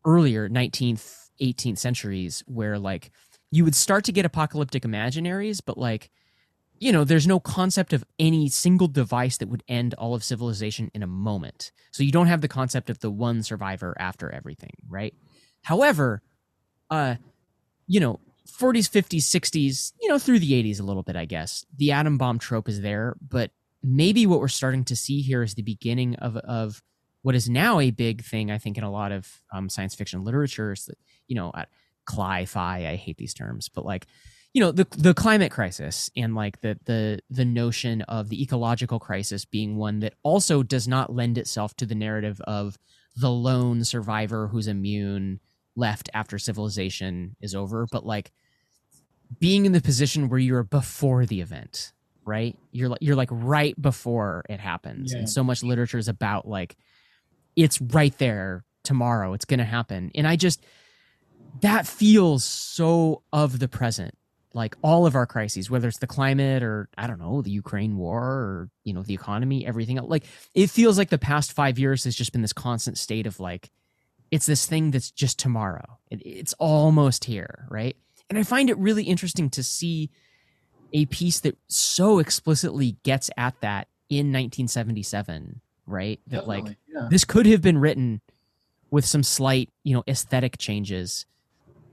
earlier 0.06 0.50
19th 0.50 1.30
18th 1.42 1.78
centuries 1.78 2.44
where 2.46 2.78
like 2.78 3.12
you 3.52 3.64
would 3.64 3.76
start 3.76 4.04
to 4.04 4.12
get 4.12 4.26
apocalyptic 4.26 4.84
imaginaries 4.84 5.62
but 5.66 5.78
like 5.78 6.12
you 6.84 6.92
know 6.92 7.04
there's 7.04 7.28
no 7.28 7.40
concept 7.40 7.94
of 7.94 8.04
any 8.20 8.50
single 8.50 8.88
device 8.88 9.38
that 9.38 9.48
would 9.48 9.64
end 9.68 9.94
all 9.96 10.14
of 10.14 10.24
civilization 10.24 10.92
in 10.94 11.04
a 11.04 11.08
moment. 11.08 11.72
So 11.92 12.04
you 12.04 12.12
don't 12.12 12.28
have 12.28 12.42
the 12.42 12.48
concept 12.48 12.90
of 12.90 13.00
the 13.00 13.12
one 13.12 13.44
survivor 13.44 13.96
after 14.00 14.32
everything 14.32 14.72
right? 14.88 15.14
However 15.64 16.22
uh 16.90 17.16
you 17.88 18.00
know 18.00 18.20
40s 18.48 18.90
50s 18.90 19.24
60s 19.24 19.94
you 20.02 20.10
know 20.10 20.20
through 20.20 20.40
the 20.40 20.52
80s 20.52 20.80
a 20.80 20.84
little 20.84 21.04
bit 21.04 21.16
i 21.16 21.26
guess 21.26 21.66
the 21.78 21.92
atom 21.92 22.18
bomb 22.18 22.40
trope 22.40 22.68
is 22.68 22.82
there 22.82 23.16
but 23.28 23.52
maybe 23.82 24.26
what 24.26 24.40
we're 24.40 24.48
starting 24.48 24.84
to 24.86 24.96
see 24.96 25.22
here 25.22 25.44
is 25.44 25.56
the 25.56 25.62
beginning 25.62 26.16
of 26.16 26.38
of 26.38 26.84
what 27.22 27.36
is 27.36 27.50
now 27.50 27.80
a 27.80 27.92
big 27.92 28.24
thing 28.24 28.52
i 28.52 28.58
think 28.58 28.78
in 28.78 28.84
a 28.84 28.92
lot 28.92 29.12
of 29.12 29.42
um, 29.54 29.70
science 29.70 29.96
fiction 29.96 30.24
literature 30.24 30.74
is 30.74 30.86
that 30.86 30.98
you 31.28 31.36
know 31.36 31.52
at 31.56 31.70
cli-fi 32.06 32.86
i 32.86 32.96
hate 32.96 33.18
these 33.18 33.34
terms 33.34 33.70
but 33.70 33.86
like 33.86 34.06
you 34.54 34.62
know 34.62 34.72
the 34.72 34.88
the 34.92 35.14
climate 35.14 35.52
crisis 35.52 36.10
and 36.16 36.36
like 36.36 36.62
the 36.62 36.78
the 36.86 37.20
the 37.30 37.46
notion 37.46 38.02
of 38.04 38.30
the 38.30 38.42
ecological 38.42 39.00
crisis 39.00 39.46
being 39.46 39.78
one 39.78 40.00
that 40.00 40.14
also 40.24 40.64
does 40.64 40.88
not 40.88 41.14
lend 41.14 41.38
itself 41.38 41.76
to 41.76 41.86
the 41.86 41.96
narrative 41.96 42.40
of 42.42 42.78
the 43.16 43.32
lone 43.32 43.84
survivor 43.84 44.48
who's 44.48 44.68
immune 44.68 45.40
left 45.76 46.10
after 46.14 46.38
civilization 46.38 47.36
is 47.42 47.56
over 47.56 47.88
but 47.92 48.06
like 48.06 48.32
being 49.40 49.66
in 49.66 49.72
the 49.72 49.82
position 49.82 50.30
where 50.30 50.40
you're 50.40 50.64
before 50.64 51.26
the 51.26 51.42
event 51.42 51.94
right? 52.26 52.58
You're 52.72 52.90
like 52.90 53.00
you're 53.02 53.16
like 53.16 53.30
right 53.32 53.80
before 53.82 54.44
it 54.50 54.60
happens. 54.60 55.12
Yeah. 55.12 55.20
and 55.20 55.30
so 55.30 55.44
much 55.44 55.64
literature 55.64 55.98
is 55.98 56.08
about 56.08 56.48
like 56.48 56.78
it's 57.56 57.82
right 57.82 58.18
there 58.18 58.64
tomorrow. 58.84 59.34
It's 59.34 59.46
going 59.46 59.60
to 59.60 59.66
happen. 59.66 60.12
And 60.16 60.28
i 60.28 60.36
just 60.36 60.66
that 61.62 61.86
feels 61.86 62.44
so 62.44 63.22
of 63.32 63.60
the 63.60 63.68
present 63.68 64.16
like 64.54 64.76
all 64.82 65.06
of 65.06 65.16
our 65.16 65.26
crises 65.26 65.70
whether 65.70 65.88
it's 65.88 65.98
the 66.00 66.08
climate 66.08 66.64
or 66.64 66.88
i 66.98 67.08
don't 67.08 67.20
know 67.20 67.42
the 67.42 67.50
ukraine 67.50 67.98
war 67.98 68.22
or 68.22 68.70
you 68.84 68.94
know 68.94 69.04
the 69.04 69.14
economy 69.14 69.66
everything 69.66 69.98
else 69.98 70.10
like 70.10 70.26
it 70.54 70.70
feels 70.70 70.98
like 70.98 71.10
the 71.10 71.18
past 71.18 71.54
five 71.54 71.80
years 71.80 72.04
has 72.04 72.16
just 72.16 72.32
been 72.32 72.42
this 72.42 72.54
constant 72.54 72.98
state 72.98 73.26
of 73.28 73.40
like 73.40 73.72
it's 74.34 74.48
this 74.48 74.66
thing 74.66 74.90
that's 74.90 75.12
just 75.12 75.38
tomorrow. 75.38 76.00
It, 76.10 76.26
it's 76.26 76.54
almost 76.54 77.26
here 77.26 77.68
right? 77.70 77.96
And 78.30 78.40
i 78.40 78.44
find 78.44 78.70
it 78.70 78.78
really 78.78 79.04
interesting 79.04 79.50
to 79.52 79.64
see 79.64 80.10
a 80.92 81.06
piece 81.06 81.40
that 81.42 81.58
so 81.68 82.20
explicitly 82.20 82.98
gets 83.04 83.30
at 83.38 83.60
that 83.62 83.88
in 84.10 84.28
1977 84.28 85.62
right? 85.86 86.20
That 86.28 86.48
like 86.48 86.66
yeah. 86.88 87.08
this 87.10 87.26
could 87.26 87.46
have 87.46 87.62
been 87.62 87.78
written 87.78 88.22
with 88.90 89.06
some 89.06 89.24
slight 89.24 89.70
you 89.84 89.94
know 89.94 90.04
aesthetic 90.08 90.58
changes 90.58 91.26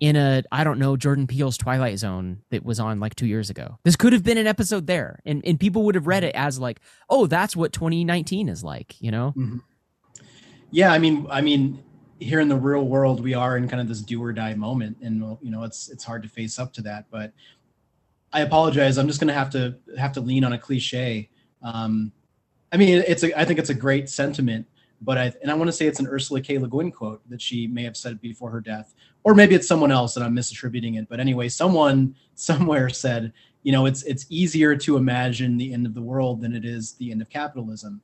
in 0.00 0.16
a 0.16 0.42
I 0.50 0.64
don't 0.64 0.78
know 0.78 0.96
Jordan 0.96 1.26
Peele's 1.26 1.56
Twilight 1.56 1.98
Zone 1.98 2.42
that 2.50 2.64
was 2.64 2.80
on 2.80 2.98
like 2.98 3.14
two 3.14 3.26
years 3.26 3.50
ago. 3.50 3.78
This 3.84 3.96
could 3.96 4.12
have 4.12 4.24
been 4.24 4.38
an 4.38 4.46
episode 4.46 4.86
there, 4.86 5.20
and 5.24 5.44
and 5.44 5.60
people 5.60 5.84
would 5.84 5.94
have 5.94 6.06
read 6.06 6.24
it 6.24 6.34
as 6.34 6.58
like, 6.58 6.80
oh, 7.08 7.26
that's 7.26 7.54
what 7.54 7.72
2019 7.72 8.48
is 8.48 8.64
like, 8.64 9.00
you 9.00 9.10
know? 9.10 9.34
yeah 10.70 10.92
i 10.92 10.98
mean 10.98 11.26
i 11.30 11.40
mean 11.40 11.82
here 12.18 12.40
in 12.40 12.48
the 12.48 12.56
real 12.56 12.86
world 12.86 13.22
we 13.22 13.34
are 13.34 13.56
in 13.56 13.68
kind 13.68 13.80
of 13.80 13.88
this 13.88 14.00
do 14.00 14.22
or 14.22 14.32
die 14.32 14.54
moment 14.54 14.96
and 15.02 15.20
you 15.40 15.50
know 15.50 15.62
it's 15.64 15.88
it's 15.88 16.04
hard 16.04 16.22
to 16.22 16.28
face 16.28 16.58
up 16.58 16.72
to 16.72 16.82
that 16.82 17.06
but 17.10 17.32
i 18.32 18.40
apologize 18.40 18.98
i'm 18.98 19.06
just 19.06 19.20
to 19.20 19.32
have 19.32 19.50
to 19.50 19.76
have 19.98 20.12
to 20.12 20.20
lean 20.20 20.44
on 20.44 20.52
a 20.52 20.58
cliche 20.58 21.28
um 21.62 22.12
i 22.72 22.76
mean 22.76 23.02
it's 23.06 23.22
a 23.22 23.38
i 23.38 23.44
think 23.44 23.58
it's 23.58 23.70
a 23.70 23.74
great 23.74 24.08
sentiment 24.08 24.66
but 25.00 25.18
i 25.18 25.32
and 25.42 25.50
i 25.50 25.54
want 25.54 25.68
to 25.68 25.72
say 25.72 25.86
it's 25.86 26.00
an 26.00 26.06
ursula 26.06 26.40
k 26.40 26.58
le 26.58 26.68
guin 26.68 26.90
quote 26.90 27.20
that 27.28 27.40
she 27.40 27.66
may 27.66 27.82
have 27.82 27.96
said 27.96 28.20
before 28.20 28.50
her 28.50 28.60
death 28.60 28.94
or 29.24 29.34
maybe 29.34 29.54
it's 29.54 29.66
someone 29.68 29.90
else 29.90 30.16
and 30.16 30.24
i'm 30.24 30.34
misattributing 30.34 30.98
it 30.98 31.08
but 31.08 31.20
anyway 31.20 31.48
someone 31.48 32.14
somewhere 32.34 32.88
said 32.88 33.32
you 33.62 33.72
know 33.72 33.86
it's 33.86 34.02
it's 34.04 34.26
easier 34.28 34.76
to 34.76 34.96
imagine 34.96 35.56
the 35.56 35.72
end 35.72 35.86
of 35.86 35.94
the 35.94 36.02
world 36.02 36.40
than 36.40 36.54
it 36.54 36.64
is 36.64 36.92
the 36.94 37.10
end 37.10 37.20
of 37.20 37.28
capitalism 37.28 38.00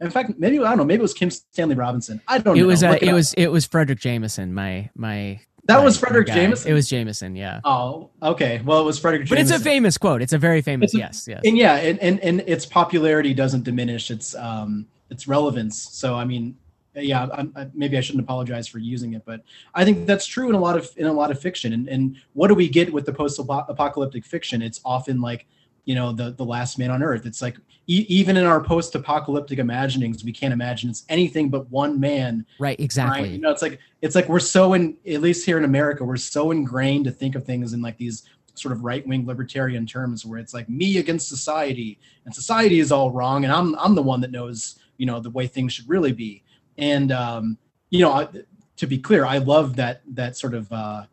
in 0.00 0.10
fact, 0.10 0.32
maybe 0.38 0.58
I 0.58 0.62
don't 0.62 0.78
know. 0.78 0.84
Maybe 0.84 1.00
it 1.00 1.02
was 1.02 1.14
Kim 1.14 1.30
Stanley 1.30 1.74
Robinson. 1.74 2.20
I 2.28 2.38
don't 2.38 2.46
know. 2.46 2.52
it 2.54 2.60
know. 2.60 2.66
was 2.68 2.84
uh, 2.84 2.90
Look 2.90 3.02
it 3.02 3.12
was 3.12 3.34
it 3.34 3.48
was 3.48 3.66
Fredric 3.66 3.98
Jameson, 3.98 4.54
my 4.54 4.90
my. 4.94 5.40
That 5.64 5.78
my- 5.78 5.84
was 5.84 6.00
Fredric. 6.00 6.26
Jameson? 6.26 6.70
It 6.70 6.74
was 6.74 6.88
Jameson, 6.88 7.36
yeah. 7.36 7.60
Oh, 7.64 8.10
okay. 8.22 8.62
Well, 8.64 8.80
it 8.80 8.84
was 8.84 8.98
Fredric. 8.98 9.26
Jameson. 9.26 9.36
But 9.36 9.38
it's 9.40 9.50
a 9.50 9.58
famous 9.58 9.98
quote. 9.98 10.22
It's 10.22 10.32
a 10.32 10.38
very 10.38 10.62
famous. 10.62 10.94
A- 10.94 10.98
yes, 10.98 11.26
yes. 11.28 11.40
and 11.44 11.58
yeah, 11.58 11.74
and, 11.74 11.98
and 11.98 12.20
and 12.20 12.40
its 12.46 12.64
popularity 12.64 13.34
doesn't 13.34 13.64
diminish 13.64 14.10
its 14.10 14.34
um 14.36 14.86
its 15.10 15.28
relevance. 15.28 15.82
So 15.92 16.14
I 16.14 16.24
mean, 16.24 16.56
yeah, 16.94 17.26
I, 17.32 17.46
I, 17.60 17.66
maybe 17.74 17.96
I 17.96 18.00
shouldn't 18.00 18.24
apologize 18.24 18.66
for 18.66 18.78
using 18.78 19.14
it, 19.14 19.22
but 19.24 19.42
I 19.74 19.84
think 19.84 20.06
that's 20.06 20.26
true 20.26 20.48
in 20.48 20.54
a 20.54 20.60
lot 20.60 20.76
of 20.76 20.90
in 20.96 21.06
a 21.06 21.12
lot 21.12 21.30
of 21.30 21.40
fiction. 21.40 21.72
And 21.72 21.88
and 21.88 22.16
what 22.32 22.48
do 22.48 22.54
we 22.54 22.68
get 22.68 22.92
with 22.92 23.06
the 23.06 23.12
post 23.12 23.38
apocalyptic 23.38 24.24
fiction? 24.24 24.62
It's 24.62 24.80
often 24.84 25.20
like 25.20 25.46
you 25.84 25.94
know 25.94 26.12
the 26.12 26.32
the 26.32 26.44
last 26.44 26.78
man 26.78 26.90
on 26.90 27.02
earth. 27.02 27.26
It's 27.26 27.42
like 27.42 27.56
e- 27.86 28.06
even 28.08 28.36
in 28.36 28.44
our 28.44 28.62
post 28.62 28.94
apocalyptic 28.94 29.58
imaginings, 29.58 30.24
we 30.24 30.32
can't 30.32 30.52
imagine 30.52 30.90
it's 30.90 31.04
anything 31.08 31.48
but 31.48 31.70
one 31.70 31.98
man 32.00 32.44
Right, 32.58 32.78
exactly. 32.80 33.22
Right? 33.22 33.32
You 33.32 33.38
know, 33.38 33.50
it's 33.50 33.62
like 33.62 33.78
it's 34.02 34.14
like 34.14 34.28
we're 34.28 34.40
so 34.40 34.74
in 34.74 34.96
at 35.06 35.20
least 35.20 35.46
here 35.46 35.58
in 35.58 35.64
America, 35.64 36.04
we're 36.04 36.16
so 36.16 36.50
ingrained 36.50 37.04
to 37.04 37.10
think 37.10 37.34
of 37.34 37.44
things 37.44 37.72
in 37.72 37.82
like 37.82 37.96
these 37.98 38.24
sort 38.54 38.72
of 38.72 38.82
right 38.82 39.06
wing 39.06 39.24
libertarian 39.26 39.86
terms 39.86 40.26
where 40.26 40.38
it's 40.38 40.52
like 40.52 40.68
me 40.68 40.98
against 40.98 41.28
society 41.28 41.98
and 42.24 42.34
society 42.34 42.80
is 42.80 42.90
all 42.90 43.12
wrong 43.12 43.44
and 43.44 43.52
I'm 43.52 43.76
I'm 43.76 43.94
the 43.94 44.02
one 44.02 44.20
that 44.22 44.32
knows 44.32 44.80
you 44.98 45.06
know 45.06 45.20
the 45.20 45.30
way 45.30 45.46
things 45.46 45.72
should 45.72 45.88
really 45.88 46.12
be. 46.12 46.42
And 46.76 47.10
um, 47.10 47.56
you 47.90 48.00
know, 48.00 48.12
I, 48.12 48.28
to 48.76 48.86
be 48.86 48.98
clear, 48.98 49.24
I 49.24 49.38
love 49.38 49.76
that 49.76 50.02
that 50.14 50.36
sort 50.36 50.54
of 50.54 50.70
uh, 50.70 51.04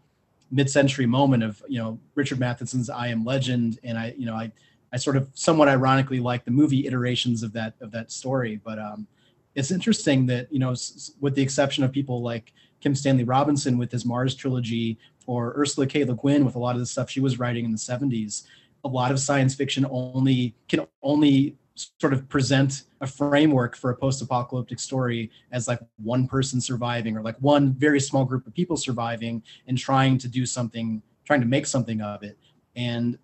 mid-century 0.51 1.05
moment 1.05 1.43
of 1.43 1.63
you 1.67 1.79
know 1.79 1.99
Richard 2.15 2.39
Matheson's 2.39 2.89
I 2.89 3.07
Am 3.07 3.23
Legend, 3.23 3.79
and 3.83 3.97
I 3.97 4.13
you 4.17 4.25
know 4.25 4.35
I 4.35 4.51
I 4.91 4.97
sort 4.97 5.17
of 5.17 5.29
somewhat 5.33 5.67
ironically 5.67 6.19
like 6.19 6.45
the 6.45 6.51
movie 6.51 6.85
iterations 6.85 7.43
of 7.43 7.53
that 7.53 7.75
of 7.81 7.91
that 7.91 8.11
story, 8.11 8.59
but 8.63 8.79
um, 8.79 9.07
it's 9.55 9.71
interesting 9.71 10.25
that 10.27 10.51
you 10.51 10.59
know 10.59 10.71
s- 10.71 11.11
with 11.21 11.35
the 11.35 11.41
exception 11.41 11.83
of 11.83 11.91
people 11.91 12.21
like 12.21 12.53
Kim 12.81 12.93
Stanley 12.93 13.23
Robinson 13.23 13.77
with 13.77 13.91
his 13.91 14.05
Mars 14.05 14.35
trilogy 14.35 14.97
or 15.27 15.53
Ursula 15.57 15.87
K. 15.87 16.03
Le 16.03 16.15
Guin 16.15 16.45
with 16.45 16.55
a 16.55 16.59
lot 16.59 16.75
of 16.75 16.79
the 16.79 16.85
stuff 16.85 17.09
she 17.09 17.19
was 17.19 17.39
writing 17.39 17.65
in 17.65 17.71
the 17.71 17.77
70s, 17.77 18.43
a 18.83 18.87
lot 18.87 19.11
of 19.11 19.19
science 19.19 19.55
fiction 19.55 19.85
only 19.89 20.55
can 20.67 20.85
only 21.01 21.57
sort 21.75 22.13
of 22.13 22.27
present 22.29 22.83
a 23.01 23.07
framework 23.07 23.75
for 23.75 23.89
a 23.89 23.95
post-apocalyptic 23.95 24.79
story 24.79 25.29
as 25.51 25.67
like 25.67 25.79
one 25.97 26.25
person 26.27 26.61
surviving 26.61 27.17
or 27.17 27.21
like 27.21 27.35
one 27.41 27.73
very 27.73 27.99
small 27.99 28.23
group 28.23 28.47
of 28.47 28.53
people 28.53 28.77
surviving 28.77 29.43
and 29.67 29.77
trying 29.77 30.17
to 30.17 30.27
do 30.27 30.45
something 30.45 31.01
trying 31.25 31.41
to 31.41 31.47
make 31.47 31.65
something 31.65 32.01
of 32.01 32.23
it. 32.23 32.37
And 32.75 33.17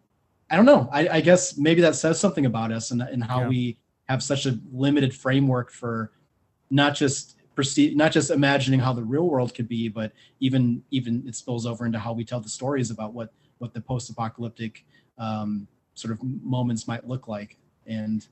i 0.49 0.55
don't 0.57 0.65
know. 0.65 0.89
I, 0.91 1.07
I 1.07 1.21
guess 1.21 1.57
maybe 1.57 1.81
that 1.81 1.95
says 1.95 2.19
something 2.19 2.45
about 2.45 2.71
us 2.71 2.91
and, 2.91 3.01
and 3.01 3.23
how 3.23 3.41
Yeah. 3.41 3.47
we 3.47 3.77
have 4.09 4.21
such 4.21 4.45
a 4.45 4.59
limited 4.73 5.13
framework 5.15 5.71
for 5.71 6.11
not 6.69 6.93
just 6.95 7.37
perceive 7.55 7.95
not 7.95 8.11
just 8.11 8.31
imagining 8.31 8.79
how 8.79 8.91
the 8.93 9.03
real 9.03 9.27
world 9.29 9.53
could 9.53 9.67
be 9.67 9.87
but 9.87 10.11
even 10.39 10.83
even 10.91 11.23
it 11.27 11.35
spills 11.35 11.65
over 11.65 11.85
into 11.85 11.99
how 11.99 12.11
we 12.11 12.25
tell 12.25 12.39
the 12.41 12.49
stories 12.49 12.91
about 12.91 13.13
what 13.13 13.31
what 13.59 13.73
the 13.73 13.79
post-apocalyptic 13.81 14.85
um, 15.17 15.67
sort 15.93 16.11
of 16.13 16.19
moments 16.43 16.87
might 16.87 17.07
look 17.07 17.27
like 17.27 17.57
and 17.87 18.27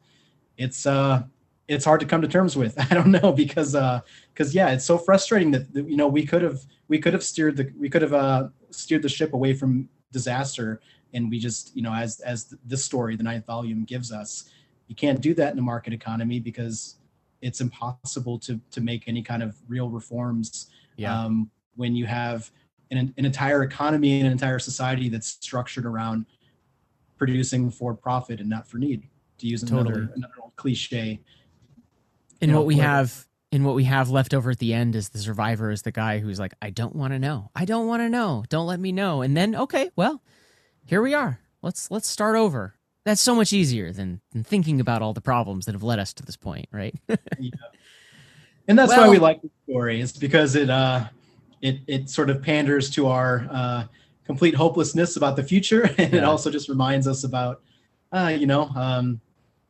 it's 0.57 0.85
uh 0.85 1.23
it's 1.67 1.85
hard 1.85 1.99
to 1.99 2.05
come 2.05 2.21
to 2.21 2.27
terms 2.27 2.55
with 2.55 2.75
i 2.91 2.93
don't 2.93 3.11
know 3.11 3.31
because 3.31 3.75
uh 3.75 3.99
because 4.33 4.53
yeah 4.53 4.69
it's 4.69 4.85
so 4.85 4.97
frustrating 4.97 5.51
that, 5.51 5.71
that 5.73 5.89
you 5.89 5.97
know 5.97 6.07
we 6.07 6.25
could 6.25 6.41
have 6.41 6.59
we 6.87 6.97
could 6.99 7.13
have 7.13 7.23
steered 7.23 7.55
the 7.57 7.71
we 7.79 7.89
could 7.89 8.01
have 8.01 8.13
uh 8.13 8.47
steered 8.71 9.01
the 9.01 9.09
ship 9.09 9.33
away 9.33 9.53
from 9.53 9.87
disaster 10.11 10.81
and 11.13 11.29
we 11.29 11.39
just 11.39 11.75
you 11.75 11.81
know 11.81 11.93
as 11.93 12.19
as 12.21 12.53
this 12.65 12.83
story 12.83 13.15
the 13.15 13.23
ninth 13.23 13.45
volume 13.45 13.83
gives 13.83 14.11
us 14.11 14.49
you 14.87 14.95
can't 14.95 15.21
do 15.21 15.33
that 15.35 15.53
in 15.53 15.59
a 15.59 15.61
market 15.61 15.93
economy 15.93 16.39
because 16.39 16.95
it's 17.41 17.61
impossible 17.61 18.37
to 18.39 18.59
to 18.71 18.81
make 18.81 19.07
any 19.07 19.21
kind 19.21 19.41
of 19.43 19.55
real 19.67 19.89
reforms 19.89 20.67
Yeah. 20.97 21.17
um, 21.23 21.49
when 21.75 21.95
you 21.95 22.05
have 22.07 22.51
an, 22.91 23.13
an 23.17 23.25
entire 23.25 23.61
economy 23.63 24.17
and 24.17 24.25
an 24.25 24.31
entire 24.31 24.59
society 24.59 25.09
that's 25.09 25.27
structured 25.27 25.85
around 25.85 26.25
producing 27.17 27.69
for 27.69 27.93
profit 27.93 28.39
and 28.39 28.49
not 28.49 28.67
for 28.67 28.77
need 28.77 29.03
to 29.39 29.47
use 29.47 29.63
another 29.63 29.83
Totally. 29.83 30.07
another 30.15 30.33
old 30.41 30.55
cliche 30.55 31.19
And 32.41 32.49
you 32.49 32.53
know, 32.53 32.59
what 32.59 32.67
we 32.67 32.77
have 32.77 33.27
and 33.51 33.65
what 33.65 33.75
we 33.75 33.85
have 33.85 34.09
left 34.09 34.33
over 34.33 34.51
at 34.51 34.59
the 34.59 34.73
end 34.73 34.95
is 34.95 35.09
the 35.09 35.17
survivor 35.17 35.71
is 35.71 35.81
the 35.81 35.91
guy 35.91 36.19
who's 36.19 36.39
like, 36.39 36.53
I 36.61 36.69
don't 36.69 36.95
want 36.95 37.13
to 37.13 37.19
know. 37.19 37.49
I 37.55 37.65
don't 37.65 37.87
want 37.87 38.01
to 38.01 38.09
know. 38.09 38.43
Don't 38.49 38.67
let 38.67 38.79
me 38.79 38.91
know. 38.91 39.23
And 39.23 39.35
then, 39.35 39.55
okay, 39.55 39.89
well, 39.95 40.21
here 40.85 41.01
we 41.01 41.13
are. 41.15 41.39
Let's 41.61 41.89
let's 41.89 42.07
start 42.07 42.35
over. 42.35 42.75
That's 43.05 43.21
so 43.21 43.33
much 43.33 43.51
easier 43.51 43.91
than, 43.91 44.21
than 44.33 44.43
thinking 44.43 44.79
about 44.79 45.01
all 45.01 45.13
the 45.13 45.21
problems 45.21 45.65
that 45.65 45.73
have 45.73 45.81
led 45.83 45.97
us 45.97 46.13
to 46.13 46.23
this 46.23 46.37
point, 46.37 46.67
right? 46.71 46.93
Yeah. 47.39 47.51
And 48.67 48.77
that's 48.77 48.95
why 48.95 49.09
we 49.09 49.17
like 49.17 49.41
the 49.41 49.49
story. 49.67 49.99
It's 49.99 50.11
because 50.11 50.55
it 50.55 50.69
uh 50.69 51.05
it 51.61 51.79
it 51.87 52.09
sort 52.09 52.29
of 52.29 52.43
panders 52.43 52.91
to 52.91 53.07
our 53.07 53.47
uh 53.49 53.85
complete 54.25 54.53
hopelessness 54.53 55.15
about 55.15 55.35
the 55.35 55.43
future 55.43 55.89
and 55.97 56.13
it 56.13 56.23
also 56.23 56.51
just 56.51 56.69
reminds 56.69 57.07
us 57.07 57.23
about 57.23 57.63
uh 58.11 58.31
you 58.37 58.45
know 58.45 58.69
um 58.75 59.19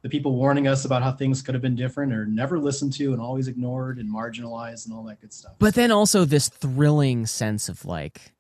the 0.01 0.09
people 0.09 0.35
warning 0.35 0.67
us 0.67 0.85
about 0.85 1.03
how 1.03 1.11
things 1.11 1.41
could 1.41 1.55
have 1.55 1.61
been 1.61 1.75
different 1.75 2.13
or 2.13 2.25
never 2.25 2.57
listened 2.59 2.93
to 2.93 3.11
and 3.11 3.21
always 3.21 3.47
ignored 3.47 3.97
and 3.97 4.13
marginalized 4.13 4.85
and 4.85 4.95
all 4.95 5.03
that 5.03 5.19
good 5.19 5.33
stuff. 5.33 5.53
But 5.59 5.75
then 5.75 5.91
also 5.91 6.25
this 6.25 6.47
thrilling 6.47 7.25
sense 7.25 7.67
of 7.67 7.85
like 7.85 8.33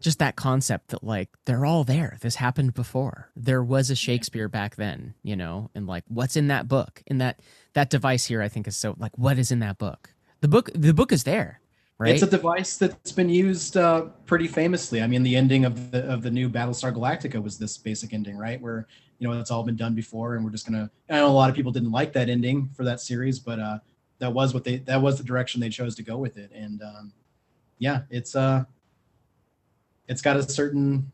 just 0.00 0.18
that 0.18 0.36
concept 0.36 0.88
that 0.88 1.04
like 1.04 1.28
they're 1.44 1.64
all 1.64 1.84
there. 1.84 2.18
This 2.20 2.36
happened 2.36 2.74
before. 2.74 3.30
There 3.36 3.62
was 3.62 3.90
a 3.90 3.96
Shakespeare 3.96 4.48
back 4.48 4.76
then, 4.76 5.14
you 5.22 5.36
know, 5.36 5.70
and 5.74 5.86
like 5.86 6.04
what's 6.08 6.36
in 6.36 6.48
that 6.48 6.68
book? 6.68 7.02
And 7.06 7.20
that 7.20 7.40
that 7.74 7.90
device 7.90 8.26
here 8.26 8.42
I 8.42 8.48
think 8.48 8.66
is 8.66 8.76
so 8.76 8.94
like 8.98 9.16
what 9.16 9.38
is 9.38 9.50
in 9.50 9.60
that 9.60 9.78
book? 9.78 10.14
The 10.40 10.48
book 10.48 10.70
the 10.74 10.94
book 10.94 11.12
is 11.12 11.24
there, 11.24 11.59
right? 12.00 12.14
It's 12.14 12.22
a 12.22 12.26
device 12.26 12.78
that's 12.78 13.12
been 13.12 13.28
used 13.28 13.76
uh, 13.76 14.06
pretty 14.24 14.48
famously. 14.48 15.02
I 15.02 15.06
mean, 15.06 15.22
the 15.22 15.36
ending 15.36 15.66
of 15.66 15.90
the 15.90 16.04
of 16.10 16.22
the 16.22 16.30
new 16.30 16.48
Battlestar 16.48 16.92
Galactica 16.92 17.40
was 17.40 17.58
this 17.58 17.76
basic 17.76 18.14
ending, 18.14 18.36
right? 18.38 18.60
Where 18.60 18.86
you 19.18 19.28
know 19.28 19.38
it's 19.38 19.50
all 19.50 19.62
been 19.62 19.76
done 19.76 19.94
before, 19.94 20.34
and 20.34 20.44
we're 20.44 20.50
just 20.50 20.66
gonna. 20.66 20.90
I 21.10 21.16
know 21.16 21.28
a 21.28 21.30
lot 21.30 21.50
of 21.50 21.54
people 21.54 21.70
didn't 21.72 21.92
like 21.92 22.12
that 22.14 22.30
ending 22.30 22.70
for 22.74 22.84
that 22.84 23.00
series, 23.00 23.38
but 23.38 23.60
uh, 23.60 23.78
that 24.18 24.32
was 24.32 24.54
what 24.54 24.64
they 24.64 24.78
that 24.78 25.00
was 25.00 25.18
the 25.18 25.24
direction 25.24 25.60
they 25.60 25.68
chose 25.68 25.94
to 25.96 26.02
go 26.02 26.16
with 26.16 26.38
it, 26.38 26.50
and 26.54 26.82
um, 26.82 27.12
yeah, 27.78 28.02
it's 28.10 28.34
uh, 28.34 28.64
it's 30.08 30.22
got 30.22 30.36
a 30.36 30.42
certain. 30.42 31.12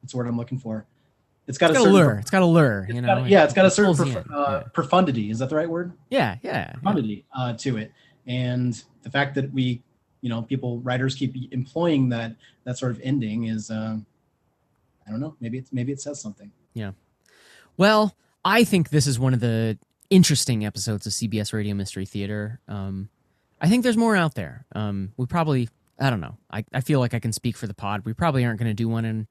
What's 0.00 0.14
what 0.14 0.26
I'm 0.26 0.36
looking 0.36 0.58
for? 0.58 0.86
It's 1.48 1.58
got 1.58 1.70
it's 1.70 1.80
a 1.80 1.82
got 1.82 1.88
a 1.88 1.92
certain 1.92 2.06
lure. 2.08 2.18
It's 2.18 2.30
got 2.30 2.42
a 2.42 2.46
lure, 2.46 2.86
you 2.90 3.00
know. 3.00 3.24
a- 3.24 3.28
yeah, 3.28 3.42
it's 3.42 3.54
got 3.54 3.66
a 3.66 3.70
certain 3.70 3.96
pulls 3.96 4.06
you 4.06 4.14
prof- 4.14 4.26
in. 4.26 4.32
uh, 4.32 4.64
profundity. 4.72 5.30
Is 5.30 5.40
that 5.40 5.48
the 5.48 5.56
right 5.56 5.68
word? 5.68 5.92
yeah, 6.10 6.36
yeah. 6.42 6.52
yeah. 6.52 6.72
profundity 6.74 7.24
uh, 7.36 7.54
to 7.54 7.78
it, 7.78 7.92
and 8.26 8.84
the 9.02 9.10
fact 9.10 9.34
that 9.34 9.52
we, 9.52 9.82
you 10.20 10.28
know, 10.28 10.42
people 10.42 10.80
writers 10.80 11.14
keep 11.14 11.34
employing 11.52 12.08
that 12.10 12.34
that 12.64 12.78
sort 12.78 12.92
of 12.92 13.00
ending 13.02 13.44
is, 13.44 13.70
um, 13.70 14.06
I 15.06 15.10
don't 15.10 15.20
know, 15.20 15.36
maybe 15.40 15.58
it's 15.58 15.72
maybe 15.72 15.92
it 15.92 16.00
says 16.00 16.20
something. 16.20 16.50
Yeah. 16.74 16.92
Well, 17.76 18.14
I 18.44 18.64
think 18.64 18.90
this 18.90 19.06
is 19.06 19.18
one 19.18 19.34
of 19.34 19.40
the 19.40 19.78
interesting 20.10 20.64
episodes 20.64 21.06
of 21.06 21.12
CBS 21.12 21.52
Radio 21.52 21.74
Mystery 21.74 22.06
Theater. 22.06 22.60
Um, 22.68 23.08
I 23.60 23.68
think 23.68 23.82
there's 23.82 23.96
more 23.96 24.16
out 24.16 24.34
there. 24.34 24.64
Um, 24.74 25.12
we 25.16 25.26
probably, 25.26 25.68
I 25.98 26.10
don't 26.10 26.20
know. 26.20 26.36
I, 26.50 26.64
I 26.72 26.80
feel 26.80 27.00
like 27.00 27.14
I 27.14 27.18
can 27.18 27.32
speak 27.32 27.56
for 27.56 27.66
the 27.66 27.74
pod. 27.74 28.04
We 28.04 28.12
probably 28.12 28.44
aren't 28.44 28.58
going 28.58 28.70
to 28.70 28.74
do 28.74 28.88
one 28.88 29.04
in 29.04 29.26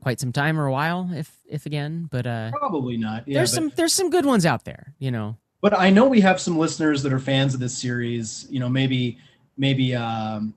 quite 0.00 0.20
some 0.20 0.32
time 0.32 0.58
or 0.58 0.66
a 0.66 0.72
while, 0.72 1.10
if 1.12 1.30
if 1.48 1.66
again. 1.66 2.08
But 2.10 2.26
uh, 2.26 2.50
Probably 2.52 2.96
not. 2.96 3.26
Yeah, 3.26 3.38
there's 3.38 3.50
but, 3.50 3.54
some 3.54 3.72
there's 3.76 3.92
some 3.92 4.10
good 4.10 4.26
ones 4.26 4.46
out 4.46 4.64
there. 4.64 4.94
You 4.98 5.10
know. 5.10 5.36
but 5.60 5.78
I 5.78 5.90
know 5.90 6.06
we 6.06 6.20
have 6.20 6.40
some 6.40 6.58
listeners 6.58 7.02
that 7.02 7.12
are 7.12 7.18
fans 7.18 7.54
of 7.54 7.60
this 7.60 7.76
series. 7.76 8.46
You 8.50 8.60
know, 8.60 8.68
maybe 8.68 9.18
maybe 9.56 9.94
um, 9.94 10.54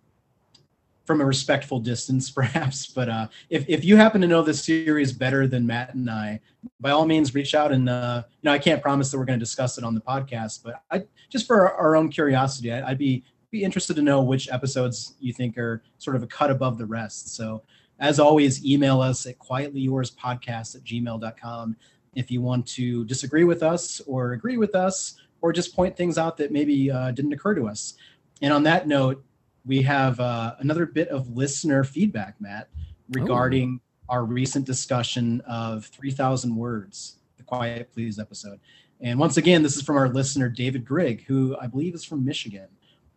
from 1.05 1.21
a 1.21 1.25
respectful 1.25 1.79
distance, 1.79 2.29
perhaps. 2.39 2.85
But 2.85 3.09
uh, 3.09 3.27
if 3.49 3.65
if 3.67 3.83
you 3.83 3.97
happen 3.97 4.21
to 4.21 4.27
know 4.27 4.41
this 4.41 4.63
series 4.63 5.11
better 5.11 5.47
than 5.47 5.65
Matt 5.65 5.95
and 5.95 6.09
I, 6.09 6.39
by 6.79 6.91
all 6.91 7.05
means, 7.05 7.33
reach 7.33 7.55
out 7.55 7.71
and 7.71 7.89
uh, 7.89 8.23
you 8.27 8.47
know 8.47 8.51
I 8.51 8.59
can't 8.59 8.81
promise 8.81 9.11
that 9.11 9.17
we're 9.17 9.25
going 9.25 9.39
to 9.39 9.43
discuss 9.43 9.77
it 9.77 9.83
on 9.83 9.95
the 9.95 10.01
podcast, 10.01 10.63
but 10.63 10.83
I 10.91 11.05
just 11.29 11.47
for 11.47 11.73
our, 11.73 11.95
own 11.95 12.09
curiosity, 12.09 12.71
I, 12.71 12.91
I'd 12.91 12.97
be 12.97 13.23
be 13.51 13.63
interested 13.63 13.95
to 13.95 14.01
know 14.01 14.21
which 14.21 14.49
episodes 14.49 15.15
you 15.19 15.33
think 15.33 15.57
are 15.57 15.81
sort 15.97 16.15
of 16.15 16.23
a 16.23 16.27
cut 16.27 16.51
above 16.51 16.77
the 16.77 16.85
rest. 16.85 17.35
So 17.35 17.63
as 17.99 18.19
always, 18.19 18.65
email 18.65 19.01
us 19.01 19.25
at 19.25 19.39
quietlyyourspodcast 19.39 20.75
at 20.75 20.83
gmail.com 20.83 21.75
if 22.15 22.31
you 22.31 22.41
want 22.41 22.67
to 22.67 23.05
disagree 23.05 23.43
with 23.43 23.63
us 23.63 24.01
or 24.07 24.33
agree 24.33 24.57
with 24.57 24.75
us 24.75 25.15
or 25.41 25.53
just 25.53 25.75
point 25.75 25.95
things 25.95 26.17
out 26.17 26.37
that 26.37 26.51
maybe 26.51 26.91
uh, 26.91 27.11
didn't 27.11 27.33
occur 27.33 27.55
to 27.55 27.67
us. 27.67 27.95
And 28.41 28.53
on 28.53 28.63
that 28.63 28.87
note, 28.87 29.23
we 29.65 29.81
have 29.81 30.19
uh, 30.19 30.55
another 30.59 30.85
bit 30.85 31.09
of 31.09 31.35
listener 31.35 31.83
feedback, 31.83 32.35
Matt, 32.39 32.69
regarding 33.11 33.81
our 34.07 34.25
recent 34.25 34.65
discussion 34.65 35.41
of 35.41 35.85
3,000 35.85 36.55
Words, 36.55 37.17
the 37.37 37.43
Quiet 37.43 37.91
Please 37.93 38.17
episode. 38.19 38.59
And 39.01 39.19
once 39.19 39.37
again, 39.37 39.63
this 39.63 39.75
is 39.75 39.81
from 39.81 39.97
our 39.97 40.09
listener, 40.09 40.49
David 40.49 40.85
Grigg, 40.85 41.23
who 41.25 41.55
I 41.61 41.67
believe 41.67 41.93
is 41.93 42.03
from 42.03 42.25
Michigan. 42.25 42.67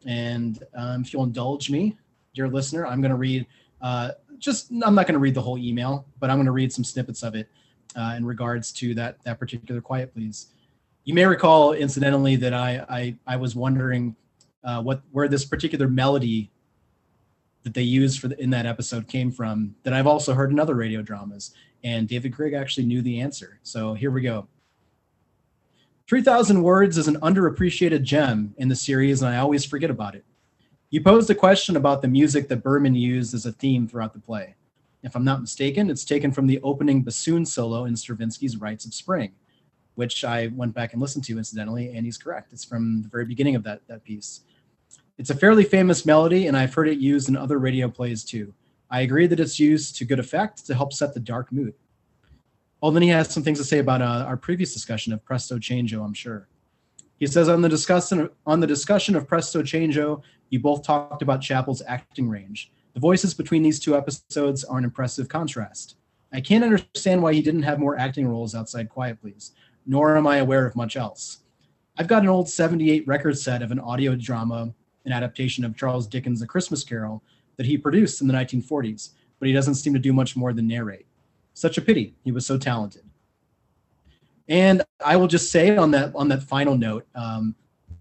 And 0.07 0.63
um, 0.75 1.03
if 1.03 1.13
you'll 1.13 1.25
indulge 1.25 1.71
me, 1.71 1.97
dear 2.35 2.49
listener, 2.49 2.87
I'm 2.87 3.01
going 3.01 3.11
to 3.11 3.17
read 3.17 3.47
uh, 3.81 4.13
just, 4.39 4.71
I'm 4.71 4.95
not 4.95 5.07
going 5.07 5.15
to 5.15 5.19
read 5.19 5.35
the 5.35 5.43
whole 5.43 5.59
email, 5.59 6.07
but 6.19 6.31
I'm 6.31 6.37
going 6.37 6.47
to 6.47 6.53
read 6.53 6.73
some 6.73 6.85
snippets 6.85 7.23
of 7.23 7.35
it 7.35 7.49
uh, 7.97 8.15
in 8.17 8.25
regards 8.25 8.73
to 8.73 8.95
that, 8.95 9.23
that 9.25 9.39
particular 9.39 9.81
Quiet 9.81 10.13
Please. 10.15 10.49
You 11.05 11.15
may 11.15 11.27
recall, 11.27 11.73
incidentally, 11.73 12.37
that 12.37 12.55
I, 12.55 12.85
I, 12.89 13.17
I 13.27 13.37
was 13.37 13.57
wondering 13.57 14.17
uh, 14.65 14.83
what 14.83 15.03
where 15.11 15.29
this 15.29 15.45
particular 15.45 15.89
melody 15.89 16.51
that 17.63 17.75
they 17.75 17.83
used 17.83 18.21
for 18.21 18.29
the, 18.29 18.41
in 18.41 18.51
that 18.51 18.67
episode 18.67 19.09
came 19.09 19.31
from 19.31 19.75
that 19.83 19.93
I've 19.93 20.07
also 20.07 20.35
heard 20.35 20.51
in 20.51 20.59
other 20.59 20.75
radio 20.75 21.03
dramas. 21.03 21.55
And 21.85 22.09
David 22.09 22.33
Grigg 22.33 22.55
actually 22.55 22.87
knew 22.87 23.03
the 23.03 23.21
answer. 23.21 23.59
So 23.63 23.95
here 23.95 24.11
we 24.11 24.23
go. 24.23 24.47
3,000 26.09 26.63
Words 26.63 26.99
is 26.99 27.09
an 27.09 27.21
underappreciated 27.21 28.03
gem 28.03 28.55
in 28.59 28.69
the 28.69 28.77
series, 28.77 29.23
and 29.23 29.35
I 29.35 29.39
always 29.39 29.65
forget 29.65 29.91
about 29.91 30.15
it. 30.15 30.25
You 30.91 31.01
posed 31.01 31.31
a 31.31 31.35
question 31.35 31.77
about 31.77 32.03
the 32.03 32.09
music 32.09 32.49
that 32.49 32.63
Buhrman 32.63 32.99
used 32.99 33.35
as 33.35 33.47
a 33.47 33.53
theme 33.53 33.89
throughout 33.89 34.13
the 34.13 34.21
play. 34.21 34.57
If 35.03 35.17
I'm 35.17 35.25
not 35.25 35.41
mistaken, 35.41 35.91
it's 35.91 36.05
taken 36.05 36.31
from 36.31 36.47
the 36.47 36.61
opening 36.63 37.03
bassoon 37.03 37.47
solo 37.47 37.87
in 37.87 37.95
Stravinsky's 37.95 38.59
Rites 38.59 38.85
of 38.85 38.95
Spring, 38.95 39.33
which 39.95 40.23
I 40.23 40.49
went 40.49 40.75
back 40.75 40.93
and 40.93 41.01
listened 41.01 41.25
to 41.25 41.39
incidentally, 41.39 41.95
and 41.95 42.05
he's 42.05 42.19
correct. 42.19 42.53
It's 42.53 42.65
from 42.65 43.03
the 43.03 43.09
very 43.09 43.25
beginning 43.25 43.57
of 43.57 43.63
that, 43.65 43.81
that 43.89 44.05
piece. 44.05 44.43
It's 45.19 45.31
a 45.31 45.37
fairly 45.37 45.65
famous 45.65 46.07
melody, 46.07 46.47
and 46.47 46.57
I've 46.57 46.75
heard 46.75 46.89
it 46.89 46.99
used 46.99 47.29
in 47.29 47.37
other 47.37 47.59
radio 47.59 47.89
plays 47.89 48.25
too. 48.25 48.55
I 48.91 49.01
agree 49.03 49.27
that 49.27 49.41
it's 49.41 49.61
used 49.61 49.97
to 49.97 50.05
good 50.05 50.19
effect 50.19 50.67
to 50.67 50.75
help 50.75 50.93
set 50.93 51.15
the 51.15 51.21
dark 51.21 51.53
mood. 51.53 51.75
Well, 52.81 52.93
then 52.93 53.03
he 53.03 53.09
has 53.11 53.31
some 53.31 53.43
things 53.43 53.59
to 53.59 53.65
say 53.65 53.79
about 53.79 54.03
uh, 54.03 54.25
our 54.27 54.37
previous 54.37 54.73
discussion 54.73 55.13
of 55.13 55.25
Presto 55.25 55.59
Changeo, 55.59 56.05
I'm 56.05 56.15
sure. 56.15 56.49
He 57.19 57.27
says 57.27 57.49
on 57.49 57.63
the 57.63 57.69
discussion 57.69 58.29
on 58.47 58.59
the 58.59 58.67
discussion 58.67 59.15
of 59.15 59.29
Presto 59.29 59.63
Changeo, 59.63 60.23
you 60.51 60.59
both 60.59 60.83
talked 60.83 61.23
about 61.23 61.41
Chappell's 61.41 61.83
acting 61.87 62.29
range. 62.29 62.73
The 62.95 63.01
voices 63.01 63.33
between 63.33 63.63
these 63.63 63.79
two 63.79 63.97
episodes 63.97 64.65
are 64.65 64.79
an 64.79 64.85
impressive 64.85 65.29
contrast. 65.29 65.97
I 66.33 66.41
can't 66.41 66.65
understand 66.65 67.23
why 67.23 67.35
he 67.35 67.43
didn't 67.43 67.63
have 67.63 67.79
more 67.79 67.97
acting 67.99 68.27
roles 68.27 68.55
outside 68.55 68.89
Quiet 68.89 69.21
Please, 69.21 69.53
nor 69.87 70.17
am 70.17 70.27
I 70.27 70.39
aware 70.39 70.67
of 70.67 70.75
much 70.75 70.97
else. 70.97 71.41
I've 71.97 72.09
got 72.09 72.23
an 72.23 72.29
old 72.29 72.49
78 72.49 73.07
record 73.07 73.39
set 73.39 73.63
of 73.63 73.71
an 73.71 73.79
audio 73.79 74.17
drama, 74.17 74.75
an 75.05 75.13
adaptation 75.13 75.65
of 75.65 75.77
Charles 75.77 76.07
Dickens' 76.07 76.43
A 76.43 76.47
Christmas 76.47 76.85
Carol, 76.85 77.23
that 77.57 77.67
he 77.67 77.77
produced 77.77 78.21
in 78.21 78.29
the 78.29 78.35
1940s, 78.35 79.11
but 79.39 79.49
he 79.49 79.53
doesn't 79.53 79.75
seem 79.75 79.93
to 79.93 79.99
do 79.99 80.13
much 80.13 80.37
more 80.37 80.53
than 80.53 80.67
narrate. 80.67 81.07
Such 81.55 81.79
a 81.79 81.83
pity. 81.83 82.15
He 82.25 82.33
was 82.33 82.47
so 82.47 82.57
talented. 82.57 83.03
And 84.49 84.83
I 85.05 85.17
will 85.17 85.29
just 85.29 85.51
say 85.51 85.77
on 85.77 85.91
that 85.93 86.13
on 86.15 86.29
that 86.29 86.43
final 86.43 86.77
note, 86.77 87.07
um, 87.15 87.55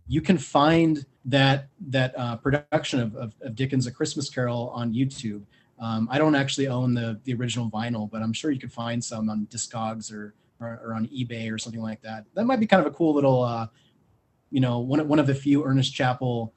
you 0.07 0.22
can 0.22 0.38
find 0.38 1.06
that 1.26 1.68
that 1.88 2.18
uh, 2.18 2.36
production 2.38 2.99
of, 2.99 3.15
of, 3.15 3.34
of 3.41 3.56
Dickens' 3.56 3.88
A 3.88 3.91
Christmas 3.91 4.30
Carol 4.30 4.72
on 4.73 4.94
YouTube. 4.94 5.44
Um, 5.80 6.07
I 6.11 6.18
don't 6.18 6.36
actually 6.36 6.68
own 6.68 6.94
the 6.94 7.19
the 7.23 7.34
original 7.34 7.69
vinyl, 7.69 8.10
but 8.10 8.22
I'm 8.22 8.34
sure 8.34 8.52
you 8.52 8.60
could 8.60 8.73
find 8.73 9.03
some 9.03 9.30
on 9.30 9.48
Discogs 9.48 10.11
or, 10.11 10.34
or 10.60 10.82
or 10.84 10.94
on 10.94 11.07
eBay 11.07 11.52
or 11.52 11.57
something 11.57 11.82
like 11.82 12.02
that. 12.02 12.26
That 12.34 12.45
might 12.45 12.60
be 12.60 12.68
kind 12.68 12.86
of 12.86 12.91
a 12.91 12.95
cool 12.95 13.14
little, 13.14 13.44
uh, 13.44 13.68
you 14.49 14.60
know, 14.60 14.80
one 14.80 15.07
one 15.07 15.19
of 15.19 15.28
the 15.28 15.36
few 15.36 15.64
Ernest 15.64 15.94
Chappell 15.94 16.53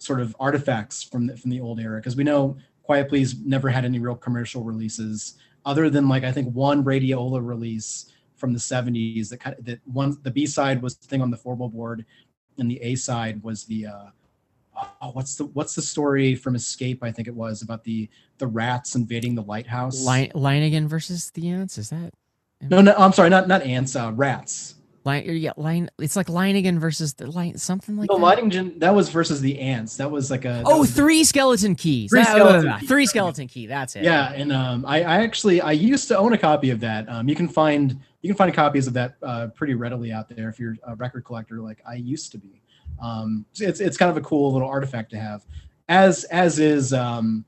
sort 0.00 0.20
of 0.20 0.34
artifacts 0.40 1.02
from 1.02 1.26
the, 1.26 1.36
from 1.36 1.50
the 1.50 1.60
old 1.60 1.78
era 1.78 1.98
because 1.98 2.16
we 2.16 2.24
know 2.24 2.56
Quiet 2.82 3.08
Please 3.08 3.36
never 3.44 3.68
had 3.68 3.84
any 3.84 3.98
real 3.98 4.16
commercial 4.16 4.64
releases 4.64 5.38
other 5.64 5.90
than 5.90 6.08
like 6.08 6.24
I 6.24 6.32
think 6.32 6.52
one 6.54 6.82
radiola 6.82 7.46
release 7.46 8.10
from 8.36 8.52
the 8.54 8.58
70s 8.58 9.28
that 9.28 9.38
kind 9.38 9.58
of 9.58 9.64
that 9.66 9.80
one 9.84 10.16
the 10.22 10.30
B 10.30 10.46
side 10.46 10.82
was 10.82 10.96
the 10.96 11.06
thing 11.06 11.20
on 11.20 11.30
the 11.30 11.36
fourble 11.36 11.68
board 11.68 12.06
and 12.58 12.70
the 12.70 12.80
A 12.82 12.94
side 12.94 13.42
was 13.42 13.64
the 13.64 13.86
uh 13.86 14.06
oh 15.02 15.10
what's 15.12 15.36
the 15.36 15.44
what's 15.46 15.74
the 15.74 15.82
story 15.82 16.34
from 16.34 16.56
Escape 16.56 17.04
I 17.04 17.12
think 17.12 17.28
it 17.28 17.34
was 17.34 17.60
about 17.60 17.84
the 17.84 18.08
the 18.38 18.46
rats 18.46 18.96
invading 18.96 19.34
the 19.34 19.42
lighthouse. 19.42 20.02
Line, 20.02 20.32
Leiningen 20.34 20.86
versus 20.88 21.30
the 21.30 21.48
ants. 21.48 21.78
Is 21.78 21.90
that? 21.90 22.10
No, 22.62 22.80
no, 22.80 22.94
I'm 22.96 23.12
sorry, 23.12 23.30
not 23.30 23.46
not 23.46 23.62
ants, 23.62 23.94
uh, 23.94 24.12
rats. 24.14 24.74
Line, 25.04 25.24
yeah, 25.26 25.52
line. 25.56 25.88
It's 25.98 26.14
like 26.14 26.26
Leiningen 26.26 26.78
versus 26.78 27.14
the 27.14 27.30
line, 27.30 27.56
something 27.56 27.96
like 27.96 28.10
No, 28.10 28.16
that. 28.16 28.22
Lighting 28.22 28.78
that 28.80 28.94
was 28.94 29.08
versus 29.08 29.40
the 29.40 29.58
ants. 29.58 29.96
That 29.96 30.10
was 30.10 30.30
like 30.30 30.44
a 30.44 30.62
oh, 30.66 30.84
three 30.84 31.24
skeleton 31.24 31.74
keys. 31.74 32.10
Three 32.10 32.20
That- 32.20 32.32
skeleton 32.36 32.62
blah, 32.62 32.78
blah. 32.78 32.86
Three 32.86 33.06
skeleton 33.06 33.48
key. 33.48 33.66
That's 33.66 33.96
it. 33.96 34.04
Yeah, 34.04 34.32
and 34.32 34.52
um, 34.52 34.84
I, 34.86 34.98
I 34.98 35.22
actually 35.22 35.62
I 35.62 35.72
used 35.72 36.06
to 36.08 36.18
own 36.18 36.34
a 36.34 36.38
copy 36.38 36.68
of 36.68 36.80
that. 36.80 37.08
Um, 37.08 37.28
you 37.30 37.34
can 37.34 37.48
find 37.48 37.98
you 38.20 38.28
can 38.28 38.36
find 38.36 38.52
copies 38.52 38.86
of 38.86 38.92
that 38.92 39.14
uh, 39.22 39.46
pretty 39.54 39.72
readily 39.72 40.12
out 40.12 40.28
there 40.28 40.50
if 40.50 40.60
you're 40.60 40.76
a 40.86 40.94
record 40.96 41.24
collector 41.24 41.60
like 41.60 41.78
I 41.88 41.94
used 41.94 42.30
to 42.32 42.38
be. 42.38 42.60
Um, 43.02 43.46
it's 43.58 43.80
it's 43.80 43.96
kind 43.96 44.10
of 44.10 44.18
a 44.18 44.20
cool 44.20 44.52
little 44.52 44.68
artifact 44.68 45.10
to 45.12 45.18
have, 45.18 45.46
as 45.88 46.24
as 46.24 46.58
is 46.58 46.92
um, 46.92 47.46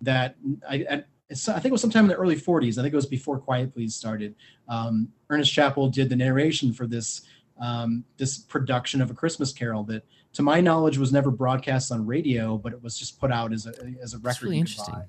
that 0.00 0.36
I, 0.68 0.86
I 0.88 1.04
it's, 1.30 1.48
I 1.48 1.54
think 1.54 1.66
it 1.66 1.72
was 1.72 1.80
sometime 1.80 2.04
in 2.04 2.08
the 2.08 2.16
early 2.16 2.36
40s. 2.36 2.78
I 2.78 2.82
think 2.82 2.92
it 2.92 2.96
was 2.96 3.06
before 3.06 3.38
Quiet 3.38 3.72
Please 3.72 3.94
started. 3.94 4.34
Um, 4.68 5.08
Ernest 5.30 5.52
Chappell 5.52 5.88
did 5.88 6.08
the 6.08 6.16
narration 6.16 6.72
for 6.72 6.86
this 6.86 7.22
um, 7.60 8.04
this 8.16 8.38
production 8.38 9.00
of 9.00 9.10
a 9.12 9.14
Christmas 9.14 9.52
Carol 9.52 9.84
that, 9.84 10.04
to 10.32 10.42
my 10.42 10.60
knowledge, 10.60 10.98
was 10.98 11.12
never 11.12 11.30
broadcast 11.30 11.92
on 11.92 12.04
radio, 12.04 12.58
but 12.58 12.72
it 12.72 12.82
was 12.82 12.98
just 12.98 13.20
put 13.20 13.30
out 13.30 13.52
as 13.52 13.66
a 13.66 13.72
as 14.02 14.12
a 14.12 14.16
record. 14.18 14.22
That's 14.24 14.42
really 14.42 14.58
interesting. 14.58 14.92
buy. 14.94 15.04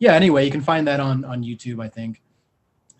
Yeah. 0.00 0.14
Anyway, 0.14 0.44
you 0.44 0.50
can 0.50 0.60
find 0.60 0.86
that 0.88 0.98
on 1.00 1.24
on 1.24 1.42
YouTube, 1.44 1.82
I 1.82 1.88
think. 1.88 2.20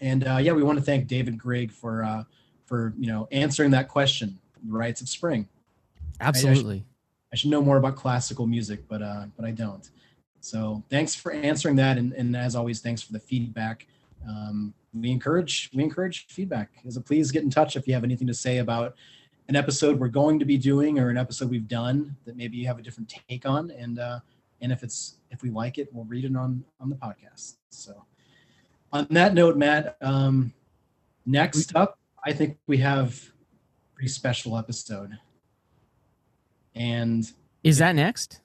And 0.00 0.26
uh, 0.26 0.36
yeah, 0.36 0.52
we 0.52 0.62
want 0.62 0.78
to 0.78 0.84
thank 0.84 1.08
David 1.08 1.36
Grigg 1.36 1.72
for 1.72 2.04
uh, 2.04 2.22
for 2.66 2.94
you 2.96 3.08
know 3.08 3.26
answering 3.32 3.72
that 3.72 3.88
question, 3.88 4.38
the 4.64 4.72
rites 4.72 5.00
of 5.00 5.08
spring. 5.08 5.48
I- 6.20 6.28
I 6.28 6.32
should- 6.32 6.48
Absolutely. 6.50 6.84
I 7.32 7.36
should 7.36 7.50
know 7.50 7.60
more 7.60 7.76
about 7.76 7.94
classical 7.96 8.46
music, 8.46 8.86
but 8.88 9.02
uh, 9.02 9.26
but 9.36 9.44
I 9.44 9.50
don't. 9.50 9.90
So 10.40 10.82
thanks 10.89 11.15
for 11.15 11.32
answering 11.32 11.77
that, 11.77 11.98
and, 11.98 12.12
and 12.12 12.36
as 12.36 12.55
always, 12.55 12.81
thanks 12.81 13.02
for 13.02 13.12
the 13.12 13.19
feedback. 13.20 13.86
Um, 14.28 14.74
we 14.94 15.10
encourage 15.10 15.70
we 15.74 15.82
encourage 15.82 16.27
feedback. 16.28 16.70
So 16.89 17.01
please 17.01 17.31
get 17.31 17.43
in 17.43 17.51
touch 17.51 17.77
if 17.77 17.86
you 17.86 17.94
have 17.94 18.05
anything 18.05 18.27
to 18.27 18.35
say 18.35 18.59
about 18.59 18.94
an 19.48 19.56
episode 19.56 19.98
we're 19.98 20.09
going 20.09 20.39
to 20.39 20.44
be 20.44 20.59
doing 20.59 20.98
or 20.98 21.10
an 21.10 21.16
episode 21.16 21.51
we've 21.51 21.69
done 21.69 22.16
that 22.24 22.36
maybe 22.36 22.56
you 22.56 22.66
have 22.66 22.78
a 22.78 22.82
different 22.82 23.12
take 23.28 23.47
on, 23.47 23.70
and 23.73 23.98
uh, 23.98 24.20
and 24.60 24.73
if 24.73 24.82
it's 24.82 25.16
if 25.31 25.43
we 25.43 25.51
like 25.51 25.78
it, 25.78 25.89
we'll 25.93 26.05
read 26.05 26.24
it 26.24 26.36
on 26.36 26.65
on 26.81 26.89
the 26.89 26.97
podcast. 26.97 27.56
So 27.70 28.05
on 28.93 29.06
that 29.10 29.35
note, 29.35 29.56
Matt, 29.56 29.97
um, 30.01 30.52
next 31.27 31.74
up, 31.77 31.98
I 32.24 32.32
think 32.32 32.59
we 32.66 32.78
have 32.78 33.31
a 33.93 33.94
pretty 33.94 34.09
special 34.09 34.56
episode. 34.56 35.19
And 36.74 37.31
Is 37.65 37.78
that 37.78 37.94
next? 37.94 38.40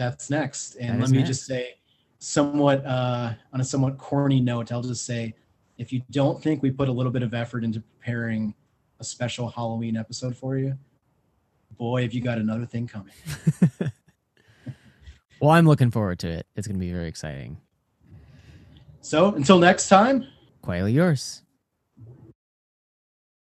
That's 0.00 0.30
next. 0.30 0.76
And 0.76 0.94
That 0.96 1.00
let 1.02 1.10
me 1.10 1.18
next. 1.18 1.28
just 1.28 1.44
say, 1.46 1.74
somewhat 2.18 2.84
uh, 2.86 3.34
on 3.52 3.60
a 3.60 3.64
somewhat 3.64 3.98
corny 3.98 4.40
note, 4.40 4.72
I'll 4.72 4.80
just 4.82 5.04
say, 5.04 5.34
if 5.76 5.92
you 5.92 6.00
don't 6.10 6.42
think 6.42 6.62
we 6.62 6.70
put 6.70 6.88
a 6.88 6.92
little 6.92 7.12
bit 7.12 7.22
of 7.22 7.34
effort 7.34 7.64
into 7.64 7.80
preparing 7.80 8.54
a 8.98 9.04
special 9.04 9.48
Halloween 9.50 9.96
episode 9.98 10.34
for 10.34 10.56
you, 10.56 10.76
boy, 11.76 12.02
have 12.02 12.14
you 12.14 12.22
got 12.22 12.38
another 12.38 12.66
thing 12.66 12.86
coming. 12.88 13.12
Well, 15.40 15.52
I'm 15.52 15.66
looking 15.66 15.90
forward 15.90 16.18
to 16.18 16.28
it. 16.28 16.46
It's 16.54 16.66
going 16.66 16.78
to 16.78 16.84
be 16.84 16.92
very 16.92 17.08
exciting. 17.08 17.56
So 19.00 19.34
until 19.34 19.58
next 19.58 19.88
time, 19.88 20.26
Quietly 20.60 20.92
yours. 20.92 21.40